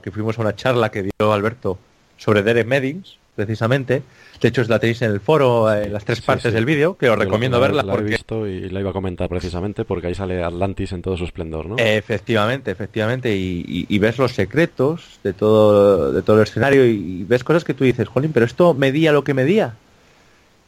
que 0.03 0.11
fuimos 0.11 0.37
a 0.37 0.41
una 0.41 0.55
charla 0.55 0.91
que 0.91 1.01
dio 1.01 1.33
Alberto 1.33 1.79
sobre 2.17 2.43
Derek 2.43 2.67
Meddings, 2.67 3.17
precisamente. 3.37 4.01
De 4.41 4.47
hecho, 4.49 4.63
la 4.63 4.79
tenéis 4.79 5.01
en 5.03 5.11
el 5.11 5.21
foro, 5.21 5.71
en 5.71 5.93
las 5.93 6.03
tres 6.03 6.21
partes 6.21 6.51
del 6.51 6.65
vídeo, 6.65 6.97
que 6.97 7.09
os 7.09 7.17
recomiendo 7.17 7.59
verla. 7.61 7.83
La 7.83 7.93
he 7.93 8.01
visto 8.01 8.47
y 8.47 8.67
la 8.69 8.81
iba 8.81 8.89
a 8.89 8.93
comentar 8.93 9.29
precisamente 9.29 9.85
porque 9.85 10.07
ahí 10.07 10.15
sale 10.15 10.43
Atlantis 10.43 10.91
en 10.91 11.01
todo 11.01 11.15
su 11.15 11.23
esplendor, 11.23 11.67
¿no? 11.67 11.75
Efectivamente, 11.77 12.71
efectivamente. 12.71 13.33
Y, 13.35 13.99
ves 13.99 14.17
los 14.17 14.33
secretos 14.33 15.19
de 15.23 15.33
todo, 15.33 16.11
de 16.11 16.21
todo 16.21 16.37
el 16.37 16.43
escenario 16.43 16.85
y, 16.85 17.23
ves 17.23 17.43
cosas 17.43 17.63
que 17.63 17.73
tú 17.73 17.83
dices, 17.83 18.07
Jolín, 18.07 18.31
pero 18.33 18.45
esto 18.45 18.73
medía 18.73 19.11
lo 19.11 19.23
que 19.23 19.33
medía. 19.33 19.75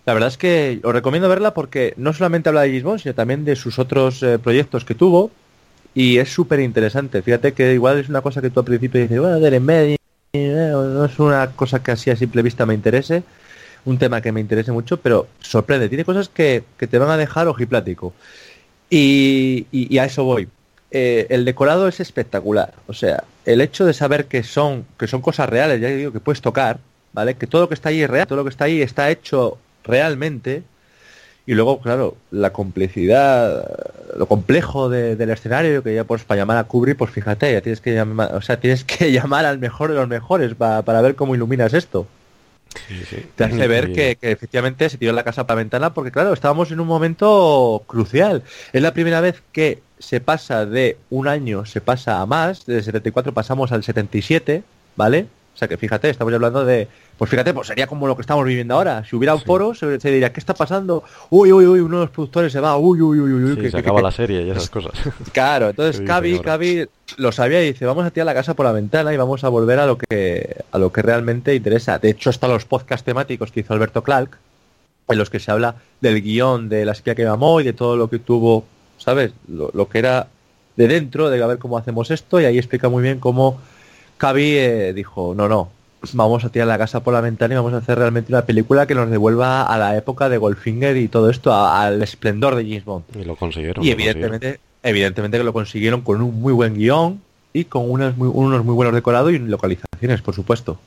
La 0.05 0.13
verdad 0.13 0.30
es 0.30 0.38
que 0.38 0.80
os 0.84 0.93
recomiendo 0.93 1.28
verla 1.28 1.53
porque 1.53 1.93
no 1.97 2.13
solamente 2.13 2.49
habla 2.49 2.61
de 2.61 2.72
Gisbon, 2.72 2.99
sino 2.99 3.13
también 3.13 3.45
de 3.45 3.55
sus 3.55 3.78
otros 3.78 4.24
eh, 4.24 4.39
proyectos 4.39 4.86
que 4.86 4.95
tuvo. 4.95 5.32
Y 5.95 6.17
es 6.17 6.32
súper 6.32 6.59
interesante. 6.59 7.22
Fíjate 7.24 7.53
que 7.53 7.74
igual 7.74 7.97
es 7.97 8.09
una 8.09 8.22
cosa 8.22 8.41
que 8.41 8.51
tú 8.51 8.59
al 8.59 8.65
principio 8.65 9.01
dices, 9.01 9.20
bueno, 9.20 9.38
eh, 9.38 9.99
no 10.34 11.06
es 11.06 11.20
una 11.20 11.52
cosa 11.52 11.82
que 11.82 11.92
así 11.92 12.10
a 12.10 12.16
simple 12.16 12.42
vista 12.42 12.66
me 12.66 12.74
interese 12.74 13.24
un 13.86 13.98
tema 13.98 14.22
que 14.22 14.32
me 14.32 14.42
interese 14.42 14.72
mucho, 14.72 14.98
pero 14.98 15.28
sorprende. 15.40 15.90
Tiene 15.90 16.06
cosas 16.06 16.30
que, 16.30 16.64
te 16.78 16.98
van 16.98 17.10
a 17.10 17.18
dejar 17.18 17.48
ojiplático. 17.48 18.14
Y, 18.90 19.68
y, 19.72 19.98
a 19.98 20.06
eso 20.06 20.24
voy. 20.24 20.48
Eh, 20.92 21.28
el 21.30 21.46
decorado 21.46 21.88
es 21.88 22.00
espectacular. 22.00 22.74
O 22.88 22.94
sea, 22.94 23.24
el 23.46 23.62
hecho 23.62 23.86
de 23.86 23.94
saber 23.94 24.26
que 24.26 24.44
son, 24.44 24.86
que 24.98 25.08
son 25.08 25.22
cosas 25.22 25.50
reales, 25.50 25.82
ya 25.82 25.90
digo, 25.90 26.12
que 26.12 26.20
puedes 26.20 26.42
tocar, 26.42 26.80
¿vale? 27.14 27.36
Que 27.36 27.48
todo 27.48 27.64
lo 27.64 27.70
que 27.70 27.76
está 27.76 27.90
ahí 27.90 28.02
es 28.02 28.10
real, 28.10 28.28
todo 28.28 28.38
lo 28.38 28.44
que 28.44 28.50
está 28.50 28.66
ahí 28.66 28.82
está 28.82 29.10
hecho 29.10 29.58
realmente. 29.84 30.64
Y 31.50 31.56
luego, 31.56 31.80
claro, 31.80 32.16
la 32.30 32.54
complicidad, 32.54 33.68
lo 34.16 34.28
complejo 34.28 34.88
del 34.88 35.32
escenario, 35.32 35.82
que 35.82 35.95
ya 35.95 36.04
pues 36.04 36.24
para 36.24 36.41
llamar 36.41 36.58
a 36.58 36.66
Kubrick, 36.66 36.95
pues 36.95 37.10
fíjate, 37.10 37.52
ya 37.52 37.62
tienes 37.62 37.82
que 37.82 37.95
llamar, 37.95 38.36
o 38.36 38.41
sea, 38.43 38.60
tienes 38.60 38.84
que 38.84 39.12
llamar 39.12 39.45
al 39.47 39.58
mejor 39.58 39.89
de 39.89 39.95
los 39.95 40.08
mejores 40.08 40.54
para 40.54 41.02
ver 41.02 41.16
cómo 41.16 41.34
iluminas 41.34 41.74
esto. 41.74 42.06
Te 43.36 43.43
hace 43.43 43.68
ver 43.68 43.93
que, 43.93 44.16
efectivamente 44.22 44.91
se 44.91 45.00
tiró 45.00 45.12
la 45.12 45.24
casa 45.24 45.47
para 45.47 45.56
la 45.56 45.64
ventana 45.64 45.91
porque 45.91 46.12
claro, 46.12 46.34
estábamos 46.34 46.70
en 46.70 46.82
un 46.82 46.88
momento 46.88 47.82
crucial. 47.88 48.43
Es 48.72 48.84
la 48.84 48.93
primera 48.93 49.20
vez 49.20 49.41
que 49.52 49.82
se 49.97 50.22
pasa 50.22 50.68
de 50.68 50.97
un 51.10 51.28
año, 51.28 51.66
se 51.66 51.82
pasa 51.82 52.22
a 52.22 52.28
más, 52.28 52.68
desde 52.68 52.78
el 52.78 52.86
74 52.86 53.34
pasamos 53.34 53.72
al 53.72 53.84
77, 53.84 54.62
¿vale? 54.95 55.26
O 55.60 55.66
sea 55.68 55.68
que 55.68 55.76
fíjate, 55.76 56.10
estamos 56.10 56.34
hablando 56.34 56.64
de 56.64 56.88
pues 57.18 57.30
fíjate, 57.30 57.53
pues 57.53 57.68
sería 57.68 57.86
como 57.86 58.07
lo 58.07 58.16
que 58.16 58.22
estamos 58.22 58.45
viviendo 58.45 58.76
ahora. 58.76 59.03
Si 59.03 59.14
hubiera 59.14 59.36
un 59.36 59.41
foro, 59.41 59.76
se, 59.76 59.97
diría, 59.97 60.32
¿qué 60.32 60.39
está 60.39 60.53
pasando? 60.53 61.03
Uy, 61.30 61.51
uy, 61.51 61.66
uy, 61.66 61.82
uno 61.82 61.97
de 61.97 62.05
los 62.05 62.12
productores 62.12 62.53
se 62.53 62.62
va, 62.62 62.78
uy, 62.78 63.01
uy, 63.01 63.20
uy, 63.20 63.34
uy. 63.34 63.55
Sí, 63.62 63.70
se 63.70 63.78
acaba 63.78 64.01
la 64.01 64.10
serie 64.14 64.43
y 64.43 64.49
esas 64.49 64.70
cosas. 64.70 64.93
Claro, 65.34 65.72
entonces 65.72 65.99
Cavi, 66.07 66.39
Cavi 66.39 66.88
lo 67.18 67.34
sabía 67.34 67.62
y 67.62 67.74
dice, 67.74 67.86
vamos 67.86 68.05
a 68.05 68.12
tirar 68.12 68.26
la 68.26 68.34
casa 68.34 68.53
por 68.53 68.68
la 68.68 68.72
ventana 68.72 69.14
y 69.14 69.18
vamos 69.18 69.43
a 69.43 69.49
volver 69.49 69.80
a 69.80 69.86
lo 69.86 69.97
que 69.97 70.64
a 70.72 70.78
lo 70.78 70.93
que 70.93 71.01
realmente 71.01 71.53
interesa. 71.53 71.99
De 71.99 72.12
hecho, 72.12 72.30
están 72.30 72.51
los 72.51 72.64
podcasts 72.64 73.03
temáticos 73.03 73.51
que 73.51 73.60
hizo 73.60 73.74
Alberto 73.74 74.01
Clark, 74.01 74.38
en 75.10 75.18
los 75.18 75.30
que 75.30 75.41
se 75.41 75.51
habla 75.51 75.76
del 75.99 76.22
guion 76.22 76.70
de 76.70 76.86
la 76.86 76.93
espía 76.93 77.16
que 77.16 77.26
mamó 77.26 77.60
y 77.60 77.66
de 77.66 77.74
todo 77.74 77.97
lo 77.97 78.10
que 78.10 78.20
tuvo, 78.20 78.64
¿sabes? 78.97 79.34
Lo, 79.49 79.72
lo 79.74 79.89
que 79.89 79.99
era 79.99 80.30
de 80.78 80.88
dentro, 80.88 81.30
de 81.30 81.43
a 81.43 81.47
ver 81.47 81.57
cómo 81.57 81.78
hacemos 81.78 82.12
esto, 82.12 82.39
y 82.39 82.45
ahí 82.45 82.57
explica 82.57 82.88
muy 82.88 83.03
bien 83.03 83.20
cómo 83.20 83.60
Cavi 84.20 84.57
eh, 84.57 84.93
dijo, 84.93 85.34
no, 85.34 85.47
no, 85.47 85.70
vamos 86.13 86.43
a 86.43 86.49
tirar 86.49 86.67
la 86.67 86.78
casa 86.78 87.01
por 87.01 87.13
la 87.13 87.22
ventana 87.22 87.53
y 87.53 87.57
vamos 87.57 87.74
a 87.74 87.78
hacer 87.78 87.97
realmente 87.97 88.32
una 88.32 88.45
película 88.45 88.86
que 88.86 88.93
nos 88.93 89.09
devuelva 89.09 89.63
a 89.63 89.78
la 89.78 89.95
época 89.97 90.28
de 90.28 90.38
Goldfinger 90.38 90.97
y 90.97 91.07
todo 91.07 91.30
esto, 91.30 91.53
al 91.53 92.03
esplendor 92.03 92.55
de 92.55 92.63
James 92.63 92.86
Bond. 92.86 93.05
Y 93.20 93.24
lo 93.24 93.38
consiguieron. 93.38 93.84
Y 93.84 93.91
evidentemente, 93.91 94.59
evidentemente 94.84 95.38
que 95.38 95.43
lo 95.43 95.53
consiguieron 95.53 96.01
con 96.01 96.22
un 96.22 96.39
muy 96.39 96.51
buen 96.51 96.76
guion 96.76 97.22
y 97.53 97.63
con 97.63 97.89
unos 97.89 98.17
muy, 98.17 98.30
unos 98.32 98.63
muy 98.65 98.76
buenos 98.76 98.93
decorados 98.93 99.32
y 99.32 99.39
localizaciones, 99.39 100.22
por 100.22 100.36
supuesto. 100.36 100.78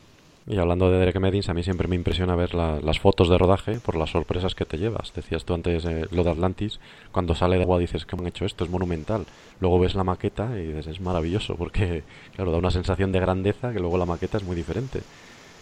Y 0.47 0.59
hablando 0.59 0.91
de 0.91 0.99
Derek 0.99 1.21
Meddings, 1.21 1.49
a 1.49 1.55
mí 1.55 1.63
siempre 1.63 1.87
me 1.87 1.95
impresiona 1.95 2.35
ver 2.35 2.55
las 2.55 2.99
fotos 2.99 3.29
de 3.29 3.39
rodaje 3.39 3.79
por 3.79 3.95
las 3.97 4.11
sorpresas 4.11 4.55
que 4.55 4.65
te 4.65 4.77
llevas. 4.77 5.13
Decías 5.15 5.45
tú 5.45 5.55
antes 5.55 5.85
eh, 5.85 6.07
lo 6.11 6.25
de 6.25 6.31
Atlantis, 6.31 6.81
cuando 7.13 7.35
sale 7.35 7.57
de 7.57 7.63
agua 7.63 7.79
dices 7.79 8.05
que 8.05 8.17
han 8.17 8.27
hecho 8.27 8.45
esto, 8.45 8.65
es 8.65 8.71
monumental. 8.71 9.25
Luego 9.61 9.79
ves 9.79 9.95
la 9.95 10.03
maqueta 10.03 10.59
y 10.59 10.67
dices 10.69 10.89
es 10.89 11.01
maravilloso 11.01 11.55
porque, 11.55 12.03
claro, 12.35 12.51
da 12.51 12.59
una 12.59 12.73
sensación 12.73 13.13
de 13.13 13.21
grandeza 13.21 13.73
que 13.73 13.79
luego 13.79 13.99
la 13.99 14.07
maqueta 14.07 14.39
es 14.39 14.43
muy 14.43 14.57
diferente. 14.57 15.03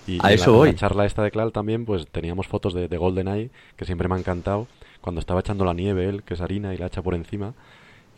Y, 0.07 0.19
a 0.23 0.33
eso 0.33 0.53
la, 0.53 0.57
voy. 0.57 0.69
la 0.73 0.75
charla 0.77 1.05
esta 1.05 1.23
de 1.23 1.31
Clal 1.31 1.53
también, 1.53 1.85
pues 1.85 2.07
teníamos 2.07 2.47
fotos 2.47 2.73
de, 2.73 2.89
de 2.89 2.97
GoldenEye 2.97 3.51
que 3.77 3.85
siempre 3.85 4.09
me 4.09 4.15
ha 4.15 4.19
encantado. 4.19 4.67
Cuando 5.03 5.21
estaba 5.21 5.41
echando 5.41 5.65
la 5.65 5.75
nieve 5.75 6.09
él, 6.09 6.23
que 6.23 6.35
es 6.35 6.41
harina 6.41 6.75
y 6.75 6.79
la 6.79 6.87
echa 6.87 7.03
por 7.03 7.15
encima 7.15 7.55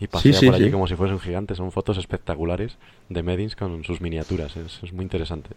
y 0.03 0.09
pasea 0.09 0.51
por 0.51 0.55
allí 0.55 0.71
como 0.71 0.89
si 0.89 0.97
fuese 0.97 1.15
un 1.15 1.21
gigante. 1.21 1.55
Son 1.55 1.71
fotos 1.71 1.97
espectaculares 1.97 2.77
de 3.09 3.23
Medins 3.23 3.55
con 3.55 3.85
sus 3.85 4.01
miniaturas. 4.01 4.57
Es, 4.57 4.93
muy 4.93 5.05
interesante. 5.05 5.51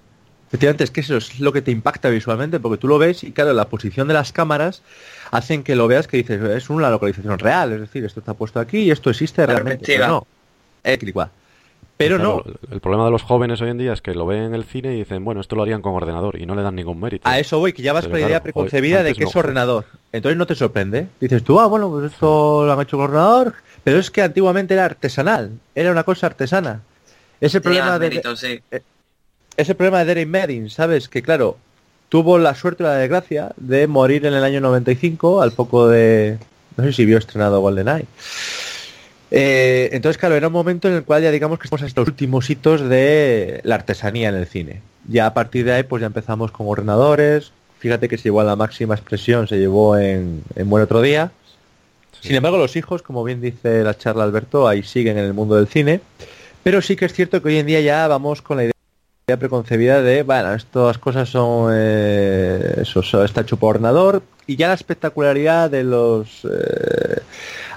Efectivamente, 0.55 0.85
es 0.85 0.91
que 0.91 1.01
eso 1.01 1.17
es 1.17 1.39
lo 1.41 1.51
que 1.51 1.61
te 1.61 1.71
impacta 1.71 2.09
visualmente, 2.09 2.61
porque 2.61 2.77
tú 2.77 2.87
lo 2.87 2.97
ves 2.97 3.25
y 3.25 3.33
claro, 3.33 3.51
la 3.51 3.65
posición 3.65 4.07
de 4.07 4.13
las 4.13 4.31
cámaras 4.31 4.83
hacen 5.31 5.63
que 5.63 5.75
lo 5.75 5.87
veas 5.87 6.07
que 6.07 6.15
dices, 6.15 6.41
es 6.41 6.69
una 6.69 6.89
localización 6.89 7.37
real, 7.39 7.73
es 7.73 7.81
decir, 7.81 8.05
esto 8.05 8.21
está 8.21 8.33
puesto 8.35 8.61
aquí 8.61 8.79
y 8.79 8.91
esto 8.91 9.09
existe 9.09 9.45
realmente. 9.45 9.97
no, 9.99 10.25
es 10.81 11.03
igual. 11.03 11.29
Pero 11.97 12.17
no. 12.17 12.43
El 12.71 12.79
problema 12.79 13.05
de 13.05 13.11
los 13.11 13.23
jóvenes 13.23 13.61
hoy 13.61 13.69
en 13.69 13.77
día 13.77 13.93
es 13.93 14.01
que 14.01 14.13
lo 14.13 14.25
ven 14.25 14.43
en 14.43 14.53
el 14.53 14.63
cine 14.63 14.93
y 14.93 14.99
dicen, 14.99 15.23
bueno, 15.23 15.41
esto 15.41 15.55
lo 15.57 15.63
harían 15.63 15.81
con 15.81 15.93
ordenador 15.93 16.39
y 16.39 16.45
no 16.45 16.55
le 16.55 16.61
dan 16.61 16.75
ningún 16.75 16.99
mérito. 16.99 17.27
A 17.27 17.39
eso 17.39 17.59
voy, 17.59 17.73
que 17.73 17.81
ya 17.81 17.93
vas 17.93 18.05
con 18.07 18.19
la 18.19 18.27
idea 18.27 18.43
preconcebida 18.43 19.03
de 19.03 19.13
que 19.13 19.25
es 19.25 19.35
ordenador. 19.35 19.85
Entonces 20.11 20.37
no 20.37 20.45
te 20.45 20.55
sorprende. 20.55 21.07
Dices 21.19 21.43
tú, 21.43 21.59
ah, 21.59 21.67
bueno, 21.67 21.89
pues 21.89 22.11
esto 22.11 22.65
lo 22.65 22.71
han 22.71 22.81
hecho 22.81 22.97
con 22.97 23.05
ordenador. 23.05 23.53
Pero 23.83 23.99
es 23.99 24.09
que 24.09 24.21
antiguamente 24.21 24.73
era 24.73 24.85
artesanal, 24.85 25.51
era 25.73 25.91
una 25.91 26.03
cosa 26.03 26.27
artesana. 26.27 26.81
Ese 27.39 27.61
problema 27.61 27.99
de. 27.99 28.21
Eh, 28.71 28.81
ese 29.57 29.75
problema 29.75 29.99
de 29.99 30.05
Derek 30.05 30.27
Medin, 30.27 30.69
¿sabes? 30.69 31.09
Que 31.09 31.21
claro, 31.21 31.57
tuvo 32.09 32.37
la 32.37 32.55
suerte 32.55 32.83
y 32.83 32.85
la 32.85 32.95
desgracia 32.95 33.51
de 33.57 33.87
morir 33.87 34.25
en 34.25 34.33
el 34.33 34.43
año 34.43 34.61
95 34.61 35.41
al 35.41 35.51
poco 35.51 35.87
de. 35.87 36.37
No 36.77 36.83
sé 36.83 36.93
si 36.93 37.05
vio 37.05 37.17
estrenado 37.17 37.61
GoldenEye. 37.61 38.05
Eh, 39.31 39.89
entonces, 39.91 40.17
claro, 40.17 40.35
era 40.35 40.47
un 40.47 40.53
momento 40.53 40.87
en 40.87 40.95
el 40.95 41.03
cual 41.03 41.23
ya 41.23 41.31
digamos 41.31 41.59
que 41.59 41.65
estamos 41.65 41.81
hasta 41.83 42.01
los 42.01 42.09
últimos 42.09 42.49
hitos 42.49 42.87
de 42.87 43.61
la 43.63 43.75
artesanía 43.75 44.29
en 44.29 44.35
el 44.35 44.45
cine. 44.45 44.81
Ya 45.07 45.25
a 45.25 45.33
partir 45.33 45.65
de 45.65 45.73
ahí, 45.73 45.83
pues 45.83 46.01
ya 46.01 46.07
empezamos 46.07 46.51
con 46.51 46.67
ordenadores. 46.67 47.51
Fíjate 47.79 48.07
que 48.07 48.17
se 48.17 48.25
llevó 48.25 48.41
a 48.41 48.43
la 48.43 48.55
máxima 48.55 48.95
expresión, 48.95 49.47
se 49.47 49.57
llevó 49.57 49.97
en, 49.97 50.43
Buen 50.55 50.83
Otro 50.83 51.01
Día. 51.01 51.31
Sin 52.21 52.35
embargo, 52.35 52.57
los 52.57 52.75
hijos, 52.75 53.01
como 53.01 53.23
bien 53.23 53.41
dice 53.41 53.83
la 53.83 53.97
charla 53.97 54.23
Alberto, 54.23 54.67
ahí 54.67 54.83
siguen 54.83 55.17
en 55.17 55.25
el 55.25 55.33
mundo 55.33 55.55
del 55.55 55.67
cine. 55.67 56.01
Pero 56.63 56.81
sí 56.81 56.95
que 56.95 57.05
es 57.05 57.13
cierto 57.13 57.41
que 57.41 57.49
hoy 57.49 57.57
en 57.57 57.67
día 57.67 57.81
ya 57.81 58.07
vamos 58.07 58.41
con 58.41 58.57
la 58.57 58.63
idea 58.63 58.74
preconcebida 59.25 60.03
de, 60.03 60.21
bueno, 60.21 60.53
estas 60.53 60.99
cosas 60.99 61.27
son, 61.29 61.71
eh, 61.73 62.83
eso, 62.83 63.23
está 63.23 63.41
hecho 63.41 63.57
por 63.57 63.75
ordenador 63.75 64.21
y 64.45 64.55
ya 64.55 64.67
la 64.67 64.75
espectacularidad 64.75 65.71
de 65.71 65.83
los 65.83 66.45
eh, 66.45 67.21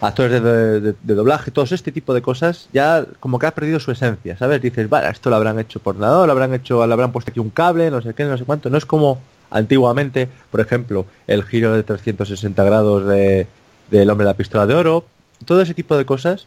actores 0.03 0.43
de, 0.43 0.95
doblaje, 1.03 1.51
todo 1.51 1.65
este 1.65 1.91
tipo 1.91 2.13
de 2.13 2.21
cosas, 2.21 2.69
ya 2.75 3.07
como 3.19 3.39
que 3.39 3.47
ha 3.47 3.55
perdido 3.55 3.81
su 3.81 3.91
esencia, 3.91 4.37
¿sabes? 4.37 4.61
Dices, 4.61 4.91
vale, 4.91 5.09
esto 5.09 5.31
lo 5.31 5.37
habrán 5.37 5.59
hecho 5.59 5.81
por 5.81 5.97
nada, 5.97 6.27
lo 6.27 6.33
habrán 6.33 6.53
hecho, 6.53 6.87
lo 6.87 6.93
habrán 6.93 7.13
puesto 7.13 7.31
aquí 7.31 7.41
un 7.41 7.49
cable, 7.49 7.91
no 7.91 8.03
sé 8.03 8.13
qué, 8.13 8.25
no 8.25 8.37
sé 8.37 8.45
cuánto. 8.45 8.69
No 8.69 8.77
es 8.77 8.85
como 8.85 9.19
antiguamente, 9.51 10.29
por 10.51 10.61
ejemplo, 10.61 11.07
el 11.27 11.45
giro 11.45 11.73
de 11.75 11.83
360 11.83 12.63
grados 12.63 13.07
de, 13.07 13.47
del 13.91 14.11
hombre 14.11 14.27
de 14.27 14.33
la 14.33 14.37
pistola 14.37 14.67
de 14.67 14.75
oro. 14.75 15.07
Todo 15.47 15.63
ese 15.63 15.73
tipo 15.73 15.97
de 15.97 16.05
cosas 16.05 16.47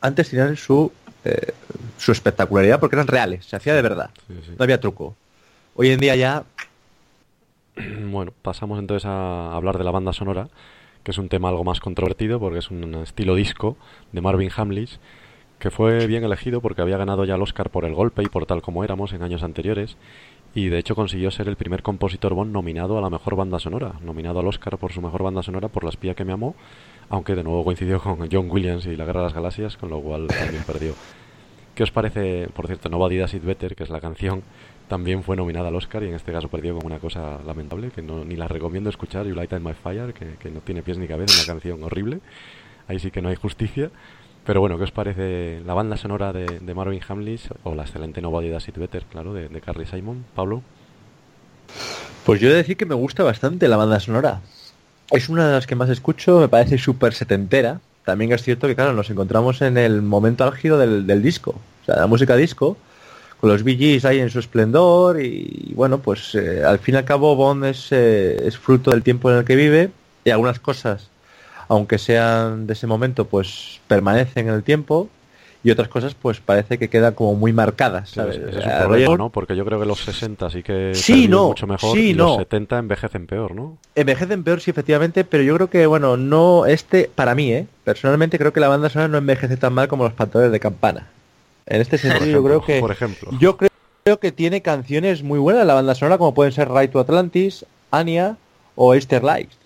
antes 0.00 0.30
tenían 0.30 0.56
su, 0.56 0.92
eh, 1.24 1.52
su 1.98 2.12
espectacularidad 2.12 2.80
porque 2.80 2.96
eran 2.96 3.06
reales, 3.06 3.46
se 3.46 3.56
hacía 3.56 3.74
de 3.74 3.82
verdad, 3.82 4.10
no 4.28 4.62
había 4.62 4.80
truco. 4.80 5.16
Hoy 5.74 5.90
en 5.90 6.00
día 6.00 6.16
ya... 6.16 6.44
Bueno, 8.10 8.32
pasamos 8.42 8.78
entonces 8.78 9.04
a 9.04 9.52
hablar 9.56 9.78
de 9.78 9.84
la 9.84 9.90
banda 9.90 10.12
sonora 10.12 10.48
que 11.04 11.10
es 11.10 11.18
un 11.18 11.28
tema 11.28 11.50
algo 11.50 11.62
más 11.62 11.80
controvertido 11.80 12.40
porque 12.40 12.58
es 12.58 12.70
un 12.70 12.94
estilo 12.96 13.34
disco 13.34 13.76
de 14.10 14.22
Marvin 14.22 14.50
Hamlish, 14.56 14.98
que 15.58 15.70
fue 15.70 16.06
bien 16.06 16.24
elegido 16.24 16.60
porque 16.60 16.80
había 16.80 16.96
ganado 16.96 17.24
ya 17.24 17.36
el 17.36 17.42
Oscar 17.42 17.70
por 17.70 17.84
el 17.84 17.94
golpe 17.94 18.22
y 18.22 18.28
por 18.28 18.46
tal 18.46 18.62
como 18.62 18.82
éramos 18.82 19.12
en 19.12 19.22
años 19.22 19.42
anteriores, 19.42 19.96
y 20.54 20.68
de 20.68 20.78
hecho 20.78 20.94
consiguió 20.94 21.30
ser 21.30 21.48
el 21.48 21.56
primer 21.56 21.82
compositor 21.82 22.34
Bond 22.34 22.52
nominado 22.52 22.96
a 22.96 23.02
la 23.02 23.10
mejor 23.10 23.36
banda 23.36 23.60
sonora, 23.60 23.94
nominado 24.00 24.40
al 24.40 24.48
Oscar 24.48 24.78
por 24.78 24.92
su 24.92 25.02
mejor 25.02 25.22
banda 25.22 25.42
sonora 25.42 25.68
por 25.68 25.84
La 25.84 25.90
espía 25.90 26.14
que 26.14 26.24
me 26.24 26.32
amó, 26.32 26.54
aunque 27.08 27.34
de 27.34 27.42
nuevo 27.44 27.64
coincidió 27.64 28.00
con 28.00 28.28
John 28.30 28.50
Williams 28.50 28.86
y 28.86 28.96
La 28.96 29.04
guerra 29.04 29.20
de 29.20 29.26
las 29.26 29.34
galaxias, 29.34 29.76
con 29.76 29.90
lo 29.90 30.00
cual 30.00 30.26
también 30.28 30.62
perdió. 30.66 30.94
¿Qué 31.74 31.82
os 31.82 31.90
parece, 31.90 32.48
por 32.54 32.66
cierto, 32.66 32.88
Nobody 32.88 33.16
Does 33.16 33.34
It 33.34 33.44
Better, 33.44 33.74
que 33.74 33.82
es 33.82 33.90
la 33.90 34.00
canción 34.00 34.42
también 34.88 35.22
fue 35.22 35.36
nominada 35.36 35.68
al 35.68 35.76
Oscar 35.76 36.02
y 36.02 36.08
en 36.08 36.14
este 36.14 36.32
caso 36.32 36.48
perdió 36.48 36.76
con 36.76 36.86
una 36.86 36.98
cosa 36.98 37.38
lamentable 37.46 37.90
que 37.90 38.02
no, 38.02 38.24
ni 38.24 38.36
la 38.36 38.48
recomiendo 38.48 38.90
escuchar, 38.90 39.26
You 39.26 39.34
Light 39.34 39.52
in 39.52 39.62
My 39.62 39.72
Fire, 39.72 40.12
que, 40.12 40.50
no 40.50 40.60
tiene 40.60 40.82
pies 40.82 40.98
ni 40.98 41.06
cabeza, 41.06 41.34
una 41.42 41.46
canción 41.46 41.82
horrible. 41.82 42.20
Ahí 42.86 42.98
sí 42.98 43.10
que 43.10 43.22
no 43.22 43.30
hay 43.30 43.36
justicia. 43.36 43.90
Pero 44.44 44.60
bueno, 44.60 44.76
¿qué 44.76 44.84
os 44.84 44.92
parece 44.92 45.62
la 45.64 45.72
banda 45.72 45.96
sonora 45.96 46.34
de, 46.34 46.74
Marvin 46.74 47.00
Hamlish 47.08 47.48
o 47.62 47.74
la 47.74 47.84
excelente 47.84 48.20
Nobody 48.20 48.50
Does 48.50 48.68
It 48.68 48.76
Better, 48.76 49.04
claro, 49.04 49.32
de, 49.32 49.48
de 49.48 49.60
Carly 49.62 49.86
Simon? 49.86 50.26
Pablo. 50.34 50.62
Pues 52.26 52.40
yo 52.40 52.48
he 52.48 52.50
de 52.50 52.58
decir 52.58 52.76
que 52.76 52.84
me 52.84 52.94
gusta 52.94 53.22
bastante 53.22 53.68
la 53.68 53.78
banda 53.78 54.00
sonora. 54.00 54.42
Es 55.10 55.28
una 55.28 55.46
de 55.46 55.52
las 55.52 55.66
que 55.66 55.74
más 55.74 55.90
escucho, 55.90 56.40
me 56.40 56.48
parece 56.48 56.78
súper 56.78 57.14
setentera. 57.14 57.80
También 58.04 58.32
es 58.32 58.42
cierto 58.42 58.66
que, 58.66 58.74
claro, 58.74 58.92
nos 58.92 59.10
encontramos 59.10 59.62
en 59.62 59.78
el 59.78 60.02
momento 60.02 60.44
álgido 60.44 60.78
del, 60.78 61.06
del 61.06 61.22
disco. 61.22 61.50
O 61.82 61.84
sea, 61.84 61.96
la 61.96 62.06
música 62.06 62.36
disco 62.36 62.76
los 63.44 63.62
VGs 63.62 64.04
ahí 64.04 64.20
en 64.20 64.30
su 64.30 64.38
esplendor 64.38 65.20
y, 65.20 65.72
bueno, 65.74 65.98
pues 65.98 66.34
eh, 66.34 66.62
al 66.64 66.78
fin 66.78 66.94
y 66.94 66.98
al 66.98 67.04
cabo 67.04 67.36
Bond 67.36 67.64
es, 67.64 67.88
eh, 67.90 68.36
es 68.46 68.56
fruto 68.56 68.90
del 68.90 69.02
tiempo 69.02 69.30
en 69.30 69.38
el 69.38 69.44
que 69.44 69.56
vive 69.56 69.90
y 70.24 70.30
algunas 70.30 70.58
cosas, 70.58 71.08
aunque 71.68 71.98
sean 71.98 72.66
de 72.66 72.72
ese 72.72 72.86
momento, 72.86 73.26
pues 73.26 73.80
permanecen 73.86 74.48
en 74.48 74.54
el 74.54 74.62
tiempo 74.62 75.08
y 75.64 75.70
otras 75.70 75.88
cosas 75.88 76.14
pues 76.14 76.38
parece 76.38 76.78
que 76.78 76.88
quedan 76.88 77.14
como 77.14 77.34
muy 77.34 77.52
marcadas 77.52 78.10
¿sabes? 78.10 78.36
es 78.36 78.64
un 78.64 78.78
problema, 78.78 79.16
¿no? 79.16 79.30
porque 79.30 79.56
yo 79.56 79.64
creo 79.64 79.80
que 79.80 79.86
los 79.86 80.04
60 80.04 80.50
sí 80.50 80.62
que 80.62 80.92
sí, 80.94 81.26
no, 81.26 81.48
mucho 81.48 81.66
mejor 81.66 81.98
y 81.98 82.14
los 82.14 82.36
70 82.36 82.78
envejecen 82.78 83.26
peor 83.26 83.54
¿no? 83.54 83.78
envejecen 83.94 84.44
peor 84.44 84.60
sí 84.60 84.70
efectivamente 84.70 85.24
pero 85.24 85.42
yo 85.42 85.56
creo 85.56 85.70
que 85.70 85.86
bueno 85.86 86.16
no 86.16 86.66
este 86.66 87.10
para 87.12 87.34
mí 87.34 87.50
eh 87.52 87.66
personalmente 87.82 88.38
creo 88.38 88.52
que 88.52 88.60
la 88.60 88.68
banda 88.68 88.88
sonora 88.90 89.08
no 89.08 89.18
envejece 89.18 89.56
tan 89.56 89.72
mal 89.72 89.88
como 89.88 90.04
los 90.04 90.12
pantalones 90.12 90.52
de 90.52 90.60
campana 90.60 91.08
en 91.66 91.80
este 91.80 91.98
sentido, 91.98 92.26
yo 92.26 92.44
creo 92.44 92.64
que. 92.64 92.80
Por 92.80 92.90
ejemplo. 92.90 93.30
Yo 93.38 93.56
creo 93.56 94.20
que 94.20 94.32
tiene 94.32 94.62
canciones 94.62 95.22
muy 95.22 95.38
buenas 95.38 95.66
la 95.66 95.74
banda 95.74 95.94
sonora, 95.94 96.18
como 96.18 96.34
pueden 96.34 96.52
ser 96.52 96.70
Right 96.70 96.90
to 96.90 97.00
Atlantis, 97.00 97.64
Anya 97.90 98.36
o 98.74 98.94
Easter 98.94 99.24
Lights. 99.24 99.56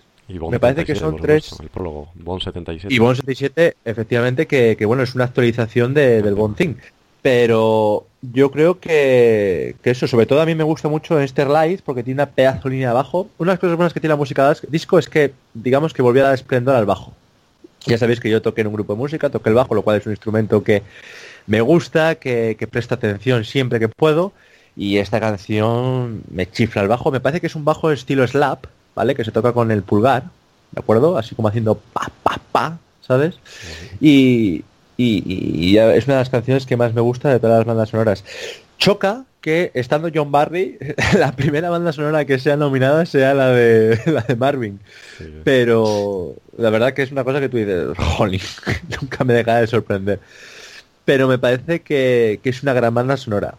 Me 0.49 0.59
parece 0.59 0.85
que 0.85 0.95
son 0.95 1.17
tres. 1.17 1.55
El 1.59 1.69
prólogo, 1.69 2.09
Bond 2.15 2.43
77. 2.43 2.93
Y 2.93 2.99
Bond 2.99 3.17
77, 3.17 3.77
efectivamente, 3.83 4.45
que, 4.47 4.85
bueno, 4.85 5.03
es 5.03 5.15
una 5.15 5.25
actualización 5.25 5.93
de, 5.93 6.21
del 6.21 6.35
Bond 6.35 6.55
Thing. 6.55 6.75
Pero 7.21 8.05
yo 8.21 8.49
creo 8.49 8.79
que, 8.79 9.75
que, 9.81 9.89
eso, 9.89 10.07
sobre 10.07 10.25
todo 10.25 10.41
a 10.41 10.45
mí 10.45 10.55
me 10.55 10.63
gusta 10.63 10.87
mucho 10.87 11.19
Easter 11.19 11.47
Lights 11.47 11.81
porque 11.81 12.03
tiene 12.03 12.21
una 12.21 12.29
pedazo 12.29 12.69
línea 12.69 12.89
de 12.89 12.93
bajo. 12.93 13.27
Una 13.37 13.51
de 13.51 13.53
las 13.53 13.59
cosas 13.59 13.75
buenas 13.75 13.93
que 13.93 13.99
tiene 13.99 14.13
la 14.13 14.17
música 14.17 14.55
disco 14.69 14.99
es 14.99 15.09
que, 15.09 15.33
digamos, 15.53 15.93
que 15.93 16.01
volvió 16.01 16.23
a 16.23 16.27
dar 16.27 16.35
esplendor 16.35 16.75
al 16.75 16.85
bajo. 16.85 17.13
Ya 17.85 17.97
sabéis 17.97 18.19
que 18.19 18.29
yo 18.29 18.41
toqué 18.41 18.61
en 18.61 18.67
un 18.67 18.73
grupo 18.73 18.93
de 18.93 18.99
música, 18.99 19.29
toqué 19.29 19.49
el 19.49 19.55
bajo, 19.55 19.73
lo 19.73 19.81
cual 19.81 19.97
es 19.97 20.05
un 20.05 20.11
instrumento 20.11 20.63
que 20.63 20.83
me 21.47 21.61
gusta, 21.61 22.15
que, 22.15 22.55
presta 22.69 22.95
atención 22.95 23.45
siempre 23.45 23.79
que 23.79 23.87
puedo. 23.87 24.33
Y 24.75 24.97
esta 24.97 25.19
canción 25.19 26.21
me 26.29 26.49
chifla 26.49 26.81
el 26.81 26.87
bajo. 26.87 27.11
Me 27.11 27.19
parece 27.19 27.41
que 27.41 27.47
es 27.47 27.55
un 27.55 27.65
bajo 27.65 27.91
estilo 27.91 28.25
slap, 28.27 28.65
¿vale? 28.99 29.15
Que 29.15 29.23
se 29.23 29.31
toca 29.31 29.53
con 29.53 29.71
el 29.71 29.81
pulgar, 29.83 30.23
¿de 30.71 30.79
acuerdo? 30.79 31.17
Así 31.17 31.33
como 31.33 31.47
haciendo 31.47 31.75
pa, 31.75 32.11
pa, 32.21 32.39
pa, 32.51 32.77
¿sabes? 33.01 33.39
Y, 34.01 34.63
y, 34.97 35.77
es 35.77 36.05
una 36.05 36.15
de 36.15 36.21
las 36.21 36.29
canciones 36.29 36.65
que 36.65 36.75
más 36.75 36.93
me 36.93 36.99
gusta 36.99 37.29
de 37.29 37.39
todas 37.39 37.59
las 37.59 37.65
bandas 37.65 37.89
sonoras. 37.89 38.25
Choca 38.77 39.23
que 39.39 39.71
estando 39.73 40.09
John 40.13 40.33
Barry, 40.33 40.77
la 41.17 41.31
primera 41.31 41.69
banda 41.69 41.93
sonora 41.93 42.25
que 42.25 42.39
sea 42.39 42.57
nominada 42.57 43.05
sea 43.05 43.33
la 43.33 43.47
de 43.51 43.97
la 44.05 44.21
de 44.21 44.35
Marvin. 44.35 44.81
Pero 45.45 46.35
la 46.57 46.69
verdad 46.69 46.93
que 46.93 47.03
es 47.03 47.11
una 47.13 47.23
cosa 47.23 47.39
que 47.39 47.47
tú 47.47 47.55
dices, 47.55 47.87
jolín, 47.97 48.41
nunca 49.01 49.23
me 49.23 49.33
deja 49.33 49.61
de 49.61 49.67
sorprender 49.67 50.19
pero 51.09 51.27
me 51.27 51.39
parece 51.39 51.81
que, 51.81 52.39
es 52.43 52.61
una 52.61 52.73
gran 52.73 52.93
banda 52.93 53.17
sonora. 53.17 53.55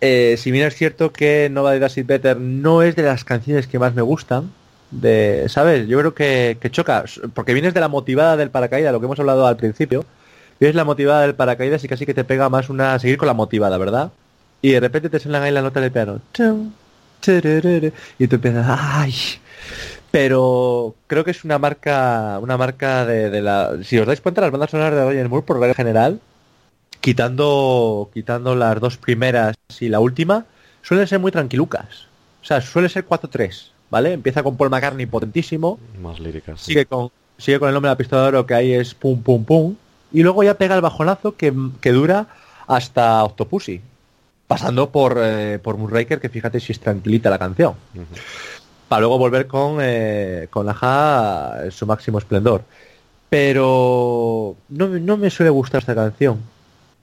Eh, 0.00 0.34
si 0.36 0.50
bien 0.50 0.66
es 0.66 0.74
cierto 0.74 1.12
que 1.12 1.48
Nova 1.48 1.70
de 1.70 1.86
It 1.86 2.06
Better 2.08 2.36
no 2.36 2.82
es 2.82 2.96
de 2.96 3.04
las 3.04 3.22
canciones 3.22 3.68
que 3.68 3.78
más 3.78 3.94
me 3.94 4.02
gustan, 4.02 4.50
de, 4.90 5.46
¿sabes? 5.48 5.86
Yo 5.86 5.98
creo 5.98 6.14
que, 6.14 6.58
choca, 6.70 7.04
porque 7.34 7.54
vienes 7.54 7.74
de 7.74 7.80
la 7.80 7.88
motivada 7.88 8.36
del 8.36 8.50
paracaídas, 8.50 8.92
lo 8.92 9.00
que 9.00 9.06
hemos 9.06 9.20
hablado 9.20 9.46
al 9.46 9.56
principio, 9.56 10.04
vienes 10.60 10.74
la 10.74 10.84
motivada 10.84 11.22
del 11.22 11.34
paracaídas 11.34 11.84
y 11.84 11.88
casi 11.88 12.06
que 12.06 12.14
te 12.14 12.24
pega 12.24 12.48
más 12.48 12.68
una 12.68 12.98
seguir 12.98 13.18
con 13.18 13.28
la 13.28 13.34
motivada, 13.34 13.78
¿verdad? 13.78 14.10
Y 14.62 14.72
de 14.72 14.80
repente 14.80 15.08
te 15.08 15.20
suena 15.20 15.42
ahí 15.42 15.52
la 15.52 15.62
nota 15.62 15.80
del 15.80 15.92
piano. 15.92 16.20
Y 18.18 18.28
tú 18.28 18.34
empiezas, 18.36 18.66
¡ay! 18.68 19.14
Pero 20.10 20.94
creo 21.06 21.24
que 21.24 21.32
es 21.32 21.44
una 21.44 21.58
marca, 21.58 22.38
una 22.40 22.56
marca 22.56 23.04
de, 23.04 23.42
la. 23.42 23.76
Si 23.82 23.98
os 23.98 24.06
dais 24.06 24.20
cuenta, 24.20 24.40
las 24.40 24.50
bandas 24.50 24.70
sonoras 24.70 24.94
de 24.94 25.04
Roger 25.04 25.28
Moore, 25.28 25.46
por 25.46 25.60
regla 25.60 25.74
general, 25.74 26.20
quitando, 27.00 28.10
quitando 28.14 28.56
las 28.56 28.80
dos 28.80 28.96
primeras 28.96 29.54
y 29.80 29.88
la 29.88 30.00
última, 30.00 30.46
suelen 30.82 31.06
ser 31.06 31.18
muy 31.18 31.30
tranquilucas. 31.30 32.06
O 32.42 32.44
sea, 32.44 32.60
suele 32.62 32.88
ser 32.88 33.06
4-3, 33.06 33.70
¿vale? 33.90 34.12
Empieza 34.12 34.42
con 34.42 34.56
Paul 34.56 34.70
McCartney 34.70 35.06
potentísimo. 35.06 35.78
Más 36.02 36.18
líricas. 36.20 36.60
Sigue, 36.60 36.86
con, 36.86 37.10
sigue 37.36 37.58
con 37.58 37.68
el 37.68 37.74
nombre 37.74 37.88
de 37.88 37.92
la 37.94 37.98
pistola 37.98 38.22
de 38.22 38.28
oro 38.28 38.46
que 38.46 38.54
ahí 38.54 38.72
es 38.72 38.94
pum, 38.94 39.22
pum, 39.22 39.44
pum. 39.44 39.74
Y 40.12 40.22
luego 40.22 40.42
ya 40.42 40.54
pega 40.54 40.74
el 40.74 40.80
bajonazo 40.80 41.36
que, 41.36 41.52
dura 41.92 42.26
hasta 42.66 43.22
Octopussy. 43.24 43.80
Pasando 44.46 44.90
por, 44.90 45.18
eh, 45.22 45.58
por 45.62 45.76
Moonraker, 45.76 46.20
que 46.20 46.28
fíjate 46.30 46.58
si 46.60 46.72
es 46.72 46.80
tranquilita 46.80 47.28
la 47.28 47.38
canción. 47.38 47.74
Para 48.88 49.00
luego 49.00 49.18
volver 49.18 49.46
con, 49.46 49.78
eh, 49.82 50.48
con 50.50 50.64
la 50.64 50.72
Ja 50.72 51.54
su 51.70 51.84
máximo 51.86 52.18
esplendor. 52.18 52.62
pero 53.28 54.56
no, 54.70 54.86
no 54.88 55.16
me 55.16 55.30
suele 55.30 55.50
gustar 55.50 55.80
esta 55.80 55.94
canción. 55.94 56.38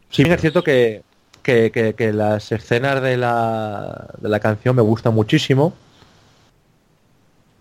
Si 0.09 0.23
bien 0.23 0.33
es 0.33 0.41
cierto 0.41 0.63
que, 0.63 1.03
que, 1.43 1.71
que- 1.71 1.93
que 1.93 2.11
las 2.13 2.51
escenas 2.51 3.01
de 3.01 3.17
la, 3.17 4.07
de 4.17 4.29
la 4.29 4.39
canción 4.39 4.75
me 4.75 4.81
gustan 4.81 5.13
muchísimo, 5.13 5.73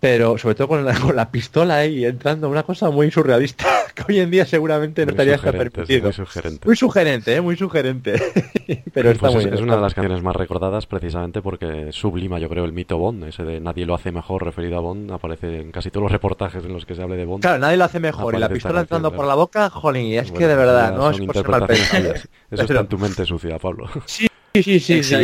pero 0.05 0.37
sobre 0.37 0.55
todo 0.55 0.69
con 0.69 0.85
la, 0.85 0.93
con 1.01 1.17
la 1.17 1.31
pistola 1.31 1.77
ahí 1.77 2.05
entrando, 2.05 2.51
una 2.51 2.63
cosa 2.63 2.91
muy 2.91 3.11
surrealista, 3.11 3.65
que 3.95 4.05
hoy 4.07 4.21
en 4.21 4.31
día 4.31 4.45
seguramente 4.45 5.01
no 5.01 5.07
Muy 5.07 5.13
estaría 5.15 5.37
hasta 5.37 5.51
permitido. 5.51 6.03
muy 6.03 6.13
sugerente. 6.13 6.67
Muy 6.67 6.77
sugerente, 6.77 7.35
¿eh? 7.37 7.41
muy 7.41 7.57
sugerente. 7.57 8.13
pero 8.93 9.11
está 9.11 9.29
Pues 9.29 9.33
muy 9.33 9.45
es, 9.45 9.45
bien. 9.47 9.55
es 9.55 9.61
una 9.63 9.73
está 9.73 9.77
de 9.77 9.83
las 9.83 9.95
canciones 9.95 10.23
más 10.23 10.37
recordadas 10.37 10.85
precisamente 10.85 11.41
porque 11.41 11.91
sublima, 11.91 12.39
yo 12.39 12.51
creo, 12.51 12.67
el 12.67 12.75
mito 12.75 12.99
Bond. 12.99 13.25
Ese 13.25 13.45
de 13.45 13.61
nadie 13.61 13.87
lo 13.87 13.95
hace 13.95 14.13
mejor 14.13 14.45
referido 14.45 14.77
a 14.77 14.81
Bond 14.81 15.11
aparece 15.11 15.63
en 15.63 15.73
casi 15.73 15.91
todos 15.91 16.03
los 16.03 16.13
reportajes 16.13 16.63
en 16.63 16.75
los 16.75 16.85
que 16.85 16.95
se 16.95 17.03
hable 17.03 17.17
de 17.17 17.25
Bond. 17.25 17.41
Claro, 17.41 17.59
nadie 17.61 17.79
lo 17.79 17.85
hace 17.85 17.99
mejor. 17.99 18.35
y 18.35 18.39
la 18.39 18.51
pistola 18.51 18.83
entrando 18.83 19.09
claro. 19.09 19.17
por 19.17 19.27
la 19.27 19.35
boca, 19.37 19.71
jolín, 19.71 20.13
es 20.19 20.25
Bueno, 20.25 20.39
que 20.39 20.47
de 20.49 20.55
verdad, 20.55 20.95
no 20.95 21.09
es 21.09 21.19
por 21.19 21.35
ser 21.35 21.49
mal. 21.49 21.63
Eso 21.71 22.27
está 22.51 22.81
en 22.81 22.89
tu 22.89 22.99
mente 22.99 23.25
sucia, 23.25 23.59
Pablo. 23.59 23.89
Sí, 24.05 24.27
sí, 24.53 24.81
sí, 24.81 25.03
sí. 25.03 25.15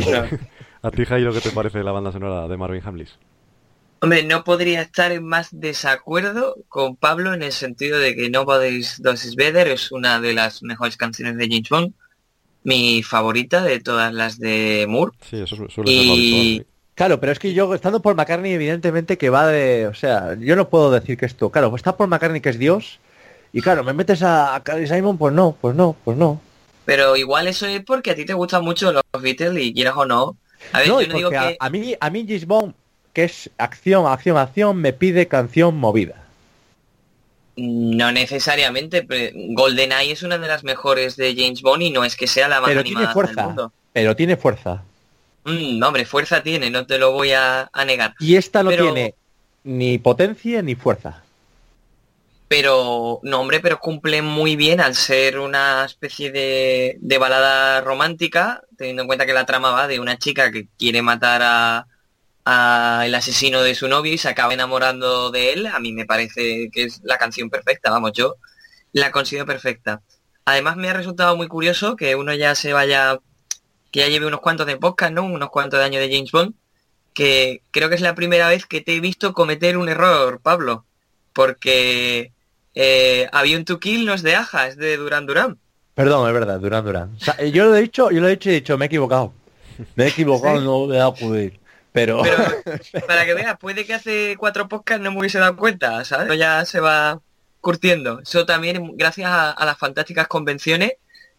¿A 0.83 0.91
ti, 0.91 1.05
Jairo, 1.05 1.35
qué 1.35 1.41
te 1.43 1.51
parece 1.51 1.83
la 1.85 1.93
banda 1.93 2.13
sonora 2.13 2.49
de 2.49 2.57
Marvin 2.57 2.81
Hamlis? 2.83 3.19
Hombre, 4.03 4.23
no 4.23 4.45
podría 4.45 4.81
estar 4.81 5.13
en 5.13 5.25
más 5.27 5.49
desacuerdo 5.53 6.57
con 6.69 6.97
Pablo 6.97 7.35
en 7.35 7.43
el 7.43 7.53
sentido 7.53 7.99
de 7.99 8.17
que 8.17 8.31
Nobody's 8.31 9.03
Does 9.03 9.27
Is 9.27 9.37
Better 9.37 9.69
es 9.69 9.93
una 9.93 10.21
de 10.21 10.33
las 10.33 10.63
mejores 10.63 10.97
canciones 10.97 11.37
de 11.37 11.49
James 11.49 11.69
Bond, 11.69 11.93
mi 12.65 13.03
favorita 13.03 13.63
de 13.63 13.79
todas 13.81 14.13
las 14.15 14.39
de 14.39 14.87
Moore. 14.89 15.13
Sí, 15.29 15.37
eso 15.41 15.55
su- 15.57 15.69
suele 15.69 15.93
Y-. 15.93 16.67
Claro, 16.95 17.21
pero 17.21 17.33
es 17.33 17.39
que 17.39 17.53
yo, 17.55 17.75
estando 17.75 18.01
por 18.01 18.15
McCartney, 18.15 18.53
evidentemente 18.53 19.17
que 19.19 19.31
va 19.31 19.47
de... 19.47 19.87
O 19.87 19.95
sea, 19.95 20.35
yo 20.39 20.57
no 20.57 20.69
puedo 20.69 20.91
decir 20.91 21.17
que 21.17 21.25
esto... 21.27 21.51
Claro, 21.51 21.75
está 21.77 21.97
por 21.97 22.09
McCartney 22.09 22.41
que 22.43 22.51
es 22.51 22.59
Dios, 22.59 23.01
y 23.53 23.61
claro, 23.63 23.85
me 23.85 23.93
metes 23.95 24.23
a, 24.23 24.55
a 24.55 24.63
Carly 24.63 24.87
Simon, 24.87 25.17
pues 25.19 25.33
no, 25.35 25.57
pues 25.61 25.75
no, 25.75 25.97
pues 26.05 26.17
no. 26.19 26.41
Pero 26.87 27.17
igual 27.17 27.47
eso 27.49 27.67
es 27.67 27.83
porque 27.85 28.11
a 28.11 28.15
ti 28.15 28.25
te 28.25 28.35
gustan 28.35 28.65
mucho 28.65 28.93
los 28.93 29.03
Beatles 29.21 29.63
y 29.63 29.73
quieras 29.75 29.95
o 29.97 30.05
no. 30.07 30.37
A 30.73 30.79
ver, 30.81 30.89
No, 30.89 31.01
yo 31.03 31.09
no 31.09 31.15
digo 31.15 31.29
porque 31.31 31.39
a- 31.39 31.49
que... 31.51 31.57
a, 31.59 31.71
mí, 31.71 31.95
a 31.99 32.11
mí 32.11 32.25
James 32.27 32.47
Bond, 32.47 32.75
que 33.13 33.25
es 33.25 33.51
acción, 33.59 34.07
acción, 34.07 34.37
acción, 34.37 34.77
me 34.77 34.93
pide 34.93 35.27
canción 35.29 35.77
movida. 35.77 36.17
No 37.57 38.13
necesariamente, 38.13 39.03
pero 39.03 39.37
GoldenEye 39.55 40.13
es 40.13 40.23
una 40.23 40.39
de 40.39 40.49
las 40.49 40.65
mejores 40.65 41.17
de 41.17 41.35
James 41.37 41.61
Bond 41.63 41.83
y 41.83 41.91
no 41.91 42.05
es 42.05 42.17
que 42.17 42.27
sea 42.27 42.49
la 42.49 42.61
más 42.61 42.69
Pero 42.71 42.83
tiene 42.83 43.01
animada 43.01 43.09
del 43.09 43.15
fuerza, 43.27 43.47
mundo. 43.47 43.73
pero 43.93 44.17
tiene 44.17 44.37
fuerza. 44.37 44.83
Mm, 45.45 45.83
hombre, 45.83 46.05
fuerza 46.07 46.43
tiene, 46.43 46.71
no 46.71 46.87
te 46.87 46.99
lo 46.99 47.13
voy 47.13 47.33
a, 47.33 47.69
a 47.73 47.85
negar. 47.85 48.15
Y 48.21 48.37
esta 48.37 48.63
no 48.63 48.71
Pero- 48.71 48.85
tiene 48.85 49.15
ni 49.65 49.99
potencia 49.99 50.63
ni 50.63 50.75
fuerza. 50.75 51.23
Pero, 52.49 53.21
no 53.23 53.41
hombre, 53.41 53.61
pero 53.61 53.79
cumple 53.79 54.23
muy 54.23 54.57
bien 54.57 54.81
al 54.81 54.97
ser 54.97 55.39
una 55.39 55.85
especie 55.85 56.33
de, 56.33 56.97
de 57.01 57.19
balada 57.19 57.81
romántica, 57.81 58.63
teniendo 58.77 59.03
en 59.03 59.07
cuenta 59.07 59.25
que 59.25 59.33
la 59.33 59.47
trama 59.47 59.71
va 59.71 59.87
de 59.87 60.01
una 60.01 60.19
chica 60.19 60.51
que 60.51 60.67
quiere 60.77 61.01
matar 61.01 61.43
a, 61.45 61.87
a 62.53 63.03
el 63.07 63.15
asesino 63.15 63.63
de 63.63 63.77
su 63.77 63.87
novio 63.87 64.13
y 64.13 64.19
se 64.19 64.29
acaba 64.29 64.53
enamorando 64.53 65.31
de 65.31 65.53
él. 65.53 65.67
A 65.67 65.79
mí 65.79 65.93
me 65.93 66.05
parece 66.05 66.69
que 66.73 66.83
es 66.85 67.01
la 67.05 67.17
canción 67.17 67.49
perfecta, 67.49 67.91
vamos, 67.91 68.13
yo 68.13 68.35
la 68.93 69.13
considero 69.13 69.47
perfecta. 69.47 70.03
Además 70.45 70.77
me 70.77 70.89
ha 70.89 70.93
resultado 70.93 71.37
muy 71.37 71.47
curioso 71.47 71.95
que 71.95 72.17
uno 72.17 72.35
ya 72.35 72.57
se 72.57 72.73
vaya, 72.73 73.19
que 73.93 74.01
ya 74.01 74.09
lleve 74.09 74.27
unos 74.27 74.41
cuantos 74.41 74.67
de 74.67 74.77
podcast, 74.77 75.13
¿no? 75.13 75.23
Unos 75.25 75.51
cuantos 75.51 75.79
de 75.79 75.85
años 75.85 76.01
de 76.03 76.11
James 76.13 76.33
Bond, 76.33 76.55
que 77.15 77.63
creo 77.71 77.89
que 77.89 77.95
es 77.95 78.01
la 78.01 78.17
primera 78.17 78.49
vez 78.49 78.67
que 78.67 78.81
te 78.81 78.97
he 78.97 79.01
visto 79.01 79.33
cometer 79.33 79.77
un 79.77 79.89
error, 79.89 80.41
Pablo, 80.43 80.85
porque 81.33 82.33
eh, 82.75 83.29
había 83.33 83.57
un 83.59 83.65
to 83.65 83.79
kill 83.79 84.07
no 84.07 84.15
es 84.15 84.23
de 84.23 84.35
Aja, 84.35 84.67
es 84.67 84.77
de 84.77 84.97
Duran 84.97 85.27
Duran. 85.27 85.57
Perdón, 85.95 86.27
es 86.27 86.35
verdad, 86.35 86.59
Durán 86.59 86.85
Durán. 86.85 87.15
O 87.17 87.21
sea, 87.21 87.37
yo 87.45 87.67
lo 87.67 87.77
he 87.77 87.83
dicho, 87.83 88.11
yo 88.11 88.21
lo 88.21 88.27
he 88.27 88.33
dicho 88.33 88.49
y 88.49 88.53
he 88.53 88.55
dicho, 88.57 88.77
me 88.77 88.87
he 88.87 88.89
equivocado. 88.89 89.33
Me 89.95 90.05
he 90.05 90.09
equivocado, 90.09 90.59
Sí. 90.59 90.65
no 90.65 90.87
voy 90.87 90.97
a 90.97 91.07
acudir. 91.07 91.60
Pero, 91.93 92.23
Pero 92.23 92.37
para 93.07 93.25
que 93.25 93.35
veas, 93.35 93.59
puede 93.59 93.85
que 93.85 93.95
hace 93.95 94.37
cuatro 94.39 94.69
podcasts 94.69 95.03
no 95.03 95.11
me 95.13 95.19
hubiese 95.19 95.39
dado 95.39 95.57
cuenta, 95.57 96.05
¿sabes? 96.05 96.27
Pero 96.29 96.39
ya 96.39 96.65
se 96.65 96.81
va 96.81 97.21
curtiendo. 97.61 98.21
Eso 98.21 98.47
también 98.47 98.97
gracias 98.97 99.31
a, 99.31 99.51
a 99.51 99.65
las 99.65 99.79
fantásticas 99.79 100.29
convenciones 100.29 100.93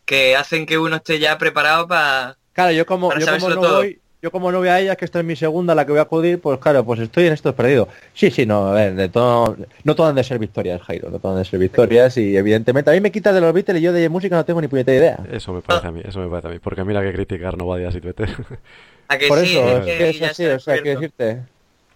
que 0.06 0.36
hacen 0.36 0.66
que 0.66 0.78
uno 0.78 0.98
esté 0.98 1.20
ya 1.20 1.38
preparado 1.38 1.88
para... 1.88 2.38
claro, 2.54 2.72
yo 2.72 2.86
como, 2.86 3.14
yo 3.18 3.26
como 3.26 3.50
no 3.50 3.62
todo. 3.62 3.78
voy, 3.78 4.00
yo 4.22 4.30
como 4.30 4.52
no 4.52 4.60
voy 4.60 4.68
a 4.68 4.80
ella, 4.80 4.96
que 4.96 5.06
esto 5.06 5.20
es 5.20 5.26
mi 5.26 5.36
segunda, 5.36 5.74
la 5.74 5.86
que 5.86 5.92
voy 5.92 6.00
a 6.00 6.04
acudir, 6.04 6.40
pues 6.40 6.60
claro, 6.60 6.84
pues 6.84 7.00
estoy 7.00 7.26
en 7.26 7.34
esto 7.34 7.56
perdido. 7.56 7.88
Sí, 8.14 8.30
sí, 8.30 8.46
no, 8.46 8.68
a 8.68 8.74
ver, 8.74 8.94
de 8.94 9.10
todo, 9.10 9.56
no 9.84 9.96
todo 9.96 10.08
han 10.08 10.16
de 10.16 10.24
ser 10.24 10.38
victorias, 10.38 10.82
Jairo, 10.82 11.10
no 11.10 11.20
todo 11.20 11.32
han 11.32 11.40
de 11.40 11.46
ser 11.46 11.60
victorias 11.60 12.18
y 12.18 12.36
evidentemente 12.38 12.92
a 12.92 12.94
mí 12.94 13.02
me 13.02 13.12
quita 13.12 13.34
de 13.34 13.42
los 13.42 13.54
Beatles 13.54 13.80
y 13.80 13.84
yo 13.84 13.94
de 13.94 14.10
música 14.10 14.36
no 14.36 14.46
tengo 14.46 14.62
ni 14.62 14.68
puñetera 14.68 14.98
idea. 14.98 15.20
Eso 15.32 15.54
me 15.54 15.62
parece 15.62 15.88
a 15.88 15.92
mí, 15.92 16.02
eso 16.04 16.20
me 16.20 16.28
parece 16.28 16.48
a 16.50 16.52
mí. 16.52 16.60
Porque 16.60 16.84
mira 16.84 17.02
que 17.02 17.14
criticar 17.14 17.58
no 17.58 17.66
va 17.66 17.78
de 17.78 17.88
así, 17.88 18.00
Twitter. 18.00 18.30
A 19.12 19.18
que 19.18 19.28
Por 19.28 19.40
sí, 19.46 19.58
eso, 19.58 19.78
es 19.78 19.86
que 19.86 20.10
es 20.10 20.22
así, 20.22 20.46
o 20.46 20.58
sea, 20.58 20.82
quiero 20.82 21.02
decirte. 21.02 21.44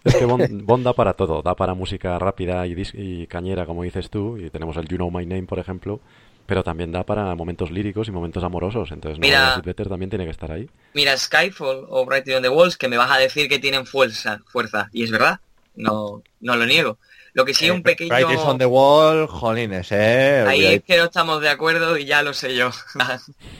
Es 0.03 0.15
que 0.15 0.25
Bond, 0.25 0.65
Bond 0.65 0.83
da 0.83 0.91
para 0.91 1.13
todo, 1.13 1.41
da 1.41 1.55
para 1.55 1.73
música 1.73 2.19
rápida 2.19 2.67
y, 2.67 2.75
y 2.93 3.25
cañera, 3.27 3.65
como 3.65 3.83
dices 3.83 4.09
tú, 4.09 4.37
y 4.37 4.49
tenemos 4.49 4.75
el 4.75 4.85
You 4.89 4.97
Know 4.97 5.09
My 5.09 5.25
Name, 5.25 5.43
por 5.43 5.57
ejemplo, 5.57 6.01
pero 6.45 6.61
también 6.61 6.91
da 6.91 7.03
para 7.05 7.33
momentos 7.33 7.71
líricos 7.71 8.09
y 8.09 8.11
momentos 8.11 8.43
amorosos, 8.43 8.91
entonces 8.91 9.17
no 9.17 9.21
Mira. 9.21 9.61
Better 9.63 9.87
también 9.87 10.09
tiene 10.09 10.25
que 10.25 10.31
estar 10.31 10.51
ahí. 10.51 10.69
Mira 10.93 11.15
Skyfall 11.15 11.85
o 11.87 12.03
Writing 12.03 12.35
on 12.35 12.41
the 12.41 12.49
Walls, 12.49 12.75
que 12.75 12.89
me 12.89 12.97
vas 12.97 13.09
a 13.09 13.17
decir 13.17 13.47
que 13.47 13.59
tienen 13.59 13.85
fuerza, 13.85 14.41
fuerza. 14.45 14.89
Y 14.91 15.05
es 15.05 15.11
verdad, 15.11 15.39
no, 15.73 16.21
no 16.41 16.55
lo 16.57 16.65
niego. 16.65 16.97
Lo 17.31 17.45
que 17.45 17.53
sí, 17.53 17.69
un 17.69 17.81
pequeño... 17.81 18.13
Right 18.13 18.29
is 18.29 18.39
on 18.39 18.57
the 18.57 18.65
wall, 18.65 19.27
jolines, 19.27 19.89
eh. 19.93 20.43
Ahí 20.45 20.65
es 20.65 20.83
que 20.83 20.97
no 20.97 21.05
estamos 21.05 21.41
de 21.41 21.49
acuerdo 21.49 21.97
y 21.97 22.03
ya 22.03 22.21
lo 22.23 22.33
sé 22.33 22.57
yo. 22.57 22.71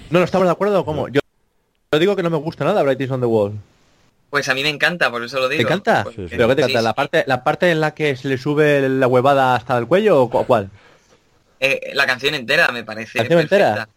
No, 0.10 0.20
no 0.20 0.26
estamos 0.26 0.46
de 0.46 0.52
acuerdo, 0.52 0.84
¿cómo? 0.84 1.08
Yo, 1.08 1.22
yo 1.96 2.00
digo 2.00 2.16
que 2.16 2.24
no 2.24 2.30
me 2.30 2.38
gusta 2.38 2.64
nada 2.66 2.84
Bright 2.84 3.02
is 3.02 3.12
on 3.12 3.20
the 3.22 3.26
Wall. 3.26 3.54
Pues 4.30 4.50
a 4.50 4.54
mí 4.54 4.64
me 4.64 4.70
encanta, 4.70 5.10
por 5.10 5.24
eso 5.24 5.40
lo 5.40 5.48
digo. 5.48 5.60
¿Te 5.68 5.74
encanta? 5.74 6.04
Sí, 6.06 6.12
sí. 6.16 6.26
¿Pero 6.30 6.48
qué 6.50 6.56
te 6.56 6.64
sí, 6.64 6.72
encanta? 6.72 6.82
¿La 6.82 6.94
parte, 6.94 7.24
¿La 7.28 7.44
parte 7.44 7.72
en 7.72 7.80
la 7.80 7.94
que 7.94 8.16
se 8.16 8.28
le 8.28 8.38
sube 8.38 8.88
la 8.90 9.08
huevada 9.08 9.56
hasta 9.56 9.78
el 9.78 9.88
cuello 9.88 10.24
o 10.24 10.30
cu- 10.30 10.46
cuál? 10.46 10.70
Eh, 11.60 11.92
la 11.94 12.06
canción 12.06 12.36
entera 12.36 12.68
me 12.70 12.84
parece. 12.84 13.20
¿Canción 13.20 13.40
perfecta. 13.40 13.68
entera? 13.70 13.90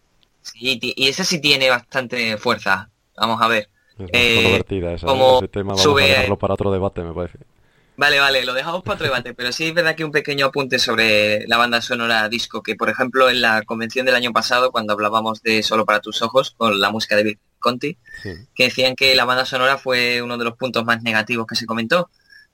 Sí, 0.42 0.78
y 0.80 1.08
esa 1.08 1.24
sí 1.24 1.40
tiene 1.40 1.68
bastante 1.70 2.36
fuerza. 2.38 2.88
Vamos 3.16 3.42
a 3.42 3.48
ver. 3.48 3.68
Es 3.98 4.08
Eh, 4.12 4.34
controvertida 4.36 4.92
esa, 4.92 5.06
como 5.06 5.36
ese 5.38 5.48
tema, 5.48 5.70
vamos 5.70 5.82
sube- 5.82 6.04
a 6.04 6.06
dejarlo 6.06 6.38
para 6.38 6.54
otro 6.54 6.70
debate, 6.70 7.02
me 7.02 7.12
parece. 7.12 7.38
Vale, 8.00 8.20
vale, 8.20 8.44
lo 8.44 8.54
dejamos 8.54 8.84
para 8.84 8.94
otro 8.94 9.06
debate, 9.06 9.34
pero 9.34 9.50
sí 9.50 9.64
es 9.66 9.74
verdad 9.74 9.96
que 9.96 10.04
un 10.04 10.12
pequeño 10.12 10.46
apunte 10.46 10.78
sobre 10.78 11.44
la 11.48 11.56
banda 11.56 11.80
sonora 11.82 12.28
disco, 12.28 12.62
que 12.62 12.76
por 12.76 12.88
ejemplo 12.88 13.28
en 13.28 13.40
la 13.40 13.62
convención 13.62 14.06
del 14.06 14.14
año 14.14 14.32
pasado, 14.32 14.70
cuando 14.70 14.92
hablábamos 14.92 15.42
de 15.42 15.64
Solo 15.64 15.84
para 15.84 15.98
tus 15.98 16.22
ojos, 16.22 16.52
con 16.56 16.78
la 16.80 16.90
música 16.90 17.16
de 17.16 17.24
Bill 17.24 17.38
Conti, 17.58 17.98
Sí. 18.22 18.30
que 18.54 18.64
decían 18.64 18.94
que 18.94 19.16
la 19.16 19.24
banda 19.24 19.44
sonora 19.44 19.78
fue 19.78 20.22
uno 20.22 20.38
de 20.38 20.44
los 20.44 20.56
puntos 20.56 20.84
más 20.84 21.02
negativos 21.02 21.44
que 21.48 21.56
se 21.56 21.66
comentó, 21.66 22.08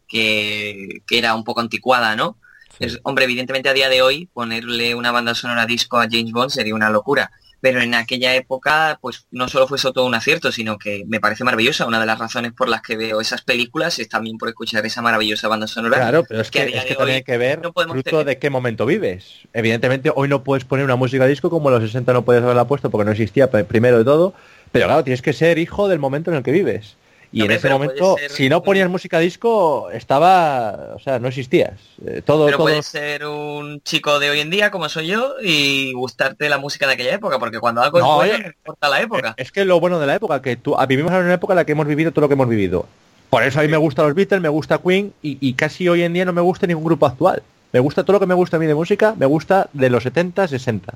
que, 0.09 1.03
que 1.07 1.19
era 1.19 1.35
un 1.35 1.45
poco 1.45 1.61
anticuada, 1.61 2.17
¿no? 2.17 2.39
Sí. 2.79 2.85
Es- 2.87 3.01
hombre, 3.03 3.25
evidentemente 3.25 3.69
a 3.69 3.75
día 3.75 3.91
de 3.91 4.01
hoy 4.01 4.31
ponerle 4.33 4.95
una 4.95 5.13
banda 5.13 5.35
sonora 5.35 5.67
disco 5.67 5.99
a 5.99 6.09
James 6.11 6.33
Bond 6.33 6.51
sería 6.53 6.75
una 6.75 6.89
locura. 6.89 7.31
Pero 7.65 7.81
en 7.81 7.95
aquella 7.95 8.35
época, 8.35 8.99
pues 9.01 9.27
no 9.31 9.49
solo 9.49 9.67
fue 9.67 9.79
eso 9.79 9.95
todo 9.95 10.05
un 10.05 10.15
acierto, 10.15 10.53
sino 10.53 10.77
que 10.77 11.05
me 11.07 11.19
parece 11.19 11.45
maravillosa. 11.45 11.87
Una 11.87 11.99
de 11.99 12.05
las 12.05 12.19
razones 12.19 12.53
por 12.53 12.69
las 12.69 12.83
que 12.83 12.95
veo 12.95 13.23
esas 13.23 13.41
películas 13.41 13.99
es 13.99 14.07
también 14.07 14.37
por 14.37 14.51
escuchar 14.51 14.85
esa 14.85 15.01
maravillosa 15.01 15.49
banda 15.49 15.67
sonora. 15.67 15.97
Claro, 15.97 16.25
pero 16.29 16.43
es 16.43 16.51
que 16.51 16.67
que, 16.67 16.77
es 16.77 16.85
que 16.85 16.95
también 16.95 17.17
hay 17.17 17.23
que 17.23 17.39
ver 17.39 17.63
no 17.63 17.73
fruto 17.73 18.03
tener. 18.03 18.27
de 18.27 18.39
qué 18.39 18.51
momento 18.51 18.85
vives. 18.85 19.39
Evidentemente 19.55 20.13
hoy 20.15 20.29
no 20.29 20.45
puedes 20.45 20.67
poner 20.67 20.85
una 20.85 20.97
música 20.97 21.25
disco 21.25 21.49
como 21.49 21.71
en 21.71 21.77
los 21.77 21.85
60 21.85 22.13
no 22.13 22.23
puedes 22.23 22.43
haberla 22.43 22.67
puesto 22.67 22.91
porque 22.91 23.07
no 23.07 23.13
existía 23.13 23.51
primero 23.51 23.97
de 23.97 24.05
todo. 24.05 24.35
Pero 24.71 24.85
claro, 24.85 25.03
tienes 25.03 25.23
que 25.23 25.33
ser 25.33 25.57
hijo 25.57 25.89
del 25.89 25.99
momento 25.99 26.31
en 26.31 26.37
el 26.37 26.43
que 26.43 26.53
vives. 26.53 26.99
Y 27.35 27.45
en 27.45 27.51
ese 27.51 27.69
momento, 27.69 28.17
ser 28.17 28.31
si 28.31 28.49
no 28.49 28.63
ponías 28.63 28.89
música 28.89 29.19
disco, 29.19 29.91
estaba, 29.91 30.93
o 30.95 31.01
sea, 31.01 31.19
no 31.19 31.27
existías. 31.27 31.73
Eh, 32.07 32.23
todo, 32.25 32.47
Pero 32.47 32.59
todo. 32.59 32.67
puedes 32.67 32.87
ser 32.87 33.27
un 33.27 33.81
chico 33.83 34.21
de 34.21 34.31
hoy 34.31 34.39
en 34.39 34.51
día, 34.51 34.71
como 34.71 34.89
soy 34.89 35.09
yo, 35.09 35.35
y 35.43 35.93
gustarte 35.95 36.49
la 36.49 36.59
música 36.59 36.87
de 36.87 36.93
aquella 36.93 37.15
época, 37.15 37.41
porque 37.41 37.59
cuando 37.59 37.83
algo 37.83 37.99
No, 37.99 38.23
es 38.23 38.31
bueno, 38.31 38.35
eh, 38.35 38.43
no 38.43 38.49
importa 38.49 38.89
la 38.89 39.01
época. 39.01 39.35
Es 39.37 39.51
que 39.51 39.65
lo 39.65 39.81
bueno 39.81 39.99
de 39.99 40.07
la 40.07 40.15
época, 40.15 40.41
que 40.41 40.57
tú, 40.57 40.77
ah, 40.79 40.87
vivimos 40.87 41.13
en 41.13 41.25
una 41.25 41.35
época 41.35 41.55
en 41.55 41.57
la 41.57 41.65
que 41.65 41.73
hemos 41.73 41.89
vivido 41.89 42.13
todo 42.13 42.21
lo 42.23 42.29
que 42.29 42.35
hemos 42.35 42.49
vivido. 42.49 42.87
Por 43.31 43.43
eso 43.43 43.59
a 43.59 43.63
mí 43.63 43.69
me 43.69 43.79
gustan 43.79 44.07
los 44.07 44.15
Beatles, 44.15 44.41
me 44.41 44.49
gusta 44.49 44.79
Queen 44.79 45.13
y, 45.21 45.39
y 45.41 45.55
casi 45.55 45.89
hoy 45.89 46.05
en 46.05 46.13
día 46.13 46.25
no 46.25 46.33
me 46.33 46.41
gusta 46.41 46.69
ningún 46.69 46.85
grupo 46.85 47.07
actual. 47.07 47.43
Me 47.73 47.81
gusta 47.81 48.05
todo 48.05 48.13
lo 48.13 48.21
que 48.21 48.27
me 48.27 48.35
gusta 48.35 48.59
a 48.59 48.61
mí 48.61 48.67
de 48.67 48.77
música, 48.77 49.17
me 49.19 49.27
gusta 49.27 49.69
de 49.73 49.91
los 49.91 50.05
70, 50.05 50.47
60. 50.47 50.95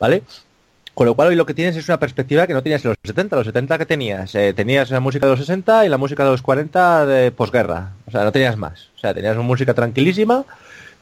¿Vale? 0.00 0.24
Con 0.96 1.04
lo 1.06 1.14
cual 1.14 1.28
hoy 1.28 1.36
lo 1.36 1.44
que 1.44 1.52
tienes 1.52 1.76
es 1.76 1.86
una 1.88 1.98
perspectiva 2.00 2.46
que 2.46 2.54
no 2.54 2.62
tenías 2.62 2.82
en 2.82 2.88
los 2.88 2.96
70. 3.04 3.36
Los 3.36 3.44
70 3.46 3.76
que 3.76 3.84
tenías, 3.84 4.34
Eh, 4.34 4.54
tenías 4.54 4.90
la 4.90 4.98
música 5.00 5.26
de 5.26 5.32
los 5.32 5.40
60 5.40 5.84
y 5.84 5.90
la 5.90 5.98
música 5.98 6.24
de 6.24 6.30
los 6.30 6.40
40 6.40 7.04
de 7.04 7.30
posguerra. 7.32 7.90
O 8.06 8.10
sea, 8.10 8.24
no 8.24 8.32
tenías 8.32 8.56
más. 8.56 8.88
O 8.96 8.98
sea, 9.00 9.12
tenías 9.12 9.34
una 9.36 9.44
música 9.44 9.74
tranquilísima, 9.74 10.46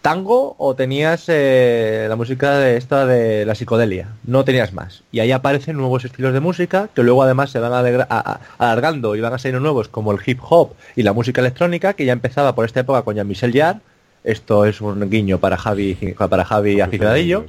tango 0.02 0.56
o 0.58 0.74
tenías 0.74 1.26
eh, 1.28 2.06
la 2.08 2.16
música 2.16 2.58
de 2.58 2.76
esta 2.76 3.06
de 3.06 3.46
la 3.46 3.54
psicodelia. 3.54 4.08
No 4.24 4.44
tenías 4.44 4.72
más. 4.72 5.04
Y 5.12 5.20
ahí 5.20 5.30
aparecen 5.30 5.76
nuevos 5.76 6.04
estilos 6.04 6.32
de 6.34 6.40
música 6.40 6.88
que 6.92 7.04
luego 7.04 7.22
además 7.22 7.50
se 7.52 7.60
van 7.60 7.72
alegra- 7.72 8.08
a- 8.10 8.32
a- 8.32 8.40
alargando 8.58 9.14
y 9.14 9.20
van 9.20 9.32
a 9.32 9.38
ser 9.38 9.54
nuevos 9.60 9.86
como 9.86 10.10
el 10.10 10.18
hip 10.26 10.40
hop 10.42 10.72
y 10.96 11.04
la 11.04 11.12
música 11.12 11.40
electrónica 11.40 11.92
que 11.94 12.04
ya 12.04 12.12
empezaba 12.12 12.52
por 12.56 12.64
esta 12.64 12.80
época 12.80 13.02
con 13.02 13.14
Jean-Michel 13.14 13.52
Jarre, 13.56 13.78
Esto 14.24 14.64
es 14.64 14.80
un 14.80 15.08
guiño 15.10 15.38
para 15.38 15.56
Javi, 15.58 15.94
para 16.30 16.44
Javi 16.46 16.80
aficionadillo. 16.80 17.44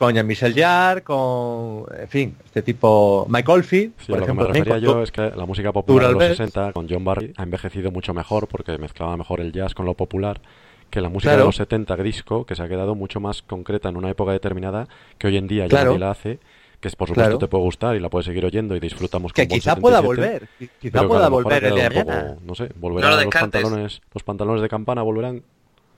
Con 0.00 0.14
Jean-Michel 0.14 0.54
Jarre, 0.54 1.02
con, 1.02 1.84
en 1.94 2.08
fin, 2.08 2.34
este 2.42 2.62
tipo, 2.62 3.26
Mike 3.28 3.52
Oldfield, 3.52 3.92
por 3.92 4.16
lo 4.16 4.24
ejemplo. 4.24 4.46
Que 4.46 4.52
me 4.52 4.58
refería 4.64 4.78
yo 4.78 5.02
es 5.02 5.12
que 5.12 5.30
la 5.36 5.44
música 5.44 5.74
popular 5.74 6.08
de 6.08 6.14
los 6.14 6.24
60 6.38 6.72
con 6.72 6.88
John 6.88 7.04
Barry 7.04 7.34
ha 7.36 7.42
envejecido 7.42 7.90
mucho 7.90 8.14
mejor 8.14 8.48
porque 8.48 8.78
mezclaba 8.78 9.18
mejor 9.18 9.42
el 9.42 9.52
jazz 9.52 9.74
con 9.74 9.84
lo 9.84 9.92
popular 9.92 10.40
que 10.88 11.02
la 11.02 11.10
música 11.10 11.36
de 11.36 11.44
los 11.44 11.56
70 11.56 11.96
disco, 11.98 12.46
que 12.46 12.54
se 12.54 12.62
ha 12.62 12.68
quedado 12.68 12.94
mucho 12.94 13.20
más 13.20 13.42
concreta 13.42 13.90
en 13.90 13.98
una 13.98 14.08
época 14.08 14.32
determinada 14.32 14.88
que 15.18 15.26
hoy 15.26 15.36
en 15.36 15.46
día 15.46 15.66
ya 15.66 15.84
nadie 15.84 15.98
la 15.98 16.12
hace 16.12 16.38
que 16.80 16.88
por 16.92 17.08
supuesto 17.08 17.36
te 17.36 17.46
puede 17.46 17.64
gustar 17.64 17.94
y 17.94 18.00
la 18.00 18.08
puedes 18.08 18.24
seguir 18.24 18.46
oyendo 18.46 18.74
y 18.74 18.80
disfrutamos 18.80 19.34
con 19.34 19.42
Que 19.42 19.48
quizá 19.48 19.76
pueda 19.76 20.00
volver, 20.00 20.48
quizá 20.80 21.06
pueda 21.06 21.28
volver 21.28 21.62
el 21.62 21.74
de 21.74 22.36
No 22.40 22.54
sé, 22.54 22.70
volverán 22.76 23.22
los 23.22 23.34
pantalones, 23.34 24.00
los 24.14 24.22
pantalones 24.22 24.62
de 24.62 24.68
campana 24.70 25.02
volverán. 25.02 25.42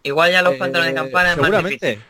Igual 0.02 0.32
ya 0.32 0.42
los 0.42 0.56
pantalones 0.56 0.92
de 0.92 1.00
eh, 1.00 1.02
campana 1.04 1.28
es 1.30 1.34
seguramente. 1.36 2.00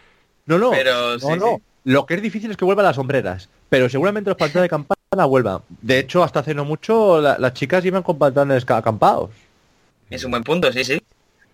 No, 0.47 0.59
no, 0.59 0.71
pero, 0.71 1.19
no, 1.19 1.37
no. 1.37 1.61
Lo 1.85 2.07
que 2.07 2.15
es 2.15 2.23
difícil 2.23 2.51
es 2.51 2.57
que 2.57 2.65
vuelvan 2.65 2.87
las 2.87 2.97
sombreras, 2.97 3.49
pero 3.69 3.89
seguramente 3.89 4.31
los 4.31 4.37
pantalones 4.37 4.65
de 4.65 4.69
campana 4.69 5.25
vuelvan. 5.27 5.61
De 5.81 5.99
hecho, 5.99 6.23
hasta 6.23 6.41
hace 6.41 6.55
no 6.55 6.65
mucho 6.65 7.21
las 7.21 7.55
chicas 7.55 7.85
iban 7.85 8.03
con 8.03 8.19
pantalones 8.19 8.69
acampados. 8.69 9.31
Es 10.11 10.25
un 10.25 10.31
buen 10.31 10.45
punto, 10.45 10.71
sí, 10.73 10.85
sí. 10.85 11.03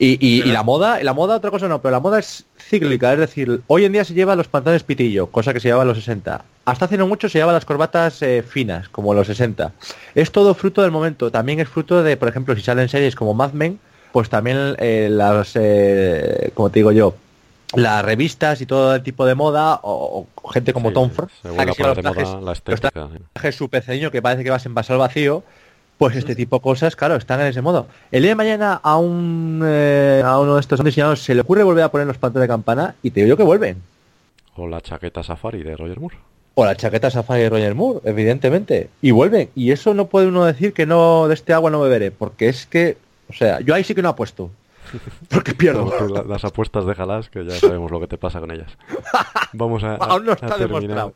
Y, 0.00 0.42
la 0.44 0.62
moda, 0.62 1.02
la 1.02 1.12
moda 1.12 1.36
otra 1.36 1.50
cosa 1.50 1.66
no, 1.66 1.82
pero 1.82 1.90
la 1.90 1.98
moda 1.98 2.20
es 2.20 2.44
cíclica, 2.56 3.12
es 3.14 3.18
decir, 3.18 3.62
hoy 3.66 3.84
en 3.84 3.92
día 3.92 4.04
se 4.04 4.14
lleva 4.14 4.36
los 4.36 4.46
pantalones 4.46 4.84
pitillo, 4.84 5.26
cosa 5.26 5.52
que 5.52 5.58
se 5.58 5.68
llevaba 5.68 5.82
en 5.82 5.88
los 5.88 5.98
60. 5.98 6.44
Hasta 6.66 6.84
hace 6.84 6.96
no 6.96 7.08
mucho 7.08 7.28
se 7.28 7.38
llevaba 7.38 7.52
las 7.52 7.64
corbatas 7.64 8.22
eh, 8.22 8.44
finas, 8.46 8.88
como 8.88 9.12
los 9.12 9.26
60. 9.26 9.72
Es 10.14 10.30
todo 10.30 10.54
fruto 10.54 10.82
del 10.82 10.92
momento, 10.92 11.32
también 11.32 11.58
es 11.58 11.68
fruto 11.68 12.04
de, 12.04 12.16
por 12.16 12.28
ejemplo, 12.28 12.54
si 12.54 12.62
salen 12.62 12.88
series 12.88 13.16
como 13.16 13.34
Mad 13.34 13.54
Men, 13.54 13.80
pues 14.12 14.28
también 14.28 14.76
eh, 14.78 15.08
las, 15.10 15.56
eh, 15.56 16.52
como 16.54 16.70
te 16.70 16.78
digo 16.78 16.92
yo, 16.92 17.16
las 17.74 18.04
revistas 18.04 18.60
y 18.60 18.66
todo 18.66 18.94
el 18.94 19.02
tipo 19.02 19.26
de 19.26 19.34
moda, 19.34 19.80
o, 19.82 20.26
gente 20.52 20.72
como 20.72 20.92
Tom 20.92 21.10
Ford, 21.10 21.28
la, 21.44 21.66
que 23.40 23.52
su 23.52 23.68
peceño 23.68 24.10
que 24.10 24.22
parece 24.22 24.44
que 24.44 24.50
vas 24.50 24.64
en 24.66 24.74
vaso 24.74 24.94
al 24.94 24.98
vacío, 24.98 25.42
pues 25.98 26.16
este 26.16 26.34
tipo 26.34 26.56
de 26.56 26.62
cosas, 26.62 26.96
claro, 26.96 27.16
están 27.16 27.40
en 27.40 27.48
ese 27.48 27.60
modo. 27.60 27.88
El 28.10 28.22
día 28.22 28.30
de 28.30 28.36
mañana 28.36 28.80
a 28.82 28.96
un 28.96 29.62
eh, 29.64 30.22
a 30.24 30.38
uno 30.38 30.54
de 30.54 30.60
estos 30.60 30.82
diseñadores 30.82 31.20
se 31.20 31.34
le 31.34 31.40
ocurre 31.42 31.64
volver 31.64 31.84
a 31.84 31.90
poner 31.90 32.06
los 32.06 32.16
pantalones 32.16 32.48
de 32.48 32.52
campana 32.52 32.94
y 33.02 33.10
te 33.10 33.20
digo 33.20 33.30
yo 33.30 33.36
que 33.36 33.42
vuelven. 33.42 33.82
O 34.56 34.66
la 34.66 34.80
chaqueta 34.80 35.22
safari 35.22 35.62
de 35.62 35.76
Roger 35.76 36.00
Moore. 36.00 36.16
O 36.54 36.64
la 36.64 36.76
chaqueta 36.76 37.10
safari 37.10 37.42
de 37.42 37.50
Roger 37.50 37.74
Moore, 37.74 38.00
evidentemente. 38.04 38.90
Y 39.02 39.10
vuelven. 39.10 39.50
Y 39.54 39.72
eso 39.72 39.92
no 39.94 40.06
puede 40.06 40.28
uno 40.28 40.44
decir 40.44 40.72
que 40.72 40.86
no 40.86 41.28
de 41.28 41.34
este 41.34 41.52
agua 41.52 41.70
no 41.70 41.80
beberé, 41.80 42.10
porque 42.10 42.48
es 42.48 42.66
que, 42.66 42.96
o 43.28 43.32
sea, 43.32 43.60
yo 43.60 43.74
ahí 43.74 43.84
sí 43.84 43.94
que 43.94 44.02
no 44.02 44.08
apuesto. 44.08 44.50
Porque 45.28 45.54
pierdo. 45.54 46.24
las 46.26 46.44
apuestas 46.44 46.86
déjalas, 46.86 47.28
que 47.30 47.44
ya 47.44 47.54
sabemos 47.56 47.90
lo 47.90 48.00
que 48.00 48.06
te 48.06 48.18
pasa 48.18 48.40
con 48.40 48.50
ellas. 48.50 48.76
Vamos 49.52 49.84
a, 49.84 49.94
Aún 50.00 50.26
no 50.26 50.32
está 50.32 50.56
demostrado. 50.56 51.14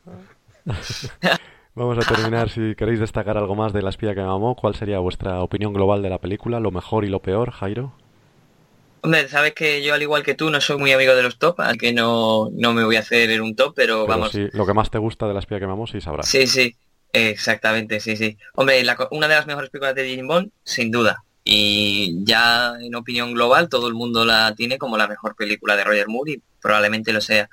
Vamos 1.74 1.96
a 1.96 2.14
terminar, 2.14 2.50
si 2.50 2.74
queréis 2.74 3.00
destacar 3.00 3.38
algo 3.38 3.54
más 3.54 3.72
de 3.72 3.80
La 3.80 3.88
espía 3.88 4.14
que 4.14 4.20
me 4.20 4.26
amó, 4.26 4.54
¿cuál 4.56 4.74
sería 4.74 4.98
vuestra 4.98 5.40
opinión 5.40 5.72
global 5.72 6.02
de 6.02 6.10
la 6.10 6.18
película? 6.18 6.60
¿Lo 6.60 6.70
mejor 6.70 7.04
y 7.06 7.08
lo 7.08 7.20
peor, 7.20 7.50
Jairo? 7.50 7.94
Hombre, 9.00 9.26
sabes 9.28 9.54
que 9.54 9.82
yo 9.82 9.94
al 9.94 10.02
igual 10.02 10.22
que 10.22 10.34
tú 10.34 10.50
no 10.50 10.60
soy 10.60 10.76
muy 10.76 10.92
amigo 10.92 11.14
de 11.14 11.22
los 11.22 11.38
top, 11.38 11.60
al 11.60 11.78
que 11.78 11.92
no, 11.94 12.50
no 12.52 12.74
me 12.74 12.84
voy 12.84 12.96
a 12.96 13.00
hacer 13.00 13.30
en 13.30 13.40
un 13.40 13.56
top, 13.56 13.72
pero, 13.74 14.06
vamos. 14.06 14.32
Sí, 14.32 14.48
lo 14.52 14.66
que 14.66 14.74
más 14.74 14.90
te 14.90 14.98
gusta 14.98 15.26
de 15.26 15.32
La 15.32 15.40
espía 15.40 15.58
que 15.58 15.66
me 15.66 15.72
amó, 15.72 15.86
sí 15.86 16.00
sabrás. 16.00 16.28
Sí, 16.28 16.46
sí, 16.46 16.76
exactamente, 17.12 18.00
sí, 18.00 18.16
sí. 18.16 18.36
Hombre, 18.54 18.84
una 19.10 19.26
de 19.26 19.34
las 19.34 19.46
mejores 19.46 19.70
películas 19.70 19.94
de 19.94 20.10
James 20.10 20.26
Bond, 20.26 20.50
sin 20.62 20.90
duda. 20.90 21.24
Y 21.44 22.24
ya 22.24 22.74
en 22.80 22.94
opinión 22.94 23.34
global 23.34 23.68
todo 23.68 23.88
el 23.88 23.94
mundo 23.94 24.24
la 24.24 24.54
tiene 24.54 24.78
como 24.78 24.96
la 24.96 25.08
mejor 25.08 25.34
película 25.34 25.76
de 25.76 25.84
Roger 25.84 26.08
Moore 26.08 26.32
y 26.32 26.42
probablemente 26.60 27.12
lo 27.12 27.20
sea. 27.20 27.48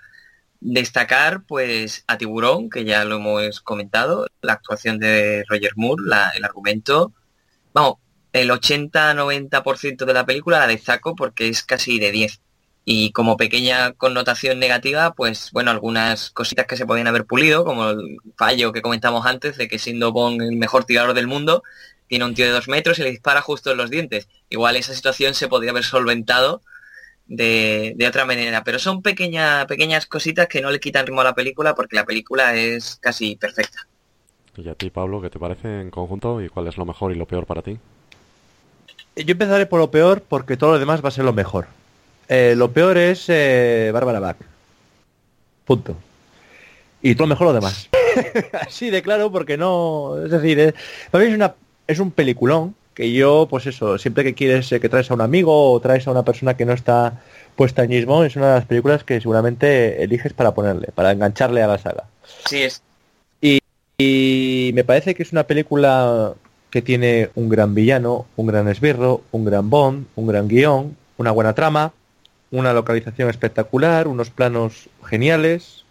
Destacar 0.61 1.43
pues 1.45 2.03
a 2.07 2.17
Tiburón, 2.17 2.69
que 2.69 2.83
ya 2.85 3.05
lo 3.05 3.15
hemos 3.15 3.61
comentado, 3.61 4.27
la 4.41 4.53
actuación 4.53 4.99
de 4.99 5.43
Roger 5.47 5.71
Moore, 5.75 6.03
el 6.35 6.45
argumento. 6.45 7.13
Vamos, 7.73 7.95
el 8.33 8.49
80-90% 8.51 10.05
de 10.05 10.13
la 10.13 10.25
película 10.25 10.59
la 10.59 10.67
destaco 10.67 11.15
porque 11.15 11.47
es 11.47 11.63
casi 11.63 11.99
de 11.99 12.11
10. 12.11 12.41
Y 12.85 13.11
como 13.11 13.37
pequeña 13.37 13.93
connotación 13.93 14.59
negativa, 14.59 15.13
pues 15.13 15.51
bueno, 15.51 15.71
algunas 15.71 16.31
cositas 16.31 16.65
que 16.65 16.77
se 16.77 16.85
podían 16.85 17.07
haber 17.07 17.25
pulido, 17.25 17.63
como 17.63 17.89
el 17.89 18.17
fallo 18.35 18.71
que 18.71 18.81
comentamos 18.81 19.25
antes 19.25 19.57
de 19.57 19.67
que 19.67 19.79
siendo 19.79 20.11
Bond 20.11 20.41
el 20.41 20.55
mejor 20.57 20.85
tirador 20.85 21.13
del 21.13 21.27
mundo, 21.27 21.63
tiene 22.09 22.25
un 22.25 22.33
tío 22.33 22.45
de 22.45 22.51
dos 22.51 22.67
metros 22.67 22.97
y 22.99 23.03
le 23.03 23.11
dispara 23.11 23.41
justo 23.41 23.71
en 23.71 23.77
los 23.77 23.91
dientes. 23.91 24.27
Igual 24.49 24.75
esa 24.75 24.93
situación 24.93 25.35
se 25.35 25.47
podría 25.47 25.71
haber 25.71 25.83
solventado 25.83 26.61
de, 27.27 27.95
otra 28.07 28.25
manera. 28.25 28.63
Pero 28.63 28.79
son 28.79 29.03
pequeñas 29.03 29.67
pequeñas 29.67 30.07
cositas 30.07 30.47
que 30.47 30.59
no 30.59 30.71
le 30.71 30.79
quitan 30.79 31.05
ritmo 31.05 31.21
a 31.21 31.25
la 31.25 31.35
película 31.35 31.75
porque 31.75 31.95
la 31.95 32.05
película 32.05 32.55
es 32.55 32.97
casi 32.99 33.35
perfecta. 33.35 33.87
¿Y 34.57 34.67
a 34.67 34.73
ti, 34.73 34.89
Pablo, 34.89 35.21
qué 35.21 35.29
te 35.29 35.39
parece 35.39 35.81
en 35.81 35.91
conjunto 35.91 36.41
y 36.41 36.49
cuál 36.49 36.67
es 36.67 36.77
lo 36.77 36.85
mejor 36.85 37.11
y 37.11 37.15
lo 37.15 37.27
peor 37.27 37.45
para 37.45 37.61
ti? 37.61 37.77
Yo 39.15 39.31
empezaré 39.31 39.67
por 39.67 39.79
lo 39.79 39.91
peor 39.91 40.23
porque 40.27 40.57
todo 40.57 40.71
lo 40.71 40.79
demás 40.79 41.03
va 41.05 41.09
a 41.09 41.11
ser 41.11 41.25
lo 41.25 41.33
mejor. 41.33 41.67
Eh, 42.27 42.55
lo 42.57 42.71
peor 42.71 42.97
es 42.97 43.25
eh, 43.27 43.91
Bárbara 43.93 44.19
Bach. 44.19 44.37
Punto. 45.63 45.95
Y 47.03 47.13
todo 47.13 47.27
lo 47.27 47.35
mejor 47.35 47.47
lo 47.47 47.53
demás. 47.53 47.87
Así 48.67 48.89
de 48.89 49.03
claro 49.03 49.31
porque 49.31 49.57
no... 49.57 50.17
Es 50.25 50.31
decir, 50.31 50.59
es, 50.59 50.73
es, 51.13 51.33
una, 51.33 51.53
es 51.89 51.99
un 51.99 52.11
peliculón 52.11 52.75
que 52.93 53.11
yo, 53.11 53.47
pues 53.49 53.65
eso, 53.65 53.97
siempre 53.97 54.23
que 54.23 54.35
quieres 54.35 54.71
eh, 54.71 54.79
que 54.79 54.89
traes 54.89 55.09
a 55.09 55.15
un 55.15 55.21
amigo 55.21 55.71
o 55.71 55.79
traes 55.79 56.07
a 56.07 56.11
una 56.11 56.23
persona 56.23 56.55
que 56.55 56.65
no 56.65 56.73
está 56.73 57.21
puesta 57.55 57.83
en 57.83 57.89
mismo, 57.89 58.23
es 58.23 58.35
una 58.35 58.49
de 58.49 58.55
las 58.55 58.65
películas 58.65 59.03
que 59.03 59.19
seguramente 59.19 60.03
eliges 60.03 60.33
para 60.33 60.53
ponerle, 60.53 60.89
para 60.93 61.11
engancharle 61.11 61.63
a 61.63 61.67
la 61.67 61.77
saga. 61.77 62.05
Sí 62.45 62.61
es. 62.61 62.81
Y, 63.41 64.71
me 64.75 64.85
parece 64.85 65.13
que 65.13 65.23
es 65.23 65.33
una 65.33 65.43
película 65.43 66.33
que 66.69 66.81
tiene 66.81 67.31
un 67.35 67.49
gran 67.49 67.73
villano, 67.73 68.27
un 68.37 68.47
gran 68.47 68.69
esbirro, 68.69 69.23
un 69.31 69.43
gran 69.43 69.69
bond, 69.69 70.05
un 70.15 70.27
gran 70.27 70.47
guion, 70.47 70.95
una 71.17 71.31
buena 71.31 71.53
trama, 71.53 71.91
una 72.51 72.71
localización 72.71 73.29
espectacular, 73.29 74.07
unos 74.07 74.29
planos 74.29 74.87
geniales, 75.03 75.83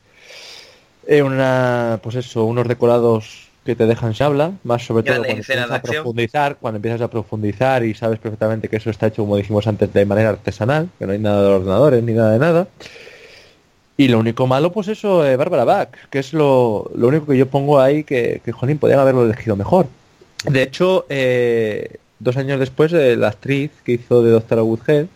eh, 1.06 1.22
una, 1.22 2.00
pues 2.02 2.14
eso, 2.16 2.44
unos 2.44 2.66
decorados 2.68 3.47
que 3.68 3.76
te 3.76 3.84
dejan 3.84 4.14
se 4.14 4.24
habla, 4.24 4.52
más 4.64 4.86
sobre 4.86 5.02
todo 5.02 5.16
cuando 5.16 5.28
empiezas 5.28 5.70
a 5.70 5.82
profundizar, 5.82 6.56
cuando 6.56 6.76
empiezas 6.76 7.00
a 7.02 7.08
profundizar 7.10 7.84
y 7.84 7.92
sabes 7.92 8.18
perfectamente 8.18 8.66
que 8.66 8.76
eso 8.76 8.88
está 8.88 9.08
hecho, 9.08 9.24
como 9.24 9.36
dijimos 9.36 9.66
antes, 9.66 9.92
de 9.92 10.06
manera 10.06 10.30
artesanal, 10.30 10.88
que 10.98 11.04
no 11.04 11.12
hay 11.12 11.18
nada 11.18 11.42
de 11.42 11.48
ordenadores 11.48 12.02
ni 12.02 12.14
nada 12.14 12.32
de 12.32 12.38
nada. 12.38 12.68
Y 13.98 14.08
lo 14.08 14.20
único 14.20 14.46
malo, 14.46 14.72
pues 14.72 14.88
eso, 14.88 15.22
eh, 15.26 15.36
Bárbara 15.36 15.64
Bach, 15.64 15.90
que 16.08 16.20
es 16.20 16.32
lo, 16.32 16.90
lo, 16.94 17.08
único 17.08 17.26
que 17.26 17.36
yo 17.36 17.46
pongo 17.46 17.78
ahí 17.78 18.04
que, 18.04 18.40
que 18.42 18.52
Jolín, 18.52 18.78
podían 18.78 19.00
haberlo 19.00 19.26
elegido 19.26 19.54
mejor. 19.54 19.86
De 20.46 20.62
hecho, 20.62 21.04
eh, 21.10 21.96
dos 22.20 22.38
años 22.38 22.58
después, 22.58 22.94
eh, 22.94 23.16
la 23.16 23.28
actriz 23.28 23.70
que 23.84 23.92
hizo 23.92 24.22
de 24.22 24.30
Doctora 24.30 24.62
Woodhead, 24.62 25.08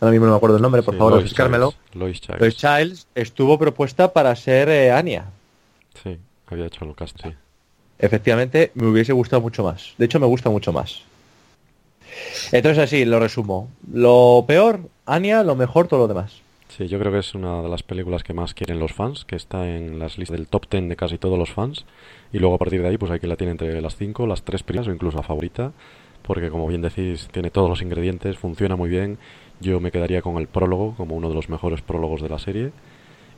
ahora 0.00 0.12
mismo 0.12 0.24
no 0.24 0.32
me 0.32 0.36
acuerdo 0.38 0.56
el 0.56 0.62
nombre, 0.62 0.82
por 0.82 0.96
favor, 0.96 1.12
refrescármelo. 1.12 1.74
Lois 1.92 2.22
Childs. 2.22 2.40
Lois 2.40 2.56
Childs 2.56 3.06
estuvo 3.14 3.58
propuesta 3.58 4.14
para 4.14 4.34
ser 4.34 4.92
Anya. 4.92 5.26
Sí, 6.02 6.16
había 6.46 6.64
hecho 6.64 6.86
el 6.86 6.94
cast, 6.94 7.20
sí 7.22 7.34
efectivamente 7.98 8.70
me 8.74 8.86
hubiese 8.86 9.12
gustado 9.12 9.42
mucho 9.42 9.64
más. 9.64 9.94
De 9.98 10.06
hecho, 10.06 10.20
me 10.20 10.26
gusta 10.26 10.50
mucho 10.50 10.72
más. 10.72 11.02
Entonces 12.52 12.82
así, 12.82 13.04
lo 13.04 13.20
resumo. 13.20 13.68
Lo 13.92 14.44
peor, 14.46 14.80
Anya, 15.06 15.42
lo 15.42 15.56
mejor, 15.56 15.88
todo 15.88 16.00
lo 16.00 16.08
demás. 16.08 16.42
Sí, 16.68 16.86
yo 16.86 16.98
creo 16.98 17.10
que 17.10 17.18
es 17.18 17.34
una 17.34 17.62
de 17.62 17.68
las 17.68 17.82
películas 17.82 18.22
que 18.22 18.34
más 18.34 18.54
quieren 18.54 18.78
los 18.78 18.92
fans, 18.92 19.24
que 19.24 19.36
está 19.36 19.68
en 19.68 19.98
las 19.98 20.18
listas 20.18 20.36
del 20.36 20.46
top 20.46 20.66
10 20.70 20.88
de 20.88 20.96
casi 20.96 21.18
todos 21.18 21.38
los 21.38 21.50
fans. 21.50 21.84
Y 22.32 22.38
luego 22.38 22.54
a 22.56 22.58
partir 22.58 22.82
de 22.82 22.88
ahí, 22.88 22.98
pues 22.98 23.10
hay 23.10 23.20
que 23.20 23.26
la 23.26 23.36
tiene 23.36 23.52
entre 23.52 23.80
las 23.80 23.96
5, 23.96 24.26
las 24.26 24.42
tres 24.42 24.62
primeras 24.62 24.88
o 24.88 24.92
incluso 24.92 25.16
la 25.16 25.22
favorita. 25.22 25.72
Porque 26.22 26.50
como 26.50 26.66
bien 26.66 26.82
decís, 26.82 27.28
tiene 27.32 27.50
todos 27.50 27.70
los 27.70 27.80
ingredientes, 27.80 28.36
funciona 28.36 28.76
muy 28.76 28.90
bien. 28.90 29.18
Yo 29.60 29.80
me 29.80 29.90
quedaría 29.90 30.22
con 30.22 30.36
el 30.36 30.46
prólogo 30.46 30.94
como 30.96 31.16
uno 31.16 31.28
de 31.28 31.34
los 31.34 31.48
mejores 31.48 31.80
prólogos 31.80 32.20
de 32.20 32.28
la 32.28 32.38
serie. 32.38 32.70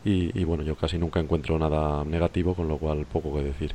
Y, 0.04 0.38
y 0.38 0.44
bueno, 0.44 0.64
yo 0.64 0.74
casi 0.76 0.98
nunca 0.98 1.20
encuentro 1.20 1.58
nada 1.58 2.04
negativo, 2.04 2.54
con 2.54 2.68
lo 2.68 2.78
cual 2.78 3.06
poco 3.10 3.34
que 3.34 3.42
decir. 3.44 3.74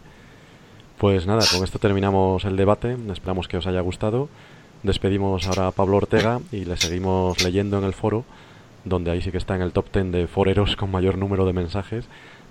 Pues 0.98 1.28
nada, 1.28 1.42
con 1.52 1.64
esto 1.64 1.78
terminamos 1.78 2.46
el 2.46 2.56
debate. 2.56 2.96
Esperamos 3.12 3.48
que 3.48 3.58
os 3.58 3.68
haya 3.68 3.82
gustado. 3.82 4.30
Despedimos 4.84 5.48
ahora 5.48 5.68
a 5.68 5.72
Pablo 5.72 5.98
Ortega 5.98 6.40
y 6.52 6.64
le 6.64 6.78
seguimos 6.78 7.44
leyendo 7.44 7.78
en 7.80 7.84
el 7.84 7.94
foro, 7.94 8.24
donde 8.84 9.12
ahí 9.12 9.22
sí 9.22 9.32
que 9.32 9.38
está 9.38 9.56
en 9.56 9.62
el 9.62 9.72
top 9.72 9.92
10 9.92 10.12
de 10.12 10.28
foreros 10.28 10.76
con 10.76 10.92
mayor 10.92 11.18
número 11.18 11.46
de 11.46 11.54
mensajes, 11.54 12.06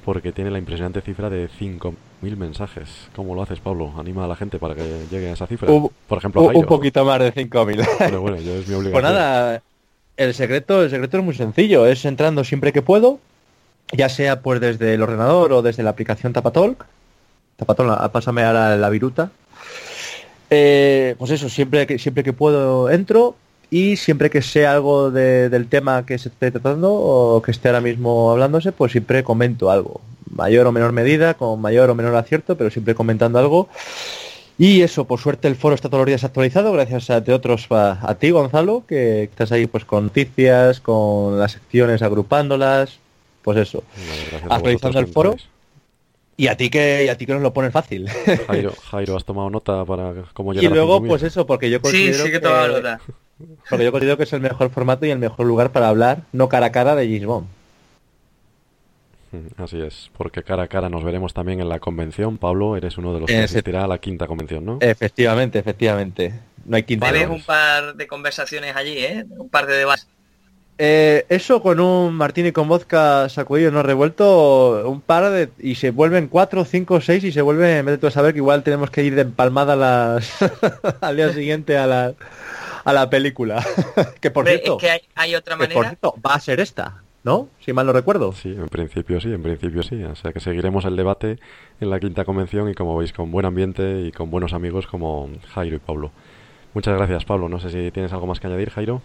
porque 0.05 0.33
tiene 0.33 0.51
la 0.51 0.59
impresionante 0.59 1.01
cifra 1.01 1.31
de 1.31 1.49
5.000 1.49 2.37
mensajes. 2.37 3.09
¿Cómo 3.17 3.35
lo 3.35 3.43
haces, 3.43 3.61
Pablo? 3.61 3.93
Anima 3.97 4.25
a 4.25 4.29
la 4.29 4.37
gente 4.37 4.59
para 4.59 4.75
que 4.75 5.07
llegue 5.11 5.31
a 5.31 5.33
esa 5.33 5.47
cifra. 5.47 5.69
Por 5.69 6.19
ejemplo, 6.19 6.43
un 6.43 6.67
poquito 6.67 7.05
más 7.05 7.21
de 7.21 7.33
5.000. 7.33 7.89
Pero 7.99 8.21
bueno, 8.21 8.37
yo 8.39 8.53
es 8.53 8.69
mi 8.69 8.75
obligación. 8.75 8.93
Pues 8.93 9.05
nada, 9.05 9.63
el 10.19 10.35
secreto, 10.35 10.83
el 10.83 10.91
secreto 10.91 11.19
es 11.19 11.25
muy 11.25 11.35
sencillo. 11.35 11.87
Es 11.87 12.05
entrando 12.05 12.45
siempre 12.45 12.73
que 12.73 12.83
puedo, 12.83 13.21
ya 13.93 14.11
sea 14.11 14.43
pues 14.43 14.61
desde 14.61 14.93
el 14.93 15.03
ordenador 15.03 15.53
o 15.53 15.63
desde 15.63 15.83
la 15.83 15.91
aplicación 15.91 16.35
Tapatalk 16.35 16.85
Zapatón, 17.59 17.97
pásame 18.11 18.43
ahora 18.43 18.77
la 18.77 18.91
viruta. 18.91 19.31
Eh, 20.51 21.15
pues 21.19 21.31
eso, 21.31 21.49
siempre 21.49 21.87
que, 21.87 21.99
siempre 21.99 22.23
que 22.23 22.33
puedo 22.33 22.91
entro 22.91 23.37
y 23.71 23.97
siempre 23.97 24.31
que 24.31 24.43
sea 24.43 24.73
algo 24.73 25.11
del 25.11 25.67
tema 25.69 26.07
que 26.07 26.19
se 26.19 26.29
esté 26.29 26.51
tratando 26.51 26.93
o 26.93 27.43
que 27.43 27.51
esté 27.51 27.69
ahora 27.69 27.81
mismo 27.81 28.31
hablándose, 28.31 28.73
pues 28.73 28.93
siempre 28.93 29.25
comento 29.25 29.71
algo. 29.71 30.01
Mayor 30.31 30.67
o 30.67 30.73
menor 30.73 30.93
medida, 30.93 31.35
con 31.35 31.61
mayor 31.61 31.91
o 31.91 31.95
menor 31.95 32.15
acierto, 32.17 32.57
pero 32.57 32.71
siempre 32.71 32.95
comentando 32.95 33.39
algo. 33.39 33.69
Y 34.57 34.83
eso, 34.83 35.05
por 35.07 35.19
suerte 35.19 35.49
el 35.49 35.57
foro 35.57 35.75
está 35.75 35.89
todos 35.89 36.03
los 36.03 36.07
días 36.07 36.23
actualizado, 36.23 36.73
gracias 36.73 37.11
a, 37.11 37.25
otros, 37.35 37.67
a, 37.71 38.15
ti 38.21 38.31
Gonzalo, 38.31 38.85
que 38.87 39.25
estás 39.25 39.51
ahí 39.51 39.67
pues 39.67 39.85
con 39.85 40.05
noticias, 40.05 40.79
con 40.81 41.41
las 41.41 41.53
secciones 41.53 42.03
agrupándolas, 42.03 42.99
pues 43.43 43.59
eso, 43.59 43.83
actualizando 44.49 45.01
el 45.01 45.09
foro. 45.09 45.35
Y 46.37 46.49
a 46.49 46.57
ti 46.57 46.69
que 46.69 47.09
a 47.11 47.17
ti 47.17 47.27
que 47.27 47.33
nos 47.33 47.43
lo 47.43 47.53
pones 47.53 47.73
fácil. 47.73 48.09
Jairo, 48.47 48.73
Jairo, 48.91 49.17
has 49.17 49.25
tomado 49.25 49.51
nota 49.51 49.85
para 49.85 50.25
cómo 50.33 50.53
llegar 50.53 50.71
Y 50.71 50.75
luego, 50.75 51.03
pues 51.05 51.23
eso, 51.23 51.47
porque 51.47 51.71
yo 51.71 51.81
considero 51.81 52.25
sí, 52.25 52.33
que, 52.33 52.41
nota. 52.41 53.01
Porque 53.69 53.85
yo 53.85 53.93
considero 53.93 54.17
que 54.17 54.25
es 54.25 54.33
el 54.33 54.41
mejor 54.41 54.71
formato 54.71 55.07
y 55.07 55.11
el 55.11 55.19
mejor 55.19 55.47
lugar 55.47 55.71
para 55.71 55.89
hablar, 55.89 56.23
no 56.33 56.49
cara 56.49 56.67
a 56.67 56.73
cara, 56.73 56.97
de 56.97 57.07
James 57.07 57.27
Bond. 57.27 57.47
Mm, 59.33 59.63
así 59.63 59.81
es, 59.81 60.11
porque 60.17 60.43
cara 60.43 60.65
a 60.65 60.69
cara 60.69 60.89
nos 60.89 61.05
veremos 61.05 61.35
también 61.35 61.61
en 61.61 61.69
la 61.69 61.79
convención. 61.79 62.39
Pablo, 62.39 62.77
eres 62.77 62.99
uno 62.99 63.15
de 63.15 63.21
los 63.21 63.29
que 63.29 63.39
asistirá 63.39 63.85
a 63.85 63.89
la 63.89 63.99
quinta 63.99 64.27
convención, 64.27 64.65
¿no? 64.65 64.79
Efectivamente, 64.81 65.59
efectivamente. 65.59 66.35
No 66.65 66.77
hay 66.77 66.83
quinta. 66.83 67.11
Ves 67.13 67.29
un 67.29 67.43
par 67.43 67.95
de 67.95 68.07
conversaciones 68.07 68.75
allí, 68.75 68.99
¿eh? 68.99 69.25
Un 69.37 69.49
par 69.49 69.67
de 69.67 69.75
debates. 69.75 70.09
Eh, 70.77 71.25
eso 71.29 71.63
con 71.63 71.79
un 71.79 72.15
martini 72.15 72.51
con 72.51 72.67
vodka 72.67 73.29
sacudido 73.29 73.71
no 73.71 73.85
revuelto, 73.85 74.89
un 74.91 75.01
par 75.01 75.31
de 75.31 75.49
y 75.61 75.77
se 75.77 75.91
vuelven 75.91 76.27
cuatro, 76.27 76.65
cinco, 76.65 77.01
seis 77.01 77.23
y 77.23 77.31
se 77.31 77.43
vuelve, 77.43 77.79
en 77.79 77.87
vez 77.87 77.95
de 77.95 77.99
todo 77.99 78.11
saber 78.11 78.33
que 78.33 78.39
igual 78.39 78.65
tenemos 78.65 78.91
que 78.91 79.05
ir 79.05 79.15
de 79.15 79.23
empalmada 79.23 79.77
las 79.77 80.35
al 81.01 81.17
día 81.17 81.33
siguiente 81.33 81.77
a 81.77 81.87
la 81.87 82.15
a 82.85 82.93
la 82.93 83.09
película. 83.09 83.65
que 84.21 84.33
por 84.33 84.49
cierto, 84.49 84.77
que 84.79 85.01
hay, 85.15 85.35
otra 85.37 85.57
manera. 85.57 85.75
por 85.75 85.87
cierto, 85.87 86.15
va 86.27 86.35
a 86.35 86.41
ser 86.41 86.59
esta, 86.59 87.03
¿no? 87.23 87.49
Si 87.61 87.73
mal 87.73 87.87
no 87.87 87.93
recuerdo. 87.93 88.33
Sí, 88.33 88.49
en 88.49 88.69
principio 88.69 89.21
sí, 89.21 89.33
en 89.33 89.45
principio 89.45 89.85
sí. 89.85 90.03
O 90.03 90.17
sea 90.17 90.33
que 90.33 90.41
seguiremos 90.41 90.85
el 90.87 90.97
debate 90.97 91.39
en 91.81 91.89
la 91.89 92.01
quinta 92.01 92.25
convención 92.25 92.69
y 92.69 92.75
como 92.75 92.97
veis 92.97 93.13
con 93.13 93.31
buen 93.31 93.47
ambiente 93.47 94.01
y 94.01 94.11
con 94.11 94.29
buenos 94.29 94.53
amigos 94.53 94.89
como 94.89 95.31
Jairo 95.55 95.77
y 95.77 95.79
Pablo. 95.79 96.11
Muchas 96.75 96.97
gracias, 96.97 97.25
Pablo. 97.25 97.49
No 97.49 97.61
sé 97.61 97.71
si 97.71 97.93
tienes 97.93 98.13
algo 98.13 98.27
más 98.27 98.41
que 98.41 98.49
añadir, 98.49 98.71
Jairo. 98.71 99.01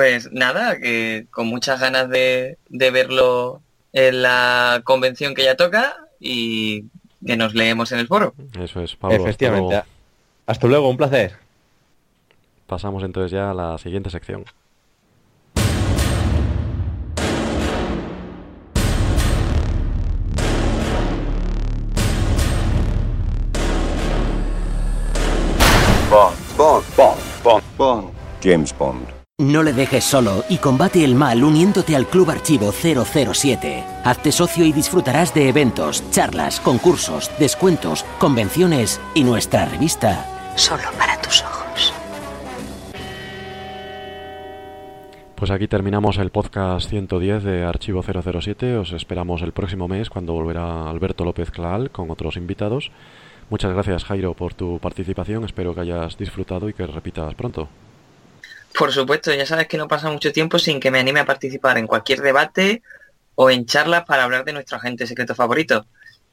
Pues 0.00 0.32
nada, 0.32 0.80
que 0.80 1.26
con 1.30 1.46
muchas 1.46 1.78
ganas 1.78 2.08
de, 2.08 2.56
de 2.70 2.90
verlo 2.90 3.60
en 3.92 4.22
la 4.22 4.80
convención 4.82 5.34
que 5.34 5.44
ya 5.44 5.56
toca 5.56 5.94
y 6.18 6.86
que 7.26 7.36
nos 7.36 7.52
leemos 7.54 7.92
en 7.92 7.98
el 7.98 8.06
foro. 8.06 8.32
Eso 8.58 8.80
es, 8.80 8.96
Pablo. 8.96 9.18
Efectivamente. 9.18 9.82
hasta 10.46 10.66
luego 10.68 10.88
un 10.88 10.96
placer. 10.96 11.34
Pasamos 12.66 13.02
entonces 13.02 13.30
ya 13.30 13.50
a 13.50 13.54
la 13.54 13.76
siguiente 13.76 14.08
sección. 14.08 14.46
Bond. 26.08 26.56
Bond. 26.56 26.84
Bond. 26.96 27.20
Bond. 27.44 27.64
Bond. 27.76 28.08
James 28.42 28.74
Bond. 28.78 29.19
No 29.40 29.62
le 29.62 29.72
dejes 29.72 30.04
solo 30.04 30.44
y 30.50 30.58
combate 30.58 31.02
el 31.02 31.14
mal 31.14 31.42
uniéndote 31.42 31.96
al 31.96 32.06
Club 32.06 32.28
Archivo 32.28 32.72
007. 32.72 33.82
Hazte 34.04 34.32
socio 34.32 34.66
y 34.66 34.72
disfrutarás 34.72 35.32
de 35.32 35.48
eventos, 35.48 36.04
charlas, 36.10 36.60
concursos, 36.60 37.30
descuentos, 37.38 38.04
convenciones 38.18 39.00
y 39.14 39.24
nuestra 39.24 39.64
revista. 39.64 40.26
Solo 40.56 40.82
para 40.98 41.18
tus 41.22 41.42
ojos. 41.42 41.94
Pues 45.36 45.50
aquí 45.50 45.68
terminamos 45.68 46.18
el 46.18 46.28
podcast 46.28 46.90
110 46.90 47.42
de 47.42 47.64
Archivo 47.64 48.02
007. 48.02 48.76
Os 48.76 48.92
esperamos 48.92 49.40
el 49.40 49.52
próximo 49.52 49.88
mes 49.88 50.10
cuando 50.10 50.34
volverá 50.34 50.90
Alberto 50.90 51.24
López 51.24 51.50
Claal 51.50 51.90
con 51.90 52.10
otros 52.10 52.36
invitados. 52.36 52.92
Muchas 53.48 53.72
gracias 53.72 54.04
Jairo 54.04 54.34
por 54.34 54.52
tu 54.52 54.78
participación. 54.80 55.46
Espero 55.46 55.74
que 55.74 55.80
hayas 55.80 56.18
disfrutado 56.18 56.68
y 56.68 56.74
que 56.74 56.86
repitas 56.86 57.34
pronto. 57.34 57.70
Por 58.80 58.92
supuesto, 58.92 59.30
ya 59.34 59.44
sabes 59.44 59.68
que 59.68 59.76
no 59.76 59.88
pasa 59.88 60.10
mucho 60.10 60.32
tiempo 60.32 60.58
sin 60.58 60.80
que 60.80 60.90
me 60.90 60.98
anime 60.98 61.20
a 61.20 61.26
participar 61.26 61.76
en 61.76 61.86
cualquier 61.86 62.22
debate 62.22 62.82
o 63.34 63.50
en 63.50 63.66
charlas 63.66 64.04
para 64.06 64.24
hablar 64.24 64.42
de 64.46 64.54
nuestro 64.54 64.78
agente 64.78 65.06
secreto 65.06 65.34
favorito. 65.34 65.84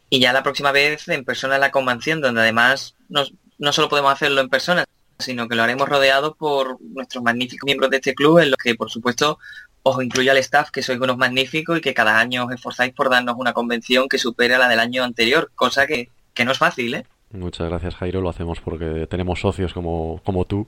Y 0.09 0.21
ya 0.21 0.31
la 0.31 0.43
próxima 0.43 0.71
vez 0.71 1.09
en 1.09 1.25
persona 1.25 1.55
en 1.55 1.59
la 1.59 1.71
convención, 1.71 2.21
donde 2.21 2.39
además 2.39 2.95
no 3.09 3.73
solo 3.73 3.89
podemos 3.89 4.13
hacerlo 4.13 4.39
en 4.39 4.47
persona, 4.47 4.85
sino 5.19 5.49
que 5.49 5.55
lo 5.55 5.63
haremos 5.63 5.89
rodeado 5.89 6.35
por 6.35 6.77
nuestros 6.79 7.21
magníficos 7.21 7.65
miembros 7.65 7.89
de 7.89 7.97
este 7.97 8.15
club, 8.15 8.39
en 8.39 8.51
los 8.51 8.57
que, 8.63 8.75
por 8.75 8.89
supuesto, 8.89 9.39
os 9.83 10.01
incluye 10.01 10.31
al 10.31 10.37
staff, 10.37 10.71
que 10.71 10.81
sois 10.81 11.01
unos 11.01 11.17
magníficos 11.17 11.79
y 11.79 11.81
que 11.81 11.93
cada 11.93 12.17
año 12.17 12.45
os 12.45 12.53
esforzáis 12.53 12.93
por 12.93 13.09
darnos 13.09 13.35
una 13.37 13.51
convención 13.51 14.07
que 14.07 14.19
supere 14.19 14.55
a 14.55 14.59
la 14.59 14.69
del 14.69 14.79
año 14.79 15.03
anterior, 15.03 15.51
cosa 15.53 15.85
que, 15.85 16.11
que 16.33 16.45
no 16.45 16.53
es 16.53 16.57
fácil, 16.57 16.93
¿eh? 16.93 17.05
Muchas 17.29 17.67
gracias, 17.67 17.95
Jairo. 17.95 18.21
Lo 18.21 18.29
hacemos 18.29 18.61
porque 18.61 19.05
tenemos 19.09 19.41
socios 19.41 19.73
como, 19.73 20.21
como 20.23 20.45
tú 20.45 20.65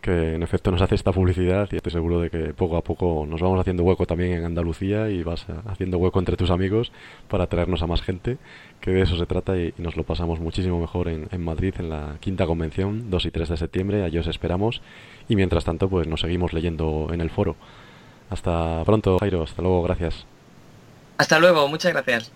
que 0.00 0.34
en 0.34 0.42
efecto 0.42 0.70
nos 0.70 0.80
hace 0.80 0.94
esta 0.94 1.12
publicidad 1.12 1.68
y 1.70 1.76
estoy 1.76 1.92
seguro 1.92 2.20
de 2.20 2.30
que 2.30 2.54
poco 2.54 2.76
a 2.76 2.82
poco 2.82 3.26
nos 3.28 3.40
vamos 3.40 3.60
haciendo 3.60 3.82
hueco 3.82 4.06
también 4.06 4.32
en 4.32 4.44
Andalucía 4.44 5.10
y 5.10 5.22
vas 5.22 5.46
haciendo 5.66 5.98
hueco 5.98 6.18
entre 6.18 6.36
tus 6.36 6.50
amigos 6.50 6.90
para 7.28 7.46
traernos 7.46 7.82
a 7.82 7.86
más 7.86 8.02
gente, 8.02 8.38
que 8.80 8.90
de 8.90 9.02
eso 9.02 9.16
se 9.16 9.26
trata 9.26 9.56
y, 9.56 9.74
nos 9.78 9.96
lo 9.96 10.04
pasamos 10.04 10.40
muchísimo 10.40 10.80
mejor 10.80 11.08
en, 11.08 11.28
en, 11.30 11.44
Madrid 11.44 11.74
en 11.78 11.90
la 11.90 12.16
quinta 12.20 12.46
convención, 12.46 13.10
2 13.10 13.26
y 13.26 13.30
3 13.30 13.48
de 13.50 13.56
septiembre, 13.56 14.04
allí 14.04 14.18
os 14.18 14.26
esperamos 14.26 14.80
y 15.28 15.36
mientras 15.36 15.64
tanto 15.64 15.88
pues 15.88 16.06
nos 16.06 16.20
seguimos 16.20 16.52
leyendo 16.52 17.08
en 17.12 17.20
el 17.20 17.30
foro. 17.30 17.56
Hasta 18.30 18.84
pronto, 18.84 19.18
Jairo, 19.18 19.42
hasta 19.42 19.60
luego, 19.60 19.82
gracias. 19.82 20.24
Hasta 21.18 21.38
luego, 21.38 21.68
muchas 21.68 21.92
gracias. 21.92 22.32